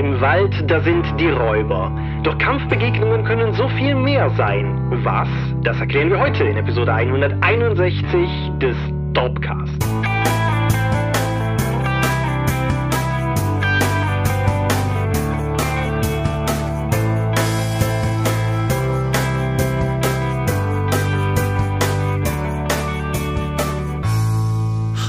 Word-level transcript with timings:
Im 0.00 0.18
Wald, 0.18 0.64
da 0.66 0.80
sind 0.80 1.04
die 1.20 1.28
Räuber. 1.28 1.92
Doch 2.22 2.38
Kampfbegegnungen 2.38 3.22
können 3.22 3.52
so 3.52 3.68
viel 3.68 3.94
mehr 3.94 4.30
sein. 4.30 4.64
Was? 5.04 5.28
Das 5.62 5.78
erklären 5.78 6.08
wir 6.08 6.18
heute 6.18 6.42
in 6.44 6.56
Episode 6.56 6.90
161 6.94 8.30
des 8.58 8.76
Dorpcast. 9.12 9.76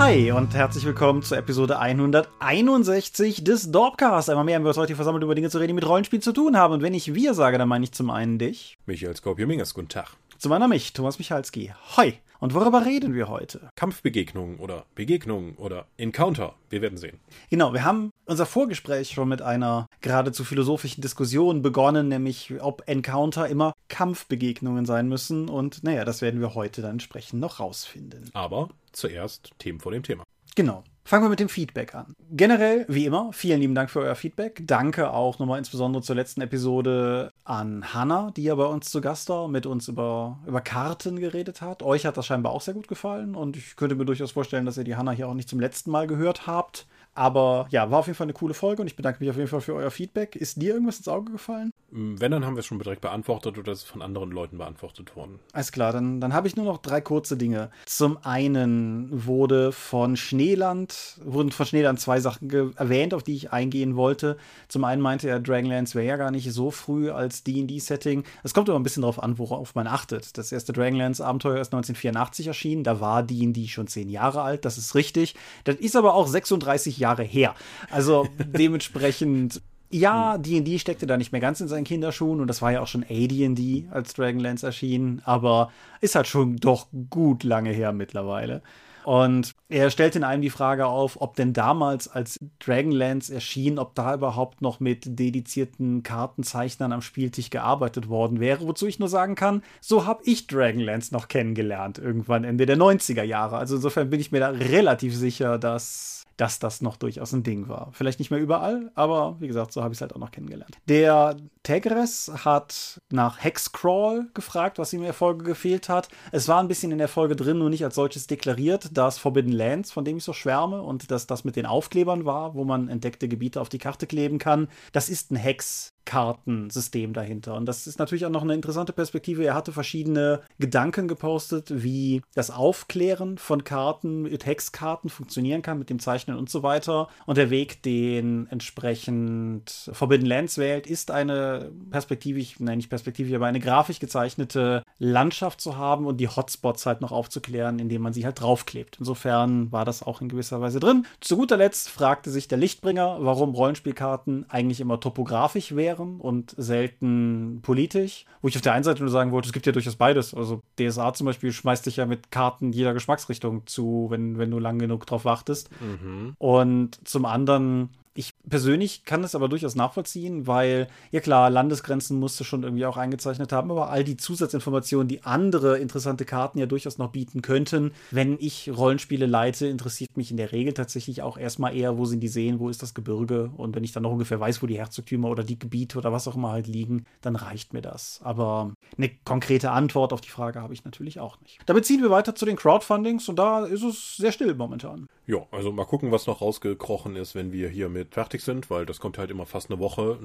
Hi 0.03 0.31
und 0.31 0.55
herzlich 0.55 0.83
willkommen 0.83 1.21
zur 1.21 1.37
Episode 1.37 1.77
161 1.77 3.43
des 3.43 3.69
Dorpcast. 3.69 4.31
Einmal 4.31 4.45
mehr 4.45 4.55
haben 4.55 4.63
wir 4.63 4.69
uns 4.69 4.77
heute 4.77 4.87
hier 4.87 4.95
versammelt, 4.95 5.23
über 5.23 5.35
Dinge 5.35 5.51
zu 5.51 5.59
reden, 5.59 5.67
die 5.67 5.73
mit 5.75 5.87
Rollenspiel 5.87 6.19
zu 6.19 6.33
tun 6.33 6.57
haben. 6.57 6.73
Und 6.73 6.81
wenn 6.81 6.95
ich 6.95 7.13
wir 7.13 7.35
sage, 7.35 7.59
dann 7.59 7.69
meine 7.69 7.83
ich 7.83 7.91
zum 7.91 8.09
einen 8.09 8.39
dich. 8.39 8.79
Michael 8.87 9.15
Skorpio-Mingers, 9.15 9.75
guten 9.75 9.89
Tag. 9.89 10.17
Zum 10.39 10.51
anderen 10.53 10.71
mich, 10.71 10.93
Thomas 10.93 11.19
Michalski. 11.19 11.71
Hoi. 11.97 12.15
Und 12.39 12.55
worüber 12.55 12.83
reden 12.83 13.13
wir 13.13 13.29
heute? 13.29 13.69
Kampfbegegnungen 13.75 14.57
oder 14.57 14.85
Begegnungen 14.95 15.53
oder 15.57 15.85
Encounter. 15.97 16.55
Wir 16.71 16.81
werden 16.81 16.97
sehen. 16.97 17.19
Genau, 17.51 17.71
wir 17.73 17.85
haben 17.85 18.09
unser 18.25 18.47
Vorgespräch 18.47 19.11
schon 19.11 19.29
mit 19.29 19.43
einer 19.43 19.85
geradezu 20.01 20.43
philosophischen 20.43 21.03
Diskussion 21.03 21.61
begonnen, 21.61 22.07
nämlich 22.07 22.51
ob 22.59 22.81
Encounter 22.87 23.47
immer 23.47 23.73
Kampfbegegnungen 23.89 24.87
sein 24.87 25.07
müssen. 25.07 25.47
Und 25.47 25.83
naja, 25.83 26.05
das 26.05 26.23
werden 26.23 26.41
wir 26.41 26.55
heute 26.55 26.81
dann 26.81 26.93
entsprechend 26.93 27.39
noch 27.39 27.59
rausfinden. 27.59 28.31
Aber 28.33 28.69
zuerst 28.91 29.51
Themen 29.59 29.79
vor 29.79 29.91
dem 29.91 30.03
Thema. 30.03 30.23
Genau. 30.55 30.83
Fangen 31.03 31.25
wir 31.25 31.29
mit 31.29 31.39
dem 31.39 31.49
Feedback 31.49 31.95
an. 31.95 32.13
Generell, 32.29 32.85
wie 32.87 33.05
immer, 33.05 33.33
vielen 33.33 33.59
lieben 33.59 33.73
Dank 33.73 33.89
für 33.89 34.01
euer 34.01 34.15
Feedback. 34.15 34.61
Danke 34.65 35.11
auch 35.11 35.39
nochmal 35.39 35.57
insbesondere 35.57 36.03
zur 36.03 36.15
letzten 36.15 36.41
Episode 36.41 37.31
an 37.43 37.93
Hannah, 37.93 38.31
die 38.31 38.43
ja 38.43 38.55
bei 38.55 38.65
uns 38.65 38.91
zu 38.91 39.01
Gast 39.01 39.27
war, 39.29 39.47
mit 39.47 39.65
uns 39.65 39.87
über, 39.87 40.39
über 40.45 40.61
Karten 40.61 41.19
geredet 41.19 41.61
hat. 41.61 41.81
Euch 41.81 42.05
hat 42.05 42.17
das 42.17 42.27
scheinbar 42.27 42.51
auch 42.51 42.61
sehr 42.61 42.75
gut 42.75 42.87
gefallen 42.87 43.35
und 43.35 43.57
ich 43.57 43.75
könnte 43.75 43.95
mir 43.95 44.05
durchaus 44.05 44.31
vorstellen, 44.31 44.65
dass 44.65 44.77
ihr 44.77 44.83
die 44.83 44.95
Hannah 44.95 45.11
hier 45.11 45.27
auch 45.27 45.33
nicht 45.33 45.49
zum 45.49 45.59
letzten 45.59 45.89
Mal 45.89 46.05
gehört 46.05 46.45
habt. 46.45 46.87
Aber 47.13 47.67
ja, 47.71 47.89
war 47.91 47.99
auf 47.99 48.07
jeden 48.07 48.15
Fall 48.15 48.25
eine 48.25 48.33
coole 48.33 48.53
Folge 48.53 48.81
und 48.81 48.87
ich 48.87 48.95
bedanke 48.95 49.19
mich 49.21 49.29
auf 49.29 49.37
jeden 49.37 49.49
Fall 49.49 49.61
für 49.61 49.73
euer 49.73 49.91
Feedback. 49.91 50.35
Ist 50.35 50.61
dir 50.61 50.73
irgendwas 50.73 50.97
ins 50.97 51.07
Auge 51.07 51.31
gefallen? 51.31 51.70
Wenn, 51.93 52.31
dann 52.31 52.45
haben 52.45 52.55
wir 52.55 52.61
es 52.61 52.65
schon 52.65 52.79
direkt 52.79 53.01
beantwortet 53.01 53.57
oder 53.57 53.73
ist 53.73 53.79
es 53.79 53.83
von 53.83 54.01
anderen 54.01 54.31
Leuten 54.31 54.57
beantwortet 54.57 55.15
worden. 55.15 55.39
Alles 55.51 55.73
klar, 55.73 55.91
dann, 55.91 56.21
dann 56.21 56.33
habe 56.33 56.47
ich 56.47 56.55
nur 56.55 56.65
noch 56.65 56.77
drei 56.77 57.01
kurze 57.01 57.35
Dinge. 57.35 57.69
Zum 57.85 58.17
einen 58.23 59.09
wurde 59.25 59.73
von 59.73 60.15
Schneeland, 60.15 61.19
wurden 61.23 61.51
von 61.51 61.65
Schneeland 61.65 61.99
zwei 61.99 62.21
Sachen 62.21 62.49
erwähnt, 62.77 63.13
auf 63.13 63.23
die 63.23 63.35
ich 63.35 63.51
eingehen 63.51 63.97
wollte. 63.97 64.37
Zum 64.69 64.85
einen 64.85 65.01
meinte 65.01 65.27
er, 65.27 65.41
Dragonlance 65.41 65.95
wäre 65.95 66.07
ja 66.07 66.15
gar 66.15 66.31
nicht 66.31 66.51
so 66.53 66.71
früh 66.71 67.11
als 67.11 67.43
D&D-Setting. 67.43 68.23
Es 68.43 68.53
kommt 68.53 68.69
aber 68.69 68.79
ein 68.79 68.83
bisschen 68.83 69.01
darauf 69.01 69.21
an, 69.21 69.37
worauf 69.37 69.75
man 69.75 69.87
achtet. 69.87 70.37
Das 70.37 70.51
erste 70.51 70.71
Dragonlance-Abenteuer 70.71 71.59
ist 71.59 71.73
1984 71.73 72.47
erschienen, 72.47 72.83
da 72.85 73.01
war 73.01 73.21
D&D 73.21 73.67
schon 73.67 73.87
zehn 73.87 74.09
Jahre 74.09 74.43
alt, 74.43 74.63
das 74.63 74.77
ist 74.77 74.95
richtig. 74.95 75.35
Das 75.65 75.75
ist 75.75 75.97
aber 75.97 76.13
auch 76.13 76.27
36 76.27 76.97
Jahre 76.97 77.23
her. 77.23 77.53
Also 77.89 78.27
dementsprechend 78.37 79.61
ja, 79.91 80.37
D&D 80.37 80.79
steckte 80.79 81.05
da 81.05 81.17
nicht 81.17 81.31
mehr 81.31 81.41
ganz 81.41 81.61
in 81.61 81.67
seinen 81.67 81.83
Kinderschuhen 81.83 82.41
und 82.41 82.47
das 82.47 82.61
war 82.61 82.71
ja 82.71 82.81
auch 82.81 82.87
schon 82.87 83.03
AD&D, 83.03 83.85
als 83.91 84.13
Dragonlance 84.13 84.65
erschien, 84.65 85.21
aber 85.25 85.71
ist 85.99 86.15
halt 86.15 86.27
schon 86.27 86.57
doch 86.57 86.87
gut 87.09 87.43
lange 87.43 87.71
her 87.71 87.91
mittlerweile. 87.93 88.61
Und 89.03 89.53
er 89.69 89.89
stellt 89.89 90.15
in 90.15 90.23
einem 90.23 90.41
die 90.41 90.49
Frage 90.49 90.85
auf, 90.85 91.19
ob 91.21 91.35
denn 91.35 91.53
damals, 91.53 92.07
als 92.07 92.37
Dragonlance 92.59 93.33
erschien, 93.33 93.79
ob 93.79 93.95
da 93.95 94.13
überhaupt 94.13 94.61
noch 94.61 94.79
mit 94.79 95.19
dedizierten 95.19 96.03
Kartenzeichnern 96.03 96.93
am 96.93 97.01
Spieltisch 97.01 97.49
gearbeitet 97.49 98.09
worden 98.09 98.39
wäre. 98.39 98.67
Wozu 98.67 98.87
ich 98.87 98.99
nur 98.99 99.09
sagen 99.09 99.35
kann, 99.35 99.63
so 99.79 100.05
habe 100.05 100.21
ich 100.25 100.47
Dragonlance 100.47 101.13
noch 101.13 101.27
kennengelernt, 101.27 101.97
irgendwann 101.97 102.43
Ende 102.43 102.65
der 102.65 102.77
90er 102.77 103.23
Jahre. 103.23 103.57
Also 103.57 103.75
insofern 103.75 104.09
bin 104.09 104.19
ich 104.19 104.31
mir 104.31 104.39
da 104.39 104.49
relativ 104.49 105.15
sicher, 105.15 105.57
dass 105.57 106.20
dass 106.41 106.57
das 106.57 106.81
noch 106.81 106.97
durchaus 106.97 107.33
ein 107.33 107.43
Ding 107.43 107.67
war. 107.67 107.89
Vielleicht 107.91 108.17
nicht 108.17 108.31
mehr 108.31 108.39
überall, 108.39 108.89
aber 108.95 109.35
wie 109.39 109.47
gesagt, 109.47 109.71
so 109.71 109.83
habe 109.83 109.93
ich 109.93 109.97
es 109.99 110.01
halt 110.01 110.15
auch 110.15 110.19
noch 110.19 110.31
kennengelernt. 110.31 110.75
Der 110.89 111.37
Tegres 111.61 112.31
hat 112.43 112.99
nach 113.11 113.43
Hexcrawl 113.43 114.27
gefragt, 114.33 114.79
was 114.79 114.91
ihm 114.91 115.01
in 115.01 115.05
der 115.05 115.13
Folge 115.13 115.43
gefehlt 115.43 115.87
hat. 115.87 116.07
Es 116.31 116.47
war 116.47 116.59
ein 116.59 116.67
bisschen 116.67 116.91
in 116.91 116.97
der 116.97 117.09
Folge 117.09 117.35
drin, 117.35 117.59
nur 117.59 117.69
nicht 117.69 117.83
als 117.85 117.93
solches 117.93 118.25
deklariert, 118.25 118.97
dass 118.97 119.19
Forbidden 119.19 119.51
Lands, 119.51 119.91
von 119.91 120.03
dem 120.03 120.17
ich 120.17 120.23
so 120.23 120.33
schwärme, 120.33 120.81
und 120.81 121.11
dass 121.11 121.27
das 121.27 121.43
mit 121.43 121.55
den 121.55 121.67
Aufklebern 121.67 122.25
war, 122.25 122.55
wo 122.55 122.63
man 122.63 122.89
entdeckte 122.89 123.27
Gebiete 123.27 123.61
auf 123.61 123.69
die 123.69 123.77
Karte 123.77 124.07
kleben 124.07 124.39
kann. 124.39 124.67
Das 124.93 125.09
ist 125.09 125.29
ein 125.29 125.35
Hex 125.35 125.93
Kartensystem 126.11 127.13
dahinter. 127.13 127.55
Und 127.55 127.65
das 127.67 127.87
ist 127.87 127.97
natürlich 127.97 128.25
auch 128.25 128.31
noch 128.31 128.41
eine 128.41 128.53
interessante 128.53 128.91
Perspektive. 128.91 129.45
Er 129.45 129.53
hatte 129.53 129.71
verschiedene 129.71 130.41
Gedanken 130.59 131.07
gepostet, 131.07 131.71
wie 131.73 132.21
das 132.35 132.51
Aufklären 132.51 133.37
von 133.37 133.63
Karten 133.63 134.23
mit 134.23 134.45
Hexkarten 134.45 135.09
funktionieren 135.09 135.61
kann, 135.61 135.79
mit 135.79 135.89
dem 135.89 135.99
Zeichnen 135.99 136.37
und 136.37 136.49
so 136.49 136.63
weiter. 136.63 137.07
Und 137.25 137.37
der 137.37 137.49
Weg, 137.49 137.81
den 137.83 138.47
entsprechend 138.47 139.89
Forbidden 139.93 140.25
Lands 140.25 140.57
wählt, 140.57 140.85
ist 140.85 141.11
eine 141.11 141.71
perspektivisch, 141.91 142.59
nein, 142.59 142.79
nicht 142.79 142.89
perspektivisch, 142.89 143.33
aber 143.33 143.45
eine 143.45 143.61
grafisch 143.61 144.01
gezeichnete 144.01 144.83
Landschaft 144.99 145.61
zu 145.61 145.77
haben 145.77 146.05
und 146.05 146.17
die 146.17 146.27
Hotspots 146.27 146.85
halt 146.85 146.99
noch 146.99 147.13
aufzuklären, 147.13 147.79
indem 147.79 148.01
man 148.01 148.11
sie 148.11 148.25
halt 148.25 148.41
draufklebt. 148.41 148.97
Insofern 148.99 149.71
war 149.71 149.85
das 149.85 150.03
auch 150.03 150.19
in 150.19 150.27
gewisser 150.27 150.59
Weise 150.59 150.81
drin. 150.81 151.05
Zu 151.21 151.37
guter 151.37 151.55
Letzt 151.55 151.87
fragte 151.87 152.29
sich 152.29 152.49
der 152.49 152.57
Lichtbringer, 152.57 153.19
warum 153.21 153.55
Rollenspielkarten 153.55 154.49
eigentlich 154.49 154.81
immer 154.81 154.99
topografisch 154.99 155.73
wären 155.73 156.00
wären 156.01 156.19
und 156.19 156.53
selten 156.57 157.59
politisch. 157.61 158.25
Wo 158.41 158.47
ich 158.47 158.55
auf 158.55 158.61
der 158.61 158.73
einen 158.73 158.83
Seite 158.83 159.01
nur 159.01 159.11
sagen 159.11 159.31
wollte, 159.31 159.47
es 159.47 159.53
gibt 159.53 159.65
ja 159.65 159.71
durchaus 159.71 159.95
beides. 159.95 160.33
Also 160.33 160.61
DSA 160.79 161.13
zum 161.13 161.25
Beispiel 161.25 161.51
schmeißt 161.51 161.85
dich 161.85 161.97
ja 161.97 162.05
mit 162.05 162.31
Karten 162.31 162.71
jeder 162.71 162.93
Geschmacksrichtung 162.93 163.65
zu, 163.67 164.07
wenn, 164.09 164.37
wenn 164.37 164.51
du 164.51 164.59
lang 164.59 164.79
genug 164.79 165.05
drauf 165.05 165.25
wartest. 165.25 165.69
Mhm. 165.81 166.35
Und 166.37 167.07
zum 167.07 167.25
anderen 167.25 167.89
ich 168.13 168.33
persönlich 168.47 169.05
kann 169.05 169.23
es 169.23 169.35
aber 169.35 169.47
durchaus 169.47 169.75
nachvollziehen, 169.75 170.45
weil, 170.45 170.87
ja 171.11 171.21
klar, 171.21 171.49
Landesgrenzen 171.49 172.19
musste 172.19 172.43
schon 172.43 172.63
irgendwie 172.63 172.85
auch 172.85 172.97
eingezeichnet 172.97 173.51
haben, 173.53 173.71
aber 173.71 173.89
all 173.89 174.03
die 174.03 174.17
Zusatzinformationen, 174.17 175.07
die 175.07 175.23
andere 175.23 175.79
interessante 175.79 176.25
Karten 176.25 176.59
ja 176.59 176.65
durchaus 176.65 176.97
noch 176.97 177.11
bieten 177.11 177.41
könnten, 177.41 177.91
wenn 178.11 178.37
ich 178.39 178.69
Rollenspiele 178.75 179.25
leite, 179.25 179.67
interessiert 179.67 180.17
mich 180.17 180.29
in 180.31 180.37
der 180.37 180.51
Regel 180.51 180.73
tatsächlich 180.73 181.21
auch 181.21 181.37
erstmal 181.37 181.75
eher, 181.75 181.97
wo 181.97 182.05
sind 182.05 182.19
die 182.19 182.27
Seen, 182.27 182.59
wo 182.59 182.69
ist 182.69 182.81
das 182.81 182.93
Gebirge 182.93 183.51
und 183.55 183.75
wenn 183.75 183.83
ich 183.83 183.93
dann 183.93 184.03
noch 184.03 184.11
ungefähr 184.11 184.39
weiß, 184.39 184.61
wo 184.61 184.67
die 184.67 184.77
Herzogtümer 184.77 185.29
oder 185.29 185.43
die 185.43 185.59
Gebiete 185.59 185.97
oder 185.97 186.11
was 186.11 186.27
auch 186.27 186.35
immer 186.35 186.51
halt 186.51 186.67
liegen, 186.67 187.05
dann 187.21 187.37
reicht 187.37 187.73
mir 187.73 187.81
das. 187.81 188.19
Aber 188.23 188.73
eine 188.97 189.09
konkrete 189.23 189.71
Antwort 189.71 190.11
auf 190.11 190.21
die 190.21 190.29
Frage 190.29 190.61
habe 190.61 190.73
ich 190.73 190.83
natürlich 190.83 191.19
auch 191.19 191.39
nicht. 191.41 191.59
Damit 191.65 191.85
ziehen 191.85 192.01
wir 192.01 192.09
weiter 192.09 192.35
zu 192.35 192.45
den 192.45 192.57
Crowdfundings 192.57 193.29
und 193.29 193.39
da 193.39 193.65
ist 193.65 193.83
es 193.83 194.17
sehr 194.17 194.33
still 194.33 194.53
momentan. 194.55 195.07
Ja, 195.27 195.45
also 195.51 195.71
mal 195.71 195.85
gucken, 195.85 196.11
was 196.11 196.27
noch 196.27 196.41
rausgekrochen 196.41 197.15
ist, 197.15 197.35
wenn 197.35 197.53
wir 197.53 197.69
hier 197.69 197.87
mit 197.87 198.00
fertig 198.09 198.41
sind, 198.41 198.69
weil 198.69 198.85
das 198.85 198.99
kommt 198.99 199.17
halt 199.17 199.31
immer 199.31 199.45
fast 199.45 199.69
eine 199.69 199.79
Woche 199.79 200.17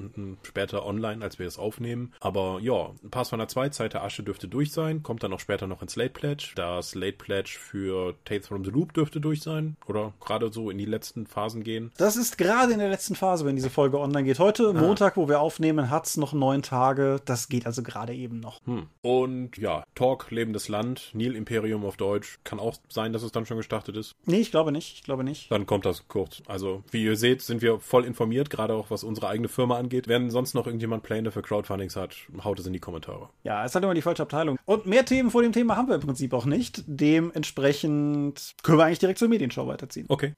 später 0.43 0.85
online, 0.85 1.23
als 1.23 1.39
wir 1.39 1.47
es 1.47 1.57
aufnehmen. 1.57 2.13
Aber 2.19 2.59
ja, 2.61 2.91
Pathfinder 3.11 3.47
2, 3.47 3.69
Zeit 3.69 3.93
der 3.93 4.03
Asche 4.03 4.23
dürfte 4.23 4.47
durch 4.47 4.71
sein, 4.71 5.03
kommt 5.03 5.23
dann 5.23 5.33
auch 5.33 5.39
später 5.39 5.67
noch 5.67 5.81
ins 5.81 5.95
Late 5.95 6.11
Pledge. 6.11 6.51
Das 6.55 6.95
Late 6.95 7.17
Pledge 7.17 7.57
für 7.59 8.15
Tales 8.25 8.47
from 8.47 8.63
the 8.63 8.71
Loop 8.71 8.93
dürfte 8.93 9.19
durch 9.19 9.41
sein 9.41 9.77
oder 9.85 10.13
gerade 10.19 10.51
so 10.51 10.69
in 10.69 10.77
die 10.77 10.85
letzten 10.85 11.27
Phasen 11.27 11.63
gehen. 11.63 11.91
Das 11.97 12.17
ist 12.17 12.37
gerade 12.37 12.73
in 12.73 12.79
der 12.79 12.89
letzten 12.89 13.15
Phase, 13.15 13.45
wenn 13.45 13.55
diese 13.55 13.69
Folge 13.69 13.99
online 13.99 14.25
geht. 14.25 14.39
Heute, 14.39 14.69
ah. 14.69 14.73
Montag, 14.73 15.17
wo 15.17 15.27
wir 15.27 15.39
aufnehmen, 15.39 15.89
hat 15.89 16.07
es 16.07 16.17
noch 16.17 16.33
neun 16.33 16.61
Tage. 16.61 17.21
Das 17.25 17.49
geht 17.49 17.65
also 17.65 17.83
gerade 17.83 18.13
eben 18.13 18.39
noch. 18.39 18.65
Hm. 18.65 18.87
Und 19.01 19.57
ja, 19.57 19.83
Talk, 19.95 20.31
Lebendes 20.31 20.69
Land, 20.69 21.11
Nil 21.13 21.35
Imperium 21.35 21.85
auf 21.85 21.97
Deutsch. 21.97 22.39
Kann 22.43 22.59
auch 22.59 22.75
sein, 22.89 23.13
dass 23.13 23.23
es 23.23 23.31
dann 23.31 23.45
schon 23.45 23.57
gestartet 23.57 23.95
ist. 23.97 24.15
Nee, 24.25 24.39
ich 24.39 24.51
glaube 24.51 24.71
nicht. 24.71 24.95
Ich 24.95 25.03
glaube 25.03 25.23
nicht. 25.23 25.51
Dann 25.51 25.65
kommt 25.65 25.85
das 25.85 26.07
kurz. 26.07 26.41
Also, 26.47 26.83
wie 26.91 27.03
ihr 27.03 27.15
seht, 27.15 27.41
sind 27.41 27.61
wir 27.61 27.66
voll 27.79 28.05
informiert, 28.05 28.49
gerade 28.49 28.73
auch 28.73 28.89
was 28.89 29.03
unsere 29.03 29.27
eigene 29.27 29.47
Firma 29.47 29.77
angeht. 29.77 30.07
Wenn 30.07 30.29
sonst 30.29 30.53
noch 30.53 30.65
irgendjemand 30.65 31.03
Pläne 31.03 31.31
für 31.31 31.41
Crowdfundings 31.41 31.95
hat, 31.95 32.15
haut 32.43 32.59
es 32.59 32.65
in 32.65 32.73
die 32.73 32.79
Kommentare. 32.79 33.29
Ja, 33.43 33.63
es 33.65 33.75
hat 33.75 33.83
immer 33.83 33.93
die 33.93 34.01
falsche 34.01 34.23
Abteilung. 34.23 34.57
Und 34.65 34.85
mehr 34.85 35.05
Themen 35.05 35.31
vor 35.31 35.41
dem 35.41 35.51
Thema 35.51 35.75
haben 35.75 35.87
wir 35.87 35.95
im 35.95 36.01
Prinzip 36.01 36.33
auch 36.33 36.45
nicht. 36.45 36.83
Dementsprechend 36.87 38.55
können 38.63 38.77
wir 38.77 38.85
eigentlich 38.85 38.99
direkt 38.99 39.19
zur 39.19 39.29
Medienshow 39.29 39.67
weiterziehen. 39.67 40.05
Okay. 40.09 40.33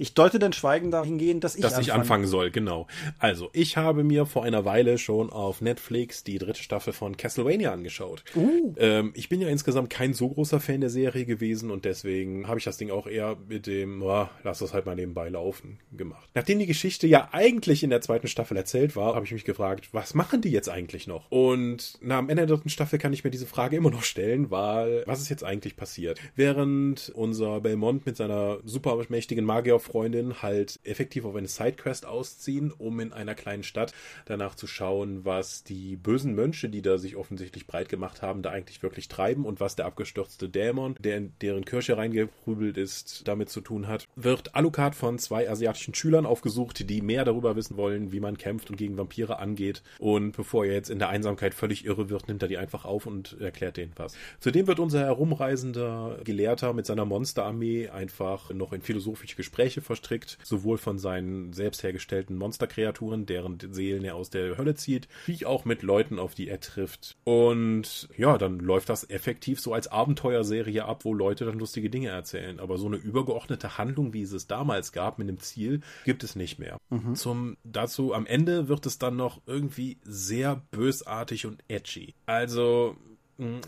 Ich 0.00 0.14
deute 0.14 0.38
dein 0.38 0.52
Schweigen 0.52 0.92
dahingehend, 0.92 1.42
dass 1.42 1.56
ich 1.56 1.62
Dass 1.62 1.76
ich 1.76 1.92
anfangen 1.92 2.28
soll, 2.28 2.52
genau. 2.52 2.86
Also, 3.18 3.50
ich 3.52 3.76
habe 3.76 4.04
mir 4.04 4.26
vor 4.26 4.44
einer 4.44 4.64
Weile 4.64 4.96
schon 4.96 5.28
auf 5.28 5.60
Netflix 5.60 6.22
die 6.22 6.38
dritte 6.38 6.62
Staffel 6.62 6.92
von 6.92 7.16
Castlevania 7.16 7.72
angeschaut. 7.72 8.22
Uh. 8.36 8.74
Ähm, 8.76 9.10
ich 9.14 9.28
bin 9.28 9.40
ja 9.40 9.48
insgesamt 9.48 9.90
kein 9.90 10.14
so 10.14 10.28
großer 10.28 10.60
Fan 10.60 10.80
der 10.80 10.90
Serie 10.90 11.24
gewesen 11.24 11.72
und 11.72 11.84
deswegen 11.84 12.46
habe 12.46 12.58
ich 12.60 12.64
das 12.64 12.76
Ding 12.76 12.92
auch 12.92 13.08
eher 13.08 13.36
mit 13.48 13.66
dem, 13.66 14.00
oh, 14.02 14.28
lass 14.44 14.60
das 14.60 14.72
halt 14.72 14.86
mal 14.86 14.94
nebenbei 14.94 15.30
laufen, 15.30 15.80
gemacht. 15.90 16.28
Nachdem 16.32 16.60
die 16.60 16.66
Geschichte 16.66 17.08
ja 17.08 17.30
eigentlich 17.32 17.82
in 17.82 17.90
der 17.90 18.00
zweiten 18.00 18.28
Staffel 18.28 18.56
erzählt 18.56 18.94
war, 18.94 19.16
habe 19.16 19.26
ich 19.26 19.32
mich 19.32 19.44
gefragt, 19.44 19.88
was 19.90 20.14
machen 20.14 20.42
die 20.42 20.50
jetzt 20.50 20.68
eigentlich 20.68 21.08
noch? 21.08 21.28
Und 21.32 21.98
na, 22.00 22.18
am 22.18 22.28
Ende 22.28 22.46
der 22.46 22.54
dritten 22.54 22.70
Staffel 22.70 23.00
kann 23.00 23.12
ich 23.12 23.24
mir 23.24 23.30
diese 23.30 23.46
Frage 23.46 23.74
immer 23.74 23.90
noch 23.90 24.04
stellen, 24.04 24.52
weil 24.52 25.02
was 25.06 25.20
ist 25.20 25.28
jetzt 25.28 25.42
eigentlich 25.42 25.74
passiert? 25.74 26.20
Während 26.36 27.10
unser 27.16 27.60
Belmont 27.60 28.06
mit 28.06 28.16
seiner 28.16 28.58
supermächtigen 28.64 29.44
Magier 29.44 29.80
Freundin 29.88 30.42
halt 30.42 30.78
effektiv 30.84 31.24
auf 31.24 31.34
eine 31.34 31.48
Sidequest 31.48 32.06
ausziehen, 32.06 32.72
um 32.72 33.00
in 33.00 33.12
einer 33.12 33.34
kleinen 33.34 33.62
Stadt 33.62 33.92
danach 34.26 34.54
zu 34.54 34.66
schauen, 34.66 35.24
was 35.24 35.64
die 35.64 35.96
bösen 35.96 36.34
Mönche, 36.34 36.68
die 36.68 36.82
da 36.82 36.98
sich 36.98 37.16
offensichtlich 37.16 37.66
breit 37.66 37.88
gemacht 37.88 38.22
haben, 38.22 38.42
da 38.42 38.50
eigentlich 38.50 38.82
wirklich 38.82 39.08
treiben 39.08 39.44
und 39.44 39.60
was 39.60 39.76
der 39.76 39.86
abgestürzte 39.86 40.48
Dämon, 40.48 40.94
der 41.00 41.16
in 41.16 41.32
deren 41.40 41.64
Kirche 41.64 41.96
reingeprügelt 41.96 42.76
ist, 42.76 43.26
damit 43.26 43.48
zu 43.48 43.60
tun 43.60 43.88
hat. 43.88 44.06
Wird 44.16 44.54
Alucard 44.54 44.94
von 44.94 45.18
zwei 45.18 45.48
asiatischen 45.50 45.94
Schülern 45.94 46.26
aufgesucht, 46.26 46.88
die 46.88 47.00
mehr 47.00 47.24
darüber 47.24 47.56
wissen 47.56 47.76
wollen, 47.76 48.12
wie 48.12 48.20
man 48.20 48.36
kämpft 48.36 48.70
und 48.70 48.76
gegen 48.76 48.96
Vampire 48.96 49.38
angeht. 49.38 49.82
Und 49.98 50.32
bevor 50.36 50.66
er 50.66 50.74
jetzt 50.74 50.90
in 50.90 50.98
der 50.98 51.08
Einsamkeit 51.08 51.54
völlig 51.54 51.84
irre 51.84 52.10
wird, 52.10 52.28
nimmt 52.28 52.42
er 52.42 52.48
die 52.48 52.58
einfach 52.58 52.84
auf 52.84 53.06
und 53.06 53.40
erklärt 53.40 53.76
denen 53.76 53.92
was. 53.96 54.14
Zudem 54.40 54.66
wird 54.66 54.78
unser 54.78 55.00
herumreisender 55.00 56.18
Gelehrter 56.24 56.72
mit 56.72 56.86
seiner 56.86 57.04
Monsterarmee 57.04 57.88
einfach 57.88 58.50
noch 58.50 58.72
in 58.72 58.82
philosophische 58.82 59.36
Gespräche 59.36 59.77
verstrickt, 59.80 60.38
sowohl 60.42 60.78
von 60.78 60.98
seinen 60.98 61.52
selbst 61.52 61.82
hergestellten 61.82 62.36
Monsterkreaturen, 62.36 63.26
deren 63.26 63.58
Seelen 63.70 64.04
er 64.04 64.14
aus 64.14 64.30
der 64.30 64.56
Hölle 64.58 64.74
zieht, 64.74 65.08
wie 65.26 65.44
auch 65.46 65.64
mit 65.64 65.82
Leuten, 65.82 66.18
auf 66.18 66.34
die 66.34 66.48
er 66.48 66.60
trifft. 66.60 67.16
Und 67.24 68.08
ja, 68.16 68.38
dann 68.38 68.58
läuft 68.58 68.88
das 68.88 69.08
effektiv 69.08 69.60
so 69.60 69.74
als 69.74 69.88
Abenteuerserie 69.88 70.84
ab, 70.84 71.04
wo 71.04 71.14
Leute 71.14 71.44
dann 71.44 71.58
lustige 71.58 71.90
Dinge 71.90 72.08
erzählen. 72.08 72.60
Aber 72.60 72.78
so 72.78 72.86
eine 72.86 72.96
übergeordnete 72.96 73.78
Handlung, 73.78 74.12
wie 74.12 74.22
es 74.22 74.32
es 74.32 74.46
damals 74.46 74.92
gab, 74.92 75.18
mit 75.18 75.28
einem 75.28 75.38
Ziel, 75.40 75.80
gibt 76.04 76.24
es 76.24 76.36
nicht 76.36 76.58
mehr. 76.58 76.78
Mhm. 76.90 77.14
Zum 77.14 77.56
dazu 77.64 78.14
am 78.14 78.26
Ende 78.26 78.68
wird 78.68 78.86
es 78.86 78.98
dann 78.98 79.16
noch 79.16 79.40
irgendwie 79.46 79.98
sehr 80.02 80.62
bösartig 80.70 81.46
und 81.46 81.62
edgy. 81.68 82.14
Also 82.26 82.96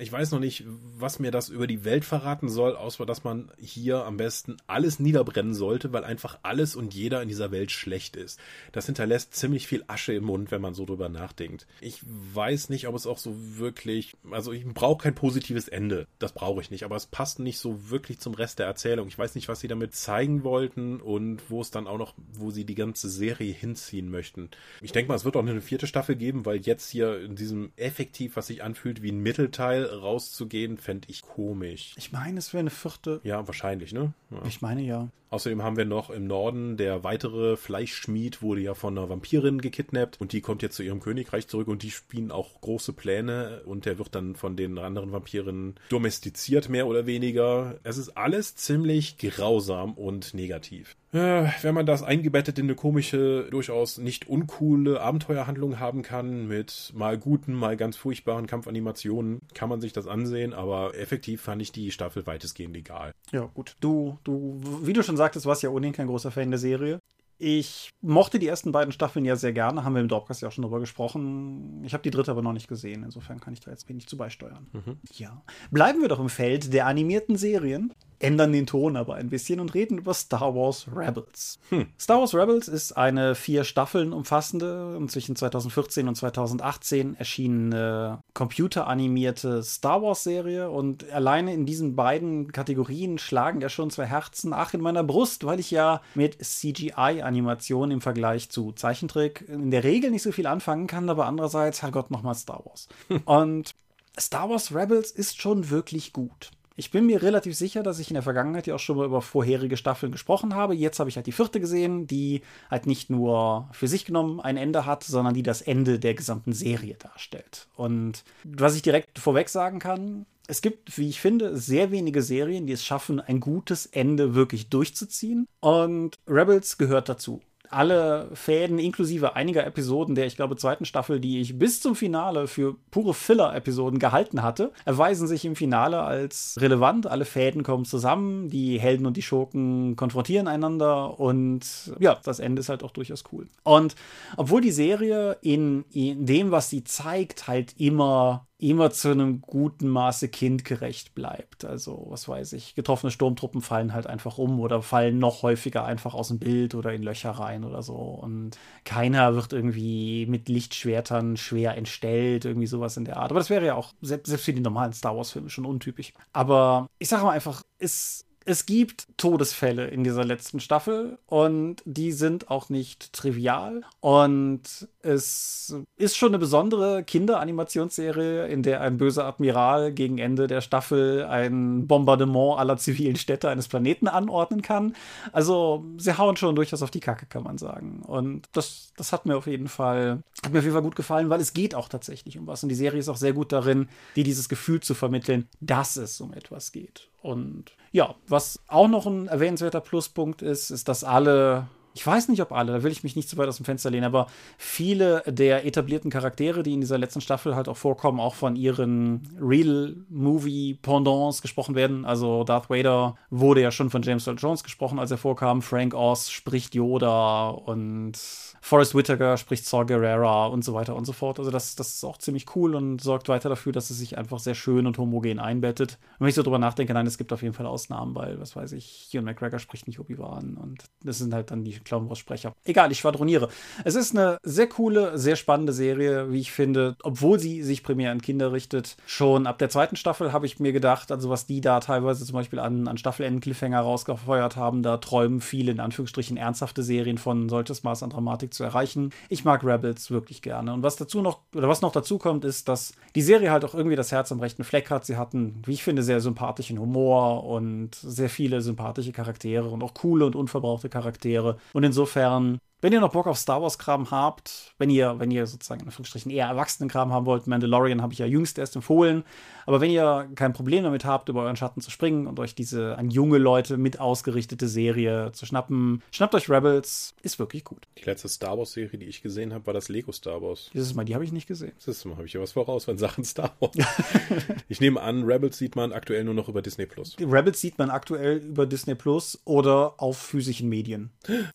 ich 0.00 0.10
weiß 0.10 0.32
noch 0.32 0.40
nicht, 0.40 0.64
was 0.98 1.20
mir 1.20 1.30
das 1.30 1.48
über 1.48 1.68
die 1.68 1.84
Welt 1.84 2.04
verraten 2.04 2.48
soll, 2.48 2.74
außer 2.74 3.06
dass 3.06 3.22
man 3.22 3.52
hier 3.56 4.04
am 4.04 4.16
besten 4.16 4.56
alles 4.66 4.98
niederbrennen 4.98 5.54
sollte, 5.54 5.92
weil 5.92 6.02
einfach 6.02 6.40
alles 6.42 6.74
und 6.74 6.92
jeder 6.92 7.22
in 7.22 7.28
dieser 7.28 7.52
Welt 7.52 7.70
schlecht 7.70 8.16
ist. 8.16 8.40
Das 8.72 8.86
hinterlässt 8.86 9.32
ziemlich 9.32 9.68
viel 9.68 9.84
Asche 9.86 10.12
im 10.12 10.24
Mund, 10.24 10.50
wenn 10.50 10.60
man 10.60 10.74
so 10.74 10.86
drüber 10.86 11.08
nachdenkt. 11.08 11.68
Ich 11.80 12.00
weiß 12.02 12.68
nicht, 12.70 12.88
ob 12.88 12.96
es 12.96 13.06
auch 13.06 13.18
so 13.18 13.32
wirklich, 13.58 14.16
also 14.32 14.50
ich 14.50 14.64
brauche 14.66 15.04
kein 15.04 15.14
positives 15.14 15.68
Ende. 15.68 16.08
Das 16.18 16.32
brauche 16.32 16.60
ich 16.60 16.72
nicht, 16.72 16.82
aber 16.82 16.96
es 16.96 17.06
passt 17.06 17.38
nicht 17.38 17.60
so 17.60 17.90
wirklich 17.90 18.18
zum 18.18 18.34
Rest 18.34 18.58
der 18.58 18.66
Erzählung. 18.66 19.06
Ich 19.06 19.18
weiß 19.18 19.36
nicht, 19.36 19.46
was 19.46 19.60
sie 19.60 19.68
damit 19.68 19.94
zeigen 19.94 20.42
wollten 20.42 21.00
und 21.00 21.48
wo 21.48 21.60
es 21.60 21.70
dann 21.70 21.86
auch 21.86 21.98
noch, 21.98 22.14
wo 22.32 22.50
sie 22.50 22.64
die 22.64 22.74
ganze 22.74 23.08
Serie 23.08 23.52
hinziehen 23.52 24.10
möchten. 24.10 24.50
Ich 24.80 24.90
denke 24.90 25.10
mal, 25.10 25.14
es 25.14 25.24
wird 25.24 25.36
auch 25.36 25.46
eine 25.46 25.60
vierte 25.60 25.86
Staffel 25.86 26.16
geben, 26.16 26.44
weil 26.44 26.56
jetzt 26.56 26.90
hier 26.90 27.20
in 27.20 27.36
diesem 27.36 27.70
effektiv, 27.76 28.34
was 28.34 28.48
sich 28.48 28.64
anfühlt 28.64 29.02
wie 29.02 29.12
ein 29.12 29.20
Mittelteil 29.20 29.59
Teil 29.60 29.84
rauszugehen, 29.84 30.78
fände 30.78 31.08
ich 31.10 31.20
komisch. 31.20 31.92
Ich 31.98 32.12
meine, 32.12 32.38
es 32.38 32.54
wäre 32.54 32.60
eine 32.60 32.70
vierte. 32.70 33.20
Ja, 33.24 33.46
wahrscheinlich, 33.46 33.92
ne? 33.92 34.14
Ja. 34.30 34.42
Ich 34.46 34.62
meine 34.62 34.80
ja. 34.80 35.08
Außerdem 35.28 35.62
haben 35.62 35.76
wir 35.76 35.84
noch 35.84 36.08
im 36.08 36.26
Norden 36.26 36.78
der 36.78 37.04
weitere 37.04 37.58
Fleischschmied 37.58 38.40
wurde 38.40 38.62
ja 38.62 38.72
von 38.72 38.96
einer 38.96 39.10
Vampirin 39.10 39.60
gekidnappt 39.60 40.18
und 40.18 40.32
die 40.32 40.40
kommt 40.40 40.62
jetzt 40.62 40.76
zu 40.76 40.82
ihrem 40.82 41.00
Königreich 41.00 41.46
zurück 41.46 41.68
und 41.68 41.82
die 41.82 41.90
spielen 41.90 42.32
auch 42.32 42.60
große 42.62 42.94
Pläne 42.94 43.60
und 43.66 43.84
der 43.84 43.98
wird 43.98 44.14
dann 44.14 44.34
von 44.34 44.56
den 44.56 44.78
anderen 44.78 45.12
Vampirinnen 45.12 45.74
domestiziert, 45.90 46.70
mehr 46.70 46.86
oder 46.86 47.04
weniger. 47.04 47.78
Es 47.82 47.98
ist 47.98 48.16
alles 48.16 48.56
ziemlich 48.56 49.18
grausam 49.18 49.92
und 49.92 50.32
negativ. 50.32 50.96
Äh, 51.12 51.48
wenn 51.62 51.74
man 51.74 51.86
das 51.86 52.04
eingebettet 52.04 52.58
in 52.58 52.66
eine 52.66 52.76
komische, 52.76 53.48
durchaus 53.50 53.98
nicht 53.98 54.28
uncoole 54.28 55.00
Abenteuerhandlung 55.00 55.80
haben 55.80 56.02
kann, 56.02 56.46
mit 56.46 56.92
mal 56.94 57.18
guten, 57.18 57.52
mal 57.52 57.76
ganz 57.76 57.96
furchtbaren 57.96 58.46
Kampfanimationen, 58.46 59.40
kann 59.54 59.68
man 59.68 59.80
sich 59.80 59.92
das 59.92 60.06
ansehen, 60.06 60.54
aber 60.54 60.96
effektiv 60.96 61.40
fand 61.40 61.62
ich 61.62 61.72
die 61.72 61.90
Staffel 61.90 62.26
weitestgehend 62.26 62.76
egal. 62.76 63.12
Ja, 63.32 63.50
gut. 63.54 63.76
Du, 63.80 64.18
du, 64.22 64.60
wie 64.82 64.92
du 64.92 65.02
schon 65.02 65.16
sagtest, 65.16 65.46
warst 65.46 65.64
ja 65.64 65.70
ohnehin 65.70 65.94
kein 65.94 66.06
großer 66.06 66.30
Fan 66.30 66.50
der 66.50 66.60
Serie. 66.60 67.00
Ich 67.42 67.90
mochte 68.02 68.38
die 68.38 68.46
ersten 68.46 68.70
beiden 68.70 68.92
Staffeln 68.92 69.24
ja 69.24 69.34
sehr 69.34 69.54
gerne, 69.54 69.82
haben 69.82 69.94
wir 69.94 70.02
im 70.02 70.08
Dropcast 70.08 70.42
ja 70.42 70.48
auch 70.48 70.52
schon 70.52 70.62
drüber 70.62 70.78
gesprochen. 70.78 71.82
Ich 71.84 71.94
habe 71.94 72.02
die 72.02 72.10
dritte 72.10 72.30
aber 72.30 72.42
noch 72.42 72.52
nicht 72.52 72.68
gesehen, 72.68 73.02
insofern 73.02 73.40
kann 73.40 73.54
ich 73.54 73.60
da 73.60 73.70
jetzt 73.70 73.88
wenig 73.88 74.06
zu 74.06 74.18
beisteuern. 74.18 74.68
Mhm. 74.72 74.98
Ja. 75.14 75.42
Bleiben 75.70 76.02
wir 76.02 76.08
doch 76.08 76.20
im 76.20 76.28
Feld 76.28 76.74
der 76.74 76.86
animierten 76.86 77.36
Serien 77.36 77.94
ändern 78.20 78.52
den 78.52 78.66
Ton 78.66 78.96
aber 78.96 79.14
ein 79.14 79.30
bisschen 79.30 79.58
und 79.60 79.74
reden 79.74 79.98
über 79.98 80.14
Star 80.14 80.54
Wars 80.54 80.86
Rebels. 80.94 81.58
Hm. 81.70 81.86
Star 81.98 82.20
Wars 82.20 82.34
Rebels 82.34 82.68
ist 82.68 82.92
eine 82.92 83.34
vier 83.34 83.64
Staffeln 83.64 84.12
umfassende 84.12 84.96
und 84.96 85.10
zwischen 85.10 85.34
2014 85.34 86.06
und 86.06 86.14
2018 86.14 87.16
erschienene 87.16 88.22
computeranimierte 88.34 89.62
Star 89.62 90.02
Wars 90.02 90.22
Serie 90.22 90.70
und 90.70 91.10
alleine 91.10 91.54
in 91.54 91.64
diesen 91.64 91.96
beiden 91.96 92.52
Kategorien 92.52 93.18
schlagen 93.18 93.60
ja 93.60 93.70
schon 93.70 93.90
zwei 93.90 94.04
Herzen 94.04 94.52
ach 94.52 94.74
in 94.74 94.82
meiner 94.82 95.02
Brust, 95.02 95.44
weil 95.44 95.58
ich 95.58 95.70
ja 95.70 96.02
mit 96.14 96.44
CGI-Animation 96.44 97.90
im 97.90 98.00
Vergleich 98.02 98.50
zu 98.50 98.72
Zeichentrick 98.72 99.48
in 99.48 99.70
der 99.70 99.82
Regel 99.82 100.10
nicht 100.10 100.22
so 100.22 100.32
viel 100.32 100.46
anfangen 100.46 100.86
kann, 100.86 101.08
aber 101.08 101.26
andererseits, 101.26 101.80
Herrgott, 101.82 102.10
nochmal 102.10 102.34
Star 102.34 102.62
Wars. 102.66 102.88
und 103.24 103.74
Star 104.18 104.50
Wars 104.50 104.74
Rebels 104.74 105.10
ist 105.10 105.40
schon 105.40 105.70
wirklich 105.70 106.12
gut. 106.12 106.50
Ich 106.76 106.90
bin 106.90 107.06
mir 107.06 107.22
relativ 107.22 107.56
sicher, 107.56 107.82
dass 107.82 107.98
ich 107.98 108.10
in 108.10 108.14
der 108.14 108.22
Vergangenheit 108.22 108.66
ja 108.66 108.74
auch 108.74 108.80
schon 108.80 108.96
mal 108.96 109.06
über 109.06 109.22
vorherige 109.22 109.76
Staffeln 109.76 110.12
gesprochen 110.12 110.54
habe. 110.54 110.74
Jetzt 110.74 110.98
habe 110.98 111.10
ich 111.10 111.16
halt 111.16 111.26
die 111.26 111.32
vierte 111.32 111.60
gesehen, 111.60 112.06
die 112.06 112.42
halt 112.70 112.86
nicht 112.86 113.10
nur 113.10 113.68
für 113.72 113.88
sich 113.88 114.04
genommen 114.04 114.40
ein 114.40 114.56
Ende 114.56 114.86
hat, 114.86 115.04
sondern 115.04 115.34
die 115.34 115.42
das 115.42 115.62
Ende 115.62 115.98
der 115.98 116.14
gesamten 116.14 116.52
Serie 116.52 116.94
darstellt. 116.94 117.68
Und 117.76 118.24
was 118.44 118.76
ich 118.76 118.82
direkt 118.82 119.18
vorweg 119.18 119.48
sagen 119.48 119.78
kann, 119.78 120.26
es 120.46 120.62
gibt, 120.62 120.98
wie 120.98 121.08
ich 121.08 121.20
finde, 121.20 121.56
sehr 121.56 121.92
wenige 121.92 122.22
Serien, 122.22 122.66
die 122.66 122.72
es 122.72 122.84
schaffen, 122.84 123.20
ein 123.20 123.38
gutes 123.38 123.86
Ende 123.86 124.34
wirklich 124.34 124.68
durchzuziehen. 124.68 125.46
Und 125.60 126.18
Rebels 126.26 126.76
gehört 126.76 127.08
dazu 127.08 127.40
alle 127.70 128.28
Fäden, 128.34 128.78
inklusive 128.78 129.36
einiger 129.36 129.66
Episoden 129.66 130.14
der, 130.14 130.26
ich 130.26 130.36
glaube, 130.36 130.56
zweiten 130.56 130.84
Staffel, 130.84 131.20
die 131.20 131.40
ich 131.40 131.58
bis 131.58 131.80
zum 131.80 131.94
Finale 131.94 132.46
für 132.46 132.76
pure 132.90 133.14
Filler-Episoden 133.14 133.98
gehalten 133.98 134.42
hatte, 134.42 134.72
erweisen 134.84 135.26
sich 135.26 135.44
im 135.44 135.56
Finale 135.56 136.02
als 136.02 136.56
relevant. 136.60 137.06
Alle 137.06 137.24
Fäden 137.24 137.62
kommen 137.62 137.84
zusammen, 137.84 138.48
die 138.48 138.80
Helden 138.80 139.06
und 139.06 139.16
die 139.16 139.22
Schurken 139.22 139.96
konfrontieren 139.96 140.48
einander 140.48 141.18
und 141.18 141.94
ja, 141.98 142.18
das 142.22 142.40
Ende 142.40 142.60
ist 142.60 142.68
halt 142.68 142.82
auch 142.82 142.90
durchaus 142.90 143.24
cool. 143.32 143.46
Und 143.62 143.94
obwohl 144.36 144.60
die 144.60 144.72
Serie 144.72 145.36
in, 145.42 145.84
in 145.92 146.26
dem, 146.26 146.50
was 146.50 146.70
sie 146.70 146.84
zeigt, 146.84 147.46
halt 147.46 147.74
immer 147.78 148.46
immer 148.62 148.90
zu 148.90 149.10
einem 149.10 149.40
guten 149.40 149.88
Maße 149.88 150.28
kindgerecht 150.28 151.14
bleibt. 151.14 151.64
Also, 151.64 152.06
was 152.08 152.28
weiß 152.28 152.52
ich, 152.52 152.74
getroffene 152.74 153.10
Sturmtruppen 153.10 153.62
fallen 153.62 153.92
halt 153.92 154.06
einfach 154.06 154.38
um 154.38 154.60
oder 154.60 154.82
fallen 154.82 155.18
noch 155.18 155.42
häufiger 155.42 155.84
einfach 155.84 156.14
aus 156.14 156.28
dem 156.28 156.38
Bild 156.38 156.74
oder 156.74 156.92
in 156.92 157.02
Löcher 157.02 157.30
rein 157.30 157.64
oder 157.64 157.82
so. 157.82 157.94
Und 157.94 158.58
keiner 158.84 159.34
wird 159.34 159.52
irgendwie 159.52 160.26
mit 160.26 160.48
Lichtschwertern 160.48 161.36
schwer 161.36 161.76
entstellt, 161.76 162.44
irgendwie 162.44 162.66
sowas 162.66 162.96
in 162.96 163.04
der 163.04 163.16
Art. 163.16 163.30
Aber 163.30 163.40
das 163.40 163.50
wäre 163.50 163.66
ja 163.66 163.74
auch 163.74 163.92
selbst, 164.00 164.34
für 164.40 164.52
die 164.52 164.60
normalen 164.60 164.92
Star 164.92 165.16
Wars-Filme 165.16 165.50
schon 165.50 165.66
untypisch. 165.66 166.12
Aber 166.32 166.86
ich 166.98 167.08
sage 167.08 167.24
mal 167.24 167.32
einfach, 167.32 167.62
es 167.78 168.26
es 168.46 168.64
gibt 168.64 169.06
Todesfälle 169.18 169.88
in 169.88 170.02
dieser 170.02 170.24
letzten 170.24 170.60
Staffel 170.60 171.18
und 171.26 171.82
die 171.84 172.10
sind 172.10 172.50
auch 172.50 172.70
nicht 172.70 173.12
trivial. 173.12 173.82
Und 174.00 174.88
es 175.02 175.74
ist 175.96 176.16
schon 176.16 176.30
eine 176.30 176.38
besondere 176.38 177.04
Kinderanimationsserie, 177.04 178.46
in 178.46 178.62
der 178.62 178.80
ein 178.80 178.96
böser 178.96 179.26
Admiral 179.26 179.92
gegen 179.92 180.16
Ende 180.16 180.46
der 180.46 180.62
Staffel 180.62 181.26
ein 181.26 181.86
Bombardement 181.86 182.58
aller 182.58 182.78
zivilen 182.78 183.16
Städte 183.16 183.50
eines 183.50 183.68
Planeten 183.68 184.08
anordnen 184.08 184.62
kann. 184.62 184.94
Also 185.32 185.84
sie 185.98 186.16
hauen 186.16 186.36
schon 186.36 186.56
durchaus 186.56 186.82
auf 186.82 186.90
die 186.90 187.00
Kacke, 187.00 187.26
kann 187.26 187.42
man 187.42 187.58
sagen. 187.58 188.00
Und 188.06 188.48
das, 188.52 188.92
das 188.96 189.12
hat 189.12 189.26
mir 189.26 189.36
auf 189.36 189.46
jeden 189.46 189.68
Fall, 189.68 190.22
hat 190.42 190.52
mir 190.52 190.60
auf 190.60 190.64
jeden 190.64 190.74
Fall 190.74 190.82
gut 190.82 190.96
gefallen, 190.96 191.28
weil 191.28 191.40
es 191.40 191.52
geht 191.52 191.74
auch 191.74 191.88
tatsächlich 191.90 192.38
um 192.38 192.46
was. 192.46 192.62
Und 192.62 192.70
die 192.70 192.74
Serie 192.74 193.00
ist 193.00 193.10
auch 193.10 193.18
sehr 193.18 193.34
gut 193.34 193.52
darin, 193.52 193.90
dir 194.16 194.24
dieses 194.24 194.48
Gefühl 194.48 194.80
zu 194.80 194.94
vermitteln, 194.94 195.46
dass 195.60 195.96
es 195.96 196.20
um 196.22 196.32
etwas 196.32 196.72
geht. 196.72 197.10
Und 197.20 197.72
ja, 197.92 198.14
was 198.28 198.60
auch 198.68 198.88
noch 198.88 199.06
ein 199.06 199.26
erwähnenswerter 199.28 199.80
Pluspunkt 199.80 200.42
ist, 200.42 200.70
ist, 200.70 200.88
dass 200.88 201.04
alle 201.04 201.68
ich 201.94 202.06
weiß 202.06 202.28
nicht, 202.28 202.40
ob 202.40 202.52
alle, 202.52 202.72
da 202.72 202.82
will 202.82 202.92
ich 202.92 203.02
mich 203.02 203.16
nicht 203.16 203.28
zu 203.28 203.36
weit 203.36 203.48
aus 203.48 203.56
dem 203.56 203.64
Fenster 203.64 203.90
lehnen, 203.90 204.04
aber 204.04 204.26
viele 204.56 205.22
der 205.26 205.66
etablierten 205.66 206.10
Charaktere, 206.10 206.62
die 206.62 206.72
in 206.72 206.80
dieser 206.80 206.98
letzten 206.98 207.20
Staffel 207.20 207.56
halt 207.56 207.68
auch 207.68 207.76
vorkommen, 207.76 208.20
auch 208.20 208.34
von 208.34 208.54
ihren 208.54 209.22
Real-Movie-Pendants 209.40 211.42
gesprochen 211.42 211.74
werden. 211.74 212.04
Also 212.04 212.44
Darth 212.44 212.70
Vader 212.70 213.16
wurde 213.30 213.62
ja 213.62 213.72
schon 213.72 213.90
von 213.90 214.02
James 214.02 214.26
Earl 214.26 214.38
Jones 214.38 214.62
gesprochen, 214.62 214.98
als 214.98 215.10
er 215.10 215.18
vorkam. 215.18 215.62
Frank 215.62 215.94
Oz 215.94 216.30
spricht 216.30 216.74
Yoda 216.74 217.48
und 217.48 218.18
Forrest 218.60 218.94
Whitaker 218.94 219.36
spricht 219.36 219.66
Saw 219.66 219.84
Gerrera 219.84 220.46
und 220.46 220.64
so 220.64 220.74
weiter 220.74 220.94
und 220.94 221.06
so 221.06 221.12
fort. 221.12 221.38
Also 221.38 221.50
das, 221.50 221.74
das 221.74 221.94
ist 221.94 222.04
auch 222.04 222.18
ziemlich 222.18 222.54
cool 222.54 222.74
und 222.74 223.00
sorgt 223.00 223.28
weiter 223.28 223.48
dafür, 223.48 223.72
dass 223.72 223.90
es 223.90 223.98
sich 223.98 224.18
einfach 224.18 224.38
sehr 224.38 224.54
schön 224.54 224.86
und 224.86 224.98
homogen 224.98 225.38
einbettet. 225.38 225.98
Und 226.18 226.20
wenn 226.20 226.28
ich 226.28 226.34
so 226.34 226.42
drüber 226.42 226.58
nachdenke, 226.58 226.92
nein, 226.92 227.06
es 227.06 227.18
gibt 227.18 227.32
auf 227.32 227.42
jeden 227.42 227.54
Fall 227.54 227.66
Ausnahmen, 227.66 228.14
weil, 228.14 228.38
was 228.38 228.54
weiß 228.54 228.72
ich, 228.72 229.08
Ian 229.12 229.24
McGregor 229.24 229.58
spricht 229.58 229.86
nicht 229.86 229.98
Obi-Wan 229.98 230.56
und 230.56 230.84
das 231.02 231.18
sind 231.18 231.32
halt 231.32 231.50
dann 231.50 231.64
die 231.64 231.79
irgendwelche 231.80 231.84
Clone 231.84 232.08
Wars 232.08 232.18
Sprecher. 232.18 232.52
Egal, 232.64 232.92
ich 232.92 232.98
schwadroniere. 232.98 233.48
Es 233.84 233.94
ist 233.94 234.16
eine 234.16 234.38
sehr 234.42 234.68
coole, 234.68 235.18
sehr 235.18 235.36
spannende 235.36 235.72
Serie, 235.72 236.30
wie 236.32 236.40
ich 236.40 236.52
finde, 236.52 236.96
obwohl 237.02 237.38
sie 237.38 237.62
sich 237.62 237.82
primär 237.82 238.12
an 238.12 238.20
Kinder 238.20 238.52
richtet. 238.52 238.96
Schon 239.06 239.46
ab 239.46 239.58
der 239.58 239.68
zweiten 239.68 239.96
Staffel 239.96 240.32
habe 240.32 240.46
ich 240.46 240.60
mir 240.60 240.72
gedacht, 240.72 241.10
also 241.10 241.30
was 241.30 241.46
die 241.46 241.60
da 241.60 241.80
teilweise 241.80 242.24
zum 242.24 242.34
Beispiel 242.34 242.58
an, 242.58 242.88
an 242.88 242.98
Staffelenden 242.98 243.40
Cliffhanger 243.40 243.80
rausgefeuert 243.80 244.56
haben, 244.56 244.82
da 244.82 244.98
träumen 244.98 245.40
viele 245.40 245.72
in 245.72 245.80
Anführungsstrichen 245.80 246.36
ernsthafte 246.36 246.82
Serien 246.82 247.18
von 247.18 247.48
solches 247.48 247.82
Maß 247.82 248.02
an 248.02 248.10
Dramatik 248.10 248.54
zu 248.54 248.64
erreichen. 248.64 249.10
Ich 249.28 249.44
mag 249.44 249.64
Rebels 249.64 250.10
wirklich 250.10 250.42
gerne. 250.42 250.72
Und 250.72 250.82
was 250.82 250.96
dazu 250.96 251.22
noch, 251.22 251.40
oder 251.54 251.68
was 251.68 251.82
noch 251.82 251.92
dazu 251.92 252.18
kommt, 252.18 252.44
ist, 252.44 252.68
dass 252.68 252.92
die 253.14 253.22
Serie 253.22 253.50
halt 253.50 253.64
auch 253.64 253.74
irgendwie 253.74 253.96
das 253.96 254.12
Herz 254.12 254.32
am 254.32 254.40
rechten 254.40 254.64
Fleck 254.64 254.90
hat. 254.90 255.04
Sie 255.04 255.16
hatten, 255.16 255.62
wie 255.64 255.72
ich 255.72 255.82
finde, 255.82 256.02
sehr 256.02 256.20
sympathischen 256.20 256.78
Humor 256.78 257.44
und 257.44 257.94
sehr 257.94 258.28
viele 258.28 258.60
sympathische 258.60 259.12
Charaktere 259.12 259.68
und 259.68 259.82
auch 259.82 259.94
coole 259.94 260.26
und 260.26 260.36
unverbrauchte 260.36 260.88
Charaktere. 260.88 261.56
Und 261.72 261.84
insofern 261.84 262.58
wenn 262.80 262.92
ihr 262.92 263.00
noch 263.00 263.12
Bock 263.12 263.26
auf 263.26 263.38
Star 263.38 263.60
Wars-Kram 263.62 264.10
habt, 264.10 264.74
wenn 264.78 264.90
ihr, 264.90 265.18
wenn 265.18 265.30
ihr 265.30 265.46
sozusagen 265.46 265.80
in 265.82 265.86
Anführungsstrichen 265.88 266.30
eher 266.30 266.46
Erwachsenen-Kram 266.46 267.12
haben 267.12 267.26
wollt, 267.26 267.46
Mandalorian 267.46 268.02
habe 268.02 268.12
ich 268.12 268.18
ja 268.18 268.26
jüngst 268.26 268.58
erst 268.58 268.76
empfohlen, 268.76 269.24
aber 269.66 269.80
wenn 269.80 269.90
ihr 269.90 270.28
kein 270.34 270.52
Problem 270.52 270.84
damit 270.84 271.04
habt, 271.04 271.28
über 271.28 271.42
euren 271.42 271.56
Schatten 271.56 271.80
zu 271.80 271.90
springen 271.90 272.26
und 272.26 272.38
euch 272.40 272.54
diese 272.54 272.96
an 272.96 273.10
junge 273.10 273.38
Leute 273.38 273.76
mit 273.76 274.00
ausgerichtete 274.00 274.68
Serie 274.68 275.32
zu 275.32 275.46
schnappen, 275.46 276.02
schnappt 276.10 276.34
euch 276.34 276.48
Rebels, 276.48 277.14
ist 277.22 277.38
wirklich 277.38 277.64
gut. 277.64 277.86
Die 277.98 278.04
letzte 278.04 278.28
Star 278.28 278.58
Wars-Serie, 278.58 278.98
die 278.98 279.06
ich 279.06 279.22
gesehen 279.22 279.52
habe, 279.52 279.66
war 279.66 279.74
das 279.74 279.88
Lego 279.88 280.12
Star 280.12 280.42
Wars. 280.42 280.70
Dieses 280.72 280.94
Mal, 280.94 281.04
die 281.04 281.14
habe 281.14 281.24
ich 281.24 281.32
nicht 281.32 281.46
gesehen. 281.46 281.72
Dieses 281.78 282.04
Mal 282.04 282.16
habe 282.16 282.26
ich 282.26 282.32
ja 282.32 282.40
was 282.40 282.52
voraus 282.52 282.86
von 282.86 282.98
Sachen 282.98 283.24
Star 283.24 283.52
Wars. 283.60 283.76
ich 284.68 284.80
nehme 284.80 285.00
an, 285.00 285.24
Rebels 285.24 285.58
sieht 285.58 285.76
man 285.76 285.92
aktuell 285.92 286.24
nur 286.24 286.34
noch 286.34 286.48
über 286.48 286.62
Disney 286.62 286.86
Plus. 286.86 287.16
Rebels 287.20 287.60
sieht 287.60 287.78
man 287.78 287.90
aktuell 287.90 288.38
über 288.38 288.66
Disney 288.66 288.94
Plus 288.94 289.40
oder 289.44 289.94
auf 289.98 290.18
physischen 290.18 290.68
Medien. 290.68 291.10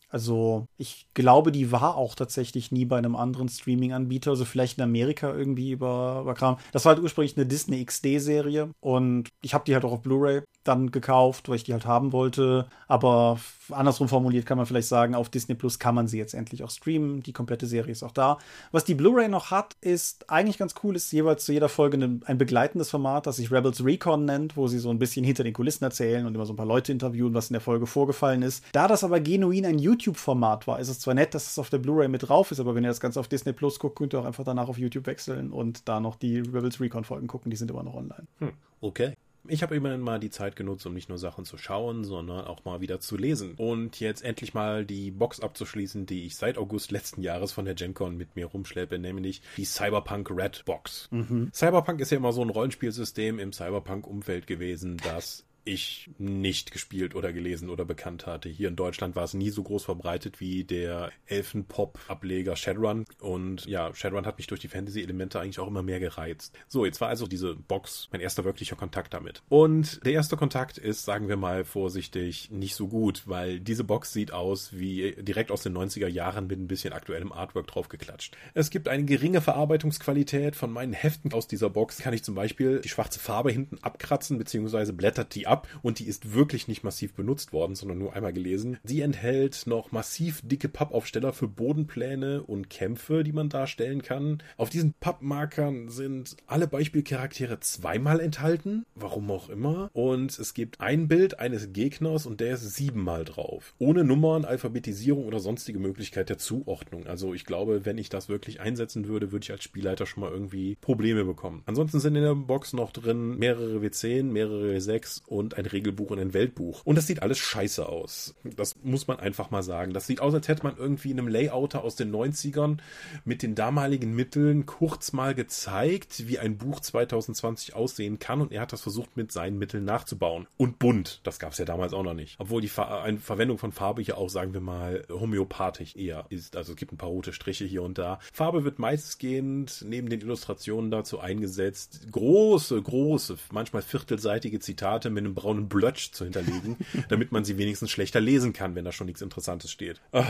Also, 0.09 0.67
ich 0.77 1.07
glaube, 1.15 1.51
die 1.51 1.71
war 1.71 1.95
auch 1.95 2.13
tatsächlich 2.13 2.71
nie 2.71 2.85
bei 2.85 2.97
einem 2.97 3.15
anderen 3.15 3.49
Streaming-Anbieter, 3.49 4.31
also 4.31 4.45
vielleicht 4.45 4.77
in 4.77 4.83
Amerika 4.83 5.33
irgendwie 5.33 5.71
über, 5.71 6.19
über 6.21 6.35
Kram. 6.35 6.57
Das 6.71 6.85
war 6.85 6.93
halt 6.93 7.03
ursprünglich 7.03 7.35
eine 7.35 7.47
Disney 7.47 7.83
XD-Serie 7.83 8.69
und 8.81 9.29
ich 9.41 9.55
habe 9.55 9.63
die 9.65 9.73
halt 9.73 9.85
auch 9.85 9.93
auf 9.93 10.01
Blu-ray 10.03 10.43
dann 10.67 10.91
gekauft, 10.91 11.47
weil 11.47 11.55
ich 11.55 11.63
die 11.63 11.73
halt 11.73 11.85
haben 11.85 12.11
wollte. 12.11 12.67
Aber 12.87 13.39
andersrum 13.71 14.09
formuliert 14.09 14.45
kann 14.45 14.57
man 14.57 14.65
vielleicht 14.65 14.87
sagen, 14.87 15.15
auf 15.15 15.29
Disney 15.29 15.55
Plus 15.55 15.79
kann 15.79 15.95
man 15.95 16.07
sie 16.07 16.17
jetzt 16.17 16.33
endlich 16.33 16.63
auch 16.63 16.69
streamen. 16.69 17.23
Die 17.23 17.33
komplette 17.33 17.67
Serie 17.67 17.91
ist 17.91 18.03
auch 18.03 18.11
da. 18.11 18.37
Was 18.71 18.83
die 18.83 18.95
Blu-ray 18.95 19.27
noch 19.27 19.51
hat, 19.51 19.75
ist 19.81 20.29
eigentlich 20.29 20.57
ganz 20.57 20.75
cool, 20.83 20.95
ist 20.95 21.11
jeweils 21.11 21.45
zu 21.45 21.53
jeder 21.53 21.69
Folge 21.69 21.97
ein 21.97 22.37
begleitendes 22.37 22.89
Format, 22.89 23.27
das 23.27 23.37
sich 23.37 23.51
Rebels 23.51 23.83
Recon 23.83 24.25
nennt, 24.25 24.57
wo 24.57 24.67
sie 24.67 24.79
so 24.79 24.89
ein 24.89 24.99
bisschen 24.99 25.23
hinter 25.23 25.43
den 25.43 25.53
Kulissen 25.53 25.83
erzählen 25.83 26.25
und 26.25 26.35
immer 26.35 26.45
so 26.45 26.53
ein 26.53 26.57
paar 26.57 26.65
Leute 26.65 26.91
interviewen, 26.91 27.33
was 27.33 27.49
in 27.49 27.53
der 27.53 27.61
Folge 27.61 27.85
vorgefallen 27.87 28.41
ist. 28.41 28.63
Da 28.71 28.87
das 28.87 29.03
aber 29.03 29.19
genuin 29.19 29.65
ein 29.65 29.79
YouTube-Format 29.79 30.67
war, 30.67 30.79
ist 30.79 30.89
es 30.89 30.99
zwar 30.99 31.13
nett, 31.13 31.33
dass 31.33 31.47
es 31.47 31.59
auf 31.59 31.69
der 31.69 31.77
Blu-ray 31.77 32.07
mit 32.07 32.27
drauf 32.27 32.51
ist, 32.51 32.59
aber 32.59 32.75
wenn 32.75 32.83
ihr 32.83 32.89
das 32.89 32.99
Ganze 32.99 33.19
auf 33.19 33.27
Disney 33.27 33.53
Plus 33.53 33.79
guckt, 33.79 33.97
könnt 33.97 34.13
ihr 34.13 34.19
auch 34.19 34.25
einfach 34.25 34.43
danach 34.43 34.67
auf 34.67 34.77
YouTube 34.77 35.05
wechseln 35.05 35.51
und 35.51 35.87
da 35.87 35.99
noch 35.99 36.15
die 36.15 36.39
Rebels 36.39 36.79
Recon-Folgen 36.79 37.27
gucken. 37.27 37.49
Die 37.49 37.57
sind 37.57 37.71
immer 37.71 37.83
noch 37.83 37.95
online. 37.95 38.27
Hm, 38.39 38.53
okay. 38.81 39.13
Ich 39.47 39.63
habe 39.63 39.75
immerhin 39.75 40.01
mal 40.01 40.19
die 40.19 40.29
Zeit 40.29 40.55
genutzt, 40.55 40.85
um 40.85 40.93
nicht 40.93 41.09
nur 41.09 41.17
Sachen 41.17 41.45
zu 41.45 41.57
schauen, 41.57 42.03
sondern 42.03 42.45
auch 42.45 42.65
mal 42.65 42.81
wieder 42.81 42.99
zu 42.99 43.17
lesen. 43.17 43.53
Und 43.57 43.99
jetzt 43.99 44.23
endlich 44.23 44.53
mal 44.53 44.85
die 44.85 45.11
Box 45.11 45.39
abzuschließen, 45.39 46.05
die 46.05 46.25
ich 46.25 46.35
seit 46.35 46.57
August 46.57 46.91
letzten 46.91 47.21
Jahres 47.21 47.51
von 47.51 47.65
der 47.65 47.75
GenCon 47.75 48.17
mit 48.17 48.35
mir 48.35 48.47
rumschleppe, 48.47 48.99
nämlich 48.99 49.41
die 49.57 49.65
Cyberpunk 49.65 50.29
Red 50.31 50.63
Box. 50.65 51.07
Mhm. 51.11 51.49
Cyberpunk 51.53 52.01
ist 52.01 52.11
ja 52.11 52.17
immer 52.17 52.33
so 52.33 52.41
ein 52.41 52.49
Rollenspielsystem 52.49 53.39
im 53.39 53.53
Cyberpunk-Umfeld 53.53 54.47
gewesen, 54.47 54.97
das 55.03 55.45
ich 55.65 56.09
nicht 56.17 56.71
gespielt 56.71 57.15
oder 57.15 57.33
gelesen 57.33 57.69
oder 57.69 57.85
bekannt 57.85 58.27
hatte. 58.27 58.49
Hier 58.49 58.69
in 58.69 58.75
Deutschland 58.75 59.15
war 59.15 59.23
es 59.23 59.33
nie 59.33 59.49
so 59.49 59.63
groß 59.63 59.83
verbreitet 59.83 60.39
wie 60.39 60.63
der 60.63 61.11
Elfenpop-Ableger 61.25 62.55
Shadowrun. 62.55 63.05
Und 63.19 63.65
ja, 63.65 63.93
Shadowrun 63.93 64.27
hat 64.27 64.37
mich 64.37 64.47
durch 64.47 64.61
die 64.61 64.67
Fantasy-Elemente 64.67 65.39
eigentlich 65.39 65.59
auch 65.59 65.67
immer 65.67 65.81
mehr 65.81 65.99
gereizt. 65.99 66.55
So, 66.67 66.85
jetzt 66.85 67.01
war 67.01 67.09
also 67.09 67.25
diese 67.25 67.55
Box 67.55 68.07
mein 68.11 68.21
erster 68.21 68.45
wirklicher 68.45 68.75
Kontakt 68.75 69.13
damit. 69.13 69.41
Und 69.49 70.05
der 70.05 70.13
erste 70.13 70.37
Kontakt 70.37 70.77
ist, 70.77 71.03
sagen 71.03 71.27
wir 71.27 71.37
mal 71.37 71.65
vorsichtig, 71.65 72.51
nicht 72.51 72.75
so 72.75 72.87
gut, 72.87 73.23
weil 73.25 73.59
diese 73.59 73.83
Box 73.83 74.13
sieht 74.13 74.31
aus 74.31 74.77
wie 74.77 75.15
direkt 75.19 75.51
aus 75.51 75.63
den 75.63 75.75
90er 75.75 76.07
Jahren 76.07 76.45
mit 76.47 76.59
ein 76.59 76.67
bisschen 76.67 76.93
aktuellem 76.93 77.31
Artwork 77.31 77.67
draufgeklatscht. 77.67 78.37
Es 78.53 78.69
gibt 78.69 78.87
eine 78.87 79.05
geringe 79.05 79.41
Verarbeitungsqualität 79.41 80.55
von 80.55 80.71
meinen 80.71 80.93
Heften 80.93 81.33
aus 81.33 81.47
dieser 81.47 81.71
Box. 81.71 81.97
Kann 81.97 82.13
ich 82.13 82.23
zum 82.23 82.35
Beispiel 82.35 82.81
die 82.81 82.89
schwarze 82.89 83.19
Farbe 83.19 83.51
hinten 83.51 83.79
abkratzen, 83.81 84.37
beziehungsweise 84.37 84.93
blättert 84.93 85.33
die 85.33 85.47
ab 85.47 85.54
ab 85.55 85.67
und 85.81 85.99
die 85.99 86.07
ist 86.07 86.33
wirklich 86.33 86.67
nicht 86.67 86.83
massiv 86.83 87.13
benutzt 87.13 87.53
worden, 87.53 87.75
sondern 87.75 87.97
nur 87.97 88.13
einmal 88.13 88.33
gelesen. 88.33 88.77
Sie 88.83 88.99
enthält 88.99 89.67
noch 89.67 89.93
massiv 89.93 90.41
dicke 90.43 90.67
Pappaufsteller 90.67 91.31
für 91.31 91.47
Bodenpläne 91.47 92.43
und 92.43 92.69
Kämpfe, 92.69 93.23
die 93.23 93.31
man 93.31 93.47
darstellen 93.47 94.01
kann. 94.01 94.43
Auf 94.57 94.69
diesen 94.69 94.93
Pappmarkern 94.99 95.87
sind 95.87 96.35
alle 96.45 96.67
Beispielcharaktere 96.67 97.61
zweimal 97.61 98.19
enthalten, 98.19 98.85
warum 98.95 99.31
auch 99.31 99.49
immer. 99.49 99.89
Und 99.93 100.37
es 100.37 100.53
gibt 100.53 100.81
ein 100.81 101.07
Bild 101.07 101.39
eines 101.39 101.71
Gegners 101.71 102.25
und 102.25 102.41
der 102.41 102.55
ist 102.55 102.75
siebenmal 102.75 103.23
drauf. 103.23 103.75
Ohne 103.79 104.03
Nummern, 104.03 104.43
Alphabetisierung 104.43 105.25
oder 105.25 105.39
sonstige 105.39 105.79
Möglichkeit 105.79 106.27
der 106.27 106.37
Zuordnung. 106.37 107.07
Also 107.07 107.33
ich 107.33 107.45
glaube, 107.45 107.85
wenn 107.85 107.97
ich 107.97 108.09
das 108.09 108.27
wirklich 108.27 108.59
einsetzen 108.59 109.07
würde, 109.07 109.31
würde 109.31 109.43
ich 109.43 109.51
als 109.51 109.63
Spielleiter 109.63 110.05
schon 110.05 110.21
mal 110.21 110.31
irgendwie 110.31 110.75
Probleme 110.81 111.23
bekommen. 111.23 111.63
Ansonsten 111.65 112.01
sind 112.01 112.15
in 112.17 112.23
der 112.23 112.35
Box 112.35 112.73
noch 112.73 112.91
drin 112.91 113.37
mehrere 113.37 113.77
W10, 113.77 114.23
mehrere 114.23 114.75
W6 114.75 115.21
und 115.27 115.44
und 115.45 115.57
ein 115.57 115.65
Regelbuch 115.65 116.09
und 116.11 116.19
ein 116.19 116.33
Weltbuch. 116.33 116.81
Und 116.83 116.95
das 116.95 117.07
sieht 117.07 117.21
alles 117.21 117.37
scheiße 117.37 117.87
aus. 117.87 118.35
Das 118.43 118.75
muss 118.83 119.07
man 119.07 119.19
einfach 119.19 119.51
mal 119.51 119.63
sagen. 119.63 119.93
Das 119.93 120.07
sieht 120.07 120.19
aus, 120.19 120.33
als 120.33 120.47
hätte 120.47 120.63
man 120.63 120.75
irgendwie 120.77 121.11
in 121.11 121.19
einem 121.19 121.27
Layouter 121.27 121.83
aus 121.83 121.95
den 121.95 122.13
90ern 122.13 122.77
mit 123.23 123.43
den 123.43 123.55
damaligen 123.55 124.15
Mitteln 124.15 124.65
kurz 124.65 125.13
mal 125.13 125.35
gezeigt, 125.35 126.27
wie 126.27 126.39
ein 126.39 126.57
Buch 126.57 126.79
2020 126.79 127.75
aussehen 127.75 128.19
kann 128.19 128.41
und 128.41 128.51
er 128.51 128.61
hat 128.61 128.73
das 128.73 128.81
versucht 128.81 129.15
mit 129.15 129.31
seinen 129.31 129.57
Mitteln 129.57 129.85
nachzubauen. 129.85 130.47
Und 130.57 130.79
bunt, 130.79 131.21
das 131.23 131.39
gab 131.39 131.51
es 131.51 131.59
ja 131.59 131.65
damals 131.65 131.93
auch 131.93 132.03
noch 132.03 132.13
nicht. 132.13 132.35
Obwohl 132.39 132.61
die 132.61 132.67
Ver 132.67 133.05
Verwendung 133.19 133.57
von 133.57 133.71
Farbe 133.71 134.01
hier 134.01 134.17
auch, 134.17 134.29
sagen 134.29 134.53
wir 134.53 134.61
mal, 134.61 135.05
homöopathisch 135.09 135.95
eher 135.95 136.25
ist. 136.29 136.55
Also 136.55 136.73
es 136.73 136.77
gibt 136.77 136.91
ein 136.91 136.97
paar 136.97 137.09
rote 137.09 137.33
Striche 137.33 137.65
hier 137.65 137.83
und 137.83 137.97
da. 137.97 138.19
Farbe 138.33 138.63
wird 138.63 138.79
meistgehend 138.79 139.83
neben 139.87 140.09
den 140.09 140.21
Illustrationen 140.21 140.89
dazu 140.91 141.19
eingesetzt. 141.19 142.07
Große, 142.11 142.81
große, 142.81 143.37
manchmal 143.51 143.83
viertelseitige 143.83 144.59
Zitate 144.59 145.09
mit 145.09 145.23
einem 145.23 145.34
braunen 145.35 145.67
Blötsch 145.67 146.11
zu 146.11 146.23
hinterlegen, 146.23 146.77
damit 147.09 147.31
man 147.31 147.45
sie 147.45 147.57
wenigstens 147.57 147.91
schlechter 147.91 148.21
lesen 148.21 148.53
kann, 148.53 148.75
wenn 148.75 148.85
da 148.85 148.91
schon 148.91 149.07
nichts 149.07 149.21
Interessantes 149.21 149.71
steht. 149.71 150.01
Ah, 150.11 150.25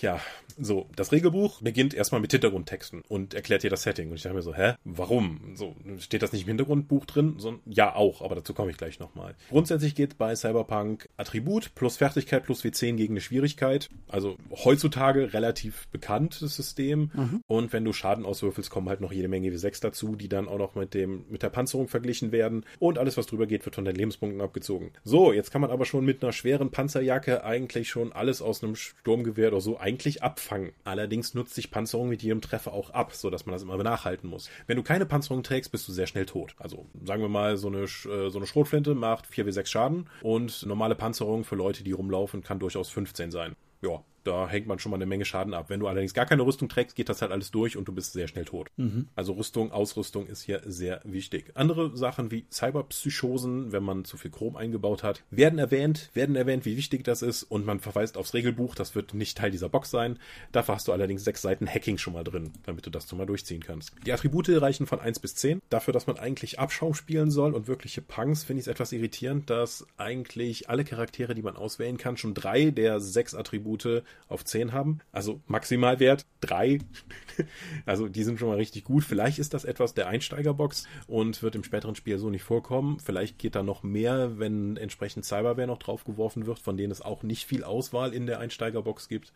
ja, 0.00 0.20
so, 0.58 0.88
das 0.96 1.12
Regelbuch 1.12 1.60
beginnt 1.62 1.94
erstmal 1.94 2.20
mit 2.20 2.32
Hintergrundtexten 2.32 3.02
und 3.08 3.34
erklärt 3.34 3.62
dir 3.62 3.70
das 3.70 3.82
Setting. 3.82 4.10
Und 4.10 4.16
ich 4.16 4.22
dachte 4.22 4.36
mir 4.36 4.42
so, 4.42 4.54
hä, 4.54 4.74
warum? 4.84 5.52
So, 5.54 5.74
steht 5.98 6.22
das 6.22 6.32
nicht 6.32 6.42
im 6.42 6.48
Hintergrundbuch 6.48 7.06
drin? 7.06 7.34
So, 7.38 7.58
ja, 7.66 7.94
auch, 7.94 8.22
aber 8.22 8.34
dazu 8.34 8.54
komme 8.54 8.70
ich 8.70 8.76
gleich 8.76 8.98
nochmal. 9.00 9.34
Grundsätzlich 9.48 9.94
geht 9.94 10.18
bei 10.18 10.34
Cyberpunk 10.34 11.08
Attribut 11.16 11.74
plus 11.74 11.96
Fertigkeit 11.96 12.44
plus 12.44 12.64
W10 12.64 12.96
gegen 12.96 13.14
eine 13.14 13.20
Schwierigkeit. 13.20 13.88
Also 14.08 14.36
heutzutage 14.64 15.32
relativ 15.32 15.88
bekanntes 15.88 16.56
System. 16.56 17.10
Mhm. 17.14 17.44
Und 17.46 17.72
wenn 17.72 17.84
du 17.84 17.92
Schaden 17.92 18.24
auswürfelst, 18.24 18.70
kommen 18.70 18.88
halt 18.88 19.00
noch 19.00 19.12
jede 19.12 19.28
Menge 19.28 19.50
W6 19.50 19.80
dazu, 19.80 20.16
die 20.16 20.28
dann 20.28 20.48
auch 20.48 20.58
noch 20.58 20.74
mit 20.74 20.94
dem, 20.94 21.24
mit 21.28 21.42
der 21.42 21.50
Panzerung 21.50 21.88
verglichen 21.88 22.32
werden. 22.32 22.64
Und 22.78 22.98
alles, 22.98 23.16
was 23.16 23.26
drüber 23.26 23.46
geht, 23.46 23.64
wird 23.64 23.74
von 23.74 23.84
deinen 23.84 23.96
Lebenspunkten 23.96 24.39
Rücken 24.40 24.44
abgezogen. 24.44 24.92
So, 25.04 25.32
jetzt 25.32 25.50
kann 25.50 25.60
man 25.60 25.70
aber 25.70 25.84
schon 25.84 26.04
mit 26.04 26.22
einer 26.22 26.32
schweren 26.32 26.70
Panzerjacke 26.70 27.44
eigentlich 27.44 27.88
schon 27.88 28.12
alles 28.12 28.42
aus 28.42 28.62
einem 28.62 28.74
Sturmgewehr 28.76 29.48
oder 29.48 29.60
so 29.60 29.78
eigentlich 29.78 30.22
abfangen. 30.22 30.72
Allerdings 30.84 31.34
nutzt 31.34 31.54
sich 31.54 31.70
Panzerung 31.70 32.08
mit 32.08 32.22
jedem 32.22 32.40
Treffer 32.40 32.72
auch 32.72 32.90
ab, 32.90 33.14
sodass 33.14 33.46
man 33.46 33.52
das 33.52 33.62
immer 33.62 33.76
nachhalten 33.82 34.28
muss. 34.28 34.50
Wenn 34.66 34.76
du 34.76 34.82
keine 34.82 35.06
Panzerung 35.06 35.42
trägst, 35.42 35.72
bist 35.72 35.86
du 35.88 35.92
sehr 35.92 36.06
schnell 36.06 36.26
tot. 36.26 36.54
Also 36.58 36.86
sagen 37.04 37.22
wir 37.22 37.28
mal, 37.28 37.56
so 37.56 37.68
eine, 37.68 37.82
äh, 37.82 38.30
so 38.30 38.38
eine 38.38 38.46
Schrotflinte 38.46 38.94
macht 38.94 39.26
4 39.26 39.46
wie 39.46 39.52
6 39.52 39.70
Schaden 39.70 40.08
und 40.22 40.66
normale 40.66 40.94
Panzerung 40.94 41.44
für 41.44 41.56
Leute, 41.56 41.84
die 41.84 41.92
rumlaufen, 41.92 42.42
kann 42.42 42.58
durchaus 42.58 42.90
15 42.90 43.30
sein. 43.30 43.56
Ja, 43.82 44.02
da 44.24 44.48
hängt 44.48 44.66
man 44.66 44.78
schon 44.78 44.90
mal 44.90 44.96
eine 44.96 45.06
Menge 45.06 45.24
Schaden 45.24 45.54
ab. 45.54 45.66
Wenn 45.68 45.80
du 45.80 45.86
allerdings 45.86 46.14
gar 46.14 46.26
keine 46.26 46.42
Rüstung 46.42 46.68
trägst, 46.68 46.96
geht 46.96 47.08
das 47.08 47.22
halt 47.22 47.32
alles 47.32 47.50
durch 47.50 47.76
und 47.76 47.88
du 47.88 47.92
bist 47.92 48.12
sehr 48.12 48.28
schnell 48.28 48.44
tot. 48.44 48.68
Mhm. 48.76 49.08
Also 49.14 49.32
Rüstung, 49.32 49.72
Ausrüstung 49.72 50.26
ist 50.26 50.42
hier 50.42 50.62
sehr 50.66 51.00
wichtig. 51.04 51.52
Andere 51.54 51.96
Sachen 51.96 52.30
wie 52.30 52.44
Cyberpsychosen, 52.50 53.72
wenn 53.72 53.82
man 53.82 54.04
zu 54.04 54.16
viel 54.16 54.30
Chrom 54.30 54.56
eingebaut 54.56 55.02
hat, 55.02 55.22
werden 55.30 55.58
erwähnt, 55.58 56.10
werden 56.14 56.36
erwähnt, 56.36 56.64
wie 56.64 56.76
wichtig 56.76 57.04
das 57.04 57.22
ist 57.22 57.42
und 57.44 57.64
man 57.64 57.80
verweist 57.80 58.16
aufs 58.16 58.34
Regelbuch. 58.34 58.74
Das 58.74 58.94
wird 58.94 59.14
nicht 59.14 59.38
Teil 59.38 59.50
dieser 59.50 59.68
Box 59.68 59.90
sein. 59.90 60.18
Dafür 60.52 60.74
hast 60.74 60.88
du 60.88 60.92
allerdings 60.92 61.24
sechs 61.24 61.42
Seiten 61.42 61.66
Hacking 61.66 61.98
schon 61.98 62.12
mal 62.12 62.24
drin, 62.24 62.50
damit 62.64 62.86
du 62.86 62.90
das 62.90 63.08
schon 63.08 63.18
mal 63.18 63.26
durchziehen 63.26 63.62
kannst. 63.62 63.92
Die 64.06 64.12
Attribute 64.12 64.48
reichen 64.48 64.86
von 64.86 65.00
1 65.00 65.20
bis 65.20 65.34
10. 65.36 65.60
Dafür, 65.68 65.92
dass 65.92 66.06
man 66.06 66.18
eigentlich 66.18 66.58
Abschaum 66.58 66.94
spielen 66.94 67.30
soll 67.30 67.54
und 67.54 67.68
wirkliche 67.68 68.02
Punks, 68.02 68.44
finde 68.44 68.60
ich 68.60 68.66
es 68.66 68.70
etwas 68.70 68.92
irritierend, 68.92 69.50
dass 69.50 69.86
eigentlich 69.96 70.68
alle 70.68 70.84
Charaktere, 70.84 71.34
die 71.34 71.42
man 71.42 71.56
auswählen 71.56 71.98
kann, 71.98 72.16
schon 72.16 72.34
drei 72.34 72.70
der 72.70 73.00
sechs 73.00 73.34
Attribute 73.34 74.02
auf 74.28 74.44
10 74.44 74.72
haben. 74.72 75.00
Also 75.12 75.40
Maximalwert 75.46 76.26
3. 76.40 76.78
also 77.86 78.08
die 78.08 78.22
sind 78.22 78.38
schon 78.38 78.48
mal 78.48 78.56
richtig 78.56 78.84
gut. 78.84 79.04
Vielleicht 79.04 79.38
ist 79.38 79.54
das 79.54 79.64
etwas 79.64 79.94
der 79.94 80.08
Einsteigerbox 80.08 80.86
und 81.06 81.42
wird 81.42 81.54
im 81.54 81.64
späteren 81.64 81.94
Spiel 81.94 82.18
so 82.18 82.30
nicht 82.30 82.42
vorkommen. 82.42 82.98
Vielleicht 83.00 83.38
geht 83.38 83.54
da 83.54 83.62
noch 83.62 83.82
mehr, 83.82 84.38
wenn 84.38 84.76
entsprechend 84.76 85.24
Cyberware 85.24 85.66
noch 85.66 85.78
draufgeworfen 85.78 86.46
wird, 86.46 86.58
von 86.58 86.76
denen 86.76 86.92
es 86.92 87.02
auch 87.02 87.22
nicht 87.22 87.46
viel 87.46 87.64
Auswahl 87.64 88.14
in 88.14 88.26
der 88.26 88.40
Einsteigerbox 88.40 89.08
gibt. 89.08 89.32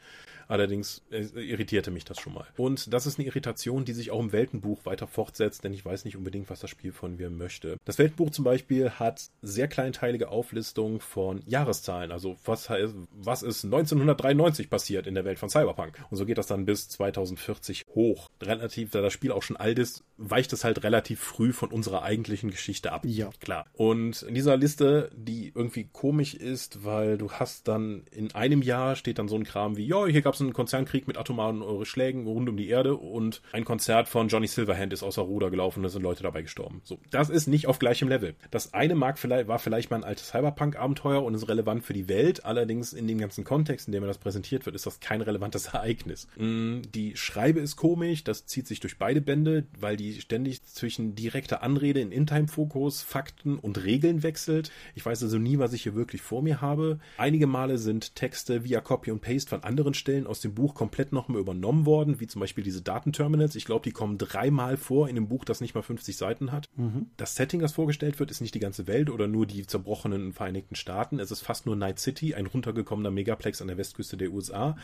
Allerdings 0.48 1.02
äh, 1.10 1.22
irritierte 1.34 1.90
mich 1.90 2.04
das 2.04 2.20
schon 2.20 2.34
mal. 2.34 2.46
Und 2.56 2.92
das 2.92 3.06
ist 3.06 3.18
eine 3.18 3.26
Irritation, 3.26 3.84
die 3.84 3.92
sich 3.92 4.10
auch 4.10 4.20
im 4.20 4.32
Weltenbuch 4.32 4.84
weiter 4.84 5.06
fortsetzt, 5.06 5.64
denn 5.64 5.72
ich 5.72 5.84
weiß 5.84 6.04
nicht 6.04 6.16
unbedingt, 6.16 6.50
was 6.50 6.60
das 6.60 6.70
Spiel 6.70 6.92
von 6.92 7.16
mir 7.16 7.30
möchte. 7.30 7.76
Das 7.84 7.98
Weltenbuch 7.98 8.30
zum 8.30 8.44
Beispiel 8.44 8.90
hat 8.90 9.28
sehr 9.42 9.68
kleinteilige 9.68 10.28
Auflistungen 10.28 11.00
von 11.00 11.42
Jahreszahlen. 11.46 12.12
Also 12.12 12.36
was, 12.44 12.68
was 12.68 13.42
ist 13.42 13.64
1993 13.64 14.70
passiert 14.70 15.06
in 15.06 15.14
der 15.14 15.24
Welt 15.24 15.38
von 15.38 15.48
Cyberpunk? 15.48 16.04
Und 16.10 16.16
so 16.16 16.26
geht 16.26 16.38
das 16.38 16.46
dann 16.46 16.66
bis 16.66 16.88
2040 16.88 17.84
hoch. 17.94 18.28
Relativ, 18.42 18.90
da 18.90 19.00
das 19.00 19.12
Spiel 19.12 19.32
auch 19.32 19.42
schon 19.42 19.56
alt 19.56 19.78
ist, 19.78 20.04
weicht 20.16 20.52
es 20.52 20.64
halt 20.64 20.82
relativ 20.82 21.20
früh 21.20 21.52
von 21.52 21.70
unserer 21.70 22.02
eigentlichen 22.02 22.50
Geschichte 22.50 22.92
ab. 22.92 23.02
Ja. 23.04 23.30
Klar. 23.40 23.66
Und 23.72 24.22
in 24.22 24.34
dieser 24.34 24.56
Liste, 24.56 25.10
die 25.14 25.52
irgendwie 25.54 25.88
komisch 25.92 26.34
ist, 26.34 26.84
weil 26.84 27.18
du 27.18 27.30
hast 27.32 27.68
dann 27.68 28.04
in 28.10 28.34
einem 28.34 28.62
Jahr 28.62 28.96
steht 28.96 29.18
dann 29.18 29.28
so 29.28 29.36
ein 29.36 29.44
Kram 29.44 29.76
wie, 29.76 29.86
ja, 29.86 30.06
hier 30.06 30.22
gab 30.22 30.33
es 30.34 30.40
einen 30.40 30.52
Konzernkrieg 30.52 31.06
mit 31.06 31.16
atomaren 31.16 31.84
Schlägen 31.84 32.26
rund 32.26 32.48
um 32.48 32.56
die 32.56 32.68
Erde 32.68 32.96
und 32.96 33.42
ein 33.52 33.64
Konzert 33.64 34.08
von 34.08 34.28
Johnny 34.28 34.46
Silverhand 34.46 34.92
ist 34.92 35.02
außer 35.02 35.22
Ruder 35.22 35.50
gelaufen 35.50 35.80
und 35.80 35.84
da 35.84 35.88
sind 35.88 36.02
Leute 36.02 36.22
dabei 36.22 36.42
gestorben. 36.42 36.80
So, 36.84 36.98
das 37.10 37.30
ist 37.30 37.46
nicht 37.46 37.66
auf 37.66 37.78
gleichem 37.78 38.08
Level. 38.08 38.34
Das 38.50 38.74
eine 38.74 38.94
mag 38.94 39.18
vielleicht, 39.18 39.48
war 39.48 39.58
vielleicht 39.58 39.90
mal 39.90 39.96
ein 39.96 40.04
altes 40.04 40.28
Cyberpunk-Abenteuer 40.28 41.22
und 41.22 41.34
ist 41.34 41.48
relevant 41.48 41.84
für 41.84 41.92
die 41.92 42.08
Welt, 42.08 42.44
allerdings 42.44 42.92
in 42.92 43.06
dem 43.06 43.18
ganzen 43.18 43.44
Kontext, 43.44 43.88
in 43.88 43.92
dem 43.92 44.04
das 44.04 44.18
präsentiert 44.18 44.66
wird, 44.66 44.76
ist 44.76 44.86
das 44.86 45.00
kein 45.00 45.20
relevantes 45.20 45.66
Ereignis. 45.74 46.28
Mm, 46.36 46.82
die 46.94 47.16
Schreibe 47.16 47.60
ist 47.60 47.76
komisch, 47.76 48.24
das 48.24 48.46
zieht 48.46 48.66
sich 48.66 48.80
durch 48.80 48.98
beide 48.98 49.20
Bände, 49.20 49.66
weil 49.78 49.96
die 49.96 50.20
ständig 50.20 50.62
zwischen 50.64 51.14
direkter 51.14 51.62
Anrede 51.62 52.00
in 52.00 52.12
In-Time-Fokus, 52.12 53.02
Fakten 53.02 53.58
und 53.58 53.84
Regeln 53.84 54.22
wechselt. 54.22 54.70
Ich 54.94 55.04
weiß 55.04 55.22
also 55.22 55.38
nie, 55.38 55.58
was 55.58 55.72
ich 55.72 55.82
hier 55.82 55.94
wirklich 55.94 56.22
vor 56.22 56.42
mir 56.42 56.60
habe. 56.60 56.98
Einige 57.16 57.46
Male 57.46 57.78
sind 57.78 58.16
Texte 58.16 58.64
via 58.64 58.80
Copy 58.80 59.10
und 59.10 59.20
Paste 59.20 59.50
von 59.50 59.64
anderen 59.64 59.94
Stellen 59.94 60.23
aus 60.26 60.40
dem 60.40 60.54
Buch 60.54 60.74
komplett 60.74 61.12
nochmal 61.12 61.40
übernommen 61.40 61.86
worden, 61.86 62.20
wie 62.20 62.26
zum 62.26 62.40
Beispiel 62.40 62.64
diese 62.64 62.82
Datenterminals. 62.82 63.54
Ich 63.56 63.64
glaube, 63.64 63.84
die 63.84 63.92
kommen 63.92 64.18
dreimal 64.18 64.76
vor 64.76 65.08
in 65.08 65.14
dem 65.14 65.28
Buch, 65.28 65.44
das 65.44 65.60
nicht 65.60 65.74
mal 65.74 65.82
50 65.82 66.16
Seiten 66.16 66.52
hat. 66.52 66.68
Mhm. 66.76 67.06
Das 67.16 67.34
Setting, 67.34 67.60
das 67.60 67.72
vorgestellt 67.72 68.18
wird, 68.18 68.30
ist 68.30 68.40
nicht 68.40 68.54
die 68.54 68.60
ganze 68.60 68.86
Welt 68.86 69.10
oder 69.10 69.26
nur 69.26 69.46
die 69.46 69.66
zerbrochenen 69.66 70.32
Vereinigten 70.32 70.74
Staaten. 70.74 71.18
Es 71.18 71.30
ist 71.30 71.42
fast 71.42 71.66
nur 71.66 71.76
Night 71.76 71.98
City, 71.98 72.34
ein 72.34 72.46
runtergekommener 72.46 73.10
Megaplex 73.10 73.60
an 73.60 73.68
der 73.68 73.76
Westküste 73.76 74.16
der 74.16 74.32
USA, 74.32 74.76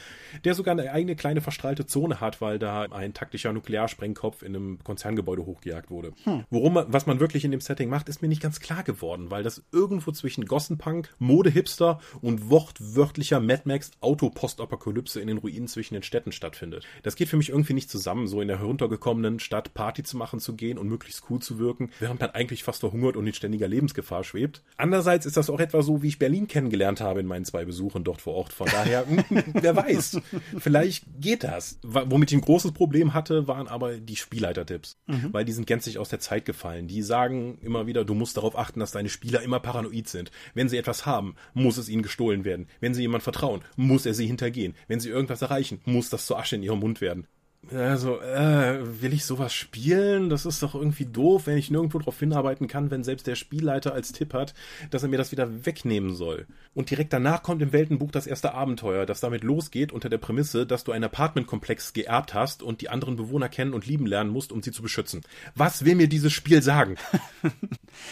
der 0.44 0.54
sogar 0.54 0.72
eine 0.72 0.92
eigene 0.92 1.16
kleine 1.16 1.40
verstrahlte 1.40 1.86
Zone 1.86 2.20
hat, 2.20 2.40
weil 2.40 2.58
da 2.58 2.82
ein 2.82 3.14
taktischer 3.14 3.52
Nuklearsprengkopf 3.52 4.42
in 4.42 4.54
einem 4.54 4.78
Konzerngebäude 4.84 5.46
hochgejagt 5.46 5.90
wurde. 5.90 6.12
Hm. 6.24 6.44
Worum 6.50 6.78
was 6.86 7.06
man 7.06 7.20
wirklich 7.20 7.44
in 7.44 7.50
dem 7.50 7.60
Setting 7.60 7.88
macht, 7.88 8.08
ist 8.08 8.22
mir 8.22 8.28
nicht 8.28 8.42
ganz 8.42 8.60
klar 8.60 8.82
geworden, 8.82 9.30
weil 9.30 9.42
das 9.42 9.62
irgendwo 9.72 10.12
zwischen 10.12 10.44
Gossenpunk, 10.44 11.10
Mode-Hipster 11.18 12.00
und 12.20 12.50
wortwörtlicher 12.50 13.40
Mad 13.40 13.62
Max 13.64 13.92
Autopostapokalypse 14.00 15.20
in 15.20 15.28
den 15.30 15.38
Ruinen 15.38 15.68
zwischen 15.68 15.94
den 15.94 16.02
Städten 16.02 16.32
stattfindet. 16.32 16.84
Das 17.02 17.16
geht 17.16 17.28
für 17.28 17.36
mich 17.36 17.48
irgendwie 17.48 17.74
nicht 17.74 17.90
zusammen, 17.90 18.26
so 18.26 18.40
in 18.40 18.48
der 18.48 18.58
heruntergekommenen 18.58 19.40
Stadt 19.40 19.74
Party 19.74 20.02
zu 20.02 20.16
machen 20.16 20.40
zu 20.40 20.54
gehen 20.54 20.78
und 20.78 20.88
möglichst 20.88 21.24
cool 21.30 21.40
zu 21.40 21.58
wirken, 21.58 21.90
während 21.98 22.20
man 22.20 22.30
eigentlich 22.30 22.64
fast 22.64 22.80
verhungert 22.80 23.16
und 23.16 23.26
in 23.26 23.32
ständiger 23.32 23.68
Lebensgefahr 23.68 24.24
schwebt. 24.24 24.62
Andererseits 24.76 25.26
ist 25.26 25.36
das 25.36 25.50
auch 25.50 25.60
etwa 25.60 25.82
so, 25.82 26.02
wie 26.02 26.08
ich 26.08 26.18
Berlin 26.18 26.48
kennengelernt 26.48 27.00
habe 27.00 27.20
in 27.20 27.26
meinen 27.26 27.44
zwei 27.44 27.64
Besuchen 27.64 28.04
dort 28.04 28.20
vor 28.20 28.34
Ort. 28.34 28.52
Von 28.52 28.68
daher, 28.70 29.06
wer 29.52 29.76
weiß, 29.76 30.20
vielleicht 30.58 31.04
geht 31.20 31.44
das. 31.44 31.78
Womit 31.82 32.32
ich 32.32 32.38
ein 32.38 32.42
großes 32.42 32.72
Problem 32.72 33.14
hatte, 33.14 33.48
waren 33.48 33.68
aber 33.68 33.98
die 33.98 34.16
Spielleiter-Tipps, 34.16 34.98
mhm. 35.06 35.28
weil 35.32 35.44
die 35.44 35.52
sind 35.52 35.66
gänzlich 35.66 35.98
aus 35.98 36.08
der 36.08 36.20
Zeit 36.20 36.44
gefallen. 36.44 36.88
Die 36.88 37.02
sagen 37.02 37.58
immer 37.62 37.86
wieder, 37.86 38.04
du 38.04 38.14
musst 38.14 38.36
darauf 38.36 38.58
achten, 38.58 38.80
dass 38.80 38.92
deine 38.92 39.08
Spieler 39.08 39.42
immer 39.42 39.60
paranoid 39.60 40.08
sind. 40.08 40.30
Wenn 40.54 40.68
sie 40.68 40.78
etwas 40.78 41.06
haben, 41.06 41.36
muss 41.54 41.76
es 41.76 41.88
ihnen 41.88 42.02
gestohlen 42.02 42.44
werden. 42.44 42.66
Wenn 42.80 42.94
sie 42.94 43.02
jemand 43.02 43.22
vertrauen, 43.22 43.62
muss 43.76 44.06
er 44.06 44.14
sie 44.14 44.26
hintergehen. 44.26 44.74
Wenn 44.88 45.00
sie 45.00 45.10
irgendwas 45.20 45.42
erreichen, 45.42 45.80
muss 45.84 46.10
das 46.10 46.26
zur 46.26 46.38
Asche 46.38 46.56
in 46.56 46.62
ihrem 46.62 46.80
Mund 46.80 47.00
werden 47.00 47.26
also, 47.68 48.20
äh, 48.20 49.02
will 49.02 49.12
ich 49.12 49.24
sowas 49.24 49.52
spielen? 49.52 50.30
Das 50.30 50.46
ist 50.46 50.62
doch 50.62 50.74
irgendwie 50.74 51.04
doof, 51.04 51.46
wenn 51.46 51.58
ich 51.58 51.70
nirgendwo 51.70 51.98
darauf 51.98 52.18
hinarbeiten 52.18 52.68
kann, 52.68 52.90
wenn 52.90 53.04
selbst 53.04 53.26
der 53.26 53.36
Spielleiter 53.36 53.92
als 53.92 54.12
Tipp 54.12 54.32
hat, 54.32 54.54
dass 54.90 55.02
er 55.02 55.08
mir 55.10 55.18
das 55.18 55.30
wieder 55.30 55.66
wegnehmen 55.66 56.14
soll. 56.14 56.46
Und 56.74 56.90
direkt 56.90 57.12
danach 57.12 57.42
kommt 57.42 57.60
im 57.62 57.72
Weltenbuch 57.72 58.10
das 58.10 58.26
erste 58.26 58.54
Abenteuer, 58.54 59.04
das 59.04 59.20
damit 59.20 59.44
losgeht 59.44 59.92
unter 59.92 60.08
der 60.08 60.18
Prämisse, 60.18 60.66
dass 60.66 60.84
du 60.84 60.92
einen 60.92 61.04
Apartmentkomplex 61.04 61.92
geerbt 61.92 62.32
hast 62.32 62.62
und 62.62 62.80
die 62.80 62.88
anderen 62.88 63.16
Bewohner 63.16 63.48
kennen 63.48 63.74
und 63.74 63.86
lieben 63.86 64.06
lernen 64.06 64.30
musst, 64.30 64.52
um 64.52 64.62
sie 64.62 64.72
zu 64.72 64.82
beschützen. 64.82 65.20
Was 65.54 65.84
will 65.84 65.96
mir 65.96 66.08
dieses 66.08 66.32
Spiel 66.32 66.62
sagen? 66.62 66.96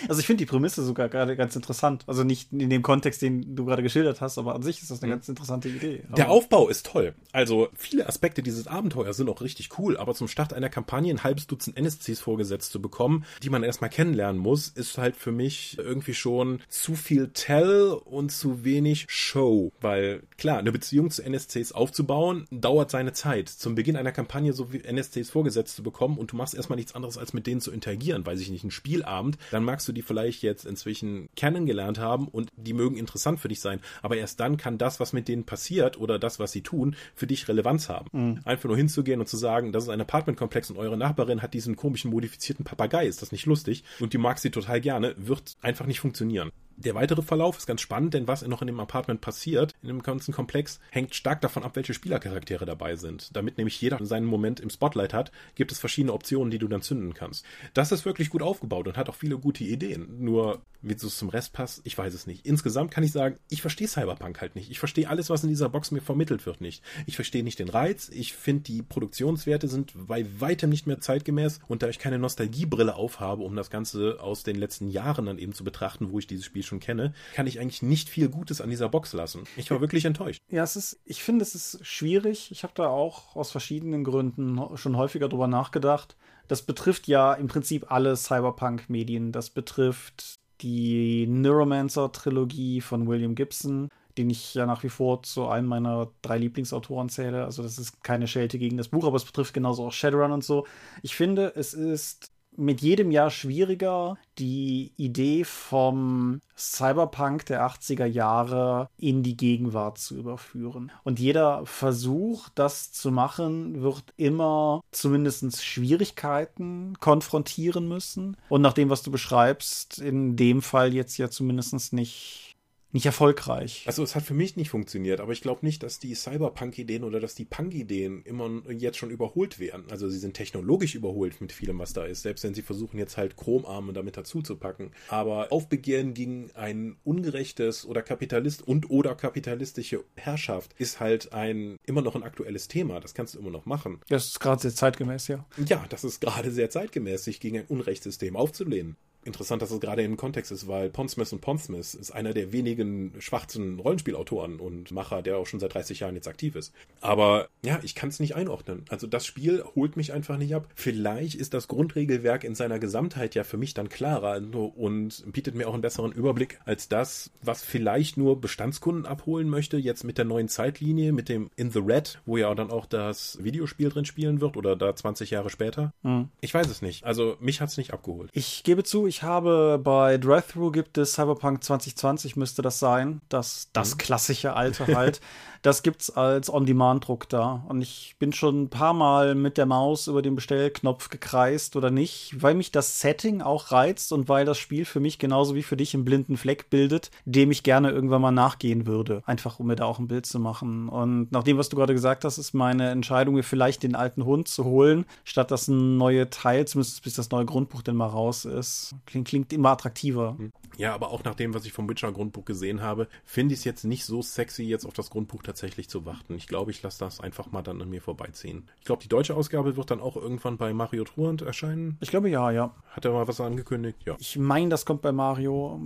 Also 0.09 0.21
ich 0.21 0.27
finde 0.27 0.45
die 0.45 0.51
Prämisse 0.51 0.83
sogar 0.83 1.09
gerade 1.09 1.37
ganz 1.37 1.55
interessant. 1.55 2.03
Also 2.09 2.25
nicht 2.25 2.53
in 2.53 2.69
dem 2.69 2.83
Kontext, 2.83 3.23
den 3.23 3.55
du 3.55 3.65
gerade 3.65 3.83
geschildert 3.83 4.21
hast, 4.21 4.37
aber 4.37 4.55
an 4.55 4.63
sich 4.63 4.83
ist 4.83 4.91
das 4.91 5.03
eine 5.03 5.13
mhm. 5.13 5.17
ganz 5.17 5.29
interessante 5.29 5.69
Idee. 5.69 6.03
Aber 6.09 6.17
der 6.17 6.31
Aufbau 6.31 6.69
ist 6.69 6.87
toll. 6.87 7.15
Also 7.33 7.69
viele 7.75 8.09
Aspekte 8.09 8.43
dieses 8.43 8.67
Abenteuers 8.67 9.17
sind 9.17 9.31
auch 9.31 9.38
richtig 9.43 9.79
cool, 9.79 9.97
aber 9.97 10.15
zum 10.15 10.29
Start 10.29 10.53
einer 10.53 10.69
Kampagne 10.69 11.13
ein 11.13 11.25
halbes 11.25 11.47
Dutzend 11.47 11.77
NSCs 11.77 12.21
vorgesetzt 12.21 12.73
zu 12.73 12.81
bekommen, 12.81 13.25
die 13.43 13.51
man 13.51 13.63
erstmal 13.63 13.91
kennenlernen 13.91 14.41
muss, 14.41 14.69
ist 14.69 14.99
halt 14.99 15.17
für 15.17 15.33
mich 15.33 15.79
irgendwie 15.79 16.15
schon 16.15 16.61
zu 16.69 16.95
viel 16.95 17.29
Tell 17.29 17.99
und 18.05 18.31
zu 18.31 18.65
wenig 18.65 19.07
Show. 19.09 19.73
Weil 19.81 20.23
klar, 20.37 20.59
eine 20.59 20.73
Beziehung 20.73 21.11
zu 21.11 21.23
NSCs 21.23 21.73
aufzubauen, 21.73 22.47
dauert 22.51 22.91
seine 22.91 23.13
Zeit. 23.13 23.49
Zum 23.49 23.75
Beginn 23.75 23.97
einer 23.97 24.13
Kampagne 24.13 24.53
so 24.53 24.73
wie 24.73 24.83
NSCs 24.83 25.31
vorgesetzt 25.31 25.77
zu 25.77 25.83
bekommen 25.83 26.19
und 26.19 26.33
du 26.33 26.37
machst 26.37 26.55
erstmal 26.55 26.77
nichts 26.77 26.95
anderes, 26.95 27.19
als 27.19 27.33
mit 27.33 27.47
denen 27.47 27.61
zu 27.61 27.71
interagieren, 27.71 28.25
weiß 28.25 28.41
ich 28.41 28.51
nicht, 28.51 28.65
ein 28.65 28.71
Spielabend, 28.71 29.39
dann 29.51 29.65
magst 29.65 29.89
du 29.89 29.93
die 29.93 30.03
vielleicht 30.03 30.43
jetzt 30.43 30.65
inzwischen 30.65 31.29
kennengelernt 31.37 31.99
haben 31.99 32.29
und 32.29 32.51
die 32.57 32.73
mögen 32.73 32.97
interessant 32.97 33.41
für 33.41 33.49
dich 33.49 33.61
sein, 33.61 33.81
aber 34.03 34.17
erst 34.17 34.41
dann 34.41 34.57
kann 34.57 34.79
das, 34.79 35.01
was 35.01 35.13
mit 35.13 35.29
denen 35.29 35.45
passiert 35.45 35.99
oder 35.99 36.19
das, 36.19 36.39
was 36.39 36.53
sie 36.53 36.63
tun, 36.63 36.97
für 37.15 37.27
dich 37.27 37.49
Relevanz 37.49 37.89
haben. 37.89 38.09
Mhm. 38.13 38.41
Einfach 38.45 38.69
nur 38.69 38.77
hinzugehen 38.77 39.21
und 39.21 39.28
zu 39.29 39.37
sagen, 39.37 39.73
das 39.73 39.85
ist 39.85 39.91
ein 39.91 40.01
Apartmentkomplex 40.01 40.71
und 40.71 40.77
eure 40.77 40.97
Nachbarin 40.97 41.43
hat 41.43 41.55
diesen 41.55 41.77
komischen 41.77 42.11
modifizierten 42.11 42.65
Papagei, 42.65 43.07
ist 43.07 43.23
das 43.23 43.33
nicht 43.33 43.47
lustig? 43.47 43.85
Und 44.01 44.13
die 44.13 44.19
mag 44.19 44.39
sie 44.39 44.51
total 44.51 44.81
gerne, 44.81 45.15
wird 45.17 45.57
einfach 45.63 45.87
nicht 45.87 46.01
funktionieren. 46.01 46.51
Der 46.81 46.95
weitere 46.95 47.23
Verlauf 47.23 47.59
ist 47.59 47.67
ganz 47.67 47.81
spannend, 47.81 48.15
denn 48.15 48.29
was 48.29 48.47
noch 48.47 48.63
in 48.63 48.69
dem 48.69 48.79
Apartment 48.79 49.21
passiert, 49.21 49.75
in 49.83 49.89
dem 49.89 50.01
ganzen 50.01 50.33
Komplex, 50.33 50.79
hängt 50.93 51.13
stark 51.13 51.41
davon 51.41 51.65
ab, 51.65 51.75
welche 51.75 51.93
Spielercharaktere 51.93 52.67
dabei 52.67 52.95
sind. 52.95 53.35
Damit 53.35 53.59
nämlich 53.59 53.81
jeder 53.81 53.99
seinen 54.07 54.27
Moment 54.27 54.61
im 54.61 54.71
Spotlight 54.71 55.13
hat, 55.13 55.33
gibt 55.57 55.73
es 55.73 55.81
verschiedene 55.81 56.13
Optionen, 56.13 56.53
die 56.53 56.61
du 56.61 56.69
dann 56.69 56.81
zünden 56.81 57.15
kannst. 57.15 57.45
Das 57.75 57.91
ist 57.91 58.05
wirklich 58.05 58.31
gut 58.31 58.43
aufgebaut 58.43 58.87
und 58.87 58.97
hat 58.97 59.09
auch 59.09 59.17
viele 59.17 59.39
gute 59.39 59.65
Ideen. 59.65 60.23
Nur, 60.25 60.63
wie 60.81 60.95
es 60.95 61.19
zum 61.19 61.31
Rest 61.31 61.53
passt, 61.53 61.81
ich 61.83 61.99
weiß 61.99 62.15
es 62.15 62.29
nicht. 62.29 62.47
Insgesamt 62.47 62.93
kann 62.93 63.03
ich 63.03 63.11
sagen, 63.11 63.41
ich 63.51 63.61
verstehe 63.61 63.89
Cyberpunk 63.89 64.41
halt 64.41 64.55
nicht. 64.55 64.71
Ich 64.71 64.79
verstehe 64.79 65.09
alles, 65.09 65.31
was 65.31 65.43
in 65.43 65.49
dieser 65.49 65.69
Box 65.69 65.91
mir 65.91 66.01
vermittelt 66.01 66.47
wird, 66.47 66.61
nicht. 66.61 66.85
Ich 67.07 67.17
verstehe 67.17 67.43
nicht 67.43 67.59
den 67.59 67.71
Reiz. 67.71 68.09
Ich 68.09 68.35
finde, 68.35 68.63
die 68.63 68.83
Produktionswerte 68.83 69.67
sind 69.67 69.95
bei 70.07 70.25
weitem 70.39 70.71
nicht 70.71 70.87
mehr 70.87 71.01
zeitgemäß 71.01 71.59
und 71.67 71.83
da 71.83 71.89
ich 71.89 71.99
keine 71.99 72.21
Nostalgiebrille 72.21 72.95
aufhabe, 72.95 73.43
um 73.43 73.57
das 73.57 73.69
Ganze 73.69 74.19
aus 74.21 74.45
den 74.45 74.55
letzten 74.55 74.89
Jahren 74.91 75.27
dann 75.27 75.39
eben 75.39 75.55
zu 75.55 75.65
betrachten, 75.65 76.13
wo 76.13 76.21
ich 76.21 76.29
dieses 76.29 76.45
Spiel 76.45 76.63
schon 76.69 76.81
kenne, 76.81 77.13
kann 77.35 77.47
ich 77.47 77.61
eigentlich 77.61 77.83
nicht 77.83 78.09
viel 78.09 78.29
Gutes 78.29 78.61
an 78.61 78.71
dieser 78.71 78.89
Box 78.89 79.13
lassen. 79.13 79.45
Ich 79.57 79.71
war 79.71 79.81
wirklich 79.81 80.05
enttäuscht. 80.05 80.41
Ja, 80.49 80.63
es 80.63 80.77
ist, 80.77 81.01
ich 81.05 81.23
finde, 81.23 81.43
es 81.43 81.55
ist 81.55 81.85
schwierig. 81.85 82.51
Ich 82.53 82.63
habe 82.63 82.75
da 82.77 82.89
auch 82.89 83.35
aus 83.35 83.51
verschiedenen 83.51 84.05
Gründen 84.05 84.61
schon 84.77 84.97
häufiger 84.97 85.29
drüber 85.29 85.49
nachgedacht. 85.49 86.17
Das 86.47 86.63
betrifft 86.63 87.09
ja 87.09 87.35
im 87.35 87.49
Prinzip 87.49 87.91
alle 87.91 88.17
Cyberpunk-Medien. 88.17 89.33
Das 89.33 89.51
betrifft 89.51 90.39
die 90.61 91.27
Neuromancer-Trilogie 91.27 92.81
von 92.81 93.07
William 93.07 93.35
Gibson, 93.35 93.89
den 94.17 94.31
ich 94.31 94.55
ja 94.55 94.67
nach 94.67 94.83
wie 94.83 94.89
vor 94.89 95.23
zu 95.23 95.47
einem 95.49 95.69
meiner 95.69 96.11
drei 96.23 96.39
Lieblingsautoren 96.39 97.09
zähle. 97.09 97.45
Also 97.45 97.63
das 97.63 97.79
ist 97.79 98.03
keine 98.03 98.27
Schelte 98.27 98.59
gegen 98.59 98.77
das 98.77 98.89
Buch, 98.89 99.07
aber 99.07 99.17
es 99.17 99.25
betrifft 99.25 99.55
genauso 99.55 99.87
auch 99.87 99.93
Shadowrun 99.93 100.33
und 100.33 100.45
so. 100.45 100.67
Ich 101.03 101.15
finde, 101.15 101.53
es 101.55 101.75
ist 101.75 102.33
mit 102.59 102.81
jedem 102.81 103.11
Jahr 103.11 103.31
schwieriger, 103.31 104.19
die 104.39 104.93
Idee 104.97 105.45
vom 105.45 106.41
Cyberpunk 106.57 107.47
der 107.47 107.65
80er 107.65 108.05
Jahre 108.05 108.89
in 108.99 109.23
die 109.23 109.37
Gegenwart 109.37 109.99
zu 109.99 110.17
überführen. 110.17 110.91
Und 111.05 111.21
jeder 111.21 111.65
Versuch, 111.67 112.49
das 112.55 112.93
zu 112.93 113.13
machen, 113.13 113.81
wird 113.83 114.13
immer 114.17 114.83
zumindest 114.91 115.65
Schwierigkeiten 115.65 116.99
konfrontieren 116.99 117.87
müssen. 117.89 118.37
Und 118.49 118.63
nach 118.63 118.73
dem, 118.73 118.91
was 118.91 119.03
du 119.03 119.11
beschreibst, 119.11 119.99
in 119.99 120.37
dem 120.37 120.61
Fall 120.61 120.93
jetzt 120.95 121.17
ja 121.17 121.31
zumindest 121.31 121.93
nicht 121.93 122.48
nicht 122.93 123.07
erfolgreich. 123.07 123.85
Also 123.87 124.03
es 124.03 124.15
hat 124.15 124.23
für 124.23 124.35
mich 124.35 124.57
nicht 124.57 124.71
funktioniert, 124.71 125.21
aber 125.21 125.33
ich 125.33 125.43
glaube 125.43 125.65
nicht, 125.65 125.83
dass 125.83 125.99
die 125.99 126.15
Cyberpunk-Ideen 126.15 127.05
oder 127.05 127.21
dass 127.21 127.35
die 127.35 127.45
Punk-Ideen 127.45 128.23
immer 128.23 128.49
jetzt 128.71 128.97
schon 128.97 129.11
überholt 129.11 129.59
werden. 129.59 129.85
Also 129.91 130.09
sie 130.09 130.19
sind 130.19 130.35
technologisch 130.35 130.95
überholt 130.95 131.41
mit 131.41 131.53
vielem, 131.53 131.79
was 131.79 131.93
da 131.93 132.05
ist, 132.05 132.23
selbst 132.23 132.45
wenn 132.45 132.55
sie 132.55 132.63
versuchen 132.63 132.99
jetzt 132.99 133.17
halt 133.17 133.37
Chromarme 133.37 133.93
damit 133.93 134.17
dazu 134.17 134.41
zu 134.41 134.57
packen. 134.57 134.93
Aber 135.09 135.53
Aufbegehren 135.53 136.15
gegen 136.15 136.51
ein 136.55 136.97
ungerechtes 137.05 137.85
oder 137.85 138.03
Kapitalist 138.03 138.67
und 138.67 138.91
oder 138.91 139.15
kapitalistische 139.15 140.05
Herrschaft 140.17 140.75
ist 140.79 141.01
halt 141.01 141.33
ein 141.33 141.77
immer 141.85 142.01
noch 142.03 142.17
ein 142.17 142.23
aktuelles 142.23 142.69
Thema. 142.69 143.01
Das 143.01 143.15
kannst 143.15 143.35
du 143.35 143.39
immer 143.39 143.51
noch 143.51 143.67
machen. 143.67 144.01
Das 144.09 144.27
ist 144.27 144.41
gerade 144.41 144.63
sehr 144.63 144.75
zeitgemäß, 144.75 145.29
ja. 145.29 145.45
Ja, 145.67 145.85
das 145.91 146.05
ist 146.05 146.21
gerade 146.21 146.51
sehr 146.51 146.71
zeitgemäß, 146.71 147.25
sich 147.25 147.41
gegen 147.41 147.59
ein 147.59 147.67
Unrechtssystem 147.67 148.35
aufzulehnen. 148.37 148.97
Interessant, 149.29 149.61
dass 149.61 149.71
es 149.71 149.79
gerade 149.79 150.03
im 150.03 150.17
Kontext 150.17 150.51
ist, 150.51 150.67
weil 150.69 150.89
Pondsmith 150.89 151.35
und 151.35 151.43
Pondsmith 151.43 151.95
ist 151.95 152.11
einer 152.13 152.33
der 152.33 152.51
wenigen 152.51 153.13
schwarzen 153.19 153.79
Rollenspielautoren 153.79 154.59
und 154.59 154.91
Macher, 154.91 155.21
der 155.21 155.37
auch 155.37 155.47
schon 155.47 155.61
seit 155.61 155.75
30 155.75 156.01
Jahren 156.01 156.15
jetzt 156.15 156.27
aktiv 156.27 156.57
ist. 156.57 156.73
Aber 157.03 157.49
ja, 157.63 157.79
ich 157.83 157.95
kann 157.95 158.09
es 158.09 158.21
nicht 158.21 158.35
einordnen. 158.37 158.87
Also 158.89 159.07
das 159.07 159.27
Spiel 159.27 159.63
holt 159.77 159.99
mich 159.99 160.15
einfach 160.15 160.39
nicht 160.39 160.55
ab. 160.55 160.67
Vielleicht 160.75 161.35
ist 161.35 161.53
das 161.53 161.69
Grundregelwerk 161.69 162.43
in 162.43 162.55
seiner 162.55 162.79
Gesamtheit 162.79 163.35
ja 163.35 163.45
für 163.45 163.59
mich 163.59 163.75
dann 163.75 163.91
klarer 163.91 164.39
und 164.39 165.25
bietet 165.31 165.55
mir 165.55 165.69
auch 165.69 165.75
einen 165.75 165.83
besseren 165.83 166.13
Überblick 166.13 166.59
als 166.65 166.89
das, 166.89 167.31
was 167.43 167.63
vielleicht 167.63 168.17
nur 168.17 168.41
Bestandskunden 168.41 169.05
abholen 169.05 169.51
möchte, 169.51 169.77
jetzt 169.77 170.05
mit 170.05 170.17
der 170.17 170.25
neuen 170.25 170.49
Zeitlinie, 170.49 171.13
mit 171.13 171.29
dem 171.29 171.51
In 171.55 171.71
the 171.71 171.81
Red, 171.81 172.19
wo 172.25 172.39
ja 172.39 172.55
dann 172.55 172.71
auch 172.71 172.87
das 172.87 173.39
Videospiel 173.45 173.91
drin 173.91 174.07
spielen 174.07 174.41
wird 174.41 174.57
oder 174.57 174.75
da 174.75 174.97
20 174.97 175.31
Jahre 175.31 175.51
später. 175.51 175.93
Mhm. 176.03 176.31
Ich 176.41 176.55
weiß 176.55 176.69
es 176.69 176.81
nicht. 176.81 177.05
Also 177.05 177.37
mich 177.41 177.61
hat 177.61 177.69
es 177.69 177.77
nicht 177.77 177.93
abgeholt. 177.93 178.31
Ich 178.33 178.63
gebe 178.65 178.85
zu, 178.85 179.07
ich 179.07 179.18
habe 179.23 179.81
bei 179.83 180.19
Drive-Thru 180.19 180.71
gibt 180.71 180.99
es 180.99 181.13
Cyberpunk 181.15 181.63
2020 181.63 182.37
müsste 182.37 182.63
das 182.63 182.79
sein, 182.79 183.21
das, 183.29 183.69
das 183.73 183.95
mhm. 183.95 183.99
klassische 183.99 184.55
alte 184.55 184.87
halt. 184.95 185.21
Das 185.63 185.83
gibt's 185.83 186.11
als 186.11 186.53
On-Demand-Druck 186.53 187.29
da. 187.29 187.65
Und 187.69 187.83
ich 187.83 188.17
bin 188.19 188.33
schon 188.33 188.63
ein 188.63 188.69
paar 188.71 188.95
Mal 188.95 189.35
mit 189.35 189.59
der 189.59 189.67
Maus 189.67 190.07
über 190.07 190.23
den 190.23 190.35
Bestellknopf 190.35 191.09
gekreist 191.09 191.77
oder 191.77 191.91
nicht, 191.91 192.43
weil 192.43 192.55
mich 192.55 192.71
das 192.71 193.01
Setting 193.01 193.43
auch 193.43 193.73
reizt 193.73 194.13
und 194.13 194.29
weil 194.29 194.45
das 194.45 194.59
Spiel 194.59 194.85
für 194.85 195.01
mich 195.01 195.19
genauso 195.19 195.55
wie 195.55 195.63
für 195.63 195.77
dich 195.77 195.95
einen 195.95 196.05
blinden 196.05 196.37
Fleck 196.37 196.71
bildet, 196.71 197.11
dem 197.25 197.51
ich 197.51 197.63
gerne 197.63 197.91
irgendwann 197.91 198.23
mal 198.23 198.31
nachgehen 198.31 198.87
würde. 198.87 199.23
Einfach 199.27 199.59
um 199.59 199.67
mir 199.67 199.77
da 199.77 199.85
auch 199.85 199.99
ein 199.99 200.09
Bild 200.09 200.27
zu 200.27 200.39
machen. 200.39 200.89
Und 200.89 201.33
nach 201.33 201.43
dem, 201.43 201.59
was 201.59 201.69
du 201.69 201.77
gerade 201.77 201.95
gesagt 201.95 202.25
hast, 202.25 202.39
ist 202.39 202.55
meine 202.55 202.91
Entscheidung, 202.91 203.35
mir 203.35 203.43
vielleicht 203.43 203.83
den 203.83 203.95
alten 203.95 204.25
Hund 204.25 204.49
zu 204.49 204.65
holen, 204.65 205.05
statt 205.25 205.51
das 205.51 205.69
neue 205.69 206.31
Teil, 206.31 206.67
zumindest 206.67 207.03
bis 207.03 207.15
das 207.15 207.31
neue 207.31 207.45
Grundbuch 207.45 207.83
denn 207.83 207.97
mal 207.97 208.07
raus 208.07 208.45
ist. 208.45 208.95
Klingt, 209.07 209.29
klingt 209.29 209.53
immer 209.53 209.71
attraktiver. 209.71 210.37
Ja, 210.77 210.95
aber 210.95 211.11
auch 211.11 211.25
nach 211.25 211.35
dem, 211.35 211.55
was 211.55 211.65
ich 211.65 211.73
vom 211.73 211.89
Witcher-Grundbuch 211.89 212.45
gesehen 212.45 212.83
habe, 212.83 213.09
finde 213.25 213.55
ich 213.55 213.61
es 213.61 213.65
jetzt 213.65 213.85
nicht 213.85 214.05
so 214.05 214.23
sexy, 214.23 214.65
jetzt 214.65 214.85
auf 214.85 214.95
das 214.95 215.11
Grundbuch 215.11 215.43
tatsächlich 215.43 215.89
zu 215.89 216.05
warten. 216.05 216.35
Ich 216.35 216.47
glaube, 216.47 216.71
ich 216.71 216.83
lasse 216.83 216.99
das 217.01 217.21
einfach 217.21 217.51
mal 217.51 217.63
dann 217.63 217.81
an 217.81 217.89
mir 217.89 218.03
vorbeiziehen. 218.03 218.69
Ich 218.79 218.85
glaube, 218.85 219.03
die 219.03 219.09
deutsche 219.09 219.35
Ausgabe 219.35 219.77
wird 219.77 219.91
dann 219.91 220.01
auch 220.01 220.17
irgendwann 220.17 220.57
bei 220.57 220.73
Mario 220.73 221.05
Truant 221.05 221.43
erscheinen. 221.43 221.97
Ich 222.01 222.11
glaube 222.11 222.31
ja, 222.31 222.51
ja. 222.51 222.75
Hat 222.91 223.05
er 223.05 223.13
mal 223.13 223.29
was 223.29 223.41
angekündigt? 223.41 223.99
Ja. 224.05 224.17
Ich 224.19 224.39
meine, 224.39 224.69
das 224.69 224.85
kommt 224.85 225.03
bei 225.03 225.13
Mario 225.13 225.81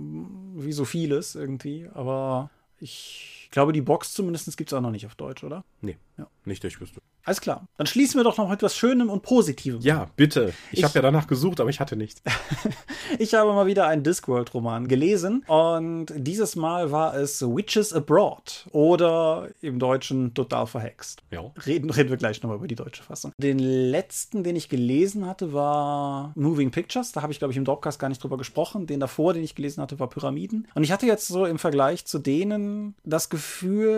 wie 0.55 0.73
so 0.73 0.85
vieles 0.85 1.35
irgendwie, 1.35 1.87
aber 1.93 2.49
ich 2.79 3.42
glaube, 3.53 3.71
die 3.71 3.81
Box 3.81 4.13
zumindest 4.13 4.57
gibt 4.57 4.71
es 4.71 4.73
auch 4.73 4.81
noch 4.81 4.91
nicht 4.91 5.05
auf 5.05 5.15
Deutsch, 5.15 5.43
oder? 5.43 5.63
Nee. 5.81 5.97
Ja. 6.17 6.27
Nicht, 6.45 6.63
ich 6.65 6.79
wüsste. 6.81 7.01
Alles 7.25 7.39
klar. 7.39 7.67
Dann 7.77 7.87
schließen 7.87 8.19
wir 8.19 8.23
doch 8.25 8.37
noch 8.37 8.51
etwas 8.51 8.75
Schönem 8.75 9.09
und 9.09 9.23
Positivem. 9.23 9.79
Ja, 9.81 10.09
bitte. 10.17 10.53
Ich, 10.71 10.79
ich 10.79 10.83
habe 10.83 10.93
ja 10.95 11.01
danach 11.01 11.25
gesucht, 11.25 11.61
aber 11.61 11.69
ich 11.69 11.79
hatte 11.79 11.95
nichts. 11.95 12.21
ich 13.19 13.33
habe 13.33 13.53
mal 13.53 13.65
wieder 13.65 13.87
einen 13.87 14.03
Discworld-Roman 14.03 14.89
gelesen 14.89 15.43
und 15.47 16.07
dieses 16.15 16.57
Mal 16.57 16.91
war 16.91 17.15
es 17.15 17.41
Witches 17.41 17.93
Abroad 17.93 18.67
oder 18.71 19.47
im 19.61 19.79
Deutschen 19.79 20.33
total 20.33 20.67
verhext. 20.67 21.23
Ja. 21.31 21.49
Reden, 21.65 21.89
reden 21.89 22.09
wir 22.09 22.17
gleich 22.17 22.43
nochmal 22.43 22.57
über 22.57 22.67
die 22.67 22.75
deutsche 22.75 23.03
Fassung. 23.03 23.31
Den 23.37 23.57
letzten, 23.57 24.43
den 24.43 24.57
ich 24.57 24.67
gelesen 24.67 25.25
hatte, 25.25 25.53
war 25.53 26.33
Moving 26.35 26.71
Pictures. 26.71 27.13
Da 27.13 27.21
habe 27.21 27.31
ich, 27.31 27.39
glaube 27.39 27.53
ich, 27.53 27.57
im 27.57 27.63
Dropcast 27.63 27.99
gar 27.99 28.09
nicht 28.09 28.21
drüber 28.21 28.37
gesprochen. 28.37 28.85
Den 28.85 28.99
davor, 28.99 29.33
den 29.33 29.43
ich 29.43 29.55
gelesen 29.55 29.81
hatte, 29.81 29.97
war 29.99 30.09
Pyramiden. 30.09 30.67
Und 30.75 30.83
ich 30.83 30.91
hatte 30.91 31.05
jetzt 31.05 31.27
so 31.27 31.45
im 31.45 31.57
Vergleich 31.57 32.05
zu 32.05 32.19
denen 32.19 32.95
das 33.05 33.29
Gefühl, 33.29 33.42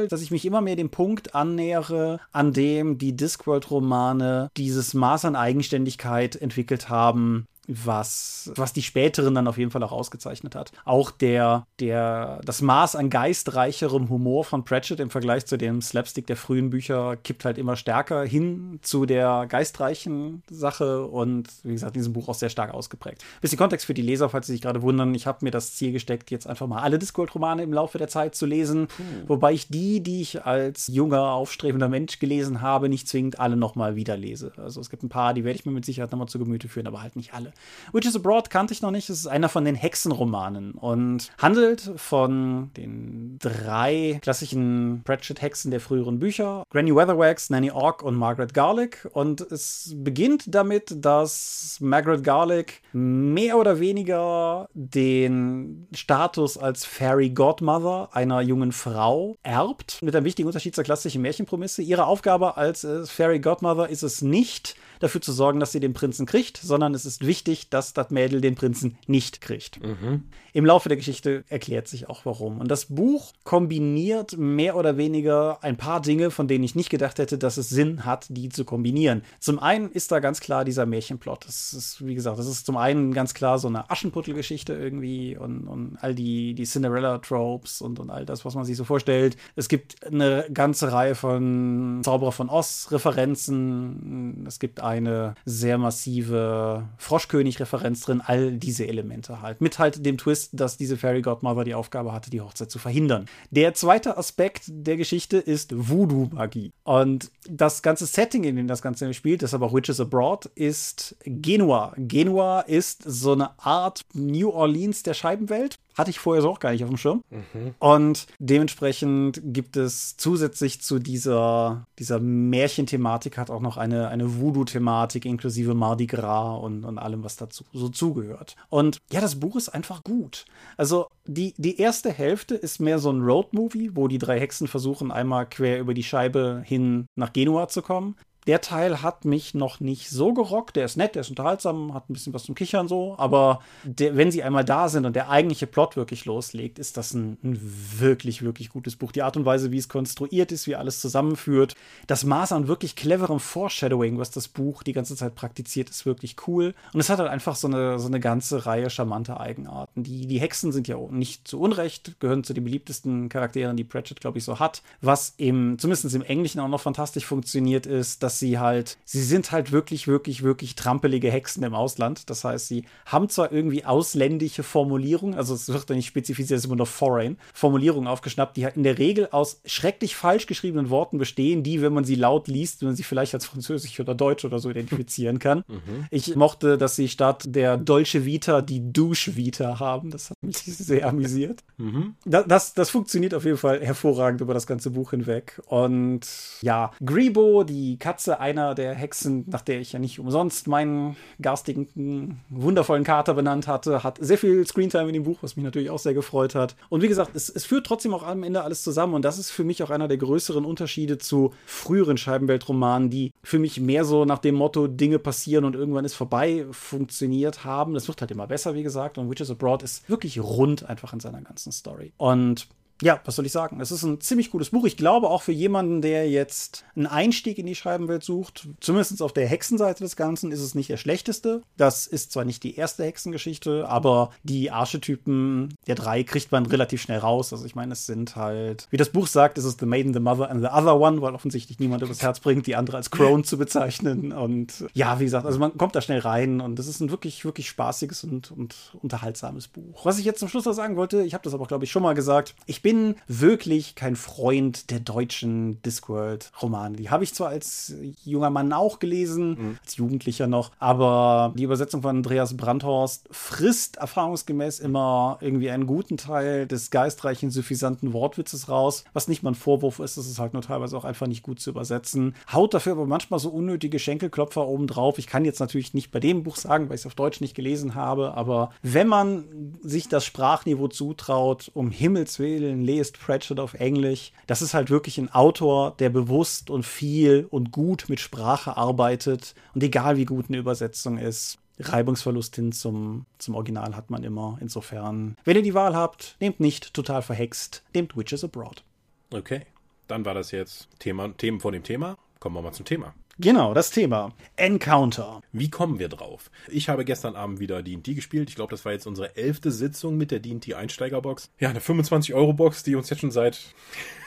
dass 0.10 0.22
ich 0.22 0.32
mich 0.32 0.46
immer 0.46 0.62
mehr 0.62 0.76
dem 0.76 0.90
Punkt 0.90 1.36
annähere, 1.36 2.20
an 2.32 2.54
dem 2.54 2.98
die 2.98 3.16
Discworld-Romane 3.16 4.50
dieses 4.58 4.94
Maß 4.94 5.26
an 5.26 5.36
Eigenständigkeit 5.36 6.36
entwickelt 6.36 6.90
haben, 6.90 7.48
was, 7.68 8.52
was 8.56 8.74
die 8.74 8.82
späteren 8.82 9.36
dann 9.36 9.48
auf 9.48 9.58
jeden 9.58 9.72
Fall 9.72 9.84
auch 9.84 9.92
ausgezeichnet 9.92 10.56
hat. 10.56 10.72
Auch 10.84 11.12
der, 11.12 11.66
der, 11.80 12.42
das 12.46 12.62
Maß 12.62 12.96
an 12.96 13.10
geistreicherem 13.10 14.10
Humor 14.10 14.44
von 14.44 14.64
Pratchett 14.64 15.00
im 15.00 15.10
Vergleich 15.10 15.46
zu 15.46 15.58
dem 15.58 15.82
Slapstick 15.82 16.28
der 16.28 16.38
frühen 16.38 16.70
Bücher 16.70 17.16
kippt 17.18 17.46
halt 17.46 17.58
immer 17.58 17.76
stärker 17.76 18.24
hin 18.24 18.80
zu 18.82 19.06
der 19.06 19.46
geistreichen 19.48 20.44
Sache 20.50 21.06
und 21.06 21.50
wie 21.64 21.74
gesagt, 21.74 21.96
in 21.96 22.02
diesem 22.02 22.14
Buch 22.14 22.30
auch 22.30 22.36
sehr 22.36 22.50
stark 22.50 22.74
ausgeprägt. 22.74 23.24
Bisschen 23.42 23.58
Kontext 23.58 23.86
für 23.86 23.94
die 23.94 24.02
Leser, 24.02 24.30
falls 24.30 24.48
sie 24.48 24.54
sich 24.54 24.62
gerade 24.62 24.82
wundern, 24.82 25.16
ich 25.16 25.28
habe 25.28 25.40
mir 25.42 25.52
das 25.52 25.76
Ziel 25.76 25.92
gesteckt, 25.92 26.32
jetzt 26.32 26.48
einfach 26.48 26.68
mal 26.68 26.82
alle 26.82 27.00
Discworld-Romane 27.00 27.64
im 27.64 27.74
Laufe 27.74 27.98
der 27.98 28.08
Zeit 28.08 28.36
zu 28.36 28.46
lesen, 28.46 28.88
hm. 28.98 29.28
wobei 29.28 29.54
ich 29.54 29.70
die, 29.70 30.02
die 30.02 30.22
ich 30.22 30.46
als 30.46 30.88
junger, 30.88 31.32
aufstrebender 31.32 31.90
Mensch 31.90 32.20
gelesen 32.20 32.62
habe, 32.62 32.90
nicht 32.90 33.08
zwingend 33.08 33.40
alle 33.40 33.56
nochmal 33.56 33.96
wieder 33.96 34.18
lese. 34.18 34.52
Also 34.58 34.82
es 34.82 34.90
gibt 34.90 35.04
ein 35.04 35.10
paar, 35.10 35.34
die 35.34 35.44
werde 35.44 35.58
ich 35.58 35.66
mir 35.66 35.72
mit 35.72 35.86
Sicherheit 35.86 36.12
nochmal 36.12 36.28
zu 36.28 36.40
Gemüte 36.40 36.68
führen, 36.68 36.88
aber 36.88 37.02
halt 37.02 37.16
nicht 37.16 37.34
alle. 37.34 37.54
Witches 37.94 38.16
Abroad 38.16 38.50
kannte 38.50 38.74
ich 38.74 38.82
noch 38.82 38.92
nicht. 38.92 39.10
Es 39.10 39.20
ist 39.20 39.28
einer 39.28 39.50
von 39.50 39.66
den 39.66 39.76
Hexenromanen 39.76 40.74
und 40.74 41.32
handelt 41.38 41.92
von 41.96 42.72
den 42.78 43.38
drei 43.40 44.20
klassischen 44.22 45.02
Pratchett-Hexen 45.04 45.72
der 45.72 45.80
früheren 45.80 46.20
Bücher: 46.20 46.64
Granny 46.70 46.96
Weatherwax, 46.96 47.50
Nanny 47.50 47.72
Ork 47.72 48.04
und 48.04 48.16
Margaret 48.16 48.54
Garlick. 48.54 49.08
Und 49.14 49.42
es 49.42 49.94
beginnt 49.96 50.54
damit, 50.54 50.94
dass 51.04 51.78
Margaret 51.80 52.24
Garlick 52.24 52.82
mehr 52.92 53.58
oder 53.58 53.80
weniger 53.80 54.68
den 54.74 55.88
Status 55.94 56.58
als 56.58 56.86
Fairy 56.86 57.30
Godmother 57.30 58.10
einer 58.12 58.42
jungen 58.42 58.72
Frau 58.72 59.38
erbt. 59.44 60.02
Mit 60.02 60.16
einem 60.16 60.26
wichtigen 60.26 60.48
Unterschied 60.48 60.76
zur 60.76 60.84
klassischen 60.84 61.22
Märchenpromisse. 61.22 61.82
Ihre 61.82 62.06
Aufgabe 62.06 62.58
als 62.58 62.84
äh, 62.84 63.06
Fairy 63.06 63.40
Godmother 63.40 63.90
ist 63.90 64.04
es 64.04 64.22
nicht, 64.22 64.76
dafür 65.00 65.22
zu 65.22 65.32
sorgen, 65.32 65.60
dass 65.60 65.72
sie 65.72 65.80
den 65.80 65.94
Prinzen 65.94 66.26
kriegt, 66.26 66.58
sondern 66.58 66.94
es 66.94 67.06
ist 67.06 67.26
wichtig, 67.26 67.70
dass 67.70 67.94
das 67.94 68.10
Mädel 68.10 68.42
den 68.42 68.56
Prinzen 68.56 68.98
nicht 69.08 69.42
kriegt. 69.42 69.84
Mhm. 69.84 70.24
Im 70.54 70.66
Laufe 70.66 70.88
der 70.88 70.96
Geschichte 70.96 71.44
erklärt 71.50 71.88
sich 71.88 72.08
auch 72.08 72.26
warum. 72.26 72.60
Und 72.62 72.72
das 72.72 72.86
Buch 72.86 73.34
kombiniert 73.44 74.38
mehr 74.38 74.78
oder 74.78 74.96
weniger 74.96 75.62
ein 75.62 75.76
paar 75.76 76.02
Dinge, 76.02 76.32
von 76.32 76.48
denen 76.48 76.64
ich 76.64 76.76
nicht 76.76 76.90
gedacht 76.90 77.20
hätte, 77.20 77.38
dass 77.38 77.58
es 77.58 77.68
Sinn 77.68 78.06
hat, 78.06 78.28
die 78.30 78.48
zu 78.50 78.64
kombinieren. 78.64 79.24
Zum 79.40 79.60
einen 79.60 79.92
ist 79.92 80.14
da 80.14 80.20
ganz 80.20 80.40
klar 80.40 80.64
dieser 80.64 80.86
Märchenplot. 80.86 81.46
Das 81.46 81.74
ist, 81.74 82.06
wie 82.06 82.16
gesagt, 82.16 82.40
das 82.40 82.48
ist 82.48 82.66
zum 82.66 82.78
einen 82.78 83.14
ganz 83.14 83.34
klar 83.34 83.60
so 83.60 83.68
eine 83.68 83.90
Aschenputtelgeschichte 83.90 84.74
irgendwie 84.74 85.36
und, 85.36 85.68
und 85.68 85.98
all 86.00 86.16
die, 86.16 86.54
die 86.54 86.64
Cinderella-Tropes 86.64 87.82
und, 87.82 88.00
und 88.00 88.10
all 88.10 88.26
das, 88.26 88.46
was 88.46 88.56
man 88.56 88.64
sich 88.64 88.78
so 88.78 88.86
vorstellt. 88.86 89.36
Es 89.56 89.68
gibt 89.68 90.06
eine 90.06 90.46
ganze 90.54 90.92
Reihe 90.92 91.16
von 91.16 92.00
Zauberer 92.04 92.32
von 92.32 92.50
Oz-Referenzen. 92.50 94.46
Es 94.48 94.60
gibt 94.60 94.80
eine 94.86 95.36
sehr 95.46 95.78
massive 95.78 96.88
Froschkönig-Referenz 96.98 98.02
drin, 98.02 98.22
all 98.24 98.54
diese 98.54 98.88
Elemente 98.88 99.42
halt. 99.42 99.60
Mit 99.60 99.80
halt 99.80 100.06
dem 100.06 100.18
Twist, 100.18 100.52
dass 100.54 100.78
diese 100.78 100.98
Fairy 100.98 101.22
Godmother 101.22 101.64
die 101.64 101.74
Aufgabe 101.74 102.14
hatte, 102.14 102.30
die 102.30 102.42
Hochzeit 102.42 102.70
zu 102.70 102.80
verhindern. 102.80 103.26
Der 103.50 103.74
zweite 103.74 104.18
Aspekt 104.18 104.64
der 104.68 104.98
Geschichte 104.98 105.38
ist 105.38 105.74
Voodoo-Magie. 105.76 106.72
Und 106.84 107.32
das 107.50 107.82
ganze 107.82 108.06
Setting, 108.06 108.44
in 108.44 108.56
dem 108.56 108.68
das 108.68 108.82
Ganze 108.82 109.14
spielt, 109.14 109.44
aber 109.54 109.68
auch 109.68 109.74
Witches 109.74 110.00
Abroad, 110.00 110.46
ist 110.56 111.16
Genua. 111.24 111.94
Genua 111.98 112.62
ist 112.62 113.04
so 113.06 113.34
eine 113.34 113.58
Art 113.60 114.02
New 114.14 114.50
Orleans 114.50 115.04
der 115.04 115.14
Scheibenwelt. 115.14 115.80
Hatte 115.98 116.10
ich 116.10 116.20
vorher 116.20 116.42
so 116.42 116.50
auch 116.50 116.60
gar 116.60 116.72
nicht 116.72 116.84
auf 116.84 116.90
dem 116.90 116.98
Schirm. 116.98 117.24
Mhm. 117.30 117.74
Und 117.80 118.28
dementsprechend 118.40 119.42
gibt 119.44 119.78
es 119.78 120.18
zusätzlich 120.18 120.82
zu 120.82 121.00
dieser, 121.00 121.88
dieser 122.00 122.20
Märchenthematik 122.20 123.38
hat 123.38 123.50
auch 123.50 123.62
noch 123.62 123.78
eine, 123.78 124.10
eine 124.10 124.40
Voodoo-Thematik 124.40 125.26
inklusive 125.26 125.74
Mardi 125.74 126.08
Gras 126.08 126.62
und, 126.62 126.84
und 126.86 126.98
allem, 126.98 127.24
was 127.24 127.38
dazu 127.38 127.64
so 127.74 127.90
zugehört. 127.90 128.56
Und 128.70 129.00
ja, 129.12 129.22
das 129.22 129.40
Buch 129.40 129.56
ist 129.56 129.70
einfach 129.70 130.04
gut. 130.04 130.46
Also 130.78 131.08
die, 131.26 131.54
die 131.58 131.80
erste 131.80 132.12
Hälfte 132.12 132.56
ist 132.56 132.80
mehr 132.80 133.00
so 133.00 133.12
ein 133.12 133.22
Road-Movie, 133.22 133.92
wo 133.94 134.08
die 134.08 134.18
drei 134.18 134.40
Hexen 134.40 134.68
versuchen, 134.68 135.12
einmal 135.12 135.48
quer 135.48 135.80
über 135.80 135.94
die 135.94 136.04
Scheibe 136.04 136.62
hin 136.66 137.08
nach 137.16 137.34
Genua 137.34 137.68
zu 137.68 137.82
kommen 137.82 138.16
Der 138.48 138.62
Teil 138.62 139.02
hat 139.02 139.26
mich 139.26 139.54
noch 139.54 139.80
nicht 139.80 140.10
so 140.10 140.34
gerockt. 140.34 140.76
Der 140.76 140.86
ist 140.86 140.98
nett, 140.98 141.16
der 141.16 141.22
ist 141.22 141.30
unterhaltsam, 141.30 141.94
hat 141.94 142.10
ein 142.10 142.14
bisschen 142.14 142.34
was 142.34 142.44
zum 142.44 142.54
Kichern 142.56 142.88
so. 142.88 143.16
Aber 143.18 143.60
der, 143.84 144.16
wenn 144.16 144.32
sie 144.32 144.44
einmal 144.44 144.64
da 144.64 144.88
sind 144.88 145.06
und 145.06 145.16
der 145.16 145.30
eigentliche 145.30 145.68
Plot 145.68 145.96
wirklich 145.96 146.26
loslegt, 146.26 146.78
ist 146.78 146.98
das 146.98 147.14
ein, 147.14 147.38
ein, 147.44 147.60
wirklich, 147.98 148.44
wirklich 148.44 148.70
gutes 148.70 148.96
Buch. 148.96 149.12
Die 149.12 149.24
Art 149.24 149.36
und 149.36 149.46
Weise, 149.46 149.72
wie 149.72 149.78
es 149.78 149.90
konstruiert 149.90 150.52
ist, 150.52 150.68
wie 150.68 150.76
alles 150.76 151.02
zusammenführt. 151.02 151.76
Das 152.08 152.24
Maß 152.24 152.52
an 152.52 152.68
wirklich 152.68 152.96
cleverem 152.96 153.40
Foreshadowing, 153.40 154.20
was 154.20 154.32
das 154.32 154.48
Buch 154.48 154.84
die 154.84 154.94
ganze 154.94 155.16
Zeit 155.16 155.34
praktiziert, 155.34 155.90
ist 155.90 156.06
wirklich 156.06 156.36
cool. 156.48 156.76
Und 156.94 157.00
es 157.00 157.10
hat 157.10 157.20
halt 157.20 157.30
einfach 157.30 157.56
so 157.56 157.68
eine, 157.68 157.98
so 158.00 158.08
eine 158.08 158.20
ganze 158.20 158.66
Reihe 158.66 158.90
charmanter 158.90 159.40
Eigenarten. 159.40 160.04
Die, 160.04 160.28
die 160.28 160.40
Hexen 160.40 160.72
sind 160.72 160.88
ja 160.88 160.98
nicht 161.10 161.48
zu 161.48 161.60
Unrecht, 161.60 162.20
gehören 162.20 162.44
zu 162.44 162.54
den 162.54 162.64
beliebtesten 162.64 163.30
Charakteren, 163.30 163.76
die 163.76 163.84
Pratchett, 163.84 164.22
glaube 164.22 164.38
ich, 164.38 164.44
so 164.44 164.60
hat. 164.60 164.84
Was 165.02 165.34
im, 165.38 165.80
zumindest 165.80 166.14
im 166.14 166.22
Englischen 166.22 166.60
auch 166.60 166.68
noch 166.68 166.82
fantastisch 166.82 167.26
funktioniert, 167.26 167.86
ist, 167.86 168.22
dass 168.22 168.35
sie 168.40 168.60
halt, 168.60 168.98
sie 169.06 169.24
sind 169.24 169.52
halt 169.52 169.72
wirklich, 169.72 170.08
wirklich, 170.08 170.44
wirklich 170.44 170.76
trampelige 170.76 171.32
Hexen 171.32 171.64
im 171.64 171.74
Ausland. 171.74 172.30
Das 172.30 172.44
heißt, 172.44 172.68
sie 172.68 172.86
haben 173.06 173.30
zwar 173.30 173.52
irgendwie 173.52 173.86
ausländische 173.86 174.64
Formulierungen, 174.64 175.38
also 175.38 175.54
es 175.54 175.68
wird 175.68 175.90
ja 175.90 175.96
nicht 175.96 176.08
spezifiziert, 176.08 176.58
es 176.58 176.64
ist 176.64 176.68
immer 176.68 176.78
nur 176.78 176.86
foreign, 176.86 177.38
Formulierungen 177.54 178.08
aufgeschnappt, 178.08 178.58
die 178.58 178.66
halt 178.66 178.78
in 178.78 178.84
der 178.84 178.98
Regel 178.98 179.30
aus 179.32 179.62
schrecklich 179.66 180.16
falsch 180.16 180.46
geschriebenen 180.46 180.90
Worten 180.90 181.18
bestehen, 181.18 181.64
die, 181.64 181.82
wenn 181.82 181.94
man 181.94 182.04
sie 182.04 182.16
laut 182.16 182.48
liest, 182.48 182.82
man 182.84 182.96
sie 182.96 183.04
vielleicht 183.04 183.34
als 183.34 183.46
Französisch 183.46 184.00
oder 184.00 184.16
Deutsch 184.16 184.46
oder 184.46 184.60
so 184.60 184.70
identifizieren 184.70 185.40
kann. 185.40 185.64
Mhm. 185.68 186.06
Ich 186.12 186.36
mochte, 186.36 186.78
dass 186.78 186.96
sie 186.96 187.08
statt 187.08 187.44
der 187.48 187.78
Dolce 187.78 188.26
Vita 188.26 188.62
die 188.62 188.92
Douche 188.92 189.36
Vita 189.36 189.80
haben. 189.80 190.12
Das 190.12 190.30
hat 190.30 190.38
mich 190.42 190.58
sehr 190.64 191.08
amüsiert. 191.08 191.64
Mhm. 191.78 192.16
Das, 192.26 192.46
das, 192.48 192.74
das 192.74 192.90
funktioniert 192.90 193.34
auf 193.34 193.46
jeden 193.46 193.58
Fall 193.58 193.82
hervorragend 193.82 194.42
über 194.42 194.54
das 194.54 194.68
ganze 194.68 194.92
Buch 194.92 195.12
hinweg. 195.12 195.62
Und 195.68 196.28
ja, 196.62 196.92
Grebo, 197.04 197.64
die 197.64 197.98
Katze 197.98 198.25
einer 198.28 198.76
der 198.76 198.94
Hexen, 198.94 199.46
nach 199.48 199.62
der 199.62 199.80
ich 199.80 199.94
ja 199.94 200.00
nicht 200.00 200.20
umsonst 200.20 200.68
meinen 200.68 201.16
garstigen, 201.42 202.42
wundervollen 202.50 203.04
Kater 203.04 203.34
benannt 203.34 203.68
hatte, 203.68 204.04
hat 204.04 204.18
sehr 204.20 204.38
viel 204.38 204.66
Screentime 204.66 205.08
in 205.08 205.14
dem 205.14 205.24
Buch, 205.24 205.40
was 205.42 205.56
mich 205.56 205.66
natürlich 205.66 205.90
auch 205.90 206.00
sehr 206.00 206.14
gefreut 206.14 206.56
hat. 206.56 206.76
Und 206.90 207.02
wie 207.02 207.08
gesagt, 207.08 207.36
es, 207.36 207.50
es 207.50 207.66
führt 207.66 207.86
trotzdem 207.86 208.14
auch 208.14 208.24
am 208.24 208.44
Ende 208.44 208.64
alles 208.64 208.84
zusammen. 208.84 209.14
Und 209.14 209.24
das 209.24 209.38
ist 209.38 209.52
für 209.52 209.64
mich 209.64 209.84
auch 209.84 209.90
einer 209.90 210.08
der 210.08 210.18
größeren 210.18 210.66
Unterschiede 210.66 211.18
zu 211.18 211.54
früheren 211.66 212.18
Scheibenweltromanen, 212.18 213.10
die 213.10 213.32
für 213.44 213.60
mich 213.60 213.80
mehr 213.80 214.06
so 214.06 214.26
nach 214.26 214.40
dem 214.40 214.56
Motto 214.56 214.88
Dinge 214.88 215.20
passieren 215.20 215.66
und 215.66 215.76
irgendwann 215.76 216.06
ist 216.06 216.16
vorbei 216.16 216.66
funktioniert 216.72 217.64
haben. 217.66 217.94
Das 217.94 218.08
wird 218.08 218.22
halt 218.22 218.32
immer 218.32 218.48
besser, 218.48 218.76
wie 218.76 218.84
gesagt. 218.84 219.18
Und 219.18 219.30
Witches 219.30 219.52
Abroad 219.52 219.84
ist 219.84 220.10
wirklich 220.10 220.40
rund 220.40 220.88
einfach 220.88 221.14
in 221.14 221.20
seiner 221.20 221.42
ganzen 221.42 221.72
Story. 221.72 222.14
Und 222.18 222.68
ja, 223.02 223.20
was 223.26 223.36
soll 223.36 223.46
ich 223.46 223.52
sagen? 223.52 223.82
Es 223.82 223.92
ist 223.92 224.04
ein 224.04 224.22
ziemlich 224.22 224.52
gutes 224.52 224.70
Buch. 224.70 224.86
Ich 224.86 224.96
glaube 224.96 225.30
auch 225.30 225.42
für 225.42 225.52
jemanden, 225.52 226.02
der 226.02 226.30
jetzt 226.30 226.86
einen 226.96 227.08
Einstieg 227.08 227.58
in 227.58 227.66
die 227.66 227.76
Schreibenwelt 227.76 228.24
sucht, 228.24 228.70
zumindest 228.80 229.22
auf 229.22 229.34
der 229.34 229.48
Hexenseite 229.48 230.04
des 230.04 230.16
Ganzen, 230.16 230.52
ist 230.52 230.62
es 230.62 230.76
nicht 230.76 230.90
der 230.90 230.98
schlechteste. 230.98 231.62
Das 231.76 232.08
ist 232.08 232.32
zwar 232.32 232.46
nicht 232.46 232.64
die 232.64 232.76
erste 232.76 233.04
Hexengeschichte, 233.04 233.88
aber 233.90 234.32
die 234.44 234.72
Archetypen 234.72 235.76
der 235.88 235.96
drei 235.96 236.24
kriegt 236.24 236.54
man 236.54 236.66
relativ 236.66 237.02
schnell 237.02 237.20
raus. 237.20 237.52
Also 237.52 237.66
ich 237.66 237.76
meine, 237.76 237.94
es 237.94 238.06
sind 238.06 238.38
halt, 238.38 238.88
wie 238.92 238.98
das 238.98 239.10
Buch 239.10 239.28
sagt, 239.28 239.58
es 239.58 239.66
ist 239.66 239.82
The 239.82 239.86
Maiden, 239.86 240.14
The 240.14 240.22
Mother 240.22 240.50
and 240.50 240.62
the 240.62 240.70
Other 240.70 240.98
One, 240.98 241.22
weil 241.22 241.36
offensichtlich 241.36 241.80
niemand 241.80 242.02
übers 242.02 242.22
Herz 242.22 242.40
bringt, 242.40 242.66
die 242.66 242.78
andere 242.78 242.96
als 242.96 243.12
Crone 243.12 243.44
zu 243.44 243.58
bezeichnen. 243.58 244.32
Und 244.32 244.86
ja, 244.94 245.20
wie 245.20 245.26
gesagt, 245.26 245.46
also 245.46 245.60
man 245.60 245.78
kommt 245.78 245.96
da 245.96 246.02
schnell 246.02 246.20
rein 246.20 246.62
und 246.62 246.80
es 246.80 246.88
ist 246.88 247.02
ein 247.02 247.12
wirklich, 247.12 247.44
wirklich 247.44 247.68
spaßiges 247.68 248.24
und, 248.24 248.52
und 248.52 248.96
unterhaltsames 249.02 249.68
Buch. 249.68 250.06
Was 250.06 250.18
ich 250.18 250.24
jetzt 250.24 250.40
zum 250.40 250.48
Schluss 250.48 250.64
noch 250.64 250.74
sagen 250.74 250.96
wollte, 250.96 251.24
ich 251.24 251.34
habe 251.34 251.44
das 251.44 251.54
aber, 251.54 251.66
glaube 251.66 251.84
ich, 251.84 251.92
schon 251.92 252.02
mal 252.02 252.16
gesagt, 252.16 252.56
ich 252.66 252.85
bin 252.86 253.16
wirklich 253.28 253.96
kein 253.96 254.16
Freund 254.16 254.92
der 254.92 255.00
deutschen 255.00 255.82
Discworld-Romane. 255.82 256.98
Die 256.98 257.10
habe 257.10 257.24
ich 257.24 257.34
zwar 257.34 257.50
als 257.50 257.96
junger 258.24 258.52
Mann 258.52 258.74
auch 258.74 259.00
gelesen, 259.00 259.50
mhm. 259.50 259.78
als 259.84 259.96
Jugendlicher 259.96 260.46
noch, 260.46 260.70
aber 260.78 261.52
die 261.58 261.64
Übersetzung 261.64 262.04
von 262.04 262.18
Andreas 262.18 262.56
Brandhorst 262.56 263.28
frisst 263.32 263.98
erfahrungsgemäß 263.98 264.82
immer 264.82 265.40
irgendwie 265.42 265.72
einen 265.72 265.88
guten 265.88 266.18
Teil 266.18 266.68
des 266.68 266.92
geistreichen, 266.92 267.50
suffisanten 267.50 268.14
Wortwitzes 268.14 268.70
raus, 268.70 269.04
was 269.14 269.28
nicht 269.28 269.42
mal 269.42 269.54
ein 269.54 269.56
Vorwurf 269.56 269.98
ist, 269.98 270.20
das 270.20 270.28
ist 270.28 270.38
halt 270.38 270.54
nur 270.54 270.62
teilweise 270.62 270.96
auch 270.96 271.06
einfach 271.06 271.26
nicht 271.26 271.42
gut 271.42 271.60
zu 271.60 271.72
übersetzen. 271.72 272.36
Haut 272.54 272.76
dafür 272.76 272.92
aber 272.92 273.08
manchmal 273.08 273.40
so 273.40 273.50
unnötige 273.50 273.98
Schenkelklopfer 273.98 274.68
obendrauf. 274.68 275.18
Ich 275.18 275.26
kann 275.26 275.44
jetzt 275.44 275.60
natürlich 275.60 275.96
nicht 275.96 276.12
bei 276.12 276.20
dem 276.20 276.44
Buch 276.44 276.56
sagen, 276.56 276.88
weil 276.90 276.98
ich 276.98 277.02
es 277.02 277.08
auf 277.08 277.16
Deutsch 277.16 277.42
nicht 277.42 277.56
gelesen 277.56 277.96
habe, 277.96 278.36
aber 278.36 278.70
wenn 278.84 279.08
man 279.08 279.74
sich 279.82 280.08
das 280.08 280.24
Sprachniveau 280.24 280.88
zutraut, 280.88 281.72
um 281.74 281.90
Himmels 281.90 282.38
Willen 282.38 282.75
Willen 282.76 282.84
lest 282.84 283.20
Pratchett 283.20 283.60
auf 283.60 283.74
Englisch. 283.76 284.32
Das 284.48 284.62
ist 284.62 284.74
halt 284.74 284.90
wirklich 284.90 285.18
ein 285.18 285.32
Autor, 285.32 285.96
der 285.98 286.10
bewusst 286.10 286.70
und 286.70 286.86
viel 286.86 287.48
und 287.50 287.72
gut 287.72 288.06
mit 288.10 288.20
Sprache 288.20 288.78
arbeitet. 288.78 289.56
Und 289.74 289.84
egal 289.84 290.18
wie 290.18 290.26
gut 290.26 290.46
eine 290.50 290.58
Übersetzung 290.58 291.18
ist, 291.18 291.58
Reibungsverlust 291.80 292.56
hin 292.56 292.72
zum, 292.72 293.26
zum 293.38 293.56
Original 293.56 293.96
hat 293.96 294.10
man 294.10 294.24
immer. 294.24 294.58
Insofern, 294.62 295.36
wenn 295.44 295.58
ihr 295.58 295.64
die 295.64 295.74
Wahl 295.74 295.96
habt, 295.96 296.38
nehmt 296.40 296.60
nicht 296.60 296.94
total 296.94 297.22
verhext, 297.22 297.84
nehmt 297.94 298.16
Witches 298.16 298.44
Abroad. 298.44 298.84
Okay, 299.32 299.62
dann 300.08 300.24
war 300.24 300.34
das 300.34 300.52
jetzt 300.52 300.88
Thema, 301.00 301.30
Themen 301.38 301.60
vor 301.60 301.72
dem 301.72 301.84
Thema. 301.84 302.18
Kommen 302.40 302.56
wir 302.56 302.62
mal 302.62 302.72
zum 302.72 302.86
Thema. 302.86 303.14
Genau, 303.38 303.74
das 303.74 303.92
Thema. 303.92 304.34
Encounter. 304.56 305.42
Wie 305.52 305.70
kommen 305.70 306.00
wir 306.00 306.08
drauf? 306.08 306.50
Ich 306.70 306.88
habe 306.88 307.04
gestern 307.04 307.36
Abend 307.36 307.60
wieder 307.60 307.84
D&D 307.84 308.14
gespielt. 308.14 308.50
Ich 308.50 308.56
glaube, 308.56 308.72
das 308.72 308.86
war 308.86 308.94
jetzt 308.94 309.08
unsere 309.08 309.36
elfte 309.36 309.72
Sitzung 309.72 310.16
mit 310.16 310.32
der 310.32 310.40
D&D 310.40 310.74
Einsteigerbox. 310.74 311.52
Ja, 311.60 311.70
eine 311.70 311.80
25-Euro-Box, 311.80 312.84
die 312.84 312.96
uns 312.96 313.10
jetzt 313.10 313.20
schon 313.20 313.32
seit 313.32 313.60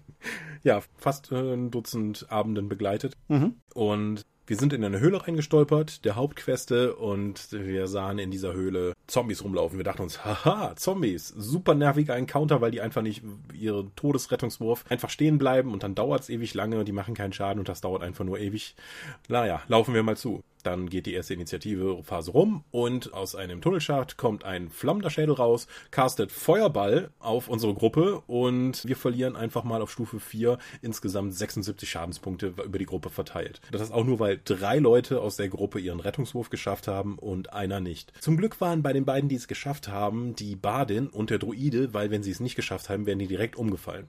ja, 0.65 0.83
fast 0.97 1.31
äh, 1.31 1.55
ein 1.55 1.71
Dutzend 1.71 2.27
Abenden 2.31 2.69
begleitet. 2.69 3.17
Mhm. 3.29 3.55
Und 3.73 4.27
wir 4.47 4.57
sind 4.57 4.73
in 4.73 4.85
eine 4.85 5.01
Höhle 5.01 5.27
reingestolpert, 5.27 6.05
der 6.05 6.17
Hauptqueste, 6.17 6.97
und 6.97 7.53
wir 7.53 7.87
sahen 7.87 8.19
in 8.19 8.31
dieser 8.31 8.53
Höhle 8.53 8.93
Zombies 9.07 9.45
rumlaufen. 9.45 9.79
Wir 9.79 9.85
dachten 9.85 10.03
uns, 10.03 10.25
haha, 10.25 10.75
Zombies, 10.77 11.29
super 11.29 11.75
nerviger 11.75 12.17
Encounter, 12.17 12.61
weil 12.61 12.71
die 12.71 12.81
einfach 12.81 13.03
nicht 13.03 13.23
ihren 13.55 13.95
Todesrettungswurf 13.95 14.85
einfach 14.89 15.11
stehen 15.11 15.39
bleiben 15.39 15.73
und 15.73 15.83
dann 15.83 15.95
dauert 15.95 16.23
es 16.23 16.31
ewig 16.31 16.55
lange 16.55 16.79
und 16.79 16.87
die 16.87 16.93
machen 16.93 17.15
keinen 17.15 17.33
Schaden 17.33 17.59
und 17.61 17.69
das 17.69 17.81
dauert 17.81 18.03
einfach 18.03 18.25
nur 18.25 18.39
ewig. 18.39 18.75
Naja, 19.29 19.63
laufen 19.69 19.95
wir 19.95 20.03
mal 20.03 20.17
zu. 20.17 20.43
Dann 20.63 20.89
geht 20.89 21.07
die 21.07 21.15
erste 21.15 21.35
Initiative-Phase 21.35 22.31
rum 22.31 22.65
und 22.71 23.13
aus 23.13 23.35
einem 23.35 23.61
Tunnelschacht 23.61 24.17
kommt 24.17 24.45
ein 24.45 24.71
flammender 24.71 25.11
Schädel 25.11 25.35
raus, 25.35 25.67
castet 25.91 26.33
Feuerball 26.33 27.11
auf 27.19 27.49
unsere 27.49 27.75
Gruppe 27.75 28.23
und 28.27 28.85
wir 28.87 28.97
verlieren 28.97 29.37
einfach 29.37 29.65
mal 29.65 29.83
auf 29.83 29.91
Stufe 29.91 30.21
4 30.21 30.59
insgesamt 30.81 31.35
76 31.35 31.89
Schadenspunkte 31.89 32.55
über 32.65 32.79
die 32.79 32.87
Gruppe 32.87 33.11
verteilt. 33.11 33.61
Das 33.71 33.83
ist 33.83 33.93
auch 33.93 34.05
nur, 34.05 34.21
weil 34.21 34.41
drei 34.45 34.79
Leute 34.79 35.21
aus 35.21 35.37
der 35.37 35.49
Gruppe 35.49 35.81
ihren 35.81 36.01
Rettungswurf 36.01 36.51
geschafft 36.51 36.89
haben 36.89 37.19
und 37.19 37.53
einer 37.53 37.81
nicht. 37.81 38.13
Zum 38.21 38.37
Glück 38.37 38.61
waren 38.61 38.83
bei 38.83 38.93
den 38.93 39.05
beiden, 39.05 39.29
die 39.29 39.37
es 39.37 39.49
geschafft 39.49 39.89
haben, 39.89 40.35
die 40.37 40.57
Badin 40.57 41.09
und 41.09 41.31
der 41.31 41.39
Druide, 41.39 41.93
weil 41.95 42.11
wenn 42.11 42.23
sie 42.23 42.31
es 42.31 42.41
nicht 42.41 42.57
geschafft 42.57 42.89
haben, 42.89 43.07
wären 43.07 43.19
die 43.19 43.29
direkt 43.29 43.57
umgefallen 43.57 44.07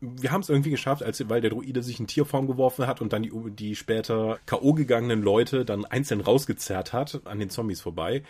wir 0.00 0.30
haben 0.30 0.42
es 0.42 0.48
irgendwie 0.48 0.70
geschafft, 0.70 1.02
als 1.02 1.26
weil 1.28 1.40
der 1.40 1.50
Druide 1.50 1.82
sich 1.82 1.98
in 2.00 2.06
Tierform 2.06 2.46
geworfen 2.46 2.86
hat 2.86 3.00
und 3.00 3.12
dann 3.12 3.22
die, 3.22 3.32
die 3.50 3.74
später 3.74 4.38
K.O. 4.46 4.74
gegangenen 4.74 5.22
Leute 5.22 5.64
dann 5.64 5.84
einzeln 5.84 6.20
rausgezerrt 6.20 6.92
hat 6.92 7.22
an 7.24 7.38
den 7.38 7.50
Zombies 7.50 7.80
vorbei. 7.80 8.22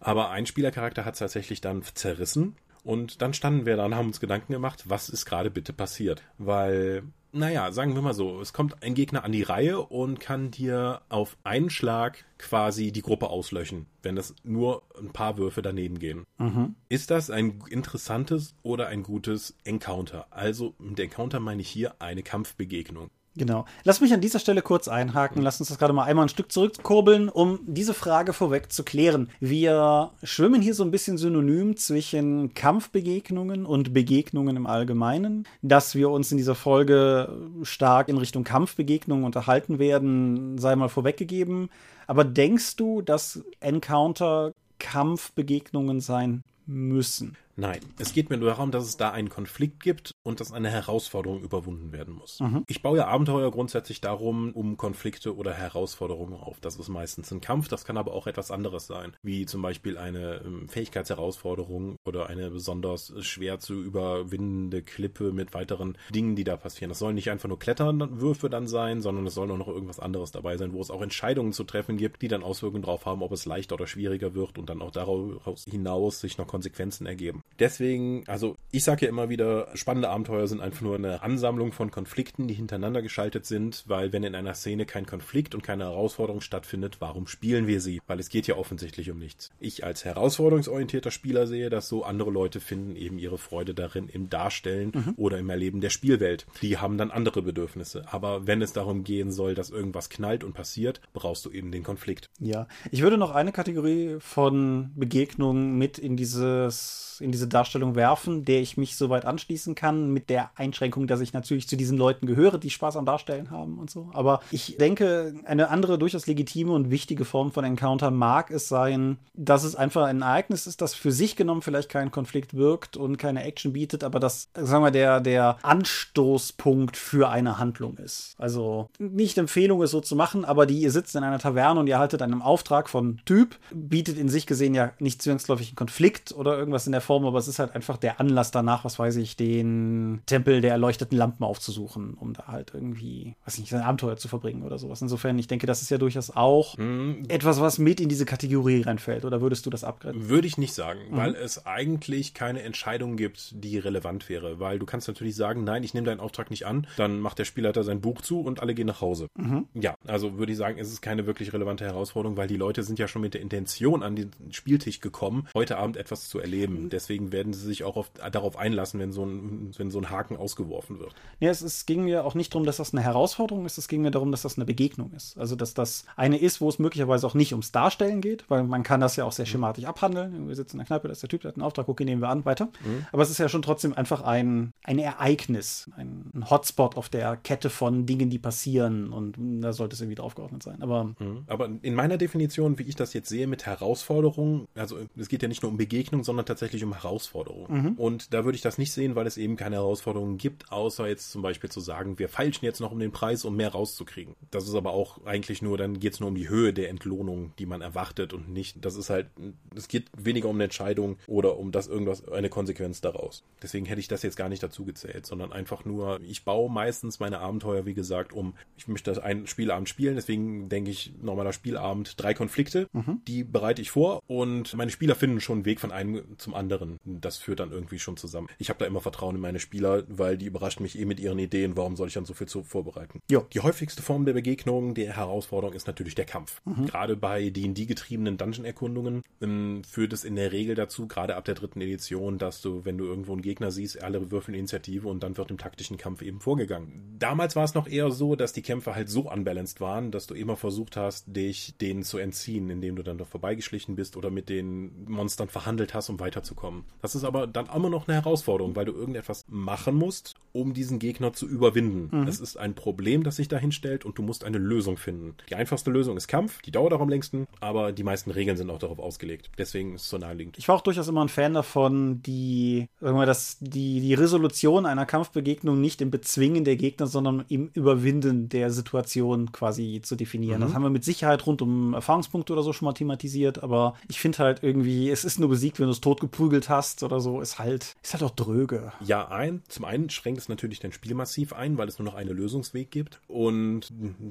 Aber 0.00 0.30
ein 0.30 0.46
Spielercharakter 0.46 1.04
hat 1.04 1.14
es 1.14 1.20
tatsächlich 1.20 1.60
dann 1.60 1.82
zerrissen. 1.82 2.56
Und 2.82 3.22
dann 3.22 3.32
standen 3.32 3.64
wir 3.64 3.76
da 3.76 3.86
und 3.86 3.94
haben 3.94 4.08
uns 4.08 4.20
Gedanken 4.20 4.52
gemacht, 4.52 4.84
was 4.86 5.08
ist 5.08 5.24
gerade 5.24 5.50
bitte 5.50 5.72
passiert? 5.72 6.22
Weil 6.36 7.04
naja, 7.34 7.72
sagen 7.72 7.94
wir 7.94 8.02
mal 8.02 8.14
so, 8.14 8.40
es 8.40 8.52
kommt 8.52 8.82
ein 8.82 8.94
Gegner 8.94 9.24
an 9.24 9.32
die 9.32 9.42
Reihe 9.42 9.80
und 9.80 10.20
kann 10.20 10.50
dir 10.50 11.02
auf 11.08 11.36
einen 11.42 11.68
Schlag 11.68 12.24
quasi 12.38 12.92
die 12.92 13.02
Gruppe 13.02 13.28
auslöschen, 13.28 13.86
wenn 14.02 14.16
es 14.16 14.34
nur 14.44 14.82
ein 14.98 15.12
paar 15.12 15.36
Würfe 15.36 15.60
daneben 15.60 15.98
gehen. 15.98 16.24
Mhm. 16.38 16.76
Ist 16.88 17.10
das 17.10 17.30
ein 17.30 17.62
interessantes 17.68 18.54
oder 18.62 18.86
ein 18.86 19.02
gutes 19.02 19.56
Encounter? 19.64 20.26
Also 20.30 20.74
mit 20.78 21.00
Encounter 21.00 21.40
meine 21.40 21.62
ich 21.62 21.68
hier 21.68 22.00
eine 22.00 22.22
Kampfbegegnung. 22.22 23.10
Genau. 23.36 23.64
Lass 23.82 24.00
mich 24.00 24.12
an 24.12 24.20
dieser 24.20 24.38
Stelle 24.38 24.62
kurz 24.62 24.86
einhaken. 24.86 25.42
Lass 25.42 25.58
uns 25.58 25.68
das 25.68 25.78
gerade 25.78 25.92
mal 25.92 26.04
einmal 26.04 26.26
ein 26.26 26.28
Stück 26.28 26.52
zurückkurbeln, 26.52 27.28
um 27.28 27.58
diese 27.66 27.92
Frage 27.92 28.32
vorweg 28.32 28.70
zu 28.70 28.84
klären. 28.84 29.28
Wir 29.40 30.12
schwimmen 30.22 30.62
hier 30.62 30.74
so 30.74 30.84
ein 30.84 30.92
bisschen 30.92 31.18
synonym 31.18 31.76
zwischen 31.76 32.54
Kampfbegegnungen 32.54 33.66
und 33.66 33.92
Begegnungen 33.92 34.56
im 34.56 34.66
Allgemeinen. 34.66 35.48
Dass 35.62 35.96
wir 35.96 36.10
uns 36.10 36.30
in 36.30 36.38
dieser 36.38 36.54
Folge 36.54 37.36
stark 37.62 38.08
in 38.08 38.18
Richtung 38.18 38.44
Kampfbegegnungen 38.44 39.24
unterhalten 39.24 39.80
werden, 39.80 40.56
sei 40.58 40.76
mal 40.76 40.88
vorweggegeben. 40.88 41.70
Aber 42.06 42.22
denkst 42.22 42.76
du, 42.76 43.02
dass 43.02 43.42
Encounter 43.58 44.52
Kampfbegegnungen 44.78 46.00
sein 46.00 46.44
müssen? 46.66 47.36
Nein, 47.56 47.80
es 47.98 48.12
geht 48.12 48.30
mir 48.30 48.36
nur 48.36 48.50
darum, 48.50 48.72
dass 48.72 48.84
es 48.84 48.96
da 48.96 49.10
einen 49.10 49.28
Konflikt 49.28 49.82
gibt 49.82 50.14
und 50.24 50.40
dass 50.40 50.52
eine 50.52 50.70
Herausforderung 50.70 51.42
überwunden 51.42 51.92
werden 51.92 52.14
muss. 52.14 52.40
Mhm. 52.40 52.64
Ich 52.66 52.82
baue 52.82 52.98
ja 52.98 53.06
Abenteuer 53.06 53.50
grundsätzlich 53.50 54.00
darum, 54.00 54.52
um 54.52 54.76
Konflikte 54.76 55.36
oder 55.36 55.52
Herausforderungen 55.52 56.34
auf. 56.34 56.58
Das 56.60 56.76
ist 56.76 56.88
meistens 56.88 57.30
ein 57.30 57.40
Kampf, 57.40 57.68
das 57.68 57.84
kann 57.84 57.96
aber 57.96 58.12
auch 58.12 58.26
etwas 58.26 58.50
anderes 58.50 58.86
sein, 58.86 59.16
wie 59.22 59.46
zum 59.46 59.62
Beispiel 59.62 59.98
eine 59.98 60.42
ähm, 60.44 60.68
Fähigkeitsherausforderung 60.68 61.96
oder 62.04 62.28
eine 62.28 62.50
besonders 62.50 63.12
schwer 63.20 63.60
zu 63.60 63.74
überwindende 63.74 64.82
Klippe 64.82 65.32
mit 65.32 65.54
weiteren 65.54 65.96
Dingen, 66.10 66.34
die 66.34 66.44
da 66.44 66.56
passieren. 66.56 66.88
Das 66.88 66.98
sollen 66.98 67.14
nicht 67.14 67.30
einfach 67.30 67.48
nur 67.48 67.58
Kletternwürfe 67.58 68.50
dann 68.50 68.66
sein, 68.66 69.00
sondern 69.00 69.26
es 69.26 69.34
soll 69.34 69.50
auch 69.52 69.58
noch 69.58 69.68
irgendwas 69.68 70.00
anderes 70.00 70.32
dabei 70.32 70.56
sein, 70.56 70.72
wo 70.72 70.80
es 70.80 70.90
auch 70.90 71.02
Entscheidungen 71.02 71.52
zu 71.52 71.62
treffen 71.62 71.98
gibt, 71.98 72.22
die 72.22 72.28
dann 72.28 72.42
Auswirkungen 72.42 72.82
darauf 72.82 73.06
haben, 73.06 73.22
ob 73.22 73.30
es 73.30 73.46
leichter 73.46 73.76
oder 73.76 73.86
schwieriger 73.86 74.34
wird 74.34 74.58
und 74.58 74.68
dann 74.68 74.82
auch 74.82 74.90
daraus 74.90 75.64
hinaus 75.64 76.20
sich 76.20 76.36
noch 76.36 76.48
Konsequenzen 76.48 77.06
ergeben. 77.06 77.43
Deswegen, 77.58 78.24
also 78.26 78.56
ich 78.72 78.84
sage 78.84 79.06
ja 79.06 79.08
immer 79.08 79.28
wieder, 79.28 79.68
spannende 79.74 80.08
Abenteuer 80.08 80.48
sind 80.48 80.60
einfach 80.60 80.82
nur 80.82 80.96
eine 80.96 81.22
Ansammlung 81.22 81.72
von 81.72 81.90
Konflikten, 81.90 82.48
die 82.48 82.54
hintereinander 82.54 83.02
geschaltet 83.02 83.46
sind, 83.46 83.84
weil 83.86 84.12
wenn 84.12 84.24
in 84.24 84.34
einer 84.34 84.54
Szene 84.54 84.86
kein 84.86 85.06
Konflikt 85.06 85.54
und 85.54 85.62
keine 85.62 85.84
Herausforderung 85.84 86.40
stattfindet, 86.40 86.96
warum 87.00 87.26
spielen 87.26 87.66
wir 87.66 87.80
sie? 87.80 88.00
Weil 88.06 88.18
es 88.18 88.28
geht 88.28 88.46
ja 88.46 88.56
offensichtlich 88.56 89.10
um 89.10 89.18
nichts. 89.18 89.50
Ich 89.60 89.84
als 89.84 90.04
herausforderungsorientierter 90.04 91.10
Spieler 91.10 91.46
sehe 91.46 91.70
das 91.70 91.88
so, 91.88 92.04
andere 92.04 92.30
Leute 92.30 92.60
finden 92.60 92.96
eben 92.96 93.18
ihre 93.18 93.38
Freude 93.38 93.74
darin 93.74 94.08
im 94.08 94.28
Darstellen 94.28 94.92
mhm. 94.94 95.14
oder 95.16 95.38
im 95.38 95.48
Erleben 95.48 95.80
der 95.80 95.90
Spielwelt. 95.90 96.46
Die 96.62 96.78
haben 96.78 96.98
dann 96.98 97.10
andere 97.10 97.42
Bedürfnisse. 97.42 98.04
Aber 98.10 98.46
wenn 98.46 98.62
es 98.62 98.72
darum 98.72 99.04
gehen 99.04 99.30
soll, 99.30 99.54
dass 99.54 99.70
irgendwas 99.70 100.08
knallt 100.10 100.42
und 100.42 100.54
passiert, 100.54 101.00
brauchst 101.12 101.44
du 101.44 101.50
eben 101.50 101.70
den 101.70 101.84
Konflikt. 101.84 102.30
Ja, 102.40 102.66
ich 102.90 103.02
würde 103.02 103.18
noch 103.18 103.30
eine 103.30 103.52
Kategorie 103.52 104.16
von 104.18 104.90
Begegnungen 104.96 105.78
mit 105.78 105.98
in 105.98 106.16
dieses 106.16 107.04
in 107.20 107.32
diese 107.34 107.48
Darstellung 107.48 107.96
werfen, 107.96 108.44
der 108.44 108.60
ich 108.60 108.76
mich 108.76 108.96
soweit 108.96 109.24
anschließen 109.24 109.74
kann, 109.74 110.10
mit 110.12 110.30
der 110.30 110.50
Einschränkung, 110.54 111.08
dass 111.08 111.20
ich 111.20 111.32
natürlich 111.32 111.68
zu 111.68 111.76
diesen 111.76 111.98
Leuten 111.98 112.26
gehöre, 112.26 112.58
die 112.58 112.70
Spaß 112.70 112.96
am 112.96 113.04
Darstellen 113.04 113.50
haben 113.50 113.78
und 113.78 113.90
so. 113.90 114.08
Aber 114.12 114.40
ich 114.52 114.76
denke, 114.76 115.34
eine 115.44 115.68
andere 115.68 115.98
durchaus 115.98 116.26
legitime 116.26 116.72
und 116.72 116.90
wichtige 116.90 117.24
Form 117.24 117.50
von 117.50 117.64
Encounter 117.64 118.12
mag 118.12 118.52
es 118.52 118.68
sein, 118.68 119.18
dass 119.34 119.64
es 119.64 119.74
einfach 119.74 120.04
ein 120.04 120.22
Ereignis 120.22 120.68
ist, 120.68 120.80
das 120.80 120.94
für 120.94 121.10
sich 121.10 121.34
genommen 121.34 121.62
vielleicht 121.62 121.88
keinen 121.88 122.12
Konflikt 122.12 122.54
wirkt 122.54 122.96
und 122.96 123.16
keine 123.16 123.42
Action 123.42 123.72
bietet, 123.72 124.04
aber 124.04 124.20
das, 124.20 124.48
sagen 124.54 124.84
wir, 124.84 124.92
der, 124.92 125.20
der 125.20 125.58
Anstoßpunkt 125.62 126.96
für 126.96 127.30
eine 127.30 127.58
Handlung 127.58 127.96
ist. 127.96 128.36
Also 128.38 128.88
nicht 128.98 129.38
Empfehlung, 129.38 129.82
es 129.82 129.90
so 129.90 130.00
zu 130.00 130.14
machen, 130.14 130.44
aber 130.44 130.66
die, 130.66 130.78
ihr 130.78 130.92
sitzt 130.92 131.16
in 131.16 131.24
einer 131.24 131.40
Taverne 131.40 131.80
und 131.80 131.88
ihr 131.88 131.98
haltet 131.98 132.22
einen 132.22 132.42
Auftrag 132.42 132.88
von 132.88 133.20
Typ, 133.24 133.56
bietet 133.72 134.18
in 134.18 134.28
sich 134.28 134.46
gesehen 134.46 134.74
ja 134.74 134.92
nicht 135.00 135.20
zwangsläufig 135.20 135.70
einen 135.70 135.76
Konflikt 135.76 136.32
oder 136.32 136.56
irgendwas 136.56 136.86
in 136.86 136.92
der 136.92 137.00
Form, 137.00 137.23
aber 137.26 137.38
es 137.38 137.48
ist 137.48 137.58
halt 137.58 137.74
einfach 137.74 137.96
der 137.96 138.20
Anlass 138.20 138.50
danach, 138.50 138.84
was 138.84 138.98
weiß 138.98 139.16
ich, 139.16 139.36
den 139.36 140.22
Tempel 140.26 140.60
der 140.60 140.72
erleuchteten 140.72 141.16
Lampen 141.16 141.44
aufzusuchen, 141.44 142.14
um 142.14 142.32
da 142.34 142.46
halt 142.48 142.72
irgendwie, 142.74 143.34
weiß 143.44 143.58
nicht, 143.58 143.70
sein 143.70 143.82
Abenteuer 143.82 144.16
zu 144.16 144.28
verbringen 144.28 144.62
oder 144.62 144.78
sowas. 144.78 145.02
Insofern, 145.02 145.38
ich 145.38 145.46
denke, 145.46 145.66
das 145.66 145.82
ist 145.82 145.90
ja 145.90 145.98
durchaus 145.98 146.30
auch 146.30 146.76
mhm. 146.78 147.24
etwas, 147.28 147.60
was 147.60 147.78
mit 147.78 148.00
in 148.00 148.08
diese 148.08 148.24
Kategorie 148.24 148.82
reinfällt. 148.82 149.24
Oder 149.24 149.40
würdest 149.40 149.66
du 149.66 149.70
das 149.70 149.84
abgrenzen? 149.84 150.28
Würde 150.28 150.46
ich 150.46 150.58
nicht 150.58 150.74
sagen, 150.74 151.00
mhm. 151.10 151.16
weil 151.16 151.34
es 151.34 151.66
eigentlich 151.66 152.34
keine 152.34 152.62
Entscheidung 152.62 153.16
gibt, 153.16 153.52
die 153.62 153.78
relevant 153.78 154.28
wäre. 154.28 154.60
Weil 154.60 154.78
du 154.78 154.86
kannst 154.86 155.08
natürlich 155.08 155.36
sagen, 155.36 155.64
nein, 155.64 155.82
ich 155.82 155.94
nehme 155.94 156.06
deinen 156.06 156.20
Auftrag 156.20 156.50
nicht 156.50 156.66
an, 156.66 156.86
dann 156.96 157.20
macht 157.20 157.38
der 157.38 157.44
Spielleiter 157.44 157.84
sein 157.84 158.00
Buch 158.00 158.22
zu 158.22 158.40
und 158.40 158.60
alle 158.60 158.74
gehen 158.74 158.86
nach 158.86 159.00
Hause. 159.00 159.28
Mhm. 159.36 159.66
Ja, 159.74 159.94
also 160.06 160.38
würde 160.38 160.52
ich 160.52 160.58
sagen, 160.58 160.78
es 160.78 160.90
ist 160.90 161.02
keine 161.02 161.26
wirklich 161.26 161.52
relevante 161.52 161.84
Herausforderung, 161.84 162.36
weil 162.36 162.48
die 162.48 162.56
Leute 162.56 162.82
sind 162.82 162.98
ja 162.98 163.08
schon 163.08 163.22
mit 163.22 163.34
der 163.34 163.40
Intention 163.40 164.02
an 164.02 164.16
den 164.16 164.30
Spieltisch 164.50 165.00
gekommen, 165.00 165.48
heute 165.54 165.78
Abend 165.78 165.96
etwas 165.96 166.28
zu 166.28 166.38
erleben. 166.38 166.90
Deswegen 166.90 167.13
werden 167.20 167.52
sie 167.52 167.64
sich 167.64 167.84
auch 167.84 167.96
auf, 167.96 168.10
darauf 168.32 168.56
einlassen, 168.56 169.00
wenn 169.00 169.12
so, 169.12 169.24
ein, 169.24 169.72
wenn 169.76 169.90
so 169.90 169.98
ein 169.98 170.10
Haken 170.10 170.36
ausgeworfen 170.36 170.98
wird. 170.98 171.14
Ja, 171.40 171.50
es, 171.50 171.62
es 171.62 171.86
ging 171.86 172.04
mir 172.04 172.24
auch 172.24 172.34
nicht 172.34 172.52
darum, 172.54 172.66
dass 172.66 172.76
das 172.78 172.92
eine 172.92 173.02
Herausforderung 173.02 173.66
ist, 173.66 173.78
es 173.78 173.88
ging 173.88 174.02
mir 174.02 174.10
darum, 174.10 174.30
dass 174.30 174.42
das 174.42 174.56
eine 174.56 174.64
Begegnung 174.64 175.12
ist. 175.12 175.38
Also, 175.38 175.56
dass 175.56 175.74
das 175.74 176.04
eine 176.16 176.38
ist, 176.38 176.60
wo 176.60 176.68
es 176.68 176.78
möglicherweise 176.78 177.26
auch 177.26 177.34
nicht 177.34 177.52
ums 177.52 177.72
Darstellen 177.72 178.20
geht, 178.20 178.44
weil 178.48 178.64
man 178.64 178.82
kann 178.82 179.00
das 179.00 179.16
ja 179.16 179.24
auch 179.24 179.32
sehr 179.32 179.46
schematisch 179.46 179.84
abhandeln. 179.84 180.48
Wir 180.48 180.56
sitzen 180.56 180.76
in 180.76 180.78
der 180.78 180.86
Kneipe, 180.86 181.08
da 181.08 181.12
ist 181.12 181.22
der 181.22 181.28
Typ, 181.28 181.42
der 181.42 181.50
hat 181.50 181.56
einen 181.56 181.64
Auftrag, 181.64 181.88
okay, 181.88 182.04
nehmen 182.04 182.20
wir 182.20 182.28
an, 182.28 182.44
weiter. 182.44 182.66
Mhm. 182.84 183.06
Aber 183.12 183.22
es 183.22 183.30
ist 183.30 183.38
ja 183.38 183.48
schon 183.48 183.62
trotzdem 183.62 183.94
einfach 183.94 184.22
ein, 184.22 184.72
ein 184.82 184.98
Ereignis, 184.98 185.90
ein, 185.96 186.30
ein 186.34 186.50
Hotspot 186.50 186.96
auf 186.96 187.08
der 187.08 187.36
Kette 187.36 187.70
von 187.70 188.06
Dingen, 188.06 188.30
die 188.30 188.38
passieren 188.38 189.12
und 189.12 189.36
da 189.62 189.72
sollte 189.72 189.94
es 189.94 190.00
irgendwie 190.00 190.16
draufgeordnet 190.16 190.62
sein. 190.62 190.82
Aber, 190.82 191.04
mhm. 191.18 191.44
Aber 191.46 191.68
in 191.82 191.94
meiner 191.94 192.16
Definition, 192.16 192.78
wie 192.78 192.84
ich 192.84 192.96
das 192.96 193.12
jetzt 193.12 193.28
sehe 193.28 193.46
mit 193.46 193.66
Herausforderungen, 193.66 194.66
also 194.74 194.98
es 195.16 195.28
geht 195.28 195.42
ja 195.42 195.48
nicht 195.48 195.62
nur 195.62 195.70
um 195.70 195.76
Begegnung, 195.76 196.24
sondern 196.24 196.46
tatsächlich 196.46 196.84
um 196.84 196.92
Herausforderungen. 197.04 197.66
Mhm. 197.68 197.92
Und 197.92 198.34
da 198.34 198.44
würde 198.44 198.56
ich 198.56 198.62
das 198.62 198.78
nicht 198.78 198.92
sehen, 198.92 199.14
weil 199.14 199.26
es 199.26 199.36
eben 199.36 199.56
keine 199.56 199.76
Herausforderungen 199.76 200.38
gibt, 200.38 200.72
außer 200.72 201.06
jetzt 201.06 201.30
zum 201.30 201.42
Beispiel 201.42 201.70
zu 201.70 201.80
sagen, 201.80 202.18
wir 202.18 202.28
feilschen 202.28 202.64
jetzt 202.64 202.80
noch 202.80 202.92
um 202.92 202.98
den 202.98 203.12
Preis, 203.12 203.44
um 203.44 203.56
mehr 203.56 203.70
rauszukriegen. 203.70 204.34
Das 204.50 204.66
ist 204.66 204.74
aber 204.74 204.92
auch 204.92 205.24
eigentlich 205.24 205.62
nur, 205.62 205.78
dann 205.78 206.00
geht 206.00 206.14
es 206.14 206.20
nur 206.20 206.30
um 206.30 206.34
die 206.34 206.48
Höhe 206.48 206.72
der 206.72 206.90
Entlohnung, 206.90 207.52
die 207.58 207.66
man 207.66 207.80
erwartet 207.80 208.32
und 208.32 208.48
nicht, 208.48 208.84
das 208.84 208.96
ist 208.96 209.10
halt, 209.10 209.28
es 209.74 209.88
geht 209.88 210.06
weniger 210.16 210.48
um 210.48 210.56
eine 210.56 210.64
Entscheidung 210.64 211.18
oder 211.26 211.58
um 211.58 211.72
das 211.72 211.86
irgendwas, 211.86 212.26
eine 212.28 212.48
Konsequenz 212.48 213.00
daraus. 213.00 213.44
Deswegen 213.62 213.86
hätte 213.86 214.00
ich 214.00 214.08
das 214.08 214.22
jetzt 214.22 214.36
gar 214.36 214.48
nicht 214.48 214.62
dazu 214.62 214.84
gezählt, 214.84 215.26
sondern 215.26 215.52
einfach 215.52 215.84
nur, 215.84 216.20
ich 216.22 216.44
baue 216.44 216.70
meistens 216.70 217.20
meine 217.20 217.38
Abenteuer, 217.38 217.86
wie 217.86 217.94
gesagt, 217.94 218.32
um, 218.32 218.54
ich 218.76 218.88
möchte 218.88 219.10
das 219.10 219.22
einen 219.22 219.46
Spielabend 219.46 219.88
spielen, 219.88 220.16
deswegen 220.16 220.68
denke 220.68 220.90
ich, 220.90 221.12
normaler 221.20 221.52
Spielabend, 221.52 222.20
drei 222.20 222.34
Konflikte, 222.34 222.88
mhm. 222.92 223.20
die 223.26 223.44
bereite 223.44 223.82
ich 223.82 223.90
vor 223.90 224.22
und 224.26 224.74
meine 224.74 224.90
Spieler 224.90 225.14
finden 225.14 225.40
schon 225.40 225.58
einen 225.58 225.64
Weg 225.64 225.80
von 225.80 225.92
einem 225.92 226.38
zum 226.38 226.54
anderen. 226.54 226.83
Das 227.04 227.36
führt 227.36 227.60
dann 227.60 227.72
irgendwie 227.72 227.98
schon 227.98 228.16
zusammen. 228.16 228.48
Ich 228.58 228.68
habe 228.68 228.78
da 228.78 228.86
immer 228.86 229.00
Vertrauen 229.00 229.36
in 229.36 229.40
meine 229.40 229.60
Spieler, 229.60 230.04
weil 230.08 230.36
die 230.36 230.46
überraschen 230.46 230.82
mich 230.82 230.98
eh 230.98 231.04
mit 231.04 231.20
ihren 231.20 231.38
Ideen. 231.38 231.76
Warum 231.76 231.96
soll 231.96 232.08
ich 232.08 232.14
dann 232.14 232.24
so 232.24 232.34
viel 232.34 232.48
zu 232.48 232.62
vorbereiten? 232.62 233.20
Jo. 233.30 233.46
Die 233.52 233.60
häufigste 233.60 234.02
Form 234.02 234.24
der 234.24 234.32
Begegnung, 234.32 234.94
der 234.94 235.16
Herausforderung 235.16 235.74
ist 235.74 235.86
natürlich 235.86 236.14
der 236.14 236.24
Kampf. 236.24 236.60
Mhm. 236.64 236.86
Gerade 236.86 237.16
bei 237.16 237.50
D&D 237.50 237.86
getriebenen 237.86 238.36
Dungeon-Erkundungen 238.36 239.22
ähm, 239.40 239.82
führt 239.84 240.12
es 240.12 240.24
in 240.24 240.36
der 240.36 240.52
Regel 240.52 240.74
dazu, 240.74 241.06
gerade 241.06 241.36
ab 241.36 241.44
der 241.44 241.54
dritten 241.54 241.80
Edition, 241.80 242.38
dass 242.38 242.60
du, 242.60 242.84
wenn 242.84 242.98
du 242.98 243.04
irgendwo 243.04 243.32
einen 243.32 243.42
Gegner 243.42 243.70
siehst, 243.70 244.02
alle 244.02 244.30
würfeln 244.30 244.56
Initiative 244.56 245.08
und 245.08 245.22
dann 245.22 245.36
wird 245.36 245.50
im 245.50 245.58
taktischen 245.58 245.96
Kampf 245.96 246.22
eben 246.22 246.40
vorgegangen. 246.40 247.16
Damals 247.18 247.56
war 247.56 247.64
es 247.64 247.74
noch 247.74 247.86
eher 247.86 248.10
so, 248.10 248.36
dass 248.36 248.52
die 248.52 248.62
Kämpfe 248.62 248.94
halt 248.94 249.08
so 249.08 249.30
unbalanced 249.30 249.80
waren, 249.80 250.10
dass 250.10 250.26
du 250.26 250.34
immer 250.34 250.56
versucht 250.56 250.96
hast, 250.96 251.24
dich 251.34 251.76
denen 251.78 252.02
zu 252.02 252.18
entziehen, 252.18 252.70
indem 252.70 252.96
du 252.96 253.02
dann 253.02 253.18
da 253.18 253.24
vorbeigeschlichen 253.24 253.96
bist 253.96 254.16
oder 254.16 254.30
mit 254.30 254.48
den 254.48 255.04
Monstern 255.08 255.48
verhandelt 255.48 255.94
hast, 255.94 256.08
um 256.08 256.20
weiterzukommen. 256.20 256.73
Das 257.02 257.14
ist 257.14 257.24
aber 257.24 257.46
dann 257.46 257.66
immer 257.66 257.90
noch 257.90 258.08
eine 258.08 258.16
Herausforderung, 258.16 258.74
weil 258.76 258.86
du 258.86 258.92
irgendetwas 258.92 259.44
machen 259.48 259.94
musst, 259.94 260.34
um 260.52 260.72
diesen 260.72 260.98
Gegner 260.98 261.32
zu 261.32 261.48
überwinden. 261.48 262.16
Mhm. 262.16 262.28
Es 262.28 262.40
ist 262.40 262.56
ein 262.56 262.74
Problem, 262.74 263.24
das 263.24 263.36
sich 263.36 263.48
dahin 263.48 263.72
stellt 263.72 264.04
und 264.04 264.18
du 264.18 264.22
musst 264.22 264.44
eine 264.44 264.58
Lösung 264.58 264.96
finden. 264.96 265.34
Die 265.50 265.56
einfachste 265.56 265.90
Lösung 265.90 266.16
ist 266.16 266.28
Kampf, 266.28 266.62
die 266.62 266.70
dauert 266.70 266.92
auch 266.92 267.00
am 267.00 267.08
längsten, 267.08 267.46
aber 267.60 267.92
die 267.92 268.04
meisten 268.04 268.30
Regeln 268.30 268.56
sind 268.56 268.70
auch 268.70 268.78
darauf 268.78 268.98
ausgelegt. 268.98 269.50
Deswegen 269.58 269.94
ist 269.94 270.02
es 270.02 270.10
so 270.10 270.18
naheliegend. 270.18 270.56
Ich 270.58 270.68
war 270.68 270.76
auch 270.76 270.80
durchaus 270.80 271.08
immer 271.08 271.22
ein 271.22 271.28
Fan 271.28 271.54
davon, 271.54 272.22
die, 272.22 272.88
sagen 273.00 273.18
wir, 273.18 273.26
dass 273.26 273.58
die, 273.60 274.00
die 274.00 274.14
Resolution 274.14 274.86
einer 274.86 275.06
Kampfbegegnung 275.06 275.80
nicht 275.80 276.00
im 276.00 276.10
Bezwingen 276.10 276.64
der 276.64 276.76
Gegner, 276.76 277.06
sondern 277.06 277.44
im 277.48 277.70
Überwinden 277.74 278.48
der 278.48 278.70
Situation 278.70 279.52
quasi 279.52 280.00
zu 280.02 280.16
definieren. 280.16 280.60
Mhm. 280.60 280.64
Das 280.64 280.74
haben 280.74 280.82
wir 280.82 280.90
mit 280.90 281.04
Sicherheit 281.04 281.46
rund 281.46 281.62
um 281.62 281.94
Erfahrungspunkte 281.94 282.52
oder 282.52 282.62
so 282.62 282.72
schon 282.72 282.86
mal 282.86 282.92
thematisiert, 282.92 283.62
aber 283.62 283.94
ich 284.08 284.20
finde 284.20 284.38
halt 284.38 284.62
irgendwie, 284.62 285.10
es 285.10 285.24
ist 285.24 285.40
nur 285.40 285.48
besiegt, 285.48 285.80
wenn 285.80 285.86
du 285.86 285.92
es 285.92 286.00
totgeprügelt 286.00 286.63
hast 286.68 287.02
oder 287.02 287.20
so, 287.20 287.40
ist 287.40 287.58
halt, 287.58 287.94
ist 288.02 288.12
halt 288.12 288.22
auch 288.22 288.30
dröge. 288.30 288.92
Ja, 289.00 289.28
ein, 289.28 289.62
zum 289.68 289.84
einen 289.84 290.10
schränkt 290.10 290.40
es 290.40 290.48
natürlich 290.48 290.80
dein 290.80 290.92
Spielmassiv 290.92 291.52
ein, 291.52 291.78
weil 291.78 291.88
es 291.88 291.98
nur 291.98 292.06
noch 292.06 292.14
einen 292.14 292.30
Lösungsweg 292.36 292.90
gibt. 292.90 293.20
Und 293.26 293.88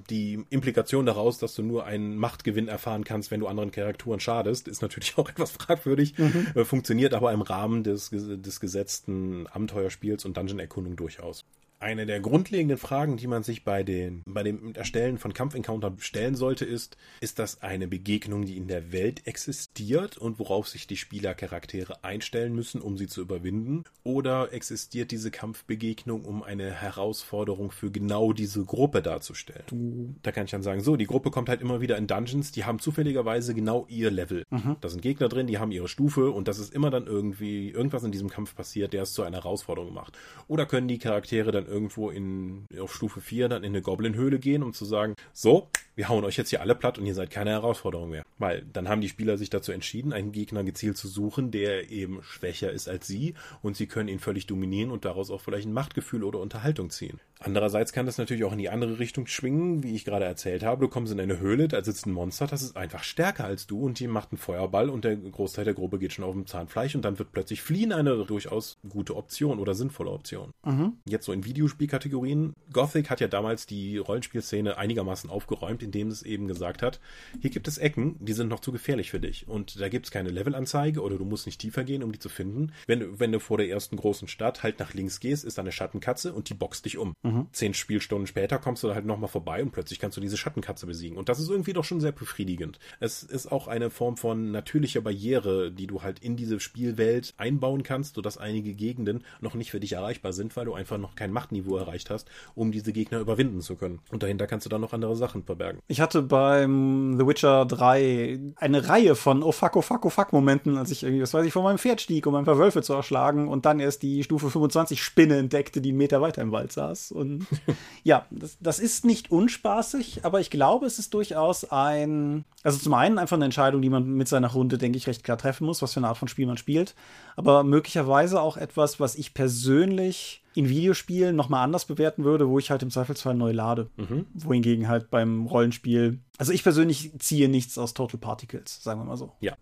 die 0.10 0.46
Implikation 0.50 1.06
daraus, 1.06 1.38
dass 1.38 1.56
du 1.56 1.64
nur 1.64 1.86
einen 1.86 2.18
Machtgewinn 2.18 2.68
erfahren 2.68 3.04
kannst, 3.04 3.32
wenn 3.32 3.40
du 3.40 3.48
anderen 3.48 3.72
Charakteren 3.72 4.20
schadest, 4.20 4.68
ist 4.68 4.82
natürlich 4.82 5.18
auch 5.18 5.30
etwas 5.30 5.52
fragwürdig. 5.52 6.18
Mhm. 6.18 6.48
Äh, 6.56 6.66
funktioniert 6.66 7.14
aber 7.14 7.32
im 7.32 7.42
Rahmen 7.42 7.84
des, 7.84 8.10
des 8.12 8.60
gesetzten 8.60 9.48
Abenteuerspiels 9.48 10.26
und 10.26 10.38
Dungeon-Erkundung 10.38 10.96
durchaus 10.96 11.46
eine 11.84 12.06
der 12.06 12.22
grundlegenden 12.22 12.78
Fragen, 12.78 13.18
die 13.18 13.28
man 13.28 13.44
sich 13.44 13.64
bei, 13.64 13.84
den, 13.84 14.24
bei 14.26 14.42
dem 14.42 14.74
Erstellen 14.74 15.18
von 15.18 15.34
Kampfencounter 15.34 15.94
stellen 16.00 16.36
sollte, 16.36 16.66
ist, 16.66 16.98
ist 17.20 17.40
das 17.40 17.62
eine 17.62 17.88
Begegnung, 17.88 18.46
die 18.46 18.58
in 18.58 18.68
der 18.68 18.92
Welt 18.92 19.28
existiert 19.28 20.18
und 20.18 20.40
worauf 20.40 20.68
sich 20.70 20.88
die 20.88 20.98
Spielercharaktere 20.98 22.04
einstellen 22.04 22.56
müssen, 22.56 22.82
um 22.82 22.98
sie 22.98 23.08
zu 23.08 23.22
überwinden? 23.22 23.84
Oder 24.04 24.54
existiert 24.54 25.12
diese 25.12 25.30
Kampfbegegnung, 25.30 26.24
um 26.24 26.42
eine 26.42 26.72
Herausforderung 26.72 27.72
für 27.72 27.92
genau 27.92 28.32
diese 28.32 28.64
Gruppe 28.64 29.02
darzustellen? 29.02 29.64
Du. 29.68 30.16
Da 30.24 30.32
kann 30.32 30.46
ich 30.46 30.52
dann 30.52 30.64
sagen, 30.64 30.82
so, 30.82 30.96
die 30.96 31.06
Gruppe 31.06 31.32
kommt 31.32 31.50
halt 31.50 31.62
immer 31.62 31.82
wieder 31.82 31.98
in 31.98 32.08
Dungeons, 32.08 32.52
die 32.52 32.64
haben 32.64 32.80
zufälligerweise 32.80 33.54
genau 33.54 33.86
ihr 33.90 34.10
Level. 34.10 34.46
Mhm. 34.50 34.78
Da 34.80 34.88
sind 34.88 35.02
Gegner 35.02 35.28
drin, 35.28 35.48
die 35.48 35.58
haben 35.58 35.72
ihre 35.72 35.90
Stufe 35.90 36.32
und 36.32 36.48
das 36.48 36.60
ist 36.60 36.74
immer 36.74 36.90
dann 36.90 37.08
irgendwie 37.08 37.70
irgendwas 37.70 38.04
in 38.04 38.12
diesem 38.12 38.30
Kampf 38.30 38.56
passiert, 38.56 38.94
der 38.94 39.04
es 39.04 39.12
zu 39.12 39.24
einer 39.24 39.38
Herausforderung 39.38 39.94
macht. 39.94 40.18
Oder 40.48 40.66
können 40.66 40.88
die 40.88 40.98
Charaktere 40.98 41.52
dann 41.52 41.73
irgendwo 41.74 42.10
in, 42.10 42.66
auf 42.80 42.94
Stufe 42.94 43.20
4 43.20 43.50
dann 43.50 43.64
in 43.64 43.70
eine 43.70 43.82
Goblin-Höhle 43.82 44.40
gehen, 44.40 44.64
um 44.64 44.74
zu 44.74 44.86
sagen, 44.86 45.16
so, 45.34 45.70
wir 45.96 46.10
hauen 46.10 46.24
euch 46.24 46.38
jetzt 46.38 46.50
hier 46.50 46.62
alle 46.62 46.76
platt 46.76 46.98
und 46.98 47.06
ihr 47.06 47.14
seid 47.14 47.30
keine 47.30 47.52
Herausforderung 47.52 48.10
mehr. 48.10 48.24
Weil 48.38 48.66
dann 48.72 48.90
haben 48.90 49.02
die 49.02 49.10
Spieler 49.10 49.38
sich 49.38 49.50
dazu 49.50 49.72
entschieden, 49.72 50.14
einen 50.14 50.32
Gegner 50.32 50.64
gezielt 50.64 50.98
zu 50.98 51.08
suchen, 51.08 51.52
der 51.52 51.92
eben 51.92 52.24
schwächer 52.24 52.72
ist 52.72 52.88
als 52.88 53.08
sie 53.08 53.34
und 53.62 53.76
sie 53.76 53.88
können 53.88 54.10
ihn 54.10 54.20
völlig 54.20 54.48
dominieren 54.48 54.92
und 54.92 55.06
daraus 55.06 55.32
auch 55.32 55.42
vielleicht 55.42 55.68
ein 55.68 55.74
Machtgefühl 55.74 56.24
oder 56.24 56.40
Unterhaltung 56.40 56.90
ziehen. 56.90 57.20
Andererseits 57.40 57.92
kann 57.92 58.06
das 58.06 58.18
natürlich 58.18 58.46
auch 58.46 58.54
in 58.54 58.58
die 58.58 58.70
andere 58.70 59.00
Richtung 59.00 59.28
schwingen, 59.28 59.84
wie 59.84 59.96
ich 59.96 60.06
gerade 60.06 60.24
erzählt 60.26 60.64
habe. 60.64 60.82
Du 60.82 60.88
kommst 60.88 61.12
in 61.12 61.20
eine 61.20 61.40
Höhle, 61.40 61.68
da 61.68 61.84
sitzt 61.84 62.06
ein 62.06 62.14
Monster, 62.14 62.48
das 62.48 62.62
ist 62.62 62.78
einfach 62.78 63.04
stärker 63.04 63.44
als 63.44 63.68
du 63.68 63.82
und 63.82 64.00
die 64.00 64.08
macht 64.08 64.32
einen 64.32 64.38
Feuerball 64.38 64.90
und 64.90 65.04
der 65.04 65.18
Großteil 65.18 65.66
der 65.66 65.74
Gruppe 65.74 66.00
geht 66.00 66.14
schon 66.14 66.24
auf 66.24 66.34
dem 66.34 66.48
Zahnfleisch 66.48 66.96
und 66.96 67.04
dann 67.04 67.20
wird 67.20 67.34
plötzlich 67.34 67.62
Fliehen 67.62 67.92
eine 67.92 68.24
durchaus 68.26 68.78
gute 68.88 69.16
Option 69.16 69.60
oder 69.60 69.74
sinnvolle 69.74 70.12
Option. 70.12 70.54
Mhm. 70.66 70.94
Jetzt 71.06 71.26
so 71.26 71.34
in 71.34 71.44
Videospielkategorien. 71.64 72.54
Gothic 72.72 73.10
hat 73.10 73.22
ja 73.22 73.28
damals 73.28 73.66
die 73.66 73.98
Rollenspielszene 73.98 74.78
einigermaßen 74.78 75.30
aufgeräumt, 75.30 75.82
indem 75.82 76.10
es 76.10 76.24
eben 76.24 76.48
gesagt 76.48 76.82
hat, 76.82 77.00
hier 77.42 77.50
gibt 77.50 77.68
es 77.68 77.78
Ecken, 77.78 78.18
die 78.20 78.34
sind 78.34 78.50
noch 78.50 78.60
zu 78.60 78.72
gefährlich 78.72 79.12
für 79.12 79.20
dich 79.20 79.48
und 79.48 79.80
da 79.80 79.90
gibt 79.90 80.06
es 80.06 80.12
keine 80.12 80.30
Levelanzeige 80.30 81.02
oder 81.02 81.18
du 81.18 81.26
musst 81.26 81.46
nicht 81.46 81.62
tiefer 81.62 81.84
gehen, 81.84 82.04
um 82.04 82.12
die 82.12 82.20
zu 82.20 82.30
finden. 82.30 82.74
Wenn, 82.88 83.20
wenn 83.20 83.32
du 83.32 83.40
vor 83.40 83.58
der 83.58 83.70
ersten 83.70 83.96
großen 83.96 84.28
Stadt 84.28 84.64
halt 84.64 84.80
nach 84.80 84.94
links 84.94 85.20
gehst, 85.20 85.46
ist 85.46 85.58
da 85.58 85.62
eine 85.62 85.72
Schattenkatze 85.72 86.34
und 86.34 86.50
die 86.50 86.54
boxt 86.54 86.86
dich 86.86 86.98
um. 86.98 87.16
Mhm. 87.24 87.48
Zehn 87.52 87.74
Spielstunden 87.74 88.28
später 88.28 88.58
kommst 88.58 88.84
du 88.84 88.88
da 88.88 88.96
halt 88.96 89.06
nochmal 89.06 89.30
vorbei 89.30 89.62
und 89.62 89.72
plötzlich 89.72 90.00
kannst 90.00 90.18
du 90.18 90.22
diese 90.22 90.38
Schattenkatze 90.38 90.86
besiegen. 90.86 91.18
Und 91.18 91.30
das 91.30 91.40
ist 91.40 91.50
irgendwie 91.50 91.74
doch 91.74 91.86
schon 91.86 92.02
sehr 92.02 92.12
befriedigend. 92.12 92.80
Es 93.00 93.24
ist 93.24 93.52
auch 93.52 93.68
eine 93.68 93.90
Form 93.90 94.18
von 94.18 94.52
natürlicher 94.52 95.02
Barriere, 95.02 95.72
die 95.72 95.88
du 95.88 96.02
halt 96.02 96.20
in 96.20 96.36
diese 96.36 96.60
Spielwelt 96.60 97.34
einbauen 97.38 97.84
kannst, 97.84 98.16
sodass 98.16 98.38
einige 98.38 98.74
Gegenden 98.74 99.24
noch 99.40 99.54
nicht 99.54 99.72
für 99.72 99.80
dich 99.80 99.94
erreichbar 99.94 100.34
sind, 100.34 100.56
weil 100.56 100.66
du 100.66 100.74
einfach 100.74 100.98
noch 100.98 101.16
kein 101.16 101.32
Machtniveau 101.44 101.78
erreicht 101.78 102.10
hast, 102.10 102.30
um 102.56 102.72
diese 102.72 102.94
Gegner 102.94 103.20
überwinden 103.20 103.62
zu 103.62 103.76
können. 103.76 104.00
Und 104.12 104.24
dahinter 104.24 104.48
kannst 104.48 104.66
du 104.66 104.70
dann 104.70 104.82
noch 104.82 104.94
andere 104.94 105.16
Sachen 105.16 105.44
verbergen. 105.44 105.82
Ich 105.88 106.00
hatte 106.00 106.22
beim 106.22 107.18
The 107.18 107.28
Witcher 107.28 107.66
3 107.66 108.40
eine 108.56 108.88
Reihe 108.88 109.16
von 109.16 109.44
Oh 109.44 109.52
fuck, 109.52 109.76
oh 109.76 109.82
fuck, 109.82 110.06
oh 110.06 110.10
fuck 110.10 110.32
Momenten, 110.32 110.78
als 110.78 110.92
ich 110.92 111.04
irgendwie, 111.04 111.22
was 111.22 111.34
weiß 111.34 111.46
ich, 111.46 111.54
von 111.54 111.64
meinem 111.64 111.78
Pferd 111.78 112.00
stieg, 112.00 112.26
um 112.28 112.36
ein 112.36 112.46
paar 112.46 112.58
Wölfe 112.58 112.82
zu 112.82 112.94
erschlagen 112.94 113.50
und 113.50 113.66
dann 113.66 113.80
erst 113.80 114.04
die 114.04 114.24
Stufe 114.24 114.50
25 114.50 115.04
Spinne 115.04 115.38
entdeckte, 115.38 115.82
die 115.82 115.90
einen 115.90 115.98
Meter 115.98 116.22
weiter 116.22 116.42
im 116.42 116.52
Wald 116.52 116.72
saß. 116.72 117.12
Und 117.12 117.46
ja, 118.04 118.26
das, 118.32 118.58
das 118.62 118.80
ist 118.80 119.06
nicht 119.06 119.32
unspaßig, 119.32 120.24
aber 120.24 120.40
ich 120.40 120.50
glaube, 120.50 120.86
es 120.86 121.00
ist 121.00 121.14
durchaus 121.14 121.70
ein, 121.70 122.46
also 122.64 122.80
zum 122.80 122.94
einen 122.94 123.18
einfach 123.18 123.36
eine 123.36 123.46
Entscheidung, 123.46 123.82
die 123.82 123.90
man 123.90 124.06
mit 124.06 124.30
seiner 124.30 124.52
Runde, 124.52 124.78
denke 124.78 124.98
ich, 124.98 125.08
recht 125.08 125.24
klar 125.24 125.38
treffen 125.38 125.66
muss, 125.66 125.82
was 125.82 125.94
für 125.94 126.00
eine 126.00 126.08
Art 126.08 126.18
von 126.18 126.30
Spiel 126.30 126.48
man 126.48 126.58
spielt, 126.58 126.96
aber 127.36 127.64
möglicherweise 127.64 128.42
auch 128.42 128.56
etwas, 128.56 129.00
was 129.00 129.16
ich 129.16 129.34
persönlich 129.34 130.43
in 130.56 130.70
Videospielen 130.70 131.36
nochmal 131.36 131.64
anders 131.64 131.86
bewerten 131.86 132.24
würde, 132.24 132.50
wo 132.50 132.60
ich 132.60 132.72
halt 132.72 132.84
im 132.84 132.92
Zweifelsfall 132.92 133.36
neu 133.36 133.52
lade. 133.52 133.90
Mhm. 133.98 134.26
Wohingegen 134.34 134.88
halt 134.88 135.10
beim 135.10 135.46
Rollenspiel, 135.48 136.20
also 136.38 136.52
ich 136.52 136.64
persönlich 136.64 137.12
ziehe 137.20 137.50
nichts 137.50 137.78
aus 137.78 137.94
Total 137.94 138.20
Particles, 138.20 138.84
sagen 138.84 139.00
wir 139.00 139.06
mal 139.06 139.18
so. 139.18 139.32
Ja, 139.40 139.56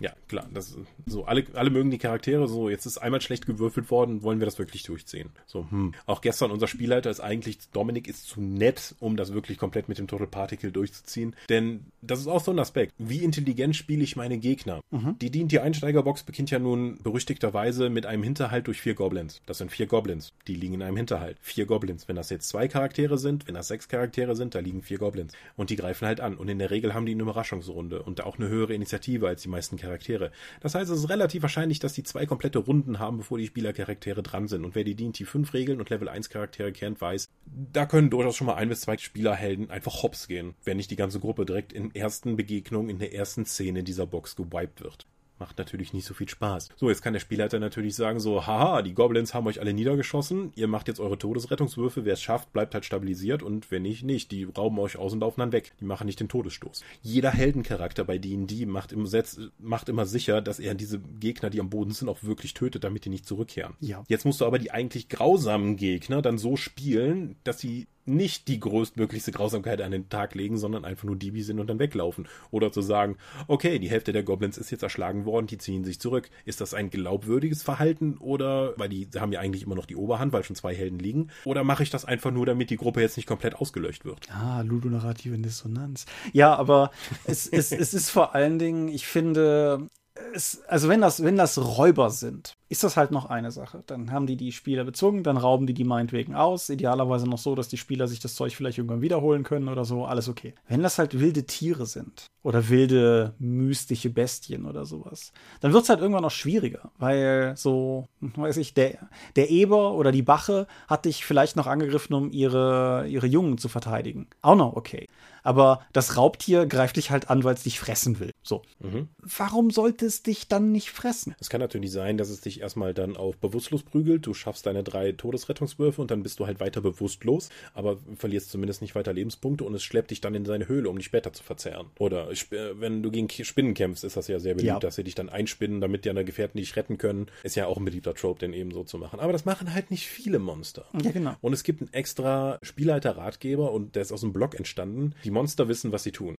ja, 0.00 0.12
klar. 0.26 0.48
Das, 0.52 0.76
so, 1.06 1.26
alle, 1.26 1.44
alle 1.54 1.70
mögen 1.70 1.92
die 1.92 1.98
Charaktere. 1.98 2.48
So, 2.48 2.68
jetzt 2.68 2.86
ist 2.86 2.98
einmal 2.98 3.20
schlecht 3.20 3.46
gewürfelt 3.46 3.88
worden, 3.90 4.24
wollen 4.24 4.40
wir 4.40 4.46
das 4.46 4.58
wirklich 4.58 4.82
durchziehen. 4.82 5.30
So, 5.46 5.66
hm. 5.70 5.94
Auch 6.06 6.20
gestern 6.20 6.50
unser 6.50 6.66
Spielleiter 6.66 7.08
ist 7.08 7.20
eigentlich, 7.20 7.58
Dominik 7.70 8.08
ist 8.08 8.26
zu 8.26 8.40
nett, 8.40 8.96
um 8.98 9.16
das 9.16 9.32
wirklich 9.32 9.58
komplett 9.58 9.88
mit 9.88 9.98
dem 9.98 10.08
Total 10.08 10.26
Particle 10.26 10.72
durchzuziehen. 10.72 11.36
Denn 11.48 11.86
das 12.00 12.18
ist 12.18 12.26
auch 12.26 12.42
so 12.42 12.50
ein 12.50 12.58
Aspekt. 12.58 12.92
Wie 12.98 13.22
intelligent 13.22 13.76
spiele 13.76 14.02
ich 14.02 14.16
meine 14.16 14.38
Gegner? 14.38 14.80
Mhm. 14.90 15.18
Die 15.20 15.30
dient 15.30 15.52
die 15.52 15.60
Einsteigerbox 15.60 16.24
beginnt 16.24 16.50
ja 16.50 16.58
nun 16.58 16.98
berüchtigterweise 17.02 17.88
mit 17.88 18.04
einem 18.04 18.24
Hinterhalt 18.24 18.66
durch 18.66 18.80
vier 18.80 18.94
Goblins. 18.94 19.40
Das 19.46 19.58
sind 19.58 19.70
vier 19.70 19.86
Goblins. 19.86 20.32
Die 20.48 20.56
liegen 20.56 20.74
in 20.74 20.82
einem 20.82 20.96
Hinterhalt. 20.96 21.36
Vier 21.42 21.66
Goblins. 21.66 22.08
Wenn 22.08 22.16
das 22.16 22.30
jetzt 22.30 22.48
zwei 22.48 22.66
Charaktere 22.66 23.18
sind, 23.18 23.46
wenn 23.46 23.54
das 23.54 23.68
sechs 23.68 23.88
Charaktere 23.88 24.34
sind, 24.34 24.56
da 24.56 24.58
liegen 24.58 24.82
vier 24.82 24.98
Goblins. 24.98 25.32
Und 25.56 25.70
die 25.70 25.76
greifen 25.76 26.08
halt 26.08 26.20
an. 26.20 26.36
Und 26.36 26.48
in 26.48 26.58
der 26.58 26.72
Regel 26.72 26.92
haben 26.92 27.06
die 27.06 27.12
eine 27.12 27.22
Überraschungsrunde 27.22 28.02
und 28.02 28.24
auch 28.24 28.38
eine 28.38 28.48
höhere 28.48 28.74
Initiative 28.74 29.28
als 29.28 29.42
die 29.42 29.48
meisten 29.48 29.76
Charaktere. 29.76 29.91
Charaktere. 29.92 30.32
Das 30.60 30.74
heißt, 30.74 30.90
es 30.90 31.00
ist 31.00 31.08
relativ 31.10 31.42
wahrscheinlich, 31.42 31.78
dass 31.78 31.92
die 31.92 32.02
zwei 32.02 32.26
komplette 32.26 32.58
Runden 32.58 32.98
haben, 32.98 33.18
bevor 33.18 33.38
die 33.38 33.46
Spielercharaktere 33.46 34.22
dran 34.22 34.48
sind. 34.48 34.64
Und 34.64 34.74
wer 34.74 34.84
die 34.84 34.94
D&T 34.94 35.24
5 35.24 35.52
Regeln 35.52 35.80
und 35.80 35.90
Level 35.90 36.08
1 36.08 36.30
Charaktere 36.30 36.72
kennt, 36.72 37.00
weiß, 37.00 37.28
da 37.72 37.86
können 37.86 38.10
durchaus 38.10 38.36
schon 38.36 38.46
mal 38.46 38.54
ein 38.54 38.68
bis 38.68 38.82
zwei 38.82 38.96
Spielerhelden 38.96 39.70
einfach 39.70 40.02
hops 40.02 40.28
gehen, 40.28 40.54
wenn 40.64 40.78
nicht 40.78 40.90
die 40.90 40.96
ganze 40.96 41.20
Gruppe 41.20 41.44
direkt 41.44 41.72
in 41.72 41.94
ersten 41.94 42.36
Begegnungen 42.36 42.88
in 42.88 42.98
der 42.98 43.14
ersten 43.14 43.44
Szene 43.44 43.82
dieser 43.82 44.06
Box 44.06 44.36
gewiped 44.36 44.82
wird 44.82 45.06
macht 45.42 45.58
natürlich 45.58 45.92
nicht 45.92 46.04
so 46.04 46.14
viel 46.14 46.28
Spaß. 46.28 46.68
So, 46.76 46.88
jetzt 46.88 47.02
kann 47.02 47.14
der 47.14 47.20
Spielleiter 47.20 47.58
natürlich 47.58 47.96
sagen 47.96 48.20
so, 48.20 48.46
haha, 48.46 48.80
die 48.80 48.94
Goblins 48.94 49.34
haben 49.34 49.48
euch 49.48 49.60
alle 49.60 49.72
niedergeschossen, 49.72 50.52
ihr 50.54 50.68
macht 50.68 50.86
jetzt 50.86 51.00
eure 51.00 51.18
Todesrettungswürfe, 51.18 52.04
wer 52.04 52.12
es 52.12 52.22
schafft, 52.22 52.52
bleibt 52.52 52.74
halt 52.74 52.84
stabilisiert 52.84 53.42
und 53.42 53.72
wenn 53.72 53.82
nicht, 53.82 54.04
nicht. 54.04 54.30
Die 54.30 54.44
rauben 54.44 54.78
euch 54.78 54.96
aus 54.96 55.12
und 55.12 55.18
laufen 55.18 55.40
dann 55.40 55.50
weg. 55.50 55.72
Die 55.80 55.84
machen 55.84 56.06
nicht 56.06 56.20
den 56.20 56.28
Todesstoß. 56.28 56.84
Jeder 57.02 57.32
Heldencharakter 57.32 58.04
bei 58.04 58.18
D&D 58.18 58.66
macht, 58.66 58.92
im 58.92 59.04
Setz, 59.08 59.40
macht 59.58 59.88
immer 59.88 60.06
sicher, 60.06 60.40
dass 60.40 60.60
er 60.60 60.76
diese 60.76 61.00
Gegner, 61.00 61.50
die 61.50 61.58
am 61.58 61.70
Boden 61.70 61.90
sind, 61.90 62.08
auch 62.08 62.22
wirklich 62.22 62.54
tötet, 62.54 62.84
damit 62.84 63.04
die 63.04 63.10
nicht 63.10 63.26
zurückkehren. 63.26 63.74
Ja. 63.80 64.04
Jetzt 64.06 64.24
musst 64.24 64.40
du 64.40 64.46
aber 64.46 64.60
die 64.60 64.70
eigentlich 64.70 65.08
grausamen 65.08 65.74
Gegner 65.74 66.22
dann 66.22 66.38
so 66.38 66.56
spielen, 66.56 67.34
dass 67.42 67.58
sie 67.58 67.88
nicht 68.04 68.48
die 68.48 68.58
größtmöglichste 68.58 69.32
Grausamkeit 69.32 69.80
an 69.80 69.92
den 69.92 70.08
Tag 70.08 70.34
legen, 70.34 70.58
sondern 70.58 70.84
einfach 70.84 71.04
nur 71.04 71.16
Diebe 71.16 71.42
sind 71.42 71.60
und 71.60 71.68
dann 71.68 71.78
weglaufen. 71.78 72.28
Oder 72.50 72.72
zu 72.72 72.82
sagen, 72.82 73.16
okay, 73.46 73.78
die 73.78 73.90
Hälfte 73.90 74.12
der 74.12 74.22
Goblins 74.22 74.58
ist 74.58 74.70
jetzt 74.70 74.82
erschlagen 74.82 75.24
worden, 75.24 75.31
die 75.40 75.58
ziehen 75.58 75.84
sich 75.84 76.00
zurück. 76.00 76.30
Ist 76.44 76.60
das 76.60 76.74
ein 76.74 76.90
glaubwürdiges 76.90 77.62
Verhalten 77.62 78.18
oder, 78.18 78.74
weil 78.76 78.88
die 78.88 79.08
haben 79.16 79.32
ja 79.32 79.40
eigentlich 79.40 79.62
immer 79.62 79.74
noch 79.74 79.86
die 79.86 79.96
Oberhand, 79.96 80.32
weil 80.32 80.44
schon 80.44 80.56
zwei 80.56 80.74
Helden 80.74 80.98
liegen, 80.98 81.30
oder 81.44 81.64
mache 81.64 81.82
ich 81.82 81.90
das 81.90 82.04
einfach 82.04 82.30
nur, 82.30 82.46
damit 82.46 82.70
die 82.70 82.76
Gruppe 82.76 83.00
jetzt 83.00 83.16
nicht 83.16 83.26
komplett 83.26 83.56
ausgelöscht 83.56 84.04
wird? 84.04 84.30
Ah, 84.30 84.60
ludonarrative 84.62 85.38
Dissonanz. 85.38 86.06
Ja, 86.32 86.54
aber 86.54 86.90
es, 87.24 87.46
es, 87.46 87.72
es 87.72 87.94
ist 87.94 88.10
vor 88.10 88.34
allen 88.34 88.58
Dingen, 88.58 88.88
ich 88.88 89.06
finde, 89.06 89.88
es, 90.34 90.62
also 90.68 90.88
wenn 90.88 91.00
das, 91.00 91.22
wenn 91.22 91.36
das 91.36 91.58
Räuber 91.58 92.10
sind, 92.10 92.56
ist 92.72 92.82
das 92.82 92.96
halt 92.96 93.10
noch 93.10 93.26
eine 93.26 93.50
Sache. 93.50 93.84
Dann 93.86 94.10
haben 94.10 94.26
die 94.26 94.38
die 94.38 94.50
Spieler 94.50 94.84
bezogen, 94.84 95.22
dann 95.22 95.36
rauben 95.36 95.66
die 95.66 95.74
die 95.74 95.84
meinetwegen 95.84 96.34
aus. 96.34 96.70
Idealerweise 96.70 97.28
noch 97.28 97.36
so, 97.36 97.54
dass 97.54 97.68
die 97.68 97.76
Spieler 97.76 98.08
sich 98.08 98.18
das 98.18 98.34
Zeug 98.34 98.56
vielleicht 98.56 98.78
irgendwann 98.78 99.02
wiederholen 99.02 99.42
können 99.42 99.68
oder 99.68 99.84
so. 99.84 100.06
Alles 100.06 100.26
okay. 100.26 100.54
Wenn 100.68 100.82
das 100.82 100.98
halt 100.98 101.20
wilde 101.20 101.44
Tiere 101.44 101.84
sind 101.84 102.28
oder 102.42 102.70
wilde 102.70 103.34
mystische 103.38 104.08
Bestien 104.08 104.64
oder 104.64 104.86
sowas, 104.86 105.34
dann 105.60 105.74
wird 105.74 105.82
es 105.82 105.90
halt 105.90 106.00
irgendwann 106.00 106.22
noch 106.22 106.30
schwieriger, 106.30 106.90
weil 106.96 107.54
so, 107.58 108.06
weiß 108.20 108.56
ich, 108.56 108.72
der, 108.72 109.06
der 109.36 109.50
Eber 109.50 109.92
oder 109.92 110.10
die 110.10 110.22
Bache 110.22 110.66
hat 110.88 111.04
dich 111.04 111.26
vielleicht 111.26 111.56
noch 111.56 111.66
angegriffen, 111.66 112.14
um 112.14 112.30
ihre, 112.30 113.06
ihre 113.06 113.26
Jungen 113.26 113.58
zu 113.58 113.68
verteidigen. 113.68 114.28
Auch 114.40 114.56
noch 114.56 114.76
okay 114.76 115.08
aber 115.42 115.84
das 115.92 116.16
Raubtier 116.16 116.66
greift 116.66 116.96
dich 116.96 117.10
halt 117.10 117.30
an, 117.30 117.44
weil 117.44 117.54
es 117.54 117.64
dich 117.64 117.80
fressen 117.80 118.20
will. 118.20 118.30
So. 118.42 118.62
Mhm. 118.80 119.08
Warum 119.18 119.70
sollte 119.70 120.06
es 120.06 120.22
dich 120.22 120.48
dann 120.48 120.72
nicht 120.72 120.90
fressen? 120.90 121.34
Es 121.40 121.50
kann 121.50 121.60
natürlich 121.60 121.90
sein, 121.90 122.16
dass 122.16 122.30
es 122.30 122.40
dich 122.40 122.61
erstmal 122.62 122.94
dann 122.94 123.16
auf 123.16 123.36
bewusstlos 123.36 123.82
prügelt. 123.82 124.26
Du 124.26 124.34
schaffst 124.34 124.66
deine 124.66 124.82
drei 124.82 125.12
Todesrettungswürfe 125.12 126.00
und 126.00 126.10
dann 126.10 126.22
bist 126.22 126.40
du 126.40 126.46
halt 126.46 126.60
weiter 126.60 126.80
bewusstlos, 126.80 127.50
aber 127.74 127.98
verlierst 128.16 128.50
zumindest 128.50 128.80
nicht 128.80 128.94
weiter 128.94 129.12
Lebenspunkte 129.12 129.64
und 129.64 129.74
es 129.74 129.82
schleppt 129.82 130.10
dich 130.10 130.20
dann 130.20 130.34
in 130.34 130.44
seine 130.44 130.68
Höhle, 130.68 130.88
um 130.88 130.96
dich 130.96 131.06
später 131.06 131.32
zu 131.32 131.42
verzehren. 131.42 131.88
Oder 131.98 132.28
wenn 132.74 133.02
du 133.02 133.10
gegen 133.10 133.28
Spinnen 133.28 133.74
kämpfst, 133.74 134.04
ist 134.04 134.16
das 134.16 134.28
ja 134.28 134.38
sehr 134.38 134.54
beliebt, 134.54 134.72
ja. 134.72 134.78
dass 134.78 134.94
sie 134.94 135.04
dich 135.04 135.14
dann 135.14 135.28
einspinnen, 135.28 135.80
damit 135.80 136.06
deine 136.06 136.24
Gefährten 136.24 136.58
dich 136.58 136.76
retten 136.76 136.98
können. 136.98 137.26
Ist 137.42 137.56
ja 137.56 137.66
auch 137.66 137.76
ein 137.76 137.84
beliebter 137.84 138.14
Trope, 138.14 138.40
den 138.40 138.52
eben 138.52 138.70
so 138.70 138.84
zu 138.84 138.98
machen. 138.98 139.20
Aber 139.20 139.32
das 139.32 139.44
machen 139.44 139.74
halt 139.74 139.90
nicht 139.90 140.06
viele 140.06 140.38
Monster. 140.38 140.86
Ja, 141.02 141.10
genau. 141.10 141.34
Und 141.40 141.52
es 141.52 141.64
gibt 141.64 141.80
einen 141.80 141.92
extra 141.92 142.58
Spielleiter-Ratgeber 142.62 143.72
und 143.72 143.96
der 143.96 144.02
ist 144.02 144.12
aus 144.12 144.20
dem 144.20 144.32
Blog 144.32 144.54
entstanden. 144.54 145.14
Die 145.24 145.30
Monster 145.30 145.68
wissen, 145.68 145.92
was 145.92 146.02
sie 146.04 146.12
tun. 146.12 146.36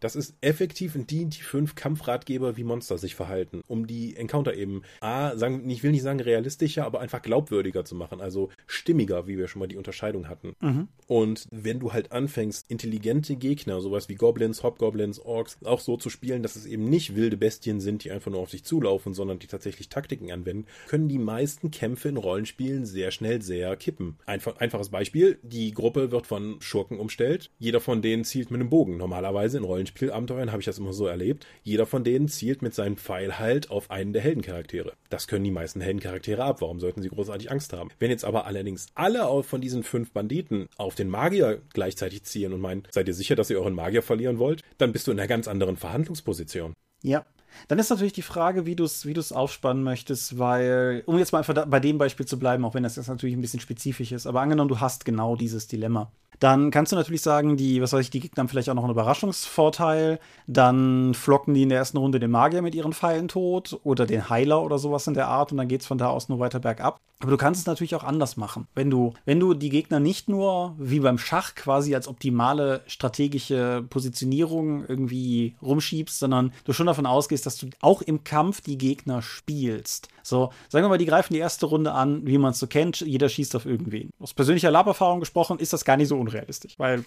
Das 0.00 0.16
ist 0.16 0.36
effektiv 0.40 0.94
in 0.94 1.06
D&D 1.06 1.36
5 1.36 1.74
Kampfratgeber, 1.74 2.56
wie 2.56 2.64
Monster 2.64 2.98
sich 2.98 3.14
verhalten, 3.14 3.62
um 3.66 3.86
die 3.86 4.16
Encounter 4.16 4.54
eben, 4.54 4.82
a, 5.00 5.36
sagen, 5.36 5.68
ich 5.68 5.82
will 5.82 5.90
nicht 5.90 6.02
sagen 6.02 6.20
realistischer, 6.20 6.84
aber 6.84 7.00
einfach 7.00 7.22
glaubwürdiger 7.22 7.84
zu 7.84 7.94
machen, 7.94 8.20
also 8.20 8.50
stimmiger, 8.66 9.26
wie 9.26 9.38
wir 9.38 9.48
schon 9.48 9.60
mal 9.60 9.68
die 9.68 9.76
Unterscheidung 9.76 10.28
hatten. 10.28 10.54
Mhm. 10.60 10.88
Und 11.06 11.46
wenn 11.50 11.78
du 11.78 11.92
halt 11.92 12.12
anfängst, 12.12 12.70
intelligente 12.70 13.36
Gegner, 13.36 13.80
sowas 13.80 14.08
wie 14.08 14.14
Goblins, 14.14 14.62
Hobgoblins, 14.62 15.20
Orks, 15.20 15.58
auch 15.64 15.80
so 15.80 15.96
zu 15.96 16.10
spielen, 16.10 16.42
dass 16.42 16.56
es 16.56 16.66
eben 16.66 16.88
nicht 16.88 17.14
wilde 17.16 17.36
Bestien 17.36 17.80
sind, 17.80 18.04
die 18.04 18.10
einfach 18.10 18.30
nur 18.30 18.40
auf 18.40 18.50
sich 18.50 18.64
zulaufen, 18.64 19.14
sondern 19.14 19.38
die 19.38 19.46
tatsächlich 19.46 19.88
Taktiken 19.88 20.32
anwenden, 20.32 20.66
können 20.88 21.08
die 21.08 21.18
meisten 21.18 21.70
Kämpfe 21.70 22.08
in 22.08 22.16
Rollenspielen 22.16 22.86
sehr 22.86 23.10
schnell 23.10 23.42
sehr 23.42 23.76
kippen. 23.76 24.18
Einfach, 24.26 24.56
einfaches 24.58 24.88
Beispiel, 24.88 25.38
die 25.42 25.72
Gruppe 25.72 26.10
wird 26.10 26.26
von 26.26 26.60
Schurken 26.60 26.98
umstellt, 26.98 27.50
jeder 27.58 27.80
von 27.80 28.02
denen 28.02 28.24
zielt 28.24 28.50
mit 28.50 28.60
einem 28.60 28.70
Bogen. 28.70 28.96
Normalerweise 28.96 29.58
in 29.58 29.64
Rollenspielen 29.64 29.85
Rollenspielabenteuern 29.86 30.50
habe 30.50 30.60
ich 30.60 30.66
das 30.66 30.78
immer 30.78 30.92
so 30.92 31.06
erlebt. 31.06 31.46
Jeder 31.62 31.86
von 31.86 32.02
denen 32.02 32.28
zielt 32.28 32.60
mit 32.62 32.74
seinem 32.74 32.96
Pfeil 32.96 33.38
halt 33.38 33.70
auf 33.70 33.90
einen 33.90 34.12
der 34.12 34.22
Heldencharaktere. 34.22 34.92
Das 35.10 35.28
können 35.28 35.44
die 35.44 35.50
meisten 35.50 35.80
Heldencharaktere 35.80 36.42
ab. 36.42 36.60
Warum 36.60 36.80
sollten 36.80 37.02
sie 37.02 37.08
großartig 37.08 37.50
Angst 37.50 37.72
haben? 37.72 37.90
Wenn 37.98 38.10
jetzt 38.10 38.24
aber 38.24 38.46
allerdings 38.46 38.86
alle 38.94 39.26
von 39.42 39.60
diesen 39.60 39.84
fünf 39.84 40.12
Banditen 40.12 40.68
auf 40.76 40.94
den 40.94 41.08
Magier 41.08 41.60
gleichzeitig 41.72 42.24
ziehen 42.24 42.52
und 42.52 42.60
meinen, 42.60 42.82
seid 42.90 43.06
ihr 43.06 43.14
sicher, 43.14 43.36
dass 43.36 43.50
ihr 43.50 43.58
euren 43.58 43.74
Magier 43.74 44.02
verlieren 44.02 44.38
wollt? 44.38 44.62
Dann 44.78 44.92
bist 44.92 45.06
du 45.06 45.12
in 45.12 45.20
einer 45.20 45.28
ganz 45.28 45.46
anderen 45.46 45.76
Verhandlungsposition. 45.76 46.72
Ja, 47.02 47.24
dann 47.68 47.78
ist 47.78 47.90
natürlich 47.90 48.12
die 48.12 48.22
Frage, 48.22 48.66
wie 48.66 48.76
du 48.76 48.84
es 48.84 49.06
wie 49.06 49.16
aufspannen 49.32 49.82
möchtest, 49.82 50.38
weil, 50.38 51.02
um 51.06 51.18
jetzt 51.18 51.32
mal 51.32 51.38
einfach 51.38 51.66
bei 51.66 51.80
dem 51.80 51.98
Beispiel 51.98 52.26
zu 52.26 52.38
bleiben, 52.38 52.64
auch 52.64 52.74
wenn 52.74 52.82
das 52.82 52.96
jetzt 52.96 53.08
natürlich 53.08 53.36
ein 53.36 53.40
bisschen 53.40 53.60
spezifisch 53.60 54.12
ist, 54.12 54.26
aber 54.26 54.40
angenommen, 54.40 54.68
du 54.68 54.80
hast 54.80 55.04
genau 55.04 55.36
dieses 55.36 55.66
Dilemma. 55.66 56.12
Dann 56.38 56.70
kannst 56.70 56.92
du 56.92 56.96
natürlich 56.96 57.22
sagen, 57.22 57.56
die, 57.56 57.80
was 57.80 57.92
weiß 57.92 58.00
ich, 58.00 58.10
die 58.10 58.20
Gegner 58.20 58.42
haben 58.42 58.48
vielleicht 58.48 58.68
auch 58.68 58.74
noch 58.74 58.84
einen 58.84 58.92
Überraschungsvorteil. 58.92 60.18
Dann 60.46 61.14
flocken 61.14 61.54
die 61.54 61.62
in 61.62 61.68
der 61.68 61.78
ersten 61.78 61.98
Runde 61.98 62.20
den 62.20 62.30
Magier 62.30 62.62
mit 62.62 62.74
ihren 62.74 62.92
Pfeilen 62.92 63.28
tot 63.28 63.78
oder 63.84 64.06
den 64.06 64.28
Heiler 64.28 64.62
oder 64.62 64.78
sowas 64.78 65.06
in 65.06 65.14
der 65.14 65.28
Art 65.28 65.52
und 65.52 65.58
dann 65.58 65.68
geht 65.68 65.80
es 65.82 65.86
von 65.86 65.98
da 65.98 66.08
aus 66.08 66.28
nur 66.28 66.38
weiter 66.38 66.60
bergab. 66.60 67.00
Aber 67.20 67.30
du 67.30 67.36
kannst 67.38 67.60
es 67.60 67.66
natürlich 67.66 67.94
auch 67.94 68.04
anders 68.04 68.36
machen. 68.36 68.66
Wenn 68.74 68.90
du, 68.90 69.14
wenn 69.24 69.40
du 69.40 69.54
die 69.54 69.70
Gegner 69.70 70.00
nicht 70.00 70.28
nur 70.28 70.74
wie 70.78 71.00
beim 71.00 71.18
Schach 71.18 71.54
quasi 71.54 71.94
als 71.94 72.08
optimale 72.08 72.82
strategische 72.86 73.84
Positionierung 73.88 74.84
irgendwie 74.86 75.56
rumschiebst, 75.62 76.18
sondern 76.18 76.52
du 76.64 76.72
schon 76.74 76.86
davon 76.86 77.06
ausgehst, 77.06 77.46
dass 77.46 77.56
du 77.56 77.68
auch 77.80 78.02
im 78.02 78.22
Kampf 78.24 78.60
die 78.60 78.76
Gegner 78.76 79.22
spielst. 79.22 80.08
So, 80.26 80.50
sagen 80.68 80.84
wir 80.84 80.88
mal, 80.88 80.98
die 80.98 81.06
greifen 81.06 81.34
die 81.34 81.38
erste 81.38 81.66
Runde 81.66 81.92
an, 81.92 82.26
wie 82.26 82.36
man 82.36 82.50
es 82.50 82.58
so 82.58 82.66
kennt, 82.66 83.00
jeder 83.00 83.28
schießt 83.28 83.54
auf 83.54 83.64
irgendwen. 83.64 84.10
Aus 84.18 84.34
persönlicher 84.34 84.72
Laberfahrung 84.72 85.20
gesprochen 85.20 85.60
ist 85.60 85.72
das 85.72 85.84
gar 85.84 85.96
nicht 85.96 86.08
so 86.08 86.18
unrealistisch, 86.18 86.74
weil 86.78 87.04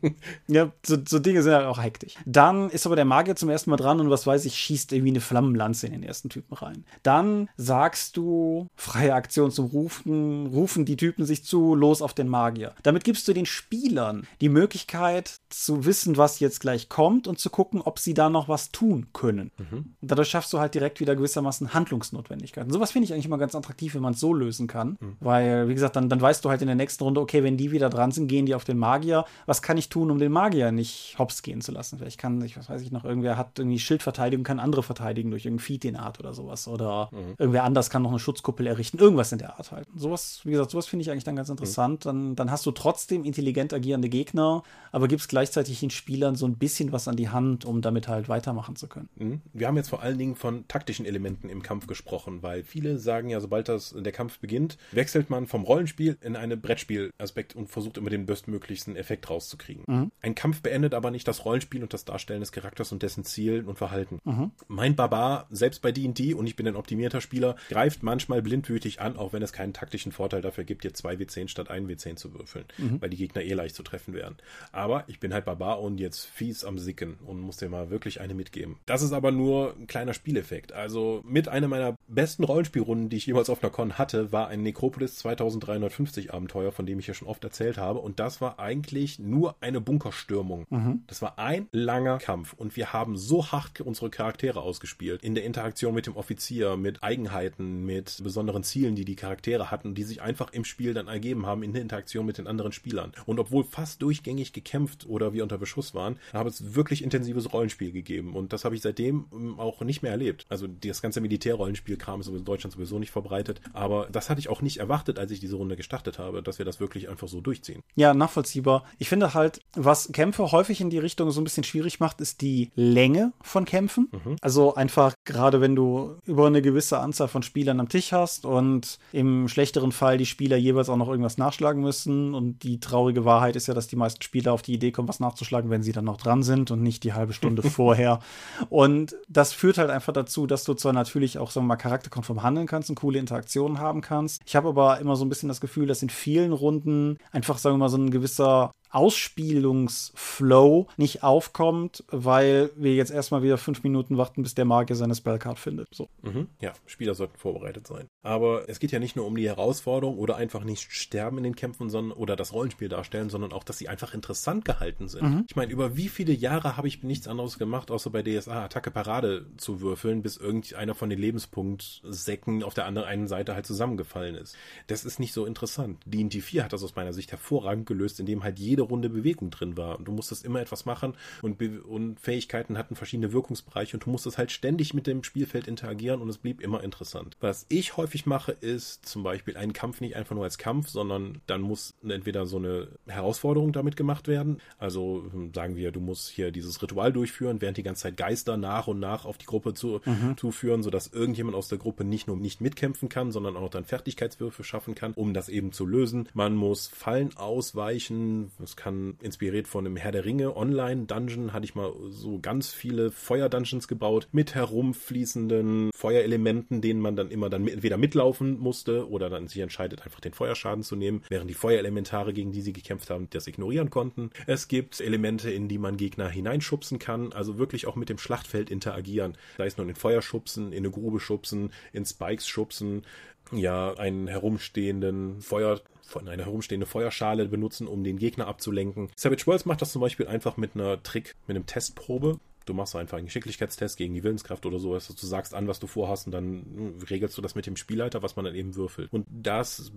ja, 0.48 0.72
so, 0.84 0.96
so, 1.06 1.18
Dinge 1.18 1.42
sind 1.42 1.52
halt 1.52 1.66
auch 1.66 1.82
hektisch. 1.82 2.14
Dann 2.24 2.70
ist 2.70 2.86
aber 2.86 2.96
der 2.96 3.04
Magier 3.04 3.36
zum 3.36 3.50
ersten 3.50 3.68
Mal 3.68 3.76
dran 3.76 4.00
und 4.00 4.08
was 4.08 4.26
weiß 4.26 4.46
ich, 4.46 4.56
schießt 4.56 4.92
irgendwie 4.92 5.10
eine 5.10 5.20
Flammenlanze 5.20 5.86
in 5.86 5.92
den 5.92 6.02
ersten 6.02 6.30
Typen 6.30 6.54
rein. 6.54 6.84
Dann 7.02 7.50
sagst 7.56 8.16
du, 8.16 8.68
freie 8.74 9.14
Aktion 9.14 9.51
zum 9.52 9.66
Rufen, 9.66 10.46
rufen 10.46 10.84
die 10.84 10.96
Typen 10.96 11.24
sich 11.24 11.44
zu, 11.44 11.74
los 11.74 12.02
auf 12.02 12.14
den 12.14 12.28
Magier. 12.28 12.74
Damit 12.82 13.04
gibst 13.04 13.26
du 13.28 13.32
den 13.32 13.46
Spielern 13.46 14.26
die 14.40 14.48
Möglichkeit 14.48 15.40
zu 15.48 15.84
wissen, 15.84 16.16
was 16.16 16.40
jetzt 16.40 16.60
gleich 16.60 16.88
kommt 16.88 17.26
und 17.26 17.38
zu 17.38 17.50
gucken, 17.50 17.80
ob 17.82 17.98
sie 17.98 18.14
da 18.14 18.30
noch 18.30 18.48
was 18.48 18.70
tun 18.70 19.08
können. 19.12 19.50
Mhm. 19.58 19.94
Dadurch 20.00 20.28
schaffst 20.28 20.52
du 20.52 20.58
halt 20.58 20.74
direkt 20.74 21.00
wieder 21.00 21.16
gewissermaßen 21.16 21.74
Handlungsnotwendigkeit. 21.74 22.52
Möglichkeiten. 22.52 22.72
Sowas 22.72 22.92
finde 22.92 23.06
ich 23.06 23.12
eigentlich 23.12 23.26
immer 23.26 23.38
ganz 23.38 23.54
attraktiv, 23.54 23.94
wenn 23.94 24.02
man 24.02 24.14
es 24.14 24.20
so 24.20 24.34
lösen 24.34 24.66
kann. 24.66 24.98
Mhm. 25.00 25.16
Weil, 25.20 25.68
wie 25.68 25.74
gesagt, 25.74 25.96
dann, 25.96 26.08
dann 26.08 26.20
weißt 26.20 26.44
du 26.44 26.50
halt 26.50 26.62
in 26.62 26.66
der 26.66 26.76
nächsten 26.76 27.04
Runde, 27.04 27.20
okay, 27.20 27.42
wenn 27.42 27.56
die 27.56 27.72
wieder 27.72 27.90
dran 27.90 28.12
sind, 28.12 28.28
gehen 28.28 28.46
die 28.46 28.54
auf 28.54 28.64
den 28.64 28.78
Magier. 28.78 29.24
Was 29.46 29.62
kann 29.62 29.78
ich 29.78 29.88
tun, 29.88 30.10
um 30.10 30.18
den 30.18 30.32
Magier 30.32 30.72
nicht 30.72 31.16
hops 31.18 31.42
gehen 31.42 31.60
zu 31.60 31.72
lassen? 31.72 31.98
Vielleicht 31.98 32.18
kann, 32.18 32.42
ich 32.42 32.56
was 32.56 32.68
weiß 32.68 32.82
ich 32.82 32.92
noch, 32.92 33.04
irgendwer 33.04 33.36
hat 33.36 33.58
irgendwie 33.58 33.78
Schildverteidigung, 33.78 34.44
kann 34.44 34.60
andere 34.60 34.82
verteidigen 34.82 35.30
durch 35.30 35.44
irgendeinen 35.44 35.66
Feed 35.66 35.84
in 35.84 35.96
Art 35.96 36.20
oder 36.20 36.34
sowas. 36.34 36.68
Oder 36.68 37.08
mhm. 37.12 37.34
irgendwer 37.38 37.64
anders 37.64 37.90
kann 37.90 38.02
noch 38.02 38.10
eine 38.10 38.18
Schutzkuppel 38.18 38.66
errichten. 38.66 38.98
Irgendwas 38.98 39.32
in 39.32 39.38
der 39.42 39.58
Art 39.58 39.72
halt. 39.72 39.86
Sowas, 39.94 40.40
wie 40.44 40.52
gesagt, 40.52 40.70
sowas 40.70 40.86
finde 40.86 41.02
ich 41.02 41.10
eigentlich 41.10 41.24
dann 41.24 41.36
ganz 41.36 41.48
interessant. 41.48 42.04
Mhm. 42.04 42.08
Dann, 42.08 42.36
dann 42.36 42.50
hast 42.50 42.64
du 42.64 42.70
trotzdem 42.70 43.24
intelligent 43.24 43.72
agierende 43.72 44.08
Gegner, 44.08 44.62
aber 44.90 45.08
gibst 45.08 45.28
gleichzeitig 45.28 45.80
den 45.80 45.90
Spielern 45.90 46.36
so 46.36 46.46
ein 46.46 46.56
bisschen 46.56 46.92
was 46.92 47.08
an 47.08 47.16
die 47.16 47.28
Hand, 47.28 47.64
um 47.64 47.82
damit 47.82 48.08
halt 48.08 48.28
weitermachen 48.28 48.76
zu 48.76 48.88
können. 48.88 49.08
Mhm. 49.16 49.40
Wir 49.52 49.66
haben 49.66 49.76
jetzt 49.76 49.88
vor 49.88 50.02
allen 50.02 50.18
Dingen 50.18 50.36
von 50.36 50.66
taktischen 50.68 51.04
Elementen 51.04 51.48
im 51.48 51.62
Kampf 51.62 51.86
gesprochen, 51.86 52.42
weil 52.42 52.62
viele 52.64 52.98
sagen 52.98 53.28
ja, 53.28 53.40
sobald 53.40 53.68
das, 53.68 53.94
der 53.96 54.12
Kampf 54.12 54.38
beginnt, 54.38 54.78
wechselt 54.92 55.30
man 55.30 55.46
vom 55.46 55.64
Rollenspiel 55.64 56.16
in 56.20 56.36
einen 56.36 56.60
Brettspielaspekt 56.60 57.56
und 57.56 57.68
versucht 57.68 57.98
immer 57.98 58.10
den 58.10 58.26
bestmöglichsten 58.26 58.96
Effekt 58.96 59.28
rauszukriegen. 59.28 59.84
Mhm. 59.86 60.12
Ein 60.20 60.34
Kampf 60.34 60.62
beendet 60.62 60.94
aber 60.94 61.10
nicht 61.10 61.26
das 61.26 61.44
Rollenspiel 61.44 61.82
und 61.82 61.92
das 61.92 62.04
Darstellen 62.04 62.40
des 62.40 62.52
Charakters 62.52 62.92
und 62.92 63.02
dessen 63.02 63.24
Zielen 63.24 63.66
und 63.66 63.78
Verhalten. 63.78 64.18
Mhm. 64.24 64.52
Mein 64.68 64.94
Barbar, 64.94 65.46
selbst 65.50 65.82
bei 65.82 65.92
D&D, 65.92 66.34
und 66.34 66.46
ich 66.46 66.56
bin 66.56 66.68
ein 66.68 66.76
optimierter 66.76 67.20
Spieler, 67.20 67.56
greift 67.68 68.02
manchmal 68.02 68.42
blindwütig 68.42 69.00
an, 69.00 69.16
auch 69.32 69.34
wenn 69.34 69.42
es 69.42 69.52
keinen 69.52 69.72
taktischen 69.72 70.12
Vorteil 70.12 70.42
dafür 70.42 70.64
gibt, 70.64 70.84
dir 70.84 70.92
zwei 70.92 71.14
W10 71.14 71.48
statt 71.48 71.70
ein 71.70 71.88
W10 71.88 72.16
zu 72.16 72.34
würfeln, 72.34 72.64
mhm. 72.78 73.00
weil 73.00 73.10
die 73.10 73.16
Gegner 73.16 73.42
eh 73.42 73.54
leicht 73.54 73.74
zu 73.74 73.82
treffen 73.82 74.14
wären. 74.14 74.36
Aber 74.70 75.04
ich 75.06 75.20
bin 75.20 75.32
halt 75.32 75.44
Barbar 75.44 75.80
und 75.80 75.98
jetzt 75.98 76.26
fies 76.26 76.64
am 76.64 76.78
Sicken 76.78 77.14
und 77.26 77.40
muss 77.40 77.56
dir 77.56 77.68
mal 77.68 77.90
wirklich 77.90 78.20
eine 78.20 78.34
mitgeben. 78.34 78.76
Das 78.86 79.02
ist 79.02 79.12
aber 79.12 79.32
nur 79.32 79.74
ein 79.78 79.86
kleiner 79.86 80.14
Spieleffekt. 80.14 80.72
Also 80.72 81.22
mit 81.26 81.48
einer 81.48 81.68
meiner 81.68 81.96
besten 82.08 82.44
Rollenspielrunden, 82.44 83.08
die 83.08 83.16
ich 83.16 83.26
jemals 83.26 83.48
auf 83.50 83.62
einer 83.62 83.72
Con 83.72 83.98
hatte, 83.98 84.32
war 84.32 84.48
ein 84.48 84.62
Necropolis 84.62 85.16
2350 85.16 86.32
Abenteuer, 86.32 86.72
von 86.72 86.86
dem 86.86 86.98
ich 86.98 87.06
ja 87.06 87.14
schon 87.14 87.28
oft 87.28 87.42
erzählt 87.44 87.78
habe. 87.78 88.00
Und 88.00 88.20
das 88.20 88.40
war 88.40 88.58
eigentlich 88.58 89.18
nur 89.18 89.56
eine 89.60 89.80
Bunkerstürmung. 89.80 90.66
Mhm. 90.70 91.02
Das 91.06 91.22
war 91.22 91.38
ein 91.38 91.68
langer 91.72 92.18
Kampf. 92.18 92.52
Und 92.52 92.76
wir 92.76 92.92
haben 92.92 93.16
so 93.16 93.50
hart 93.50 93.80
unsere 93.80 94.10
Charaktere 94.10 94.60
ausgespielt. 94.60 95.22
In 95.22 95.34
der 95.34 95.44
Interaktion 95.44 95.94
mit 95.94 96.06
dem 96.06 96.16
Offizier, 96.16 96.76
mit 96.76 97.02
Eigenheiten, 97.02 97.84
mit 97.84 98.20
besonderen 98.22 98.62
Zielen, 98.62 98.94
die 98.94 99.04
die 99.04 99.16
Charaktere 99.22 99.70
hatten, 99.70 99.94
die 99.94 100.02
sich 100.02 100.20
einfach 100.20 100.52
im 100.52 100.64
Spiel 100.64 100.94
dann 100.94 101.06
ergeben 101.06 101.46
haben 101.46 101.62
in 101.62 101.72
der 101.72 101.82
Interaktion 101.82 102.26
mit 102.26 102.38
den 102.38 102.48
anderen 102.48 102.72
Spielern. 102.72 103.12
Und 103.24 103.38
obwohl 103.38 103.62
fast 103.62 104.02
durchgängig 104.02 104.52
gekämpft 104.52 105.06
oder 105.06 105.32
wir 105.32 105.44
unter 105.44 105.58
Beschuss 105.58 105.94
waren, 105.94 106.18
habe 106.32 106.48
es 106.48 106.74
wirklich 106.74 107.04
intensives 107.04 107.52
Rollenspiel 107.52 107.92
gegeben. 107.92 108.34
Und 108.34 108.52
das 108.52 108.64
habe 108.64 108.74
ich 108.74 108.82
seitdem 108.82 109.26
ähm, 109.32 109.60
auch 109.60 109.80
nicht 109.82 110.02
mehr 110.02 110.10
erlebt. 110.10 110.44
Also 110.48 110.66
das 110.66 111.02
ganze 111.02 111.20
Militärrollenspiel-Kram 111.20 112.20
ist 112.20 112.28
in 112.28 112.44
Deutschland 112.44 112.74
sowieso 112.74 112.98
nicht 112.98 113.12
verbreitet. 113.12 113.60
Aber 113.72 114.08
das 114.10 114.28
hatte 114.28 114.40
ich 114.40 114.48
auch 114.48 114.60
nicht 114.60 114.78
erwartet, 114.78 115.20
als 115.20 115.30
ich 115.30 115.38
diese 115.38 115.54
Runde 115.54 115.76
gestartet 115.76 116.18
habe, 116.18 116.42
dass 116.42 116.58
wir 116.58 116.66
das 116.66 116.80
wirklich 116.80 117.08
einfach 117.08 117.28
so 117.28 117.40
durchziehen. 117.40 117.82
Ja, 117.94 118.14
nachvollziehbar. 118.14 118.84
Ich 118.98 119.08
finde 119.08 119.34
halt, 119.34 119.60
was 119.74 120.10
Kämpfe 120.12 120.50
häufig 120.50 120.80
in 120.80 120.90
die 120.90 120.98
Richtung 120.98 121.30
so 121.30 121.40
ein 121.40 121.44
bisschen 121.44 121.64
schwierig 121.64 122.00
macht, 122.00 122.20
ist 122.20 122.40
die 122.40 122.70
Länge 122.74 123.32
von 123.40 123.64
Kämpfen. 123.64 124.08
Mhm. 124.10 124.36
Also 124.40 124.74
einfach 124.74 125.14
gerade 125.24 125.60
wenn 125.60 125.76
du 125.76 126.16
über 126.24 126.48
eine 126.48 126.60
gewisse 126.60 126.98
Anzahl 126.98 127.28
von 127.28 127.44
Spielern 127.44 127.78
am 127.78 127.88
Tisch 127.88 128.12
hast 128.12 128.44
und 128.44 128.98
im 129.12 129.48
schlechteren 129.48 129.92
Fall 129.92 130.18
die 130.18 130.26
Spieler 130.26 130.56
jeweils 130.56 130.88
auch 130.88 130.96
noch 130.96 131.08
irgendwas 131.08 131.38
nachschlagen 131.38 131.82
müssen. 131.82 132.34
Und 132.34 132.62
die 132.62 132.80
traurige 132.80 133.24
Wahrheit 133.24 133.56
ist 133.56 133.66
ja, 133.66 133.74
dass 133.74 133.86
die 133.86 133.96
meisten 133.96 134.22
Spieler 134.22 134.52
auf 134.52 134.62
die 134.62 134.74
Idee 134.74 134.92
kommen, 134.92 135.08
was 135.08 135.20
nachzuschlagen, 135.20 135.70
wenn 135.70 135.82
sie 135.82 135.92
dann 135.92 136.04
noch 136.04 136.16
dran 136.16 136.42
sind 136.42 136.70
und 136.70 136.82
nicht 136.82 137.04
die 137.04 137.12
halbe 137.12 137.32
Stunde 137.32 137.62
vorher. 137.70 138.20
Und 138.68 139.16
das 139.28 139.52
führt 139.52 139.78
halt 139.78 139.90
einfach 139.90 140.12
dazu, 140.12 140.46
dass 140.46 140.64
du 140.64 140.74
zwar 140.74 140.92
natürlich 140.92 141.38
auch, 141.38 141.50
sagen 141.50 141.66
wir 141.66 141.68
mal, 141.68 141.76
charakterkonform 141.76 142.42
handeln 142.42 142.66
kannst 142.66 142.90
und 142.90 142.96
coole 142.96 143.18
Interaktionen 143.18 143.78
haben 143.78 144.00
kannst. 144.00 144.42
Ich 144.46 144.56
habe 144.56 144.68
aber 144.68 144.98
immer 144.98 145.16
so 145.16 145.24
ein 145.24 145.28
bisschen 145.28 145.48
das 145.48 145.60
Gefühl, 145.60 145.86
dass 145.86 146.02
in 146.02 146.10
vielen 146.10 146.52
Runden 146.52 147.18
einfach, 147.30 147.58
sagen 147.58 147.74
wir 147.74 147.78
mal, 147.78 147.88
so 147.88 147.98
ein 147.98 148.10
gewisser 148.10 148.72
Ausspielungsflow 148.92 150.86
nicht 150.96 151.22
aufkommt, 151.22 152.04
weil 152.08 152.70
wir 152.76 152.94
jetzt 152.94 153.10
erstmal 153.10 153.42
wieder 153.42 153.58
fünf 153.58 153.82
Minuten 153.82 154.18
warten, 154.18 154.42
bis 154.42 154.54
der 154.54 154.64
Magier 154.64 154.96
seine 154.96 155.14
Spellcard 155.14 155.58
findet. 155.58 155.88
So. 155.92 156.08
Mhm. 156.22 156.48
Ja, 156.60 156.72
Spieler 156.86 157.14
sollten 157.14 157.38
vorbereitet 157.38 157.86
sein. 157.86 158.06
Aber 158.22 158.68
es 158.68 158.78
geht 158.78 158.92
ja 158.92 158.98
nicht 158.98 159.16
nur 159.16 159.26
um 159.26 159.34
die 159.36 159.48
Herausforderung 159.48 160.18
oder 160.18 160.36
einfach 160.36 160.64
nicht 160.64 160.92
sterben 160.92 161.38
in 161.38 161.44
den 161.44 161.56
Kämpfen, 161.56 161.90
sondern 161.90 162.16
oder 162.16 162.36
das 162.36 162.52
Rollenspiel 162.52 162.88
darstellen, 162.88 163.30
sondern 163.30 163.52
auch, 163.52 163.64
dass 163.64 163.78
sie 163.78 163.88
einfach 163.88 164.14
interessant 164.14 164.64
gehalten 164.64 165.08
sind. 165.08 165.22
Mhm. 165.22 165.44
Ich 165.48 165.56
meine, 165.56 165.72
über 165.72 165.96
wie 165.96 166.08
viele 166.08 166.32
Jahre 166.32 166.76
habe 166.76 166.88
ich 166.88 167.02
nichts 167.02 167.26
anderes 167.28 167.58
gemacht, 167.58 167.90
außer 167.90 168.10
bei 168.10 168.22
DSA 168.22 168.64
Attacke 168.64 168.90
Parade 168.90 169.46
zu 169.56 169.80
würfeln, 169.80 170.22
bis 170.22 170.36
irgendeiner 170.36 170.94
von 170.94 171.10
den 171.10 171.18
Lebenspunktsäcken 171.18 172.62
auf 172.62 172.74
der 172.74 172.86
anderen 172.86 173.08
einen 173.08 173.28
Seite 173.28 173.54
halt 173.54 173.66
zusammengefallen 173.66 174.34
ist. 174.34 174.56
Das 174.86 175.04
ist 175.04 175.18
nicht 175.18 175.32
so 175.32 175.46
interessant. 175.46 176.00
D&D 176.06 176.40
4 176.40 176.64
hat 176.64 176.72
das 176.72 176.82
aus 176.82 176.94
meiner 176.94 177.12
Sicht 177.12 177.30
hervorragend 177.30 177.86
gelöst, 177.86 178.20
indem 178.20 178.42
halt 178.44 178.58
jede 178.58 178.81
jede 178.82 178.88
Runde 178.88 179.08
Bewegung 179.08 179.50
drin 179.50 179.76
war. 179.76 179.98
Und 179.98 180.06
du 180.06 180.12
musstest 180.12 180.44
immer 180.44 180.60
etwas 180.60 180.84
machen 180.84 181.14
und, 181.40 181.58
Be 181.58 181.82
und 181.82 182.20
Fähigkeiten 182.20 182.78
hatten 182.78 182.96
verschiedene 182.96 183.32
Wirkungsbereiche 183.32 183.96
und 183.96 184.06
du 184.06 184.10
musstest 184.10 184.38
halt 184.38 184.50
ständig 184.50 184.94
mit 184.94 185.06
dem 185.06 185.22
Spielfeld 185.22 185.68
interagieren 185.68 186.20
und 186.20 186.28
es 186.28 186.38
blieb 186.38 186.60
immer 186.60 186.82
interessant. 186.82 187.36
Was 187.40 187.66
ich 187.68 187.96
häufig 187.96 188.26
mache, 188.26 188.52
ist 188.52 189.06
zum 189.06 189.22
Beispiel 189.22 189.56
einen 189.56 189.72
Kampf 189.72 190.00
nicht 190.00 190.16
einfach 190.16 190.34
nur 190.34 190.44
als 190.44 190.58
Kampf, 190.58 190.88
sondern 190.88 191.40
dann 191.46 191.62
muss 191.62 191.94
entweder 192.06 192.46
so 192.46 192.56
eine 192.56 192.88
Herausforderung 193.06 193.72
damit 193.72 193.96
gemacht 193.96 194.28
werden. 194.28 194.58
Also 194.78 195.24
hm, 195.30 195.52
sagen 195.54 195.76
wir, 195.76 195.92
du 195.92 196.00
musst 196.00 196.28
hier 196.28 196.50
dieses 196.50 196.82
Ritual 196.82 197.12
durchführen, 197.12 197.60
während 197.60 197.76
die 197.76 197.82
ganze 197.82 198.02
Zeit 198.02 198.16
Geister 198.16 198.56
nach 198.56 198.86
und 198.86 199.00
nach 199.00 199.24
auf 199.24 199.38
die 199.38 199.46
Gruppe 199.46 199.74
zu, 199.74 200.00
mhm. 200.04 200.36
zuführen, 200.36 200.82
sodass 200.82 201.08
irgendjemand 201.08 201.56
aus 201.56 201.68
der 201.68 201.78
Gruppe 201.78 202.04
nicht 202.04 202.26
nur 202.26 202.36
nicht 202.36 202.60
mitkämpfen 202.60 203.08
kann, 203.08 203.30
sondern 203.30 203.56
auch 203.56 203.70
dann 203.70 203.84
Fertigkeitswürfe 203.84 204.64
schaffen 204.64 204.94
kann, 204.94 205.12
um 205.12 205.34
das 205.34 205.48
eben 205.48 205.72
zu 205.72 205.86
lösen. 205.86 206.28
Man 206.34 206.56
muss 206.56 206.88
Fallen 206.88 207.36
ausweichen, 207.36 208.50
es 208.72 208.76
kann 208.76 209.18
inspiriert 209.20 209.68
von 209.68 209.86
einem 209.86 209.96
Herr 209.96 210.12
der 210.12 210.24
Ringe 210.24 210.56
Online-Dungeon, 210.56 211.52
hatte 211.52 211.66
ich 211.66 211.74
mal 211.74 211.92
so 212.08 212.38
ganz 212.38 212.72
viele 212.72 213.10
Feuer-Dungeons 213.10 213.86
gebaut 213.86 214.28
mit 214.32 214.54
herumfließenden 214.54 215.90
Feuerelementen, 215.94 216.80
denen 216.80 217.00
man 217.00 217.14
dann 217.14 217.30
immer 217.30 217.50
dann 217.50 217.68
entweder 217.68 217.98
mitlaufen 217.98 218.58
musste 218.58 219.10
oder 219.10 219.28
dann 219.28 219.46
sich 219.46 219.60
entscheidet, 219.60 220.04
einfach 220.04 220.20
den 220.20 220.32
Feuerschaden 220.32 220.82
zu 220.82 220.96
nehmen, 220.96 221.22
während 221.28 221.50
die 221.50 221.54
Feuerelementare, 221.54 222.32
gegen 222.32 222.52
die 222.52 222.62
sie 222.62 222.72
gekämpft 222.72 223.10
haben, 223.10 223.28
das 223.28 223.46
ignorieren 223.46 223.90
konnten. 223.90 224.30
Es 224.46 224.68
gibt 224.68 225.02
Elemente, 225.02 225.50
in 225.50 225.68
die 225.68 225.78
man 225.78 225.98
Gegner 225.98 226.30
hineinschubsen 226.30 226.98
kann, 226.98 227.34
also 227.34 227.58
wirklich 227.58 227.86
auch 227.86 227.96
mit 227.96 228.08
dem 228.08 228.16
Schlachtfeld 228.16 228.70
interagieren. 228.70 229.36
Sei 229.58 229.66
es 229.66 229.76
nur 229.76 229.86
in 229.86 229.94
Feuer 229.94 230.22
schubsen, 230.22 230.72
in 230.72 230.78
eine 230.78 230.90
Grube 230.90 231.20
schubsen, 231.20 231.72
in 231.92 232.06
Spikes 232.06 232.48
schubsen, 232.48 233.02
ja, 233.50 233.92
einen 233.94 234.28
herumstehenden 234.28 235.42
Feuer 235.42 235.80
von 236.02 236.28
einer 236.28 236.44
herumstehende 236.44 236.86
Feuerschale 236.86 237.46
benutzen, 237.46 237.86
um 237.86 238.04
den 238.04 238.18
Gegner 238.18 238.46
abzulenken. 238.46 239.10
Savage 239.16 239.46
Worlds 239.46 239.64
macht 239.64 239.82
das 239.82 239.92
zum 239.92 240.00
Beispiel 240.00 240.26
einfach 240.26 240.56
mit 240.56 240.74
einer 240.74 241.02
Trick, 241.02 241.34
mit 241.46 241.56
einem 241.56 241.66
Testprobe. 241.66 242.38
Du 242.66 242.74
machst 242.74 242.96
einfach 242.96 243.18
einen 243.18 243.26
Geschicklichkeitstest 243.26 243.96
gegen 243.96 244.14
die 244.14 244.22
Willenskraft 244.22 244.66
oder 244.66 244.78
sowas. 244.78 245.08
Du 245.08 245.26
sagst 245.26 245.54
an, 245.54 245.68
was 245.68 245.80
du 245.80 245.86
vorhast 245.86 246.26
und 246.26 246.32
dann 246.32 246.44
hm, 246.44 246.94
regelst 247.10 247.36
du 247.36 247.42
das 247.42 247.54
mit 247.54 247.66
dem 247.66 247.76
Spielleiter, 247.76 248.22
was 248.22 248.36
man 248.36 248.44
dann 248.44 248.54
eben 248.54 248.74
würfelt. 248.76 249.12
Und 249.12 249.26
das 249.28 249.92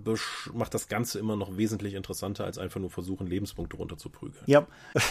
macht 0.53 0.74
das 0.74 0.88
Ganze 0.88 1.20
immer 1.20 1.36
noch 1.36 1.57
wesentlich 1.57 1.93
interessanter, 1.93 2.45
als 2.45 2.57
einfach 2.57 2.80
nur 2.80 2.89
versuchen, 2.89 3.28
Lebenspunkte 3.28 3.78
runterzuprügeln. 3.78 4.43
Ja. 4.45 4.68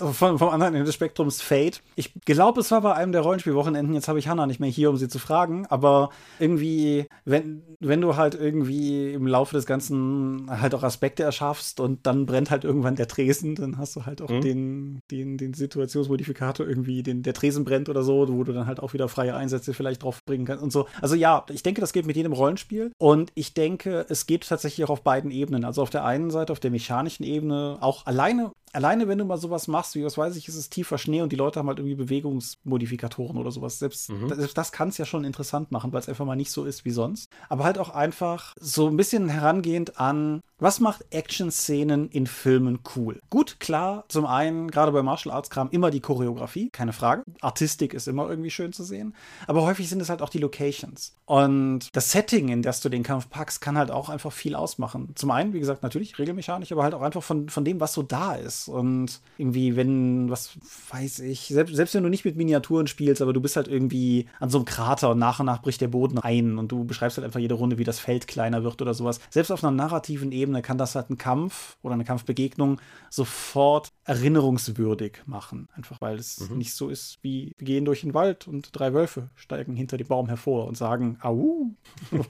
Von, 0.00 0.38
vom 0.38 0.48
anderen 0.48 0.74
Ende 0.74 0.86
des 0.86 0.94
Spektrums 0.94 1.42
Fate. 1.42 1.82
Ich 1.94 2.14
glaube, 2.24 2.60
es 2.60 2.70
war 2.70 2.80
bei 2.80 2.94
einem 2.94 3.12
der 3.12 3.20
Rollenspielwochenenden, 3.20 3.94
jetzt 3.94 4.08
habe 4.08 4.18
ich 4.18 4.28
Hannah 4.28 4.46
nicht 4.46 4.58
mehr 4.58 4.70
hier, 4.70 4.88
um 4.88 4.96
sie 4.96 5.08
zu 5.08 5.18
fragen, 5.18 5.66
aber 5.66 6.08
irgendwie, 6.38 7.06
wenn, 7.24 7.62
wenn 7.80 8.00
du 8.00 8.16
halt 8.16 8.34
irgendwie 8.34 9.12
im 9.12 9.26
Laufe 9.26 9.54
des 9.54 9.66
Ganzen 9.66 10.46
halt 10.48 10.74
auch 10.74 10.82
Aspekte 10.82 11.22
erschaffst 11.22 11.80
und 11.80 12.06
dann 12.06 12.26
brennt 12.26 12.50
halt 12.50 12.64
irgendwann 12.64 12.96
der 12.96 13.08
Tresen, 13.08 13.54
dann 13.54 13.78
hast 13.78 13.94
du 13.96 14.06
halt 14.06 14.22
auch 14.22 14.30
mhm. 14.30 14.40
den, 14.40 15.00
den, 15.10 15.36
den 15.36 15.54
Situationsmodifikator 15.54 16.66
irgendwie, 16.66 16.79
den, 16.84 17.22
der 17.22 17.34
Tresen 17.34 17.64
brennt 17.64 17.88
oder 17.88 18.02
so, 18.02 18.28
wo 18.28 18.44
du 18.44 18.52
dann 18.52 18.66
halt 18.66 18.80
auch 18.80 18.92
wieder 18.92 19.08
freie 19.08 19.34
Einsätze 19.34 19.74
vielleicht 19.74 20.02
drauf 20.02 20.20
bringen 20.24 20.44
kannst 20.44 20.62
und 20.62 20.72
so. 20.72 20.86
Also 21.00 21.14
ja, 21.14 21.44
ich 21.50 21.62
denke, 21.62 21.80
das 21.80 21.92
geht 21.92 22.06
mit 22.06 22.16
jedem 22.16 22.32
Rollenspiel 22.32 22.92
und 22.98 23.30
ich 23.34 23.54
denke, 23.54 24.06
es 24.08 24.26
geht 24.26 24.48
tatsächlich 24.48 24.84
auch 24.84 24.90
auf 24.90 25.02
beiden 25.02 25.30
Ebenen. 25.30 25.64
Also 25.64 25.82
auf 25.82 25.90
der 25.90 26.04
einen 26.04 26.30
Seite, 26.30 26.52
auf 26.52 26.60
der 26.60 26.70
mechanischen 26.70 27.24
Ebene, 27.24 27.78
auch 27.80 28.06
alleine 28.06 28.52
alleine 28.72 29.08
wenn 29.08 29.18
du 29.18 29.24
mal 29.24 29.38
sowas 29.38 29.68
machst, 29.68 29.94
wie 29.94 30.04
was 30.04 30.16
weiß 30.16 30.36
ich, 30.36 30.48
ist 30.48 30.56
es 30.56 30.70
tiefer 30.70 30.98
Schnee 30.98 31.22
und 31.22 31.32
die 31.32 31.36
Leute 31.36 31.58
haben 31.58 31.68
halt 31.68 31.78
irgendwie 31.78 31.96
Bewegungsmodifikatoren 31.96 33.36
oder 33.36 33.50
sowas. 33.50 33.78
Selbst, 33.78 34.10
mhm. 34.10 34.28
selbst 34.28 34.56
das 34.56 34.72
kann 34.72 34.88
es 34.88 34.98
ja 34.98 35.04
schon 35.04 35.24
interessant 35.24 35.72
machen, 35.72 35.92
weil 35.92 36.00
es 36.00 36.08
einfach 36.08 36.24
mal 36.24 36.36
nicht 36.36 36.50
so 36.50 36.64
ist 36.64 36.84
wie 36.84 36.90
sonst. 36.90 37.28
Aber 37.48 37.64
halt 37.64 37.78
auch 37.78 37.90
einfach 37.90 38.54
so 38.60 38.88
ein 38.88 38.96
bisschen 38.96 39.28
herangehend 39.28 39.98
an, 39.98 40.40
was 40.58 40.80
macht 40.80 41.06
Action-Szenen 41.10 42.08
in 42.10 42.26
Filmen 42.26 42.80
cool? 42.94 43.20
Gut, 43.30 43.60
klar, 43.60 44.04
zum 44.08 44.26
einen, 44.26 44.70
gerade 44.70 44.92
bei 44.92 45.02
Martial 45.02 45.34
Arts 45.34 45.50
Kram, 45.50 45.68
immer 45.70 45.90
die 45.90 46.00
Choreografie, 46.00 46.68
keine 46.70 46.92
Frage. 46.92 47.24
Artistik 47.40 47.94
ist 47.94 48.08
immer 48.08 48.28
irgendwie 48.28 48.50
schön 48.50 48.72
zu 48.72 48.84
sehen. 48.84 49.14
Aber 49.46 49.62
häufig 49.62 49.88
sind 49.88 50.00
es 50.00 50.10
halt 50.10 50.22
auch 50.22 50.28
die 50.28 50.38
Locations. 50.38 51.14
Und 51.24 51.88
das 51.92 52.12
Setting, 52.12 52.48
in 52.48 52.62
das 52.62 52.80
du 52.80 52.88
den 52.88 53.02
Kampf 53.02 53.30
packst, 53.30 53.60
kann 53.60 53.78
halt 53.78 53.90
auch 53.90 54.08
einfach 54.08 54.32
viel 54.32 54.54
ausmachen. 54.54 55.12
Zum 55.14 55.30
einen, 55.30 55.54
wie 55.54 55.60
gesagt, 55.60 55.82
natürlich 55.82 56.18
regelmechanisch, 56.18 56.72
aber 56.72 56.82
halt 56.82 56.94
auch 56.94 57.02
einfach 57.02 57.22
von, 57.22 57.48
von 57.48 57.64
dem, 57.64 57.80
was 57.80 57.94
so 57.94 58.02
da 58.02 58.34
ist 58.34 58.59
und 58.68 59.20
irgendwie, 59.38 59.76
wenn, 59.76 60.30
was 60.30 60.58
weiß 60.90 61.20
ich, 61.20 61.48
selbst, 61.48 61.74
selbst 61.74 61.94
wenn 61.94 62.02
du 62.02 62.08
nicht 62.08 62.24
mit 62.24 62.36
Miniaturen 62.36 62.86
spielst, 62.86 63.22
aber 63.22 63.32
du 63.32 63.40
bist 63.40 63.56
halt 63.56 63.68
irgendwie 63.68 64.26
an 64.38 64.50
so 64.50 64.58
einem 64.58 64.64
Krater 64.64 65.10
und 65.10 65.18
nach 65.18 65.40
und 65.40 65.46
nach 65.46 65.62
bricht 65.62 65.80
der 65.80 65.88
Boden 65.88 66.18
ein 66.18 66.58
und 66.58 66.70
du 66.72 66.84
beschreibst 66.84 67.16
halt 67.16 67.24
einfach 67.24 67.40
jede 67.40 67.54
Runde, 67.54 67.78
wie 67.78 67.84
das 67.84 67.98
Feld 67.98 68.26
kleiner 68.26 68.62
wird 68.64 68.80
oder 68.82 68.94
sowas. 68.94 69.20
Selbst 69.30 69.50
auf 69.50 69.64
einer 69.64 69.70
narrativen 69.70 70.32
Ebene 70.32 70.62
kann 70.62 70.78
das 70.78 70.94
halt 70.94 71.10
ein 71.10 71.18
Kampf 71.18 71.76
oder 71.82 71.94
eine 71.94 72.04
Kampfbegegnung 72.04 72.80
sofort 73.08 73.92
erinnerungswürdig 74.04 75.22
machen. 75.26 75.68
Einfach 75.74 76.00
weil 76.00 76.18
es 76.18 76.48
mhm. 76.48 76.58
nicht 76.58 76.74
so 76.74 76.88
ist 76.88 77.18
wie 77.22 77.52
wir 77.58 77.66
gehen 77.66 77.84
durch 77.84 78.00
den 78.00 78.14
Wald 78.14 78.48
und 78.48 78.70
drei 78.72 78.92
Wölfe 78.94 79.30
steigen 79.36 79.74
hinter 79.74 79.96
dem 79.96 80.06
Baum 80.06 80.26
hervor 80.26 80.66
und 80.66 80.76
sagen, 80.76 81.18
au. 81.22 81.70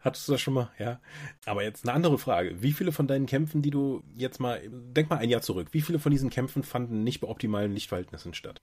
Hattest 0.00 0.26
du 0.26 0.32
das 0.32 0.40
schon 0.40 0.54
mal? 0.54 0.70
Ja. 0.78 1.00
Aber 1.44 1.62
jetzt 1.62 1.84
eine 1.84 1.94
andere 1.94 2.18
Frage. 2.18 2.62
Wie 2.62 2.72
viele 2.72 2.92
von 2.92 3.06
deinen 3.06 3.26
Kämpfen, 3.26 3.62
die 3.62 3.70
du 3.70 4.02
jetzt 4.16 4.40
mal, 4.40 4.60
denk 4.68 5.10
mal 5.10 5.18
ein 5.18 5.28
Jahr 5.28 5.42
zurück, 5.42 5.68
wie 5.72 5.82
viele 5.82 5.98
von 5.98 6.12
diesen 6.12 6.30
Kämpfen 6.30 6.62
fanden 6.62 7.04
nicht 7.04 7.20
bei 7.20 7.28
optimalen 7.28 7.72
Lichtverhältnissen 7.72 8.34
statt? 8.34 8.62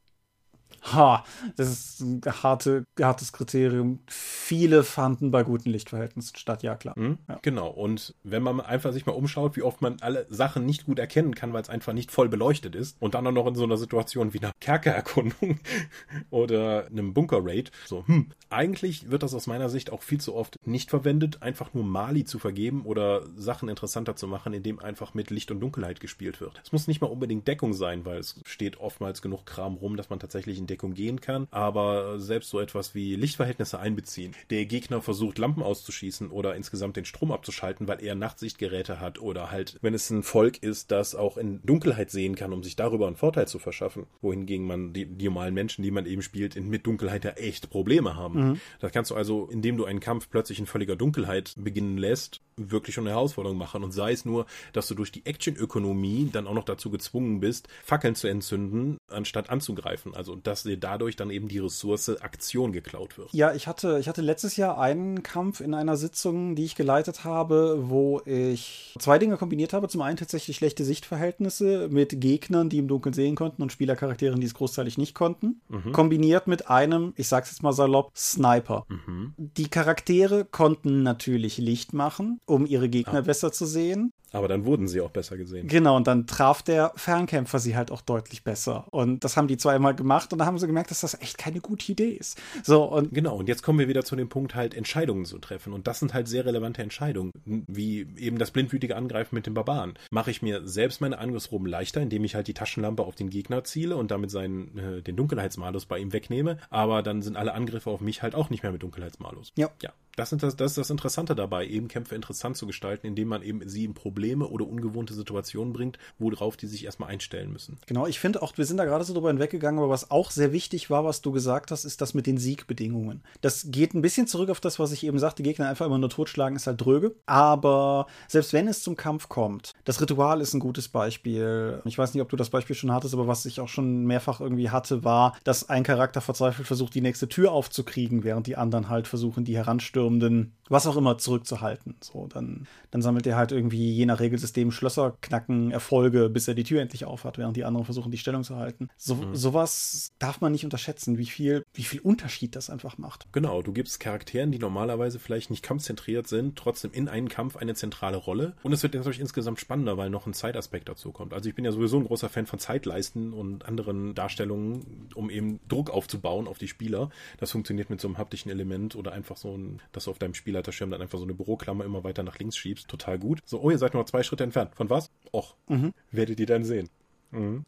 Ha, 0.94 1.24
das 1.56 1.70
ist 1.70 2.00
ein 2.02 2.22
harte, 2.44 2.86
hartes 3.00 3.34
Kriterium. 3.34 4.00
Viele 4.08 4.84
fanden 4.84 5.32
bei 5.32 5.44
guten 5.44 5.70
Lichtverhältnissen 5.70 6.36
statt, 6.38 6.64
ja 6.64 6.76
klar. 6.76 6.98
Mhm, 6.98 7.18
ja. 7.28 7.40
Genau. 7.42 7.70
Und 7.70 8.16
wenn 8.24 8.44
man 8.44 8.62
einfach 8.62 8.94
sich 8.94 9.06
mal 9.06 9.14
umschaut, 9.14 9.56
wie 9.56 9.64
oft 9.64 9.82
man 9.82 9.98
alle 10.02 10.26
Sachen 10.30 10.66
nicht 10.66 10.86
gut 10.86 11.00
erkennen 11.00 11.36
kann, 11.36 11.54
weil 11.54 11.62
es 11.62 11.70
einfach 11.70 11.94
nicht 11.94 12.12
voll 12.12 12.30
beleuchtet 12.30 12.76
ist 12.76 12.98
und 13.00 13.16
dann 13.16 13.28
auch 13.28 13.32
noch 13.32 13.48
in 13.48 13.56
so 13.56 13.64
einer 13.64 13.78
Situation 13.78 14.34
wie 14.34 14.40
einer 14.40 14.52
Kerkererkundung 14.60 15.60
oder 16.30 16.88
einem 16.88 17.14
Bunker-Raid, 17.14 17.72
so, 17.86 18.08
hm, 18.08 18.30
eigentlich 18.50 19.12
wird 19.12 19.24
das 19.24 19.34
aus 19.34 19.48
meiner 19.48 19.70
Sicht 19.70 19.92
auch 19.92 20.02
viel 20.02 20.22
zu 20.22 20.36
oft 20.36 20.56
nicht 20.66 20.90
verwendet, 20.90 21.42
einfach 21.42 21.74
nur 21.74 21.84
Mali 21.84 22.24
zu 22.24 22.40
vergeben 22.40 22.84
oder 22.86 23.24
Sachen 23.36 23.70
interessanter 23.70 24.16
zu 24.16 24.28
machen, 24.28 24.54
indem 24.54 24.80
einfach 24.80 25.14
mit 25.14 25.30
Licht 25.30 25.52
und 25.52 25.60
Dunkelheit 25.60 26.00
gespielt 26.00 26.40
wird. 26.40 26.62
Es 26.64 26.72
muss 26.72 26.88
nicht 26.88 27.02
mal 27.02 27.08
unbedingt 27.08 27.48
Deckung 27.48 27.74
sein, 27.74 28.06
weil 28.06 28.20
es 28.20 28.40
steht 28.46 28.80
oftmals 28.80 29.22
genug 29.22 29.46
Kram 29.46 29.76
rum, 29.76 29.98
dass 29.98 30.10
man 30.10 30.20
tatsächlich 30.20 30.58
in 30.58 30.68
Deckung 30.68 30.77
gehen 30.94 31.22
kann, 31.22 31.48
aber 31.52 32.20
selbst 32.20 32.50
so 32.50 32.60
etwas 32.60 32.96
wie 32.96 33.16
Lichtverhältnisse 33.16 33.80
einbeziehen. 33.80 34.36
Der 34.50 34.66
Gegner 34.66 35.02
versucht 35.02 35.38
Lampen 35.38 35.64
auszuschießen 35.64 36.30
oder 36.30 36.56
insgesamt 36.56 36.98
den 36.98 37.06
Strom 37.06 37.32
abzuschalten, 37.32 37.88
weil 37.88 38.04
er 38.04 38.16
Nachtsichtgeräte 38.16 39.00
hat 39.00 39.20
oder 39.20 39.52
halt, 39.52 39.78
wenn 39.82 39.94
es 39.94 40.10
ein 40.10 40.24
Volk 40.24 40.62
ist, 40.64 40.92
das 40.92 41.16
auch 41.16 41.38
in 41.38 41.62
Dunkelheit 41.64 42.12
sehen 42.12 42.36
kann, 42.36 42.54
um 42.54 42.64
sich 42.64 42.76
darüber 42.76 43.08
einen 43.08 43.16
Vorteil 43.16 43.48
zu 43.48 43.60
verschaffen, 43.60 44.08
wohingegen 44.22 44.66
man 44.66 44.94
die, 44.94 45.06
die 45.06 45.26
normalen 45.26 45.54
Menschen, 45.54 45.84
die 45.84 45.92
man 45.92 46.06
eben 46.06 46.22
spielt, 46.22 46.56
in, 46.56 46.70
mit 46.70 46.86
Dunkelheit 46.86 47.26
ja 47.26 47.32
echt 47.32 47.70
Probleme 47.70 48.16
haben. 48.16 48.50
Mhm. 48.50 48.62
Das 48.80 48.92
kannst 48.92 49.12
du 49.12 49.16
also, 49.16 49.48
indem 49.52 49.78
du 49.78 49.86
einen 49.86 50.00
Kampf 50.00 50.30
plötzlich 50.30 50.60
in 50.60 50.66
völliger 50.66 50.96
Dunkelheit 50.96 51.54
beginnen 51.58 51.98
lässt, 51.98 52.42
wirklich 52.58 52.96
schon 52.96 53.06
eine 53.06 53.16
Herausforderung 53.16 53.58
machen. 53.58 53.84
Und 53.84 53.92
sei 53.92 54.12
es 54.12 54.26
nur, 54.26 54.46
dass 54.74 54.88
du 54.88 54.96
durch 54.96 55.12
die 55.12 55.26
Actionökonomie 55.26 56.30
dann 56.32 56.48
auch 56.48 56.54
noch 56.54 56.66
dazu 56.66 56.90
gezwungen 56.90 57.40
bist, 57.40 57.68
Fackeln 57.84 58.16
zu 58.16 58.28
entzünden, 58.28 58.98
anstatt 59.10 59.50
anzugreifen. 59.50 60.16
Also, 60.16 60.36
dass 60.36 60.64
dir 60.64 60.78
dadurch 60.78 61.16
dann 61.16 61.30
eben 61.30 61.48
die 61.48 61.60
Ressource 61.60 62.10
Aktion 62.22 62.72
geklaut 62.72 63.18
wird. 63.18 63.30
Ja, 63.34 63.54
ich 63.54 63.68
hatte, 63.68 64.00
ich 64.00 64.08
hatte 64.08 64.22
letztes 64.22 64.58
Jahr 64.58 64.80
einen 64.80 65.24
Kampf 65.24 65.62
in 65.62 65.74
einer 65.74 65.98
Sitzung, 65.98 66.56
die 66.56 66.66
ich 66.66 66.76
geleitet 66.76 67.24
habe, 67.24 67.90
wo 67.90 68.22
ich 68.26 68.96
zwei 69.00 69.20
Dinge 69.20 69.38
kombiniert 69.38 69.74
habe. 69.74 69.88
Zum 69.88 70.02
einen 70.02 70.18
tatsächlich 70.18 70.58
schlechte 70.58 70.84
Sichtverhältnisse 70.84 71.90
mit 71.92 72.20
Gegnern, 72.20 72.70
die 72.70 72.80
im 72.80 72.88
Dunkeln 72.88 73.14
sehen 73.14 73.36
konnten 73.36 73.62
und 73.62 73.72
Spielercharakteren, 73.72 74.40
die 74.40 74.48
es 74.48 74.54
großteilig 74.54 74.98
nicht 74.98 75.14
konnten. 75.14 75.62
Mhm. 75.70 75.92
Kombiniert 75.92 76.48
mit 76.48 76.70
einem, 76.70 77.14
ich 77.16 77.28
sag's 77.28 77.52
jetzt 77.52 77.64
mal 77.64 77.74
salopp, 77.74 78.12
Sniper. 78.16 78.86
Mhm. 78.90 79.34
Die 79.38 79.70
Charaktere 79.70 80.46
konnten 80.46 81.04
natürlich 81.04 81.58
Licht 81.58 81.94
machen 81.94 82.40
um 82.48 82.66
ihre 82.66 82.90
Gegner 82.90 83.20
ah. 83.20 83.22
besser 83.22 83.52
zu 83.52 83.66
sehen. 83.66 84.12
Aber 84.32 84.48
dann 84.48 84.66
wurden 84.66 84.88
sie 84.88 85.02
auch 85.02 85.12
besser 85.12 85.38
gesehen. 85.38 85.68
Genau, 85.68 85.96
und 85.96 86.08
dann 86.08 86.28
traf 86.28 86.62
der 86.62 86.92
Fernkämpfer 86.96 87.60
sie 87.60 87.76
halt 87.76 87.92
auch 87.92 88.02
deutlich 88.02 88.44
besser. 88.44 88.86
Und 88.92 89.24
das 89.24 89.38
haben 89.38 89.48
die 89.48 89.58
zweimal 89.58 89.96
gemacht 89.96 90.34
und 90.34 90.40
da 90.40 90.46
haben 90.46 90.58
sie 90.58 90.68
gemerkt, 90.68 90.92
dass 90.92 91.02
das 91.02 91.20
echt 91.22 91.38
keine 91.38 91.60
gute 91.60 91.92
Idee 91.92 92.10
ist. 92.10 92.40
So, 92.64 92.84
und 92.84 93.14
genau, 93.14 93.38
und 93.38 93.48
jetzt 93.48 93.64
kommen 93.64 93.80
wir 93.80 93.88
wieder 93.88 94.04
zu 94.04 94.16
dem 94.16 94.30
Punkt, 94.30 94.56
halt 94.56 94.74
Entscheidungen 94.74 95.26
zu 95.26 95.38
treffen. 95.40 95.74
Und 95.74 95.88
das 95.88 96.00
sind 96.00 96.14
halt 96.14 96.28
sehr 96.28 96.46
relevante 96.46 96.82
Entscheidungen, 96.82 97.32
wie 97.46 98.08
eben 98.18 98.38
das 98.38 98.52
blindwütige 98.52 98.96
Angreifen 98.96 99.36
mit 99.36 99.46
dem 99.46 99.54
Barbaren. 99.54 99.94
Mache 100.12 100.32
ich 100.32 100.42
mir 100.42 100.68
selbst 100.68 101.02
meine 101.02 101.20
Angriffsproben 101.20 101.68
leichter, 101.68 102.02
indem 102.02 102.24
ich 102.24 102.36
halt 102.36 102.48
die 102.48 102.54
Taschenlampe 102.54 103.04
auf 103.04 103.16
den 103.16 103.30
Gegner 103.30 103.64
ziele 103.64 103.96
und 103.96 104.12
damit 104.12 104.32
seinen, 104.32 104.78
äh, 104.78 105.02
den 105.02 105.16
Dunkelheitsmalus 105.16 105.86
bei 105.86 106.00
ihm 106.00 106.14
wegnehme. 106.14 106.58
Aber 106.70 107.02
dann 107.02 107.22
sind 107.22 107.38
alle 107.38 107.54
Angriffe 107.54 107.90
auf 107.90 108.02
mich 108.02 108.24
halt 108.24 108.36
auch 108.36 108.50
nicht 108.50 108.64
mehr 108.64 108.72
mit 108.72 108.84
Dunkelheitsmalus. 108.84 109.54
Ja. 109.56 109.70
Ja. 109.82 109.94
Das, 110.16 110.32
sind 110.32 110.42
das, 110.42 110.56
das 110.56 110.72
ist 110.72 110.78
das 110.80 110.90
Interessante 110.90 111.36
dabei, 111.36 111.68
eben 111.68 111.88
Kämpfe 111.88 112.16
interessant 112.16 112.58
zu 112.58 112.66
gestalten, 112.66 113.06
indem 113.06 113.28
man 113.28 113.44
eben 113.44 113.68
sie 113.70 113.86
in 113.86 113.94
Probleme 114.18 114.48
oder 114.48 114.68
ungewohnte 114.68 115.14
Situationen 115.14 115.74
bringt, 115.74 116.00
worauf 116.18 116.58
die 116.58 116.66
sich 116.66 116.86
erstmal 116.86 117.10
einstellen 117.10 117.54
müssen. 117.54 117.78
Genau, 117.86 118.08
ich 118.08 118.20
finde 118.20 118.42
auch, 118.42 118.58
wir 118.58 118.66
sind 118.66 118.78
da 118.78 118.86
gerade 118.86 119.04
so 119.04 119.14
drüber 119.14 119.28
hinweggegangen, 119.28 119.80
aber 119.80 119.92
was 119.92 120.10
auch 120.10 120.32
sehr 120.32 120.52
wichtig 120.52 120.90
war, 120.90 121.06
was 121.06 121.22
du 121.22 121.32
gesagt 121.32 121.70
hast, 121.70 121.86
ist 121.86 122.02
das 122.02 122.16
mit 122.16 122.26
den 122.26 122.40
Siegbedingungen. 122.40 123.22
Das 123.42 123.68
geht 123.70 123.94
ein 123.94 124.02
bisschen 124.02 124.26
zurück 124.26 124.50
auf 124.50 124.60
das, 124.60 124.80
was 124.80 124.92
ich 124.92 125.06
eben 125.06 125.20
sagte, 125.20 125.44
Gegner 125.44 125.70
einfach 125.70 125.86
immer 125.86 126.00
nur 126.00 126.10
totschlagen, 126.10 126.56
ist 126.56 126.66
halt 126.66 126.82
dröge. 126.82 127.14
Aber 127.28 128.08
selbst 128.28 128.54
wenn 128.54 128.68
es 128.68 128.82
zum 128.82 128.96
Kampf 128.96 129.30
kommt, 129.30 129.74
das 129.86 130.02
Ritual 130.02 130.42
ist 130.42 130.56
ein 130.56 130.60
gutes 130.60 130.88
Beispiel. 130.88 131.84
Ich 131.86 132.00
weiß 132.00 132.16
nicht, 132.16 132.24
ob 132.24 132.30
du 132.30 132.38
das 132.38 132.50
Beispiel 132.50 132.76
schon 132.76 132.92
hattest, 132.92 133.14
aber 133.14 133.28
was 133.28 133.46
ich 133.46 133.60
auch 133.60 133.68
schon 133.68 134.06
mehrfach 134.06 134.42
irgendwie 134.42 134.72
hatte, 134.72 135.04
war, 135.04 135.38
dass 135.44 135.70
ein 135.70 135.84
Charakter 135.84 136.22
verzweifelt 136.22 136.66
versucht, 136.66 136.96
die 136.96 137.02
nächste 137.02 137.30
Tür 137.30 137.52
aufzukriegen, 137.52 138.24
während 138.24 138.48
die 138.48 138.56
anderen 138.56 138.90
halt 138.90 139.08
versuchen, 139.08 139.46
die 139.46 139.58
heranstürmenden, 139.58 140.54
was 140.70 140.88
auch 140.88 140.98
immer, 140.98 141.20
zurückzuhalten. 141.20 141.98
So, 142.02 142.26
dann, 142.26 142.66
dann 142.90 143.04
sammelt 143.04 143.28
er 143.28 143.36
halt 143.36 143.52
irgendwie 143.52 143.92
je 143.92 144.07
nach 144.08 144.20
Regelsystem 144.20 144.72
Schlösser 144.72 145.18
knacken 145.22 145.72
Erfolge, 145.72 146.30
bis 146.30 146.48
er 146.48 146.56
die 146.56 146.64
Tür 146.64 146.82
endlich 146.82 147.06
aufhat, 147.06 147.38
während 147.38 147.56
die 147.56 147.64
anderen 147.64 147.86
versuchen, 147.86 148.12
die 148.12 148.18
Stellung 148.18 148.44
zu 148.44 148.56
halten. 148.56 148.90
So, 148.98 149.16
mhm. 149.16 149.36
Sowas 149.36 150.14
darf 150.20 150.42
man 150.42 150.52
nicht 150.52 150.64
unterschätzen, 150.64 151.18
wie 151.18 151.26
viel, 151.26 151.64
wie 151.74 151.84
viel 151.84 152.00
Unterschied 152.00 152.56
das 152.56 152.70
einfach 152.70 152.98
macht. 152.98 153.28
Genau, 153.32 153.62
du 153.62 153.72
gibst 153.72 154.00
Charakteren, 154.00 154.52
die 154.52 154.60
normalerweise 154.60 155.20
vielleicht 155.20 155.50
nicht 155.50 155.64
kampfzentriert 155.64 156.28
sind, 156.28 156.58
trotzdem 156.58 156.92
in 156.92 157.08
einen 157.08 157.30
Kampf 157.30 157.58
eine 157.58 157.76
zentrale 157.76 158.18
Rolle. 158.18 158.56
Und 158.64 158.74
es 158.74 158.84
wird 158.84 158.94
natürlich 158.94 159.20
insgesamt 159.20 159.60
spannender, 159.60 159.98
weil 159.98 160.10
noch 160.10 160.26
ein 160.26 160.34
Zeitaspekt 160.34 160.90
dazu 160.90 161.12
kommt. 161.12 161.34
Also 161.34 161.50
ich 161.50 161.56
bin 161.56 161.66
ja 161.66 161.72
sowieso 161.72 161.98
ein 161.98 162.06
großer 162.06 162.30
Fan 162.30 162.46
von 162.46 162.60
Zeitleisten 162.60 163.34
und 163.34 163.66
anderen 163.66 164.16
Darstellungen, 164.16 165.10
um 165.14 165.30
eben 165.30 165.60
Druck 165.68 165.90
aufzubauen 165.90 166.48
auf 166.48 166.58
die 166.58 166.68
Spieler. 166.68 167.10
Das 167.38 167.52
funktioniert 167.52 167.90
mit 167.90 168.02
so 168.02 168.08
einem 168.08 168.18
haptischen 168.18 168.52
Element 168.52 168.96
oder 168.96 169.12
einfach 169.12 169.38
so 169.38 169.56
ein, 169.56 169.82
dass 169.92 170.06
du 170.06 170.12
auf 170.12 170.20
deinem 170.20 170.34
Spielleiterschirm 170.34 170.92
dann 170.92 171.02
einfach 171.02 171.18
so 171.18 171.26
eine 171.26 171.34
Büroklammer 171.34 171.86
immer 171.86 172.04
weiter 172.04 172.24
nach 172.24 172.40
links 172.40 172.58
schiebst. 172.58 172.88
Total 172.88 173.20
gut. 173.20 173.40
So, 173.46 173.60
oh, 173.62 173.70
ihr 173.70 173.78
seid 173.78 173.94
nur 173.98 174.06
zwei 174.06 174.24
Schritte 174.24 174.44
entfernt. 174.44 174.76
Von 174.76 174.90
was? 174.90 175.12
Och, 175.32 175.56
mhm. 175.68 175.94
werdet 176.12 176.40
ihr 176.40 176.46
dann 176.46 176.64
sehen. 176.64 176.90
Mhm. 177.32 177.66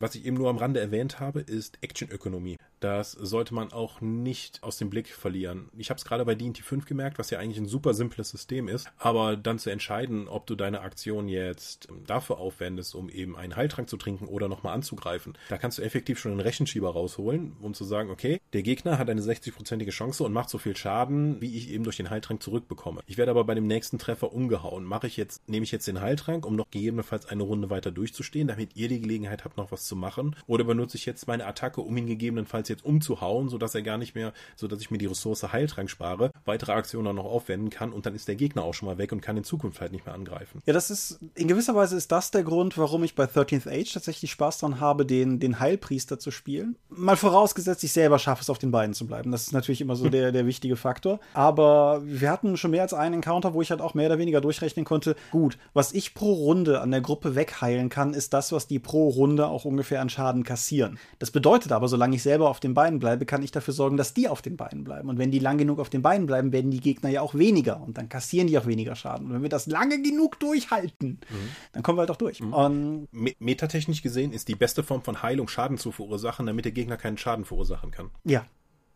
Was 0.00 0.14
ich 0.14 0.24
eben 0.24 0.36
nur 0.36 0.48
am 0.48 0.58
Rande 0.58 0.78
erwähnt 0.78 1.18
habe, 1.18 1.40
ist 1.40 1.78
Actionökonomie. 1.80 2.56
Das 2.78 3.12
sollte 3.12 3.52
man 3.52 3.72
auch 3.72 4.00
nicht 4.00 4.62
aus 4.62 4.78
dem 4.78 4.90
Blick 4.90 5.08
verlieren. 5.08 5.70
Ich 5.76 5.90
habe 5.90 5.98
es 5.98 6.04
gerade 6.04 6.24
bei 6.24 6.36
D&T 6.36 6.62
5 6.62 6.86
gemerkt, 6.86 7.18
was 7.18 7.30
ja 7.30 7.40
eigentlich 7.40 7.58
ein 7.58 7.66
super 7.66 7.94
simples 7.94 8.30
System 8.30 8.68
ist, 8.68 8.88
aber 8.98 9.36
dann 9.36 9.58
zu 9.58 9.70
entscheiden, 9.70 10.28
ob 10.28 10.46
du 10.46 10.54
deine 10.54 10.82
Aktion 10.82 11.28
jetzt 11.28 11.88
dafür 12.06 12.38
aufwendest, 12.38 12.94
um 12.94 13.08
eben 13.08 13.36
einen 13.36 13.56
Heiltrank 13.56 13.88
zu 13.88 13.96
trinken 13.96 14.26
oder 14.26 14.48
nochmal 14.48 14.74
anzugreifen, 14.74 15.36
da 15.48 15.58
kannst 15.58 15.78
du 15.78 15.82
effektiv 15.82 16.20
schon 16.20 16.30
einen 16.32 16.40
Rechenschieber 16.40 16.90
rausholen, 16.90 17.56
um 17.60 17.74
zu 17.74 17.82
sagen, 17.82 18.10
okay, 18.10 18.40
der 18.52 18.62
Gegner 18.62 18.98
hat 18.98 19.10
eine 19.10 19.20
60-prozentige 19.20 19.90
Chance 19.90 20.22
und 20.22 20.32
macht 20.32 20.48
so 20.48 20.58
viel 20.58 20.76
Schaden, 20.76 21.40
wie 21.40 21.56
ich 21.56 21.70
eben 21.70 21.82
durch 21.82 21.96
den 21.96 22.10
Heiltrank 22.10 22.40
zurückbekomme. 22.40 23.00
Ich 23.06 23.18
werde 23.18 23.32
aber 23.32 23.42
bei 23.42 23.56
dem 23.56 23.66
nächsten 23.66 23.98
Treffer 23.98 24.32
umgehauen. 24.32 24.84
Mache 24.84 25.08
ich 25.08 25.16
jetzt, 25.16 25.48
nehme 25.48 25.64
ich 25.64 25.72
jetzt 25.72 25.88
den 25.88 26.00
Heiltrank, 26.00 26.46
um 26.46 26.54
noch 26.54 26.70
gegebenenfalls 26.70 27.26
eine 27.26 27.42
Runde 27.42 27.70
weiter 27.70 27.90
durchzustehen, 27.90 28.46
damit 28.46 28.76
ihr 28.76 28.88
die 28.88 29.00
Gelegenheit 29.00 29.44
habt, 29.44 29.56
noch 29.56 29.72
was 29.72 29.87
zu 29.88 29.96
machen, 29.96 30.36
oder 30.46 30.64
benutze 30.64 30.96
ich 30.96 31.06
jetzt 31.06 31.26
meine 31.26 31.46
Attacke, 31.46 31.80
um 31.80 31.96
ihn 31.96 32.06
gegebenenfalls 32.06 32.68
jetzt 32.68 32.84
umzuhauen, 32.84 33.48
sodass 33.48 33.74
er 33.74 33.82
gar 33.82 33.98
nicht 33.98 34.14
mehr, 34.14 34.32
sodass 34.54 34.80
ich 34.80 34.90
mir 34.90 34.98
die 34.98 35.06
Ressource 35.06 35.42
Heiltrank 35.42 35.90
spare, 35.90 36.30
weitere 36.44 36.72
Aktionen 36.72 37.16
noch 37.16 37.24
aufwenden 37.24 37.70
kann 37.70 37.92
und 37.92 38.06
dann 38.06 38.14
ist 38.14 38.28
der 38.28 38.36
Gegner 38.36 38.62
auch 38.62 38.74
schon 38.74 38.86
mal 38.86 38.98
weg 38.98 39.12
und 39.12 39.20
kann 39.20 39.36
in 39.36 39.44
Zukunft 39.44 39.80
halt 39.80 39.92
nicht 39.92 40.06
mehr 40.06 40.14
angreifen. 40.14 40.62
Ja, 40.66 40.72
das 40.72 40.90
ist, 40.90 41.18
in 41.34 41.48
gewisser 41.48 41.74
Weise 41.74 41.96
ist 41.96 42.12
das 42.12 42.30
der 42.30 42.42
Grund, 42.42 42.76
warum 42.76 43.02
ich 43.04 43.14
bei 43.14 43.24
13th 43.24 43.68
Age 43.68 43.92
tatsächlich 43.92 44.30
Spaß 44.30 44.58
daran 44.58 44.80
habe, 44.80 45.06
den, 45.06 45.40
den 45.40 45.58
Heilpriester 45.58 46.18
zu 46.18 46.30
spielen. 46.30 46.76
Mal 46.90 47.16
vorausgesetzt, 47.16 47.82
ich 47.84 47.92
selber 47.92 48.18
schaffe 48.18 48.42
es, 48.42 48.50
auf 48.50 48.58
den 48.58 48.70
Beinen 48.70 48.94
zu 48.94 49.06
bleiben. 49.06 49.30
Das 49.32 49.42
ist 49.42 49.52
natürlich 49.52 49.80
immer 49.80 49.96
so 49.96 50.08
der, 50.10 50.32
der 50.32 50.46
wichtige 50.46 50.76
Faktor. 50.76 51.20
Aber 51.34 52.02
wir 52.04 52.30
hatten 52.30 52.56
schon 52.56 52.70
mehr 52.70 52.82
als 52.82 52.94
einen 52.94 53.16
Encounter, 53.16 53.54
wo 53.54 53.62
ich 53.62 53.70
halt 53.70 53.80
auch 53.80 53.94
mehr 53.94 54.06
oder 54.06 54.18
weniger 54.18 54.40
durchrechnen 54.40 54.84
konnte, 54.84 55.16
gut, 55.30 55.58
was 55.72 55.92
ich 55.92 56.14
pro 56.14 56.32
Runde 56.32 56.80
an 56.80 56.90
der 56.90 57.00
Gruppe 57.00 57.34
wegheilen 57.34 57.88
kann, 57.88 58.14
ist 58.14 58.32
das, 58.34 58.52
was 58.52 58.66
die 58.66 58.78
pro 58.78 59.08
Runde 59.08 59.46
auch 59.46 59.64
ungefähr 59.64 59.77
an 60.00 60.08
Schaden 60.08 60.44
kassieren. 60.44 60.98
Das 61.18 61.30
bedeutet 61.30 61.72
aber, 61.72 61.88
solange 61.88 62.16
ich 62.16 62.22
selber 62.22 62.48
auf 62.48 62.60
den 62.60 62.74
Beinen 62.74 62.98
bleibe, 62.98 63.26
kann 63.26 63.42
ich 63.42 63.50
dafür 63.50 63.74
sorgen, 63.74 63.96
dass 63.96 64.14
die 64.14 64.28
auf 64.28 64.42
den 64.42 64.56
Beinen 64.56 64.84
bleiben. 64.84 65.08
Und 65.08 65.18
wenn 65.18 65.30
die 65.30 65.38
lang 65.38 65.58
genug 65.58 65.78
auf 65.78 65.90
den 65.90 66.02
Beinen 66.02 66.26
bleiben, 66.26 66.52
werden 66.52 66.70
die 66.70 66.80
Gegner 66.80 67.10
ja 67.10 67.20
auch 67.20 67.34
weniger. 67.34 67.80
Und 67.80 67.98
dann 67.98 68.08
kassieren 68.08 68.46
die 68.46 68.58
auch 68.58 68.66
weniger 68.66 68.96
Schaden. 68.96 69.26
Und 69.26 69.34
wenn 69.34 69.42
wir 69.42 69.48
das 69.48 69.66
lange 69.66 70.00
genug 70.02 70.38
durchhalten, 70.40 71.20
mhm. 71.28 71.48
dann 71.72 71.82
kommen 71.82 71.98
wir 71.98 72.02
halt 72.02 72.10
auch 72.10 72.16
durch. 72.16 72.40
Mhm. 72.40 72.52
Und 72.52 73.08
Metatechnisch 73.38 74.02
gesehen 74.02 74.32
ist 74.32 74.48
die 74.48 74.54
beste 74.54 74.82
Form 74.82 75.02
von 75.02 75.22
Heilung 75.22 75.48
Schaden 75.48 75.78
zu 75.78 75.92
verursachen, 75.92 76.46
damit 76.46 76.64
der 76.64 76.72
Gegner 76.72 76.96
keinen 76.96 77.18
Schaden 77.18 77.44
verursachen 77.44 77.90
kann. 77.90 78.10
Ja, 78.24 78.44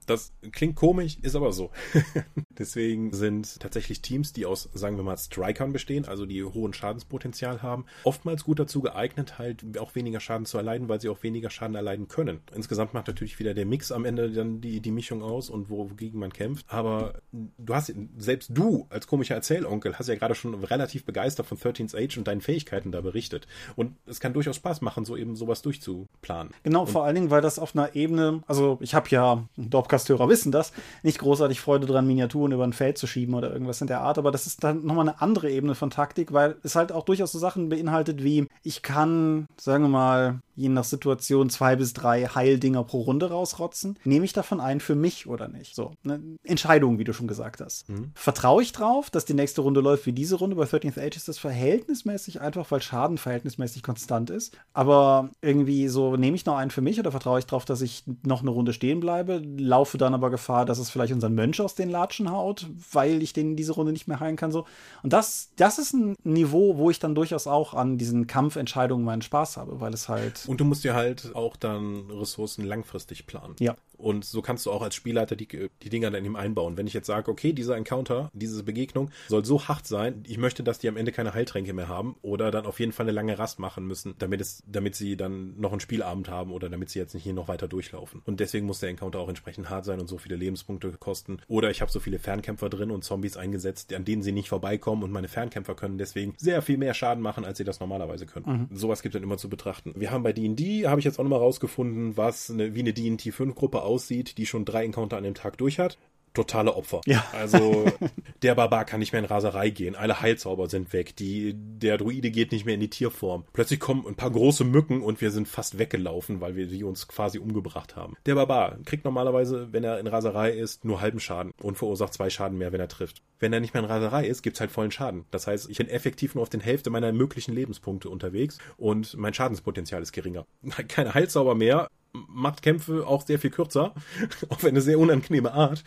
das 0.07 0.33
klingt 0.53 0.77
komisch, 0.77 1.19
ist 1.23 1.37
aber 1.37 1.53
so. 1.53 1.71
Deswegen 2.59 3.13
sind 3.13 3.61
tatsächlich 3.61 4.03
Teams, 4.03 4.33
die 4.33 4.47
aus, 4.47 4.69
sagen 4.75 4.97
wir 4.97 5.05
mal, 5.05 5.17
Strikern 5.17 5.73
bestehen, 5.73 6.07
also 6.07 6.27
die 6.27 6.45
hohen 6.45 6.73
Schadenspotenzial 6.73 7.63
haben, 7.63 7.87
oftmals 8.05 8.45
gut 8.45 8.59
dazu 8.59 8.81
geeignet, 8.81 9.39
halt 9.39 9.79
auch 9.79 9.95
weniger 9.95 10.21
Schaden 10.21 10.47
zu 10.47 10.59
erleiden, 10.59 10.89
weil 10.89 11.01
sie 11.01 11.09
auch 11.09 11.23
weniger 11.23 11.51
Schaden 11.51 11.75
erleiden 11.75 12.09
können. 12.09 12.41
Insgesamt 12.55 12.95
macht 12.95 13.07
natürlich 13.07 13.39
wieder 13.39 13.55
der 13.55 13.67
Mix 13.67 13.93
am 13.93 14.05
Ende 14.05 14.31
dann 14.31 14.61
die, 14.61 14.81
die 14.81 14.91
Mischung 14.91 15.23
aus 15.23 15.51
und 15.51 15.71
wogegen 15.71 16.21
man 16.21 16.33
kämpft. 16.33 16.67
Aber 16.69 17.21
du 17.33 17.75
hast, 17.75 17.93
selbst 18.17 18.51
du 18.53 18.87
als 18.91 19.07
komischer 19.07 19.35
Erzählonkel 19.35 19.99
hast 19.99 20.09
ja 20.09 20.15
gerade 20.15 20.35
schon 20.35 20.55
relativ 20.55 21.05
begeistert 21.05 21.47
von 21.47 21.59
13th 21.59 21.97
Age 21.97 22.19
und 22.19 22.29
deinen 22.29 22.41
Fähigkeiten 22.41 22.93
da 22.93 23.01
berichtet. 23.01 23.47
Und 23.77 23.97
es 24.07 24.21
kann 24.21 24.33
durchaus 24.33 24.57
Spaß 24.57 24.81
machen, 24.81 25.05
so 25.05 25.17
eben 25.17 25.37
sowas 25.37 25.63
durchzuplanen. 25.63 26.53
Genau, 26.63 26.83
und 26.83 26.91
vor 26.91 27.05
allen 27.05 27.15
Dingen, 27.15 27.31
weil 27.31 27.41
das 27.41 27.59
auf 27.59 27.75
einer 27.75 27.95
Ebene, 27.95 28.43
also 28.47 28.79
ich 28.81 28.95
habe 28.95 29.09
ja 29.11 29.49
Dorp 29.57 29.89
Podcast-Hörer 29.93 30.29
wissen 30.31 30.53
das, 30.53 30.73
nicht 31.03 31.19
großartig 31.19 31.61
Freude 31.61 31.87
dran, 31.87 32.07
Miniaturen 32.07 32.53
über 32.53 32.65
ein 32.65 32.73
Feld 32.73 32.97
zu 32.97 33.07
schieben 33.07 33.35
oder 33.35 33.53
irgendwas 33.53 33.83
in 33.83 33.89
der 33.89 34.01
Art. 34.01 34.17
Aber 34.17 34.31
das 34.31 34.47
ist 34.47 34.65
dann 34.65 34.87
nochmal 34.87 35.07
eine 35.07 35.21
andere 35.21 35.51
Ebene 35.51 35.75
von 35.75 35.91
Taktik, 35.91 36.33
weil 36.33 36.57
es 36.63 36.77
halt 36.77 36.93
auch 36.93 37.05
durchaus 37.05 37.33
so 37.33 37.39
Sachen 37.39 37.69
beinhaltet 37.69 38.25
wie, 38.25 38.49
ich 38.63 38.81
kann, 38.81 39.47
sagen 39.61 39.85
wir 39.85 39.89
mal, 39.89 40.41
je 40.55 40.69
nach 40.69 40.85
Situation 40.85 41.51
zwei 41.51 41.77
bis 41.77 41.93
drei 41.93 42.27
Heildinger 42.27 42.85
pro 42.85 43.01
Runde 43.01 43.31
rausrotzen. 43.31 43.99
Nehme 44.05 44.25
ich 44.25 44.33
davon 44.33 44.61
ein 44.61 44.81
für 44.81 44.95
mich 44.95 45.27
oder 45.27 45.49
nicht? 45.49 45.75
So, 45.75 45.93
eine 46.05 46.21
Entscheidung, 46.45 46.99
wie 46.99 47.05
du 47.05 47.13
schon 47.13 47.27
gesagt 47.27 47.61
hast. 47.61 47.89
Mhm. 47.89 48.13
Vertraue 48.15 48.63
ich 48.63 48.73
drauf, 48.73 49.11
dass 49.11 49.25
die 49.25 49.35
nächste 49.35 49.63
Runde 49.63 49.81
läuft 49.81 50.07
wie 50.07 50.13
diese 50.13 50.37
Runde? 50.37 50.57
Bei 50.57 50.65
13th 50.65 51.01
Age 51.01 51.17
ist 51.17 51.29
das 51.29 51.39
verhältnismäßig 51.39 52.41
einfach, 52.41 52.71
weil 52.71 52.83
Schaden 52.83 53.19
verhältnismäßig 53.19 53.83
konstant 53.83 54.31
ist. 54.31 54.57
Aber 54.75 55.31
irgendwie 55.41 55.89
so, 55.89 56.17
nehme 56.17 56.37
ich 56.37 56.45
noch 56.45 56.57
einen 56.57 56.71
für 56.71 56.83
mich 56.83 56.99
oder 56.99 57.11
vertraue 57.11 57.39
ich 57.39 57.47
drauf, 57.47 57.65
dass 57.65 57.81
ich 57.81 58.05
noch 58.23 58.43
eine 58.43 58.51
Runde 58.51 58.73
stehen 58.73 59.01
bleibe, 59.01 59.43
laufe 59.57 59.99
dann 59.99 60.15
aber 60.15 60.31
Gefahr, 60.31 60.67
dass 60.67 60.79
es 60.79 60.91
vielleicht 60.91 61.13
unseren 61.13 61.35
Mönch 61.35 61.61
aus 61.61 61.75
den 61.75 61.91
Latschen 61.91 62.31
haut, 62.31 62.69
weil 62.93 63.23
ich 63.23 63.33
den 63.33 63.57
diese 63.57 63.73
Runde 63.73 63.93
nicht 63.93 64.09
mehr 64.09 64.21
heilen 64.21 64.37
kann. 64.37 64.53
So. 64.53 64.67
Und 65.03 65.13
das, 65.13 65.51
das 65.57 65.79
ist 65.79 65.95
ein 65.95 66.15
Niveau, 66.25 66.77
wo 66.77 66.91
ich 66.91 66.99
dann 66.99 67.15
durchaus 67.15 67.47
auch 67.47 67.75
an 67.75 67.99
diesen 67.99 68.27
Kampfentscheidungen 68.27 69.05
meinen 69.05 69.23
Spaß 69.23 69.57
habe, 69.57 69.81
weil 69.81 69.95
es 69.95 70.09
halt 70.09 70.42
und 70.47 70.61
du 70.61 70.65
musst 70.65 70.85
dir 70.85 70.95
halt 70.95 71.35
auch 71.35 71.57
dann 71.57 72.11
Ressourcen 72.11 72.65
langfristig 72.65 73.27
planen. 73.27 73.57
Ja. 73.59 73.77
Und 74.03 74.25
so 74.25 74.43
kannst 74.43 74.67
du 74.67 74.73
auch 74.73 74.83
als 74.83 74.95
Spielleiter 74.95 75.37
die, 75.37 75.47
die 75.47 75.89
Dinger 75.89 76.11
dann 76.11 76.25
eben 76.25 76.37
einbauen. 76.37 76.77
Wenn 76.77 76.87
ich 76.87 76.95
jetzt 76.95 77.07
sage, 77.07 77.31
okay, 77.31 77.53
dieser 77.53 77.77
Encounter, 77.77 78.31
diese 78.35 78.63
Begegnung 78.63 79.11
soll 79.29 79.45
so 79.45 79.69
hart 79.69 79.87
sein, 79.87 80.25
ich 80.27 80.39
möchte, 80.39 80.63
dass 80.63 80.79
die 80.79 80.89
am 80.89 80.97
Ende 80.97 81.13
keine 81.13 81.35
Heiltränke 81.35 81.73
mehr 81.73 81.89
haben 81.89 82.17
oder 82.23 82.51
dann 82.51 82.67
auf 82.67 82.81
jeden 82.81 82.93
Fall 82.93 83.05
eine 83.05 83.13
lange 83.13 83.39
Rast 83.39 83.59
machen 83.59 83.87
müssen, 83.87 84.15
damit 84.19 84.41
es, 84.41 84.63
damit 84.67 84.97
sie 84.97 85.17
dann 85.17 85.59
noch 85.59 85.71
einen 85.71 85.81
Spielabend 85.81 86.29
haben 86.29 86.53
oder 86.53 86.69
damit 86.69 86.91
sie 86.91 86.99
jetzt 86.99 87.15
nicht 87.15 87.23
hier 87.23 87.33
noch 87.33 87.49
weiter 87.49 87.69
durchlaufen. 87.69 88.23
Und 88.25 88.41
deswegen 88.41 88.67
muss 88.67 88.81
der 88.81 88.91
Encounter 88.91 89.21
auch 89.21 89.29
entsprechend 89.29 89.71
hart 89.71 89.85
sein 89.85 90.01
und 90.01 90.09
so 90.09 90.19
viele 90.19 90.37
Lebenspunkte 90.37 90.93
kosten. 90.99 91.39
Oder 91.47 91.71
ich 91.71 91.81
habe 91.81 91.91
so 91.91 92.01
viele 92.01 92.19
Fernkämpfer 92.19 92.69
drin 92.69 92.91
und 92.91 93.05
Zombies 93.05 93.37
eingesetzt, 93.37 93.93
an 93.95 94.05
denen 94.05 94.23
sie 94.23 94.33
nicht 94.33 94.49
vorbeikommen 94.49 95.03
und 95.03 95.13
meine 95.13 95.29
Fernkämpfer 95.29 95.75
können 95.75 95.99
deswegen 95.99 96.35
sehr 96.39 96.63
viel 96.63 96.77
mehr 96.77 96.95
Schaden 96.95 97.23
machen, 97.23 97.45
als 97.45 97.59
sie 97.59 97.65
das 97.65 97.81
normalerweise 97.81 98.27
können. 98.27 98.69
Mhm. 98.71 98.77
Sowas 98.77 99.03
gibt 99.03 99.15
es 99.15 99.21
dann 99.21 99.25
immer 99.25 99.39
zu 99.39 99.49
betrachten. 99.49 99.93
Wir 99.97 100.11
haben 100.11 100.23
bei 100.23 100.33
D&D, 100.33 100.87
habe 100.89 100.99
ich 100.99 101.05
jetzt 101.05 101.19
auch 101.19 101.25
nochmal 101.25 101.39
rausgefunden, 101.39 102.17
was 102.17 102.51
eine, 102.51 102.75
wie 102.75 102.81
eine 102.81 102.93
D&T 102.93 103.31
5 103.31 103.55
Gruppe 103.55 103.83
aussieht, 103.83 103.92
die 103.99 104.47
schon 104.47 104.65
drei 104.65 104.85
Encounter 104.85 105.17
an 105.17 105.25
dem 105.25 105.35
Tag 105.35 105.59
durch 105.59 105.79
hat 105.79 105.99
totale 106.35 106.75
Opfer. 106.75 107.01
Ja. 107.07 107.25
Also 107.33 107.87
der 108.43 108.55
Barbar 108.55 108.85
kann 108.85 109.01
nicht 109.01 109.13
mehr 109.13 109.21
in 109.21 109.27
Raserei 109.27 109.71
gehen, 109.71 109.95
alle 109.95 110.21
Heilzauber 110.21 110.69
sind 110.69 110.93
weg, 110.93 111.17
die, 111.17 111.55
der 111.55 111.99
Druide 111.99 112.31
geht 112.31 112.53
nicht 112.53 112.65
mehr 112.65 112.75
in 112.75 112.81
die 112.81 112.91
Tierform. 112.91 113.45
Plötzlich 113.53 113.81
kommen 113.81 114.07
ein 114.07 114.15
paar 114.15 114.31
große 114.31 114.65
Mücken 114.65 115.03
und 115.03 115.21
wir 115.21 115.31
sind 115.31 115.49
fast 115.49 115.79
weggelaufen, 115.79 116.41
weil 116.41 116.57
wir 116.57 116.67
die 116.67 116.85
uns 116.85 117.09
quasi 117.09 117.39
umgebracht 117.39 117.97
haben. 117.97 118.17
Der 118.27 118.35
Barbar 118.35 118.79
kriegt 118.85 119.05
normalerweise, 119.05 119.73
wenn 119.73 119.85
er 119.85 119.99
in 119.99 120.07
Raserei 120.07 120.51
ist, 120.51 120.85
nur 120.85 121.01
halben 121.01 121.21
Schaden 121.21 121.53
und 121.61 121.77
verursacht 121.77 122.15
zwei 122.15 122.31
Schaden 122.31 122.59
mehr, 122.59 122.73
wenn 122.73 122.81
er 122.81 122.89
trifft. 122.89 123.23
Wenn 123.39 123.53
er 123.53 123.61
nicht 123.61 123.75
mehr 123.75 123.83
in 123.83 123.89
Raserei 123.89 124.27
ist, 124.27 124.43
gibt's 124.43 124.61
halt 124.61 124.71
vollen 124.71 124.91
Schaden. 124.91 125.25
Das 125.31 125.47
heißt, 125.47 125.69
ich 125.69 125.79
bin 125.79 125.89
effektiv 125.89 126.35
nur 126.35 126.43
auf 126.43 126.49
den 126.49 126.61
Hälfte 126.61 126.91
meiner 126.91 127.13
möglichen 127.13 127.55
Lebenspunkte 127.55 128.09
unterwegs 128.09 128.59
und 128.77 129.17
mein 129.17 129.35
Schadenspotenzial 129.35 130.03
ist 130.03 130.13
geringer. 130.13 130.47
Keine 130.89 131.15
Heilzauber 131.15 131.55
mehr, 131.55 131.89
macht 132.13 132.63
Kämpfe 132.63 133.07
auch 133.07 133.27
sehr 133.27 133.39
viel 133.39 133.51
kürzer, 133.51 133.95
auf 134.49 134.65
eine 134.65 134.81
sehr 134.81 134.99
unangenehme 134.99 135.53
Art. 135.53 135.83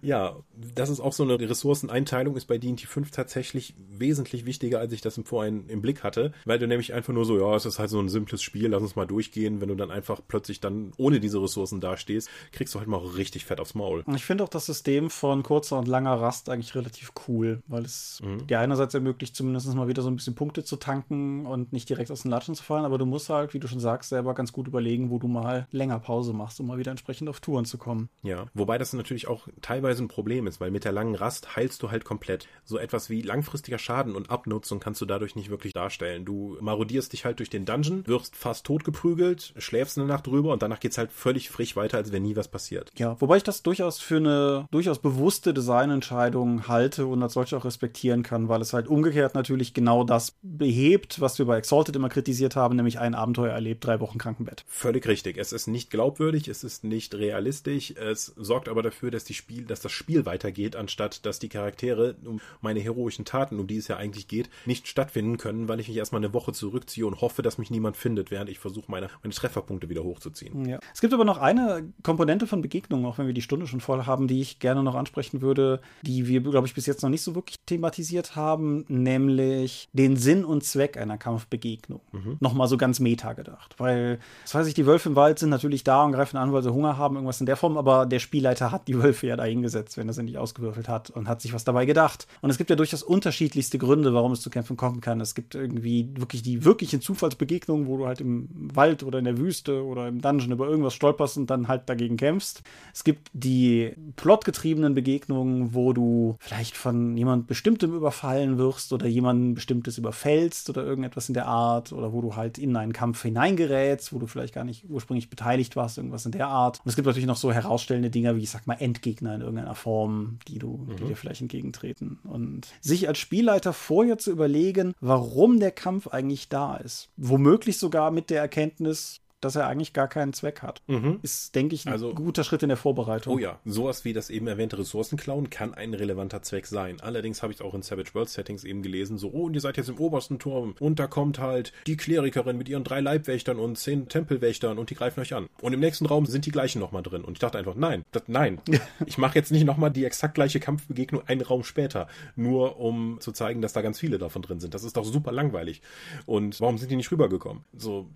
Ja, 0.00 0.36
das 0.74 0.88
ist 0.88 1.00
auch 1.00 1.12
so 1.12 1.22
eine 1.22 1.38
Ressourceneinteilung, 1.38 2.36
ist 2.36 2.46
bei 2.46 2.58
D&T 2.58 2.86
5 2.86 3.10
tatsächlich 3.10 3.74
wesentlich 3.90 4.46
wichtiger, 4.46 4.78
als 4.78 4.92
ich 4.92 5.00
das 5.00 5.18
im 5.18 5.24
Vorhin 5.24 5.68
im 5.68 5.82
Blick 5.82 6.02
hatte, 6.02 6.32
weil 6.44 6.58
du 6.58 6.66
nämlich 6.66 6.94
einfach 6.94 7.12
nur 7.12 7.24
so, 7.24 7.38
ja, 7.38 7.54
es 7.54 7.66
ist 7.66 7.78
halt 7.78 7.90
so 7.90 8.00
ein 8.00 8.08
simples 8.08 8.42
Spiel, 8.42 8.68
lass 8.68 8.82
uns 8.82 8.96
mal 8.96 9.06
durchgehen, 9.06 9.60
wenn 9.60 9.68
du 9.68 9.74
dann 9.74 9.90
einfach 9.90 10.20
plötzlich 10.26 10.60
dann 10.60 10.92
ohne 10.96 11.20
diese 11.20 11.42
Ressourcen 11.42 11.80
dastehst, 11.80 12.30
kriegst 12.52 12.74
du 12.74 12.78
halt 12.78 12.88
mal 12.88 12.98
richtig 12.98 13.44
fett 13.44 13.60
aufs 13.60 13.74
Maul. 13.74 14.04
Ich 14.14 14.24
finde 14.24 14.44
auch 14.44 14.48
das 14.48 14.66
System 14.66 15.10
von 15.10 15.42
kurzer 15.42 15.78
und 15.78 15.88
langer 15.88 16.14
Rast 16.14 16.48
eigentlich 16.48 16.74
relativ 16.74 17.12
cool, 17.28 17.62
weil 17.66 17.84
es 17.84 18.20
mhm. 18.24 18.46
dir 18.46 18.60
einerseits 18.60 18.94
ermöglicht, 18.94 19.36
zumindest 19.36 19.72
mal 19.74 19.88
wieder 19.88 20.02
so 20.02 20.08
ein 20.08 20.16
bisschen 20.16 20.34
Punkte 20.34 20.64
zu 20.64 20.76
tanken 20.76 21.44
und 21.46 21.72
nicht 21.72 21.88
direkt 21.88 22.10
aus 22.10 22.22
den 22.22 22.30
Latschen 22.30 22.54
zu 22.54 22.62
fallen, 22.62 22.86
aber 22.86 22.96
du 22.96 23.04
musst 23.04 23.28
halt, 23.28 23.52
wie 23.52 23.60
du 23.60 23.68
schon 23.68 23.80
sagst, 23.80 24.08
selber 24.10 24.34
ganz 24.34 24.52
gut 24.52 24.66
überlegen, 24.66 25.10
wo 25.10 25.18
du 25.18 25.28
mal 25.28 25.57
länger 25.70 25.98
Pause 25.98 26.32
machst, 26.32 26.60
um 26.60 26.66
mal 26.66 26.78
wieder 26.78 26.90
entsprechend 26.90 27.28
auf 27.28 27.40
Touren 27.40 27.64
zu 27.64 27.78
kommen. 27.78 28.08
Ja, 28.22 28.46
wobei 28.54 28.78
das 28.78 28.92
natürlich 28.92 29.28
auch 29.28 29.48
teilweise 29.60 30.02
ein 30.02 30.08
Problem 30.08 30.46
ist, 30.46 30.60
weil 30.60 30.70
mit 30.70 30.84
der 30.84 30.92
langen 30.92 31.14
Rast 31.14 31.56
heilst 31.56 31.82
du 31.82 31.90
halt 31.90 32.04
komplett. 32.04 32.46
So 32.64 32.78
etwas 32.78 33.10
wie 33.10 33.22
langfristiger 33.22 33.78
Schaden 33.78 34.14
und 34.14 34.30
Abnutzung 34.30 34.80
kannst 34.80 35.00
du 35.00 35.06
dadurch 35.06 35.36
nicht 35.36 35.50
wirklich 35.50 35.72
darstellen. 35.72 36.24
Du 36.24 36.56
marodierst 36.60 37.12
dich 37.12 37.24
halt 37.24 37.38
durch 37.38 37.50
den 37.50 37.64
Dungeon, 37.64 38.06
wirst 38.06 38.36
fast 38.36 38.66
totgeprügelt, 38.66 39.54
schläfst 39.58 39.98
eine 39.98 40.06
Nacht 40.06 40.26
drüber 40.26 40.52
und 40.52 40.62
danach 40.62 40.80
geht's 40.80 40.98
halt 40.98 41.12
völlig 41.12 41.50
frisch 41.50 41.76
weiter, 41.76 41.98
als 41.98 42.12
wenn 42.12 42.22
nie 42.22 42.36
was 42.36 42.48
passiert. 42.48 42.90
Ja, 42.96 43.20
wobei 43.20 43.38
ich 43.38 43.42
das 43.42 43.62
durchaus 43.62 43.98
für 43.98 44.16
eine 44.16 44.68
durchaus 44.70 44.98
bewusste 44.98 45.54
Designentscheidung 45.54 46.68
halte 46.68 47.06
und 47.06 47.22
als 47.22 47.34
solche 47.34 47.56
auch 47.56 47.64
respektieren 47.64 48.22
kann, 48.22 48.48
weil 48.48 48.60
es 48.60 48.72
halt 48.72 48.88
umgekehrt 48.88 49.34
natürlich 49.34 49.74
genau 49.74 50.04
das 50.04 50.36
behebt, 50.42 51.20
was 51.20 51.38
wir 51.38 51.46
bei 51.46 51.58
Exalted 51.58 51.96
immer 51.96 52.08
kritisiert 52.08 52.56
haben, 52.56 52.76
nämlich 52.76 52.98
ein 52.98 53.14
Abenteuer 53.14 53.52
erlebt, 53.52 53.84
drei 53.84 54.00
Wochen 54.00 54.18
Krankenbett. 54.18 54.64
Völlig 54.66 55.06
richtig. 55.06 55.36
Es 55.38 55.47
Es 55.52 55.62
ist 55.62 55.66
nicht 55.66 55.90
glaubwürdig, 55.90 56.48
es 56.48 56.64
ist 56.64 56.84
nicht 56.84 57.14
realistisch, 57.14 57.92
es 57.92 58.26
sorgt 58.36 58.68
aber 58.68 58.82
dafür, 58.82 59.10
dass 59.10 59.24
die 59.24 59.34
Spiel, 59.34 59.64
dass 59.64 59.80
das 59.80 59.92
Spiel 59.92 60.26
weitergeht, 60.26 60.76
anstatt 60.76 61.24
dass 61.24 61.38
die 61.38 61.48
Charaktere 61.48 62.16
um 62.24 62.40
meine 62.60 62.80
heroischen 62.80 63.24
Taten, 63.24 63.58
um 63.58 63.66
die 63.66 63.78
es 63.78 63.88
ja 63.88 63.96
eigentlich 63.96 64.28
geht, 64.28 64.50
nicht 64.66 64.88
stattfinden 64.88 65.38
können, 65.38 65.68
weil 65.68 65.80
ich 65.80 65.88
mich 65.88 65.96
erstmal 65.96 66.22
eine 66.22 66.34
Woche 66.34 66.52
zurückziehe 66.52 67.06
und 67.06 67.20
hoffe, 67.20 67.42
dass 67.42 67.58
mich 67.58 67.70
niemand 67.70 67.96
findet, 67.96 68.30
während 68.30 68.50
ich 68.50 68.58
versuche, 68.58 68.90
meine, 68.90 69.08
meine 69.22 69.34
Trefferpunkte 69.34 69.88
wieder 69.88 70.04
hochzuziehen. 70.04 70.68
Ja. 70.68 70.78
Es 70.92 71.00
gibt 71.00 71.14
aber 71.14 71.24
noch 71.24 71.38
eine 71.38 71.92
Komponente 72.02 72.46
von 72.46 72.62
Begegnungen, 72.62 73.06
auch 73.06 73.18
wenn 73.18 73.26
wir 73.26 73.34
die 73.34 73.42
Stunde 73.42 73.66
schon 73.66 73.80
voll 73.80 74.06
haben, 74.06 74.28
die 74.28 74.40
ich 74.40 74.58
gerne 74.58 74.82
noch 74.82 74.94
ansprechen 74.94 75.40
würde, 75.40 75.80
die 76.02 76.26
wir, 76.26 76.40
glaube 76.40 76.66
ich, 76.66 76.74
bis 76.74 76.86
jetzt 76.86 77.02
noch 77.02 77.10
nicht 77.10 77.22
so 77.22 77.34
wirklich 77.34 77.58
thematisiert 77.66 78.36
haben, 78.36 78.84
nämlich 78.88 79.88
den 79.92 80.16
Sinn 80.16 80.44
und 80.44 80.64
Zweck 80.64 80.96
einer 80.96 81.18
Kampfbegegnung. 81.18 82.00
Mhm. 82.12 82.36
Nochmal 82.40 82.68
so 82.68 82.76
ganz 82.76 83.00
meta 83.00 83.32
gedacht. 83.32 83.74
Weil, 83.78 84.18
das 84.42 84.54
weiß 84.54 84.66
ich, 84.66 84.74
die 84.74 84.86
Wölfe 84.86 85.08
im 85.08 85.16
Wald 85.16 85.37
sind 85.40 85.50
natürlich 85.50 85.84
da 85.84 86.04
und 86.04 86.12
greifen 86.12 86.36
an, 86.36 86.52
weil 86.52 86.62
sie 86.62 86.72
Hunger 86.72 86.96
haben, 86.96 87.16
irgendwas 87.16 87.40
in 87.40 87.46
der 87.46 87.56
Form, 87.56 87.76
aber 87.76 88.06
der 88.06 88.18
Spielleiter 88.18 88.70
hat 88.72 88.88
die 88.88 89.00
Wölfe 89.02 89.26
ja 89.26 89.36
da 89.36 89.44
hingesetzt, 89.44 89.96
wenn 89.96 90.08
er 90.08 90.14
sie 90.14 90.22
nicht 90.22 90.38
ausgewürfelt 90.38 90.88
hat 90.88 91.10
und 91.10 91.28
hat 91.28 91.40
sich 91.40 91.52
was 91.52 91.64
dabei 91.64 91.86
gedacht. 91.86 92.26
Und 92.40 92.50
es 92.50 92.58
gibt 92.58 92.70
ja 92.70 92.76
durchaus 92.76 93.02
unterschiedlichste 93.02 93.78
Gründe, 93.78 94.14
warum 94.14 94.32
es 94.32 94.40
zu 94.40 94.50
Kämpfen 94.50 94.76
kommen 94.76 95.00
kann. 95.00 95.20
Es 95.20 95.34
gibt 95.34 95.54
irgendwie 95.54 96.10
wirklich 96.16 96.42
die 96.42 96.64
wirklichen 96.64 97.00
Zufallsbegegnungen, 97.00 97.86
wo 97.86 97.96
du 97.96 98.06
halt 98.06 98.20
im 98.20 98.48
Wald 98.52 99.02
oder 99.02 99.18
in 99.18 99.24
der 99.24 99.38
Wüste 99.38 99.84
oder 99.84 100.08
im 100.08 100.20
Dungeon 100.20 100.52
über 100.52 100.68
irgendwas 100.68 100.94
stolperst 100.94 101.36
und 101.36 101.50
dann 101.50 101.68
halt 101.68 101.88
dagegen 101.88 102.16
kämpfst. 102.16 102.62
Es 102.92 103.04
gibt 103.04 103.30
die 103.32 103.92
plotgetriebenen 104.16 104.94
Begegnungen, 104.94 105.74
wo 105.74 105.92
du 105.92 106.36
vielleicht 106.40 106.76
von 106.76 107.16
jemand 107.16 107.46
Bestimmtem 107.46 107.94
überfallen 107.94 108.58
wirst 108.58 108.92
oder 108.92 109.06
jemanden 109.06 109.54
Bestimmtes 109.54 109.98
überfällst 109.98 110.70
oder 110.70 110.84
irgendetwas 110.84 111.28
in 111.28 111.34
der 111.34 111.46
Art 111.46 111.92
oder 111.92 112.12
wo 112.12 112.20
du 112.20 112.36
halt 112.36 112.58
in 112.58 112.76
einen 112.76 112.92
Kampf 112.92 113.22
hineingerätst, 113.22 114.12
wo 114.12 114.18
du 114.18 114.26
vielleicht 114.26 114.54
gar 114.54 114.64
nicht 114.64 114.84
ursprünglich 114.88 115.27
beteiligt 115.30 115.76
warst, 115.76 115.98
irgendwas 115.98 116.26
in 116.26 116.32
der 116.32 116.48
Art. 116.48 116.80
Und 116.80 116.88
es 116.88 116.96
gibt 116.96 117.06
natürlich 117.06 117.26
noch 117.26 117.36
so 117.36 117.52
herausstellende 117.52 118.10
Dinge 118.10 118.36
wie, 118.36 118.42
ich 118.42 118.50
sag 118.50 118.66
mal, 118.66 118.74
Endgegner 118.74 119.34
in 119.34 119.40
irgendeiner 119.40 119.74
Form, 119.74 120.38
die 120.48 120.58
du, 120.58 120.78
mhm. 120.78 120.96
die 120.96 121.04
dir 121.04 121.16
vielleicht 121.16 121.40
entgegentreten. 121.40 122.18
Und 122.24 122.68
sich 122.80 123.08
als 123.08 123.18
Spielleiter 123.18 123.72
vorher 123.72 124.18
zu 124.18 124.30
überlegen, 124.30 124.94
warum 125.00 125.60
der 125.60 125.70
Kampf 125.70 126.08
eigentlich 126.08 126.48
da 126.48 126.76
ist. 126.76 127.08
Womöglich 127.16 127.78
sogar 127.78 128.10
mit 128.10 128.30
der 128.30 128.40
Erkenntnis, 128.40 129.20
dass 129.40 129.56
er 129.56 129.66
eigentlich 129.66 129.92
gar 129.92 130.08
keinen 130.08 130.32
Zweck 130.32 130.62
hat. 130.62 130.82
Mhm. 130.86 131.20
Ist, 131.22 131.54
denke 131.54 131.74
ich, 131.74 131.86
ein 131.86 131.92
also, 131.92 132.14
guter 132.14 132.44
Schritt 132.44 132.62
in 132.62 132.68
der 132.68 132.76
Vorbereitung. 132.76 133.34
Oh 133.34 133.38
ja, 133.38 133.58
sowas 133.64 134.04
wie 134.04 134.12
das 134.12 134.30
eben 134.30 134.46
erwähnte 134.46 134.78
Ressourcenklauen 134.78 135.50
kann 135.50 135.74
ein 135.74 135.94
relevanter 135.94 136.42
Zweck 136.42 136.66
sein. 136.66 137.00
Allerdings 137.00 137.42
habe 137.42 137.52
ich 137.52 137.62
auch 137.62 137.74
in 137.74 137.82
Savage 137.82 138.14
World 138.14 138.28
Settings 138.28 138.64
eben 138.64 138.82
gelesen, 138.82 139.18
so, 139.18 139.30
oh, 139.32 139.46
und 139.46 139.54
ihr 139.54 139.60
seid 139.60 139.76
jetzt 139.76 139.88
im 139.88 139.98
obersten 139.98 140.38
Turm 140.38 140.74
und 140.80 140.98
da 140.98 141.06
kommt 141.06 141.38
halt 141.38 141.72
die 141.86 141.96
Klerikerin 141.96 142.56
mit 142.56 142.68
ihren 142.68 142.84
drei 142.84 143.00
Leibwächtern 143.00 143.58
und 143.58 143.76
zehn 143.76 144.08
Tempelwächtern 144.08 144.78
und 144.78 144.90
die 144.90 144.94
greifen 144.94 145.20
euch 145.20 145.34
an. 145.34 145.48
Und 145.60 145.72
im 145.72 145.80
nächsten 145.80 146.06
Raum 146.06 146.26
sind 146.26 146.46
die 146.46 146.50
gleichen 146.50 146.78
nochmal 146.80 147.02
drin. 147.02 147.24
Und 147.24 147.34
ich 147.34 147.38
dachte 147.38 147.58
einfach, 147.58 147.74
nein, 147.74 148.04
das, 148.12 148.22
nein. 148.26 148.60
ich 149.06 149.18
mache 149.18 149.36
jetzt 149.36 149.52
nicht 149.52 149.64
nochmal 149.64 149.90
die 149.90 150.04
exakt 150.04 150.34
gleiche 150.34 150.60
Kampfbegegnung 150.60 151.22
einen 151.26 151.42
Raum 151.42 151.64
später, 151.64 152.08
nur 152.36 152.78
um 152.78 153.18
zu 153.20 153.32
zeigen, 153.32 153.62
dass 153.62 153.72
da 153.72 153.82
ganz 153.82 153.98
viele 153.98 154.18
davon 154.18 154.42
drin 154.42 154.60
sind. 154.60 154.74
Das 154.74 154.84
ist 154.84 154.96
doch 154.96 155.04
super 155.04 155.32
langweilig. 155.32 155.82
Und 156.26 156.60
warum 156.60 156.78
sind 156.78 156.90
die 156.90 156.96
nicht 156.96 157.10
rübergekommen? 157.10 157.64
So, 157.76 158.08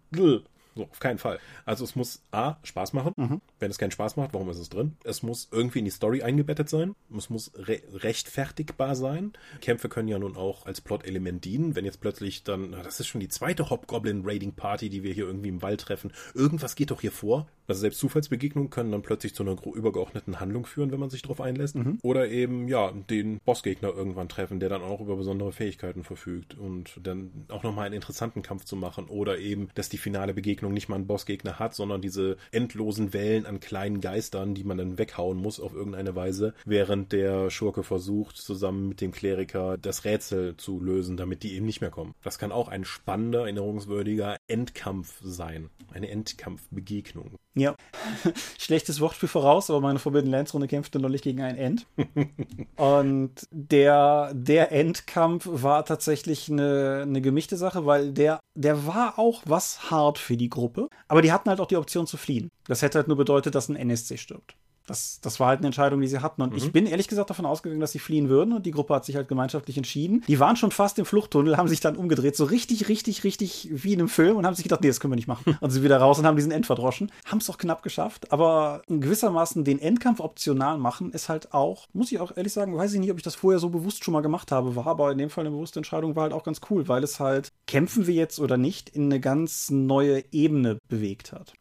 so, 0.75 0.85
auf 0.85 1.01
keinen 1.01 1.18
Fall. 1.18 1.39
Also 1.64 1.85
es 1.85 1.97
muss 1.97 2.23
A, 2.31 2.57
Spaß 2.62 2.93
machen. 2.93 3.12
Mhm. 3.16 3.41
Wenn 3.59 3.70
es 3.70 3.79
keinen 3.79 3.91
Spaß 3.91 4.16
macht, 4.16 4.33
warum 4.33 4.49
ist 4.49 4.59
es 4.59 4.68
drin? 4.68 4.97
Es 5.05 5.23
muss 5.23 5.49
irgendwie 5.51 5.81
in 5.81 5.85
die 5.85 5.91
Story 5.91 6.23
eingebettet 6.23 6.68
sein. 6.68 6.95
Es 7.16 7.31
muss 7.31 7.53
re 7.57 7.81
rechtfertigbar 7.93 8.95
sein. 8.95 9.33
Kämpfe 9.61 9.89
können 9.89 10.09
ja 10.09 10.18
nun 10.18 10.37
auch 10.37 10.66
als 10.66 10.81
Plot-Element 10.81 11.45
dienen. 11.45 11.77
Wenn 11.77 11.85
jetzt 11.85 12.01
plötzlich 12.01 12.45
dann, 12.45 12.73
das 12.73 13.01
ist 13.01 13.07
schon 13.07 13.20
die 13.20 13.29
zweite 13.29 13.70
Hobgoblin-Raiding-Party, 13.70 14.89
die 14.89 15.03
wir 15.03 15.12
hier 15.12 15.27
irgendwie 15.27 15.49
im 15.49 15.62
Wald 15.62 15.81
treffen. 15.81 16.12
Irgendwas 16.35 16.75
geht 16.75 16.91
doch 16.91 17.01
hier 17.01 17.12
vor. 17.12 17.47
Also 17.68 17.81
selbst 17.81 18.01
Zufallsbegegnungen 18.01 18.70
können 18.70 18.93
dann 18.93 19.03
plötzlich 19.03 19.35
zu 19.35 19.43
einer 19.43 19.57
übergeordneten 19.64 20.41
Handlung 20.41 20.66
führen, 20.66 20.93
wenn 20.93 21.01
man 21.01 21.11
sich 21.11 21.23
darauf 21.23 21.41
einlässt. 21.41 21.75
Mhm. 21.75 21.99
Oder 22.03 22.29
eben, 22.29 22.68
ja, 22.68 22.93
den 22.93 23.39
Bossgegner 23.45 23.89
irgendwann 23.89 24.29
treffen, 24.29 24.61
der 24.61 24.68
dann 24.68 24.83
auch 24.83 25.01
über 25.01 25.16
besondere 25.16 25.53
Fähigkeiten 25.53 26.05
verfügt 26.05 26.55
und 26.59 27.01
dann 27.03 27.47
auch 27.49 27.62
nochmal 27.62 27.87
einen 27.87 27.95
interessanten 27.95 28.43
Kampf 28.43 28.64
zu 28.64 28.77
machen. 28.77 29.07
Oder 29.07 29.39
eben, 29.39 29.68
dass 29.75 29.89
die 29.89 29.99
finale 29.99 30.35
Begegnung 30.35 30.61
nicht 30.70 30.88
mal 30.88 30.96
einen 30.96 31.06
Bossgegner 31.06 31.58
hat, 31.58 31.74
sondern 31.74 32.00
diese 32.00 32.36
endlosen 32.52 33.12
Wellen 33.12 33.46
an 33.46 33.60
kleinen 33.60 34.00
Geistern, 34.00 34.54
die 34.54 34.64
man 34.64 34.78
dann 34.78 34.98
weghauen 34.98 35.38
muss 35.38 35.60
auf 35.60 35.74
irgendeine 35.74 36.14
Weise, 36.14 36.54
während 36.64 37.12
der 37.12 37.50
Schurke 37.50 37.82
versucht, 37.82 38.36
zusammen 38.36 38.88
mit 38.88 39.00
dem 39.00 39.12
Kleriker 39.12 39.78
das 39.78 40.04
Rätsel 40.04 40.56
zu 40.56 40.80
lösen, 40.80 41.16
damit 41.16 41.42
die 41.42 41.54
eben 41.54 41.66
nicht 41.66 41.80
mehr 41.80 41.90
kommen. 41.90 42.14
Das 42.22 42.38
kann 42.38 42.52
auch 42.52 42.68
ein 42.68 42.84
spannender, 42.84 43.40
erinnerungswürdiger 43.40 44.36
Endkampf 44.46 45.20
sein. 45.22 45.70
Eine 45.92 46.08
Endkampfbegegnung. 46.08 47.36
Ja. 47.54 47.74
Schlechtes 48.58 49.00
Wort 49.00 49.14
für 49.14 49.28
voraus, 49.28 49.68
aber 49.68 49.80
meine 49.80 49.98
Forbidden 49.98 50.30
Lands 50.30 50.54
Runde 50.54 50.68
kämpfte 50.68 50.98
neulich 50.98 51.22
gegen 51.22 51.42
ein 51.42 51.56
End. 51.56 51.86
und 52.76 53.46
der, 53.50 54.32
der 54.34 54.72
Endkampf 54.72 55.46
war 55.50 55.84
tatsächlich 55.84 56.50
eine, 56.50 57.00
eine 57.02 57.20
gemischte 57.20 57.56
Sache, 57.56 57.84
weil 57.84 58.12
der, 58.12 58.40
der 58.54 58.86
war 58.86 59.18
auch 59.18 59.42
was 59.44 59.90
hart 59.90 60.18
für 60.18 60.36
die 60.36 60.48
Gruppe. 60.53 60.88
Aber 61.09 61.22
die 61.22 61.32
hatten 61.32 61.48
halt 61.48 61.61
auch 61.61 61.66
die 61.66 61.76
Option 61.76 62.07
zu 62.07 62.16
fliehen. 62.16 62.50
Das 62.66 62.82
hätte 62.82 62.98
halt 62.98 63.09
nur 63.09 63.16
bedeutet, 63.16 63.55
dass 63.57 63.68
ein 63.68 63.76
NSC 63.76 64.16
stirbt. 64.16 64.57
Das, 64.93 65.20
das 65.22 65.40
war 65.40 65.49
halt 65.49 65.61
eine 65.61 65.68
Entscheidung, 65.68 66.03
die 66.03 66.07
sie 66.07 66.20
hatten. 66.20 66.43
Und 66.43 66.51
mhm. 66.51 66.59
ich 66.59 66.70
bin 66.70 66.84
ehrlich 66.84 67.09
gesagt 67.09 67.30
davon 67.30 67.47
ausgegangen, 67.47 67.80
dass 67.80 67.93
sie 67.93 67.99
fliehen 67.99 68.28
würden. 68.28 68.53
Und 68.53 68.66
die 68.66 68.72
Gruppe 68.72 68.95
hat 68.95 69.07
sich 69.07 69.16
halt 69.16 69.26
gemeinschaftlich 69.26 69.78
entschieden. 69.78 70.22
Die 70.28 70.38
waren 70.38 70.57
schon 70.57 70.70
fast 70.70 70.99
im 70.99 71.07
Fluchttunnel, 71.07 71.57
haben 71.57 71.66
sich 71.66 71.80
dann 71.80 71.97
umgedreht, 71.97 72.36
so 72.36 72.45
richtig, 72.45 72.90
richtig, 72.90 73.24
richtig 73.24 73.70
wie 73.72 73.95
in 73.95 74.01
einem 74.01 74.11
Film 74.11 74.36
und 74.36 74.45
haben 74.45 74.55
sich 74.55 74.64
gedacht, 74.64 74.82
nee, 74.82 74.88
das 74.88 75.01
können 75.01 75.12
wir 75.12 75.16
nicht 75.16 75.28
machen. 75.28 75.57
Und 75.61 75.70
sie 75.70 75.82
wieder 75.82 75.97
raus 75.97 76.18
und 76.18 76.26
haben 76.26 76.36
diesen 76.36 76.53
End 76.53 76.66
verdroschen. 76.66 77.11
Haben 77.24 77.38
es 77.38 77.49
auch 77.49 77.57
knapp 77.57 77.82
geschafft. 77.82 78.30
Aber 78.32 78.82
gewissermaßen 78.86 79.64
den 79.64 79.78
Endkampf 79.78 80.20
optional 80.20 80.76
machen 80.76 81.11
ist 81.12 81.30
halt 81.30 81.55
auch, 81.55 81.86
muss 81.95 82.12
ich 82.12 82.20
auch 82.20 82.36
ehrlich 82.36 82.53
sagen, 82.53 82.76
weiß 82.76 82.93
ich 82.93 83.01
nicht, 83.01 83.11
ob 83.11 83.16
ich 83.16 83.22
das 83.22 83.34
vorher 83.34 83.59
so 83.59 83.70
bewusst 83.70 84.05
schon 84.05 84.12
mal 84.12 84.20
gemacht 84.20 84.53
habe, 84.53 84.76
war 84.76 84.86
aber 84.86 85.11
in 85.11 85.16
dem 85.16 85.30
Fall 85.30 85.47
eine 85.47 85.55
bewusste 85.55 85.78
Entscheidung, 85.78 86.16
war 86.16 86.24
halt 86.24 86.34
auch 86.34 86.45
ganz 86.45 86.61
cool, 86.68 86.86
weil 86.88 87.03
es 87.03 87.18
halt, 87.18 87.51
kämpfen 87.66 88.07
wir 88.07 88.14
jetzt 88.14 88.40
oder 88.40 88.59
nicht, 88.59 88.90
in 88.90 89.07
eine 89.07 89.20
ganz 89.20 89.70
neue 89.70 90.22
Ebene 90.32 90.76
bewegt 90.88 91.32
hat. 91.32 91.55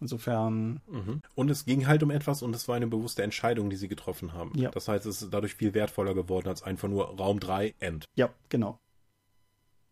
Insofern. 0.00 0.80
Mhm. 0.88 1.22
Und 1.34 1.50
es 1.50 1.64
ging 1.64 1.86
halt 1.86 2.02
um 2.02 2.10
etwas 2.10 2.42
und 2.42 2.54
es 2.54 2.68
war 2.68 2.76
eine 2.76 2.86
bewusste 2.86 3.22
Entscheidung, 3.22 3.68
die 3.68 3.76
sie 3.76 3.88
getroffen 3.88 4.32
haben. 4.32 4.52
Ja. 4.54 4.70
Das 4.70 4.88
heißt, 4.88 5.06
es 5.06 5.22
ist 5.22 5.34
dadurch 5.34 5.54
viel 5.54 5.74
wertvoller 5.74 6.14
geworden 6.14 6.48
als 6.48 6.62
einfach 6.62 6.88
nur 6.88 7.16
Raum 7.16 7.40
3 7.40 7.74
End. 7.80 8.04
Ja, 8.14 8.30
genau. 8.48 8.78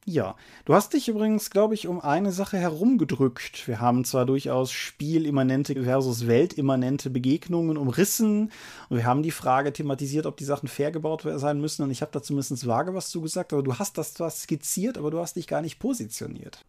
Ja, 0.08 0.36
du 0.66 0.74
hast 0.74 0.92
dich 0.92 1.08
übrigens, 1.08 1.50
glaube 1.50 1.74
ich, 1.74 1.88
um 1.88 2.00
eine 2.00 2.30
Sache 2.30 2.56
herumgedrückt. 2.56 3.66
Wir 3.66 3.80
haben 3.80 4.04
zwar 4.04 4.24
durchaus 4.24 4.70
spielimmanente 4.70 5.82
versus 5.82 6.28
weltimmanente 6.28 7.10
Begegnungen 7.10 7.76
umrissen 7.76 8.52
und 8.88 8.98
wir 8.98 9.04
haben 9.04 9.24
die 9.24 9.32
Frage 9.32 9.72
thematisiert, 9.72 10.26
ob 10.26 10.36
die 10.36 10.44
Sachen 10.44 10.68
fair 10.68 10.92
gebaut 10.92 11.26
sein 11.34 11.60
müssen 11.60 11.82
und 11.82 11.90
ich 11.90 12.02
habe 12.02 12.12
da 12.12 12.22
zumindest 12.22 12.68
vage 12.68 12.94
was 12.94 13.10
zu 13.10 13.20
gesagt, 13.20 13.52
aber 13.52 13.64
du 13.64 13.80
hast 13.80 13.98
das 13.98 14.14
zwar 14.14 14.30
skizziert, 14.30 14.96
aber 14.96 15.10
du 15.10 15.18
hast 15.18 15.34
dich 15.34 15.48
gar 15.48 15.60
nicht 15.60 15.80
positioniert. 15.80 16.64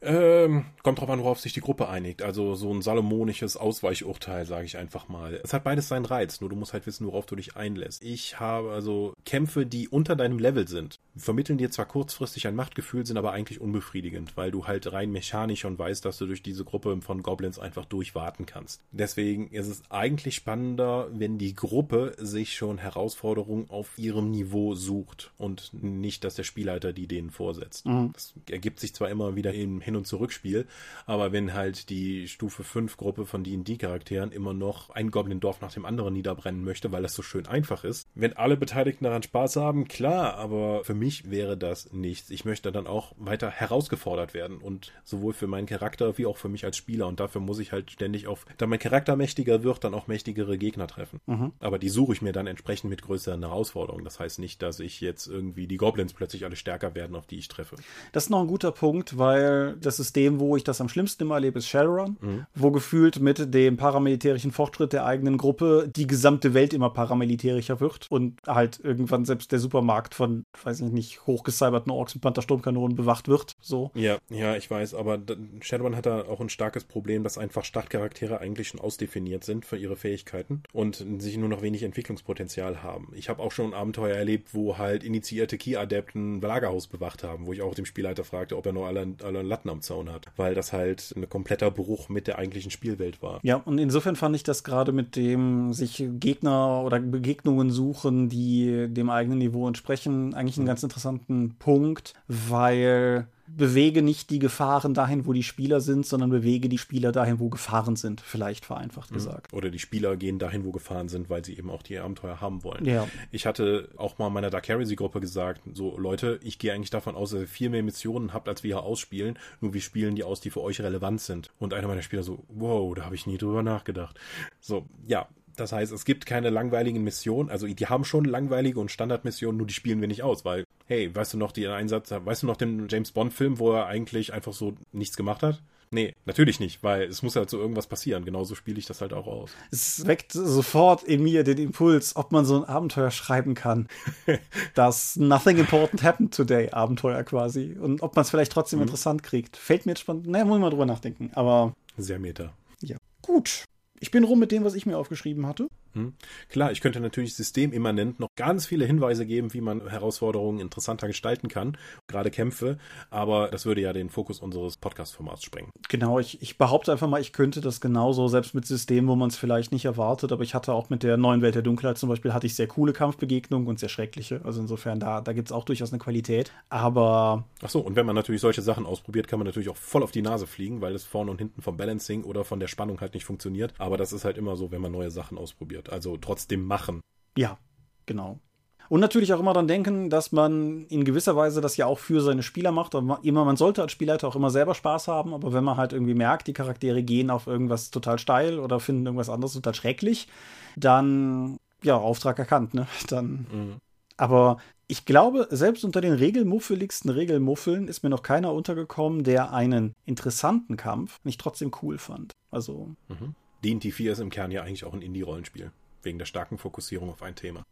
Ähm, 0.00 0.64
kommt 0.82 1.00
drauf 1.00 1.10
an, 1.10 1.20
worauf 1.20 1.40
sich 1.40 1.52
die 1.52 1.60
Gruppe 1.60 1.88
einigt. 1.88 2.22
Also 2.22 2.54
so 2.54 2.72
ein 2.72 2.82
salomonisches 2.82 3.56
Ausweichurteil, 3.56 4.46
sage 4.46 4.64
ich 4.64 4.76
einfach 4.76 5.08
mal. 5.08 5.40
Es 5.42 5.52
hat 5.52 5.64
beides 5.64 5.88
seinen 5.88 6.04
Reiz, 6.04 6.40
nur 6.40 6.50
du 6.50 6.56
musst 6.56 6.72
halt 6.72 6.86
wissen, 6.86 7.06
worauf 7.06 7.26
du 7.26 7.36
dich 7.36 7.56
einlässt. 7.56 8.02
Ich 8.02 8.38
habe 8.38 8.70
also 8.70 9.14
Kämpfe, 9.24 9.66
die 9.66 9.88
unter 9.88 10.16
deinem 10.16 10.38
Level 10.38 10.68
sind, 10.68 11.00
vermitteln 11.16 11.58
dir 11.58 11.70
zwar 11.70 11.86
kurzfristig 11.86 12.46
ein 12.46 12.54
Machtgefühl, 12.54 13.04
sind 13.04 13.16
aber 13.16 13.32
eigentlich 13.32 13.60
unbefriedigend, 13.60 14.36
weil 14.36 14.50
du 14.50 14.66
halt 14.66 14.92
rein 14.92 15.10
mechanisch 15.10 15.60
schon 15.60 15.78
weißt, 15.78 16.04
dass 16.04 16.18
du 16.18 16.26
durch 16.26 16.42
diese 16.42 16.64
Gruppe 16.64 17.00
von 17.00 17.22
Goblins 17.22 17.58
einfach 17.58 17.84
durchwarten 17.84 18.46
kannst. 18.46 18.82
Deswegen 18.92 19.48
ist 19.48 19.66
es 19.66 19.82
eigentlich 19.90 20.36
spannender, 20.36 21.08
wenn 21.12 21.38
die 21.38 21.54
Gruppe 21.54 22.14
sich 22.18 22.54
schon 22.54 22.78
Herausforderungen 22.78 23.68
auf 23.68 23.98
ihrem 23.98 24.30
Niveau 24.30 24.74
sucht 24.74 25.32
und 25.38 25.70
nicht, 25.72 26.22
dass 26.22 26.36
der 26.36 26.44
Spielleiter 26.44 26.92
die 26.92 27.08
denen 27.08 27.30
vorsetzt. 27.30 27.86
Mhm. 27.86 28.12
Das 28.12 28.34
ergibt 28.48 28.78
sich 28.78 28.94
zwar 28.94 29.10
immer 29.10 29.34
wieder 29.34 29.52
im 29.52 29.80
hin- 29.88 29.96
und 29.96 30.06
Zurückspiel. 30.06 30.66
Aber 31.06 31.32
wenn 31.32 31.54
halt 31.54 31.90
die 31.90 32.28
Stufe 32.28 32.62
5 32.62 32.96
Gruppe 32.96 33.26
von 33.26 33.42
D&D-Charakteren 33.42 34.32
immer 34.32 34.54
noch 34.54 34.90
ein 34.90 35.10
Goblin-Dorf 35.10 35.60
nach 35.60 35.72
dem 35.72 35.84
anderen 35.84 36.12
niederbrennen 36.12 36.62
möchte, 36.62 36.92
weil 36.92 37.02
das 37.02 37.14
so 37.14 37.22
schön 37.22 37.46
einfach 37.46 37.84
ist. 37.84 38.08
Wenn 38.14 38.36
alle 38.36 38.56
Beteiligten 38.56 39.04
daran 39.04 39.22
Spaß 39.22 39.56
haben, 39.56 39.88
klar, 39.88 40.34
aber 40.34 40.84
für 40.84 40.94
mich 40.94 41.30
wäre 41.30 41.56
das 41.56 41.92
nichts. 41.92 42.30
Ich 42.30 42.44
möchte 42.44 42.70
dann 42.70 42.86
auch 42.86 43.12
weiter 43.18 43.50
herausgefordert 43.50 44.34
werden 44.34 44.58
und 44.58 44.92
sowohl 45.04 45.32
für 45.32 45.46
meinen 45.46 45.66
Charakter 45.66 46.18
wie 46.18 46.26
auch 46.26 46.36
für 46.36 46.48
mich 46.48 46.64
als 46.64 46.76
Spieler. 46.76 47.06
Und 47.06 47.20
dafür 47.20 47.40
muss 47.40 47.58
ich 47.58 47.72
halt 47.72 47.90
ständig 47.90 48.26
auf, 48.26 48.44
da 48.58 48.66
mein 48.66 48.78
Charakter 48.78 49.16
mächtiger 49.16 49.62
wird, 49.62 49.84
dann 49.84 49.94
auch 49.94 50.06
mächtigere 50.06 50.58
Gegner 50.58 50.86
treffen. 50.86 51.20
Mhm. 51.26 51.52
Aber 51.60 51.78
die 51.78 51.88
suche 51.88 52.12
ich 52.12 52.22
mir 52.22 52.32
dann 52.32 52.46
entsprechend 52.46 52.90
mit 52.90 53.02
größeren 53.02 53.40
Herausforderungen. 53.40 54.04
Das 54.04 54.20
heißt 54.20 54.38
nicht, 54.38 54.62
dass 54.62 54.80
ich 54.80 55.00
jetzt 55.00 55.26
irgendwie 55.26 55.66
die 55.66 55.76
Goblins 55.76 56.12
plötzlich 56.12 56.44
alle 56.44 56.56
stärker 56.56 56.94
werden, 56.94 57.16
auf 57.16 57.26
die 57.26 57.38
ich 57.38 57.48
treffe. 57.48 57.76
Das 58.12 58.24
ist 58.24 58.30
noch 58.30 58.40
ein 58.40 58.46
guter 58.46 58.72
Punkt, 58.72 59.16
weil 59.16 59.76
das 59.80 59.96
System, 59.96 60.40
wo 60.40 60.56
ich 60.56 60.64
das 60.64 60.80
am 60.80 60.88
schlimmsten 60.88 61.24
immer 61.24 61.36
erlebe, 61.36 61.58
ist 61.58 61.68
Shadowrun, 61.68 62.16
mhm. 62.20 62.46
wo 62.54 62.70
gefühlt 62.70 63.20
mit 63.20 63.54
dem 63.54 63.76
paramilitärischen 63.76 64.52
Fortschritt 64.52 64.92
der 64.92 65.06
eigenen 65.06 65.38
Gruppe 65.38 65.90
die 65.94 66.06
gesamte 66.06 66.54
Welt 66.54 66.74
immer 66.74 66.90
paramilitärischer 66.90 67.80
wird 67.80 68.06
und 68.10 68.40
halt 68.46 68.80
irgendwann 68.82 69.24
selbst 69.24 69.52
der 69.52 69.58
Supermarkt 69.58 70.14
von, 70.14 70.44
weiß 70.62 70.80
ich 70.80 70.92
nicht, 70.92 71.26
hochgecyberten 71.26 71.92
Orks 71.92 72.14
mit 72.14 72.22
Panther-Sturmkanonen 72.22 72.96
bewacht 72.96 73.28
wird. 73.28 73.52
So. 73.60 73.90
Ja, 73.94 74.18
ja, 74.30 74.56
ich 74.56 74.70
weiß, 74.70 74.94
aber 74.94 75.18
Shadowrun 75.60 75.96
hat 75.96 76.06
da 76.06 76.22
auch 76.22 76.40
ein 76.40 76.48
starkes 76.48 76.84
Problem, 76.84 77.22
dass 77.22 77.38
einfach 77.38 77.64
Startcharaktere 77.64 78.40
eigentlich 78.40 78.68
schon 78.68 78.80
ausdefiniert 78.80 79.44
sind 79.44 79.64
für 79.64 79.76
ihre 79.76 79.96
Fähigkeiten 79.96 80.62
und 80.72 81.04
sich 81.18 81.36
nur 81.36 81.48
noch 81.48 81.62
wenig 81.62 81.82
Entwicklungspotenzial 81.82 82.82
haben. 82.82 83.12
Ich 83.14 83.28
habe 83.28 83.42
auch 83.42 83.52
schon 83.52 83.74
Abenteuer 83.74 84.16
erlebt, 84.16 84.54
wo 84.54 84.78
halt 84.78 85.04
initiierte 85.04 85.58
Key-Adepten 85.58 86.40
Lagerhaus 86.40 86.86
bewacht 86.86 87.22
haben, 87.22 87.46
wo 87.46 87.52
ich 87.52 87.62
auch 87.62 87.74
dem 87.74 87.84
Spielleiter 87.84 88.24
fragte, 88.24 88.56
ob 88.56 88.66
er 88.66 88.72
noch 88.72 88.86
alle, 88.86 89.14
alle 89.22 89.42
Latten 89.42 89.67
am 89.68 89.82
Zaun 89.82 90.10
hat, 90.10 90.26
weil 90.36 90.54
das 90.54 90.72
halt 90.72 91.14
ein 91.16 91.28
kompletter 91.28 91.70
Bruch 91.70 92.08
mit 92.08 92.26
der 92.26 92.38
eigentlichen 92.38 92.70
Spielwelt 92.70 93.22
war. 93.22 93.40
Ja, 93.42 93.56
und 93.56 93.78
insofern 93.78 94.16
fand 94.16 94.36
ich 94.36 94.42
das 94.42 94.64
gerade 94.64 94.92
mit 94.92 95.16
dem 95.16 95.72
sich 95.72 96.04
Gegner 96.18 96.82
oder 96.84 97.00
Begegnungen 97.00 97.70
suchen, 97.70 98.28
die 98.28 98.86
dem 98.88 99.10
eigenen 99.10 99.38
Niveau 99.38 99.66
entsprechen, 99.66 100.34
eigentlich 100.34 100.56
einen 100.56 100.64
mhm. 100.64 100.68
ganz 100.68 100.82
interessanten 100.82 101.56
Punkt, 101.58 102.14
weil 102.26 103.28
bewege 103.56 104.02
nicht 104.02 104.30
die 104.30 104.38
Gefahren 104.38 104.94
dahin, 104.94 105.26
wo 105.26 105.32
die 105.32 105.42
Spieler 105.42 105.80
sind, 105.80 106.06
sondern 106.06 106.30
bewege 106.30 106.68
die 106.68 106.78
Spieler 106.78 107.12
dahin, 107.12 107.38
wo 107.38 107.48
Gefahren 107.48 107.96
sind, 107.96 108.20
vielleicht 108.20 108.64
vereinfacht 108.64 109.10
mhm. 109.10 109.14
gesagt. 109.14 109.52
Oder 109.52 109.70
die 109.70 109.78
Spieler 109.78 110.16
gehen 110.16 110.38
dahin, 110.38 110.64
wo 110.64 110.72
Gefahren 110.72 111.08
sind, 111.08 111.30
weil 111.30 111.44
sie 111.44 111.56
eben 111.56 111.70
auch 111.70 111.82
die 111.82 111.98
Abenteuer 111.98 112.40
haben 112.40 112.62
wollen. 112.64 112.84
Ja. 112.84 113.08
Ich 113.30 113.46
hatte 113.46 113.88
auch 113.96 114.18
mal 114.18 114.30
meiner 114.30 114.50
Dark 114.50 114.68
Heresy-Gruppe 114.68 115.20
gesagt, 115.20 115.62
so 115.72 115.98
Leute, 115.98 116.38
ich 116.42 116.58
gehe 116.58 116.72
eigentlich 116.72 116.90
davon 116.90 117.14
aus, 117.14 117.30
dass 117.30 117.40
ihr 117.40 117.48
viel 117.48 117.70
mehr 117.70 117.82
Missionen 117.82 118.32
habt, 118.32 118.48
als 118.48 118.62
wir 118.62 118.76
hier 118.76 118.82
ausspielen, 118.82 119.38
nur 119.60 119.74
wir 119.74 119.80
spielen 119.80 120.14
die 120.14 120.24
aus, 120.24 120.40
die 120.40 120.50
für 120.50 120.62
euch 120.62 120.80
relevant 120.80 121.20
sind. 121.20 121.50
Und 121.58 121.74
einer 121.74 121.88
meiner 121.88 122.02
Spieler 122.02 122.22
so, 122.22 122.44
wow, 122.48 122.94
da 122.94 123.04
habe 123.04 123.14
ich 123.14 123.26
nie 123.26 123.38
drüber 123.38 123.62
nachgedacht. 123.62 124.18
So, 124.60 124.86
ja, 125.06 125.28
das 125.58 125.72
heißt, 125.72 125.92
es 125.92 126.04
gibt 126.04 126.26
keine 126.26 126.50
langweiligen 126.50 127.02
Missionen. 127.02 127.50
Also 127.50 127.66
die 127.66 127.86
haben 127.86 128.04
schon 128.04 128.24
langweilige 128.24 128.80
und 128.80 128.90
Standardmissionen, 128.90 129.58
nur 129.58 129.66
die 129.66 129.74
spielen 129.74 130.00
wir 130.00 130.08
nicht 130.08 130.22
aus, 130.22 130.44
weil, 130.44 130.64
hey, 130.88 131.14
weißt 131.14 131.34
du 131.34 131.38
noch 131.38 131.52
den 131.52 131.70
Einsatz, 131.70 132.10
weißt 132.10 132.42
du 132.42 132.46
noch 132.46 132.56
den 132.56 132.88
James 132.88 133.12
Bond-Film, 133.12 133.58
wo 133.58 133.72
er 133.72 133.86
eigentlich 133.86 134.32
einfach 134.32 134.52
so 134.52 134.74
nichts 134.92 135.16
gemacht 135.16 135.42
hat? 135.42 135.62
Nee, 135.90 136.14
natürlich 136.26 136.60
nicht, 136.60 136.82
weil 136.82 137.04
es 137.04 137.22
muss 137.22 137.34
halt 137.34 137.48
so 137.48 137.58
irgendwas 137.58 137.86
passieren. 137.86 138.26
Genauso 138.26 138.54
spiele 138.54 138.78
ich 138.78 138.84
das 138.84 139.00
halt 139.00 139.14
auch 139.14 139.26
aus. 139.26 139.52
Es 139.70 140.06
weckt 140.06 140.32
sofort 140.32 141.02
in 141.02 141.22
mir 141.22 141.44
den 141.44 141.56
Impuls, 141.56 142.14
ob 142.14 142.30
man 142.30 142.44
so 142.44 142.56
ein 142.56 142.64
Abenteuer 142.64 143.10
schreiben 143.10 143.54
kann. 143.54 143.88
das 144.74 145.16
Nothing 145.16 145.56
Important 145.56 146.02
Happened 146.02 146.34
Today 146.34 146.70
Abenteuer 146.70 147.22
quasi. 147.24 147.74
Und 147.80 148.02
ob 148.02 148.16
man 148.16 148.22
es 148.22 148.30
vielleicht 148.30 148.52
trotzdem 148.52 148.80
mhm. 148.80 148.84
interessant 148.84 149.22
kriegt. 149.22 149.56
Fällt 149.56 149.86
mir 149.86 149.92
jetzt 149.92 150.00
spannend. 150.00 150.26
Naja, 150.26 150.44
muss 150.44 150.56
ich 150.56 150.60
mal 150.60 150.70
drüber 150.70 150.86
nachdenken. 150.86 151.30
Aber. 151.32 151.72
Sehr 151.96 152.18
meta. 152.18 152.52
Ja. 152.82 152.98
Gut 153.22 153.64
ich 154.00 154.10
bin 154.10 154.24
rum 154.24 154.38
mit 154.38 154.52
dem, 154.52 154.64
was 154.64 154.74
ich 154.74 154.86
mir 154.86 154.98
aufgeschrieben 154.98 155.46
hatte. 155.46 155.68
Hm. 155.98 156.12
Klar, 156.48 156.72
ich 156.72 156.80
könnte 156.80 157.00
natürlich 157.00 157.34
systemimmanent 157.34 158.20
noch 158.20 158.28
ganz 158.36 158.66
viele 158.66 158.84
Hinweise 158.84 159.26
geben, 159.26 159.52
wie 159.52 159.60
man 159.60 159.88
Herausforderungen 159.88 160.60
interessanter 160.60 161.06
gestalten 161.06 161.48
kann, 161.48 161.76
gerade 162.06 162.30
Kämpfe, 162.30 162.78
aber 163.10 163.48
das 163.48 163.66
würde 163.66 163.80
ja 163.80 163.92
den 163.92 164.10
Fokus 164.10 164.40
unseres 164.40 164.76
Podcast-Formats 164.76 165.42
sprengen. 165.42 165.70
Genau, 165.88 166.18
ich, 166.18 166.40
ich 166.42 166.58
behaupte 166.58 166.92
einfach 166.92 167.08
mal, 167.08 167.20
ich 167.20 167.32
könnte 167.32 167.60
das 167.60 167.80
genauso, 167.80 168.28
selbst 168.28 168.54
mit 168.54 168.66
Systemen, 168.66 169.08
wo 169.08 169.16
man 169.16 169.28
es 169.28 169.36
vielleicht 169.36 169.72
nicht 169.72 169.84
erwartet, 169.84 170.32
aber 170.32 170.42
ich 170.42 170.54
hatte 170.54 170.72
auch 170.72 170.90
mit 170.90 171.02
der 171.02 171.16
neuen 171.16 171.42
Welt 171.42 171.54
der 171.54 171.62
Dunkelheit 171.62 171.98
zum 171.98 172.08
Beispiel, 172.08 172.32
hatte 172.32 172.46
ich 172.46 172.54
sehr 172.54 172.68
coole 172.68 172.92
Kampfbegegnungen 172.92 173.66
und 173.68 173.78
sehr 173.78 173.88
schreckliche. 173.88 174.40
Also 174.44 174.60
insofern, 174.60 175.00
da, 175.00 175.20
da 175.20 175.32
gibt 175.32 175.48
es 175.48 175.52
auch 175.52 175.64
durchaus 175.64 175.92
eine 175.92 175.98
Qualität. 175.98 176.52
Aber. 176.68 177.44
Ach 177.62 177.70
so, 177.70 177.80
und 177.80 177.96
wenn 177.96 178.06
man 178.06 178.14
natürlich 178.14 178.40
solche 178.40 178.62
Sachen 178.62 178.86
ausprobiert, 178.86 179.28
kann 179.28 179.38
man 179.38 179.46
natürlich 179.46 179.68
auch 179.68 179.76
voll 179.76 180.02
auf 180.02 180.12
die 180.12 180.22
Nase 180.22 180.46
fliegen, 180.46 180.80
weil 180.80 180.94
es 180.94 181.04
vorne 181.04 181.30
und 181.30 181.38
hinten 181.38 181.62
vom 181.62 181.76
Balancing 181.76 182.24
oder 182.24 182.44
von 182.44 182.60
der 182.60 182.68
Spannung 182.68 183.00
halt 183.00 183.14
nicht 183.14 183.24
funktioniert. 183.24 183.74
Aber 183.78 183.96
das 183.96 184.12
ist 184.12 184.24
halt 184.24 184.38
immer 184.38 184.56
so, 184.56 184.70
wenn 184.70 184.80
man 184.80 184.92
neue 184.92 185.10
Sachen 185.10 185.38
ausprobiert. 185.38 185.87
Also 185.90 186.16
trotzdem 186.16 186.64
machen. 186.64 187.00
Ja, 187.36 187.58
genau. 188.06 188.40
Und 188.88 189.00
natürlich 189.00 189.34
auch 189.34 189.40
immer 189.40 189.52
dann 189.52 189.68
denken, 189.68 190.08
dass 190.08 190.32
man 190.32 190.86
in 190.86 191.04
gewisser 191.04 191.36
Weise 191.36 191.60
das 191.60 191.76
ja 191.76 191.86
auch 191.86 191.98
für 191.98 192.22
seine 192.22 192.42
Spieler 192.42 192.72
macht. 192.72 192.94
Immer, 192.94 193.44
man 193.44 193.56
sollte 193.56 193.82
als 193.82 193.92
Spielleiter 193.92 194.26
auch 194.26 194.36
immer 194.36 194.50
selber 194.50 194.74
Spaß 194.74 195.08
haben, 195.08 195.34
aber 195.34 195.52
wenn 195.52 195.64
man 195.64 195.76
halt 195.76 195.92
irgendwie 195.92 196.14
merkt, 196.14 196.46
die 196.46 196.54
Charaktere 196.54 197.02
gehen 197.02 197.30
auf 197.30 197.46
irgendwas 197.46 197.90
total 197.90 198.18
steil 198.18 198.58
oder 198.58 198.80
finden 198.80 199.04
irgendwas 199.04 199.28
anderes 199.28 199.52
total 199.52 199.74
schrecklich, 199.74 200.28
dann, 200.76 201.58
ja, 201.82 201.96
Auftrag 201.96 202.38
erkannt, 202.38 202.72
ne? 202.74 202.86
Dann. 203.08 203.46
Mhm. 203.52 203.76
Aber 204.16 204.56
ich 204.86 205.04
glaube, 205.04 205.46
selbst 205.50 205.84
unter 205.84 206.00
den 206.00 206.14
regelmuffeligsten 206.14 207.10
Regelmuffeln 207.10 207.88
ist 207.88 208.02
mir 208.02 208.08
noch 208.08 208.22
keiner 208.22 208.54
untergekommen, 208.54 209.22
der 209.22 209.52
einen 209.52 209.92
interessanten 210.06 210.78
Kampf 210.78 211.20
nicht 211.24 211.40
trotzdem 211.40 211.72
cool 211.82 211.98
fand. 211.98 212.32
Also. 212.50 212.94
Mhm. 213.08 213.34
D&D 213.64 213.90
4 213.90 214.12
ist 214.12 214.20
im 214.20 214.30
Kern 214.30 214.50
ja 214.50 214.62
eigentlich 214.62 214.84
auch 214.84 214.94
ein 214.94 215.02
Indie-Rollenspiel. 215.02 215.72
Wegen 216.02 216.18
der 216.18 216.26
starken 216.26 216.58
Fokussierung 216.58 217.10
auf 217.10 217.22
ein 217.22 217.34
Thema. 217.34 217.64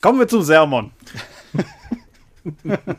Kommen 0.00 0.18
wir 0.18 0.28
zum 0.28 0.42
Sermon. 0.42 0.92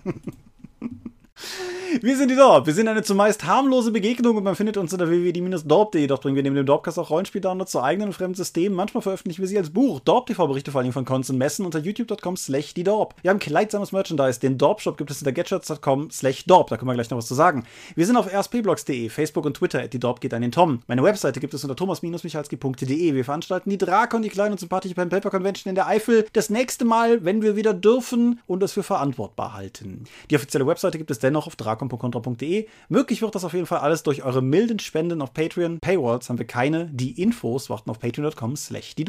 Wir 2.02 2.18
sind 2.18 2.32
die 2.32 2.36
Dorp. 2.36 2.66
Wir 2.66 2.74
sind 2.74 2.88
eine 2.88 3.04
zumeist 3.04 3.46
harmlose 3.46 3.92
Begegnung 3.92 4.36
und 4.36 4.44
man 4.44 4.56
findet 4.56 4.78
uns 4.78 4.94
unter 4.94 5.10
www.die-dorp.de. 5.10 6.08
Doch 6.08 6.22
bringen 6.22 6.36
wir 6.36 6.42
neben 6.42 6.56
dem 6.56 6.66
Dorpcast 6.66 6.98
auch 6.98 7.12
Rollenspiel-Downloads 7.12 7.72
zu 7.72 7.84
eigenen 7.84 8.10
und 8.10 8.14
fremden 8.14 8.36
Systemen. 8.36 8.76
Manchmal 8.76 9.04
veröffentlichen 9.04 9.42
wir 9.42 9.48
sie 9.48 9.58
als 9.58 9.70
Buch. 9.70 10.00
Dorp-TV-Berichte 10.00 10.72
vor 10.72 10.82
allem 10.82 10.92
von 10.92 11.06
Cons 11.06 11.30
und 11.30 11.38
Messen 11.38 11.66
unter 11.66 11.80
youtube.com 11.80 12.36
slash 12.36 12.74
die 12.74 12.84
Dorp. 12.84 13.14
Wir 13.22 13.30
haben 13.30 13.40
kleidsames 13.40 13.92
Merchandise. 13.92 14.40
Den 14.40 14.58
Dorp-Shop 14.58 14.98
gibt 14.98 15.12
es 15.12 15.20
unter 15.20 15.32
getshirts.com 15.34 16.10
slash 16.10 16.46
Dorp. 16.46 16.70
Da 16.70 16.78
können 16.78 16.90
wir 16.90 16.96
gleich 16.96 17.12
noch 17.12 17.20
was 17.20 17.28
zu 17.28 17.36
sagen. 17.36 17.64
Wir 17.96 18.08
sind 18.08 18.18
auf 18.18 18.32
rspblogs.de, 18.34 19.10
Facebook 19.10 19.46
und 19.46 19.58
Twitter. 19.58 19.88
Die 19.88 20.00
Dorp 20.00 20.20
geht 20.20 20.34
an 20.34 20.42
den 20.42 20.52
Tom. 20.52 20.80
Meine 20.88 21.04
Webseite 21.04 21.40
gibt 21.40 21.54
es 21.54 21.64
unter 21.64 21.76
thomas-michalski.de. 21.76 23.14
Wir 23.14 23.26
veranstalten 23.26 23.70
die 23.70 23.78
Drakon, 23.78 24.24
die 24.24 24.30
kleine 24.30 24.52
und 24.52 24.60
sympathische 24.60 24.96
Pen 24.96 25.10
Paper 25.10 25.30
Convention 25.30 25.70
in 25.70 25.76
der 25.76 25.88
Eifel. 25.88 26.26
Das 26.34 26.50
nächste 26.50 26.86
Mal, 26.86 27.24
wenn 27.24 27.44
wir 27.44 27.56
wieder 27.56 27.74
dürfen 27.74 28.40
und 28.48 28.62
das 28.62 28.74
für 28.74 28.84
verantwortbar 28.84 29.54
halten. 29.54 30.06
Die 30.32 30.36
offizielle 30.36 30.66
Webseite 30.66 30.98
gibt 30.98 31.12
es 31.12 31.20
dennoch 31.24 31.48
auf 31.48 31.56
drakon.contra.de. 31.56 32.68
Möglich 32.90 33.22
wird 33.22 33.36
das 33.36 33.44
auf 33.44 33.54
jeden 33.54 33.66
Fall 33.66 33.80
alles 33.80 34.04
durch 34.04 34.24
eure 34.24 34.42
milden 34.42 34.80
Spenden 34.80 35.22
auf 35.22 35.34
Patreon. 35.34 35.80
Paywalls 35.80 36.30
haben 36.30 36.38
wir 36.38 36.48
keine. 36.48 36.88
Die 36.88 37.22
Infos 37.22 37.70
warten 37.70 37.90
auf 37.90 38.00
patreon.com 38.00 38.56
slash 38.56 38.96
die 38.96 39.06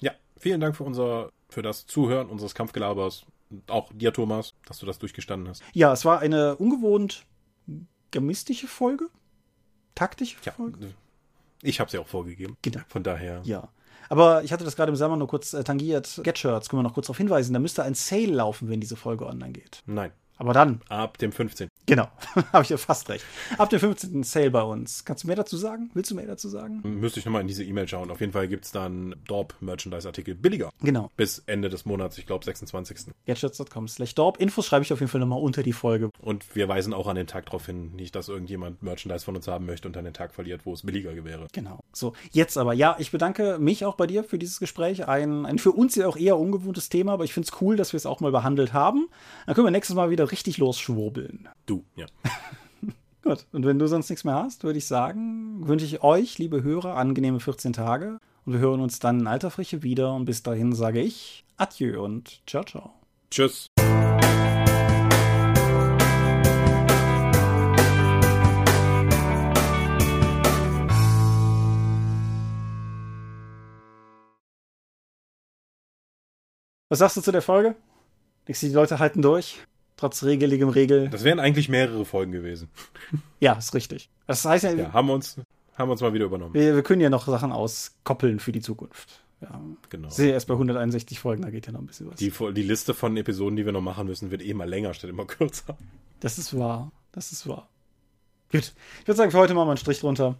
Ja, 0.00 0.12
vielen 0.36 0.60
Dank 0.60 0.76
für 0.76 0.84
unser, 0.84 1.30
für 1.48 1.62
das 1.62 1.86
Zuhören 1.86 2.28
unseres 2.28 2.54
Kampfgelabers. 2.54 3.24
Auch 3.68 3.92
dir, 3.92 4.12
Thomas, 4.12 4.54
dass 4.66 4.78
du 4.78 4.86
das 4.86 4.98
durchgestanden 4.98 5.48
hast. 5.48 5.62
Ja, 5.72 5.92
es 5.92 6.04
war 6.04 6.20
eine 6.20 6.56
ungewohnt 6.56 7.24
gemistische 8.10 8.66
Folge. 8.66 9.08
Taktische 9.94 10.38
Folge. 10.38 10.78
Ja, 10.80 10.88
ich 11.62 11.80
habe 11.80 11.90
sie 11.90 11.98
auch 11.98 12.06
vorgegeben. 12.06 12.56
Genau. 12.62 12.80
Von 12.88 13.02
daher. 13.02 13.42
Ja. 13.44 13.68
Aber 14.08 14.42
ich 14.44 14.52
hatte 14.52 14.64
das 14.64 14.76
gerade 14.76 14.90
im 14.90 14.96
Sommer 14.96 15.16
nur 15.16 15.28
kurz 15.28 15.54
äh, 15.54 15.64
tangiert. 15.64 16.20
Get 16.22 16.38
Shirts, 16.38 16.68
können 16.68 16.80
wir 16.80 16.88
noch 16.88 16.94
kurz 16.94 17.06
darauf 17.06 17.18
hinweisen. 17.18 17.52
Da 17.52 17.58
müsste 17.58 17.82
ein 17.82 17.94
Sale 17.94 18.26
laufen, 18.26 18.68
wenn 18.68 18.80
diese 18.80 18.96
Folge 18.96 19.26
online 19.26 19.52
geht. 19.52 19.82
Nein. 19.86 20.12
Aber 20.42 20.54
dann. 20.54 20.80
Ab 20.88 21.18
dem 21.18 21.30
15. 21.30 21.68
Genau, 21.86 22.08
habe 22.52 22.64
ich 22.64 22.70
ja 22.70 22.76
fast 22.76 23.08
recht. 23.08 23.24
Ab 23.58 23.70
dem 23.70 23.78
15. 23.78 24.24
Sale 24.24 24.50
bei 24.50 24.62
uns. 24.62 25.04
Kannst 25.04 25.22
du 25.22 25.28
mehr 25.28 25.36
dazu 25.36 25.56
sagen? 25.56 25.88
Willst 25.94 26.10
du 26.10 26.16
mehr 26.16 26.26
dazu 26.26 26.48
sagen? 26.48 26.80
Müsste 26.82 27.20
ich 27.20 27.26
nochmal 27.26 27.42
in 27.42 27.46
diese 27.46 27.62
E-Mail 27.62 27.86
schauen. 27.86 28.10
Auf 28.10 28.20
jeden 28.20 28.32
Fall 28.32 28.48
gibt 28.48 28.64
es 28.64 28.72
dann 28.72 29.14
Dorp-Merchandise-Artikel 29.28 30.34
billiger. 30.34 30.70
Genau. 30.80 31.12
Bis 31.16 31.44
Ende 31.46 31.68
des 31.68 31.84
Monats, 31.84 32.18
ich 32.18 32.26
glaube 32.26 32.44
26. 32.44 33.12
Gadgets.com 33.26 33.86
slash 33.86 34.16
Dorp. 34.16 34.40
Infos 34.40 34.66
schreibe 34.66 34.84
ich 34.84 34.92
auf 34.92 34.98
jeden 34.98 35.10
Fall 35.10 35.20
nochmal 35.20 35.40
unter 35.40 35.62
die 35.62 35.72
Folge. 35.72 36.10
Und 36.20 36.56
wir 36.56 36.68
weisen 36.68 36.92
auch 36.92 37.06
an 37.06 37.14
den 37.14 37.28
Tag 37.28 37.46
darauf 37.46 37.66
hin, 37.66 37.92
nicht, 37.94 38.16
dass 38.16 38.28
irgendjemand 38.28 38.82
Merchandise 38.82 39.24
von 39.24 39.36
uns 39.36 39.46
haben 39.46 39.66
möchte 39.66 39.86
und 39.86 39.94
dann 39.94 40.04
den 40.04 40.14
Tag 40.14 40.34
verliert, 40.34 40.66
wo 40.66 40.72
es 40.72 40.82
billiger 40.82 41.12
wäre. 41.24 41.46
Genau. 41.52 41.78
So, 41.92 42.14
jetzt 42.32 42.58
aber, 42.58 42.72
ja, 42.72 42.96
ich 42.98 43.12
bedanke 43.12 43.58
mich 43.60 43.84
auch 43.84 43.94
bei 43.94 44.08
dir 44.08 44.24
für 44.24 44.38
dieses 44.38 44.58
Gespräch. 44.58 45.06
Ein, 45.06 45.46
ein 45.46 45.60
für 45.60 45.70
uns 45.70 45.94
ja 45.94 46.08
auch 46.08 46.16
eher 46.16 46.36
ungewohntes 46.36 46.88
Thema, 46.88 47.12
aber 47.12 47.24
ich 47.24 47.32
finde 47.32 47.48
es 47.48 47.60
cool, 47.60 47.76
dass 47.76 47.92
wir 47.92 47.98
es 47.98 48.06
auch 48.06 48.18
mal 48.18 48.32
behandelt 48.32 48.72
haben. 48.72 49.08
Dann 49.46 49.54
können 49.54 49.68
wir 49.68 49.70
nächstes 49.70 49.94
Mal 49.94 50.10
wieder 50.10 50.31
richtig 50.32 50.58
losschwurbeln. 50.58 51.48
Du, 51.66 51.84
ja. 51.94 52.06
Gut, 53.22 53.46
und 53.52 53.64
wenn 53.64 53.78
du 53.78 53.86
sonst 53.86 54.10
nichts 54.10 54.24
mehr 54.24 54.34
hast, 54.34 54.64
würde 54.64 54.78
ich 54.78 54.86
sagen, 54.86 55.68
wünsche 55.68 55.86
ich 55.86 56.02
euch, 56.02 56.38
liebe 56.38 56.64
Hörer, 56.64 56.96
angenehme 56.96 57.38
14 57.38 57.72
Tage. 57.72 58.18
Und 58.44 58.54
wir 58.54 58.60
hören 58.60 58.80
uns 58.80 58.98
dann 58.98 59.20
in 59.20 59.26
alter 59.28 59.52
Frische 59.52 59.84
wieder. 59.84 60.12
Und 60.14 60.24
bis 60.24 60.42
dahin 60.42 60.72
sage 60.72 61.00
ich 61.00 61.44
Adieu 61.56 62.02
und 62.02 62.42
ciao, 62.48 62.64
ciao. 62.64 62.90
Tschüss. 63.30 63.68
Was 76.88 76.98
sagst 76.98 77.16
du 77.16 77.20
zu 77.22 77.32
der 77.32 77.40
Folge? 77.40 77.74
Denkst 78.46 78.60
du, 78.60 78.66
die 78.66 78.74
Leute 78.74 78.98
halten 78.98 79.22
durch? 79.22 79.60
Trotz 80.02 80.24
regeligem 80.24 80.68
Regel. 80.68 81.08
Das 81.10 81.22
wären 81.22 81.38
eigentlich 81.38 81.68
mehrere 81.68 82.04
Folgen 82.04 82.32
gewesen. 82.32 82.68
Ja, 83.38 83.52
ist 83.52 83.72
richtig. 83.72 84.10
Das 84.26 84.44
heißt 84.44 84.64
ja, 84.64 84.72
ja 84.72 84.92
haben 84.92 85.06
wir 85.06 85.14
uns, 85.14 85.36
haben 85.74 85.88
wir 85.88 85.92
uns 85.92 86.00
mal 86.00 86.12
wieder 86.12 86.24
übernommen. 86.24 86.54
Wir, 86.54 86.74
wir 86.74 86.82
können 86.82 87.00
ja 87.00 87.08
noch 87.08 87.24
Sachen 87.24 87.52
auskoppeln 87.52 88.40
für 88.40 88.50
die 88.50 88.60
Zukunft. 88.60 89.22
Ja. 89.40 89.60
Genau. 89.90 90.08
Ich 90.08 90.14
sehe 90.14 90.32
erst 90.32 90.48
bei 90.48 90.54
161 90.54 91.20
Folgen, 91.20 91.42
da 91.42 91.50
geht 91.50 91.66
ja 91.66 91.72
noch 91.72 91.78
ein 91.78 91.86
bisschen 91.86 92.10
was. 92.10 92.16
Die, 92.16 92.32
die 92.32 92.62
Liste 92.64 92.94
von 92.94 93.16
Episoden, 93.16 93.54
die 93.54 93.64
wir 93.64 93.70
noch 93.70 93.80
machen 93.80 94.08
müssen, 94.08 94.32
wird 94.32 94.42
eh 94.42 94.54
mal 94.54 94.68
länger 94.68 94.92
statt 94.92 95.08
immer 95.08 95.24
kürzer. 95.26 95.78
Das 96.18 96.36
ist 96.36 96.58
wahr. 96.58 96.90
Das 97.12 97.30
ist 97.30 97.46
wahr. 97.46 97.68
Gut. 98.50 98.72
Ich 99.02 99.06
würde 99.06 99.18
sagen, 99.18 99.30
für 99.30 99.38
heute 99.38 99.54
machen 99.54 99.68
wir 99.68 99.70
einen 99.70 99.76
Strich 99.76 100.00
drunter. 100.00 100.36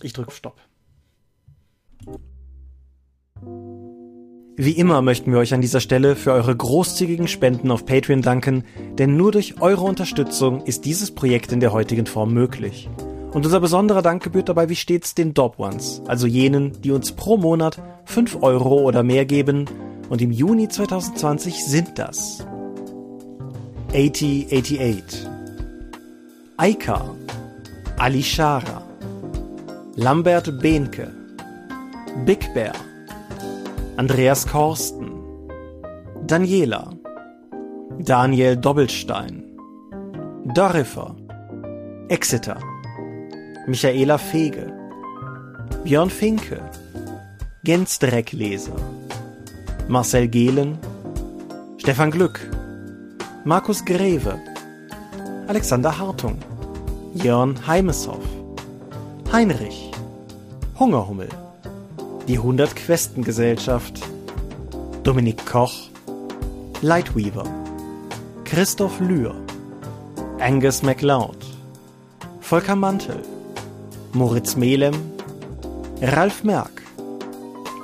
Ich 0.00 0.12
drücke 0.12 0.30
Stopp. 0.30 0.60
Wie 4.58 4.72
immer 4.72 5.02
möchten 5.02 5.32
wir 5.32 5.38
euch 5.38 5.52
an 5.52 5.60
dieser 5.60 5.80
Stelle 5.80 6.16
für 6.16 6.32
eure 6.32 6.56
großzügigen 6.56 7.28
Spenden 7.28 7.70
auf 7.70 7.84
Patreon 7.84 8.22
danken, 8.22 8.64
denn 8.98 9.14
nur 9.14 9.30
durch 9.30 9.60
eure 9.60 9.84
Unterstützung 9.84 10.62
ist 10.64 10.86
dieses 10.86 11.10
Projekt 11.10 11.52
in 11.52 11.60
der 11.60 11.74
heutigen 11.74 12.06
Form 12.06 12.32
möglich. 12.32 12.88
Und 13.32 13.44
unser 13.44 13.60
besonderer 13.60 14.00
Dank 14.00 14.22
gebührt 14.22 14.48
dabei 14.48 14.70
wie 14.70 14.76
stets 14.76 15.14
den 15.14 15.34
Dob 15.34 15.58
Ones, 15.58 16.00
also 16.06 16.26
jenen, 16.26 16.72
die 16.80 16.90
uns 16.90 17.12
pro 17.12 17.36
Monat 17.36 17.82
5 18.06 18.42
Euro 18.42 18.80
oder 18.80 19.02
mehr 19.02 19.26
geben, 19.26 19.66
und 20.08 20.22
im 20.22 20.30
Juni 20.30 20.68
2020 20.68 21.62
sind 21.62 21.98
das 21.98 22.46
8088, 23.92 25.26
Aika, 26.56 27.14
Alishara, 27.98 28.82
Lambert 29.96 30.62
Behnke, 30.62 31.12
Big 32.24 32.54
Bear, 32.54 32.72
Andreas 33.98 34.46
Korsten, 34.46 35.10
Daniela, 36.26 36.90
Daniel 37.98 38.54
Doppelstein, 38.54 39.42
Dorifer, 40.54 41.16
Exeter, 42.10 42.58
Michaela 43.66 44.18
Fege, 44.18 44.70
Björn 45.82 46.10
Finke, 46.10 46.60
Gensdreckleser, 47.64 48.76
Marcel 49.88 50.28
Gehlen, 50.28 50.78
Stefan 51.78 52.10
Glück, 52.10 52.38
Markus 53.44 53.82
Greve, 53.82 54.38
Alexander 55.48 55.98
Hartung, 55.98 56.36
Jörn 57.14 57.56
Heimeshoff, 57.66 58.26
Heinrich, 59.32 59.90
Hungerhummel, 60.78 61.30
die 62.28 62.38
100 62.38 62.74
Questen 62.74 63.22
Gesellschaft, 63.22 64.00
Dominik 65.04 65.46
Koch, 65.46 65.88
Lightweaver, 66.82 67.44
Christoph 68.44 68.98
Lühr, 69.00 69.34
Angus 70.40 70.82
MacLeod, 70.82 71.36
Volker 72.40 72.74
Mantel, 72.74 73.22
Moritz 74.12 74.56
Melem, 74.56 74.94
Ralf 76.00 76.42
Merck, 76.42 76.82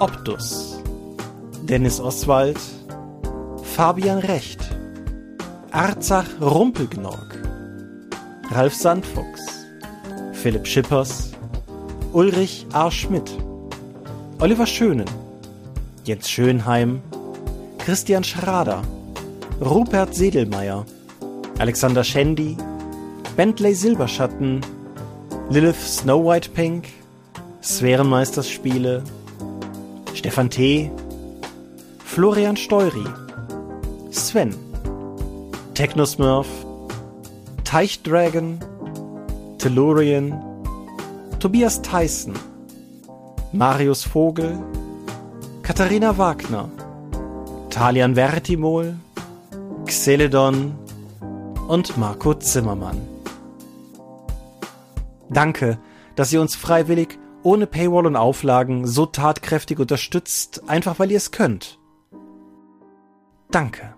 Optus, 0.00 0.78
Dennis 1.62 2.00
Oswald, 2.00 2.58
Fabian 3.62 4.18
Recht, 4.18 4.58
Arzach 5.70 6.26
Rumpelgnorg, 6.40 7.38
Ralf 8.50 8.74
Sandfuchs, 8.74 9.66
Philipp 10.32 10.66
Schippers, 10.66 11.30
Ulrich 12.12 12.66
A. 12.72 12.90
Schmidt, 12.90 13.30
Oliver 14.42 14.66
Schönen, 14.66 15.08
Jens 16.02 16.28
Schönheim, 16.28 17.00
Christian 17.78 18.24
Schrader, 18.24 18.82
Rupert 19.60 20.16
Sedelmeier, 20.16 20.84
Alexander 21.60 22.02
Schendi, 22.02 22.56
Bentley 23.36 23.72
Silberschatten, 23.72 24.60
Lilith 25.48 25.80
Snow 25.80 26.24
White 26.24 26.50
Pink, 26.54 26.88
Sphärenmeisterspiele, 27.62 29.04
Stefan 30.12 30.50
T., 30.50 30.90
Florian 32.04 32.56
Steury, 32.56 33.06
Sven, 34.10 34.56
Technosmurf, 35.74 36.48
Teichdragon, 37.62 38.58
Tellurian, 39.58 40.34
Tobias 41.38 41.80
Tyson, 41.82 42.34
Marius 43.52 44.04
Vogel, 44.04 44.58
Katharina 45.62 46.16
Wagner, 46.16 46.70
Talian 47.68 48.14
Vertimol, 48.14 48.96
Xeledon 49.84 50.74
und 51.68 51.98
Marco 51.98 52.32
Zimmermann. 52.32 52.98
Danke, 55.28 55.78
dass 56.16 56.32
ihr 56.32 56.40
uns 56.40 56.56
freiwillig, 56.56 57.18
ohne 57.42 57.66
Paywall 57.66 58.06
und 58.06 58.16
Auflagen, 58.16 58.86
so 58.86 59.04
tatkräftig 59.04 59.78
unterstützt, 59.78 60.62
einfach 60.66 60.98
weil 60.98 61.10
ihr 61.10 61.18
es 61.18 61.30
könnt. 61.30 61.78
Danke. 63.50 63.94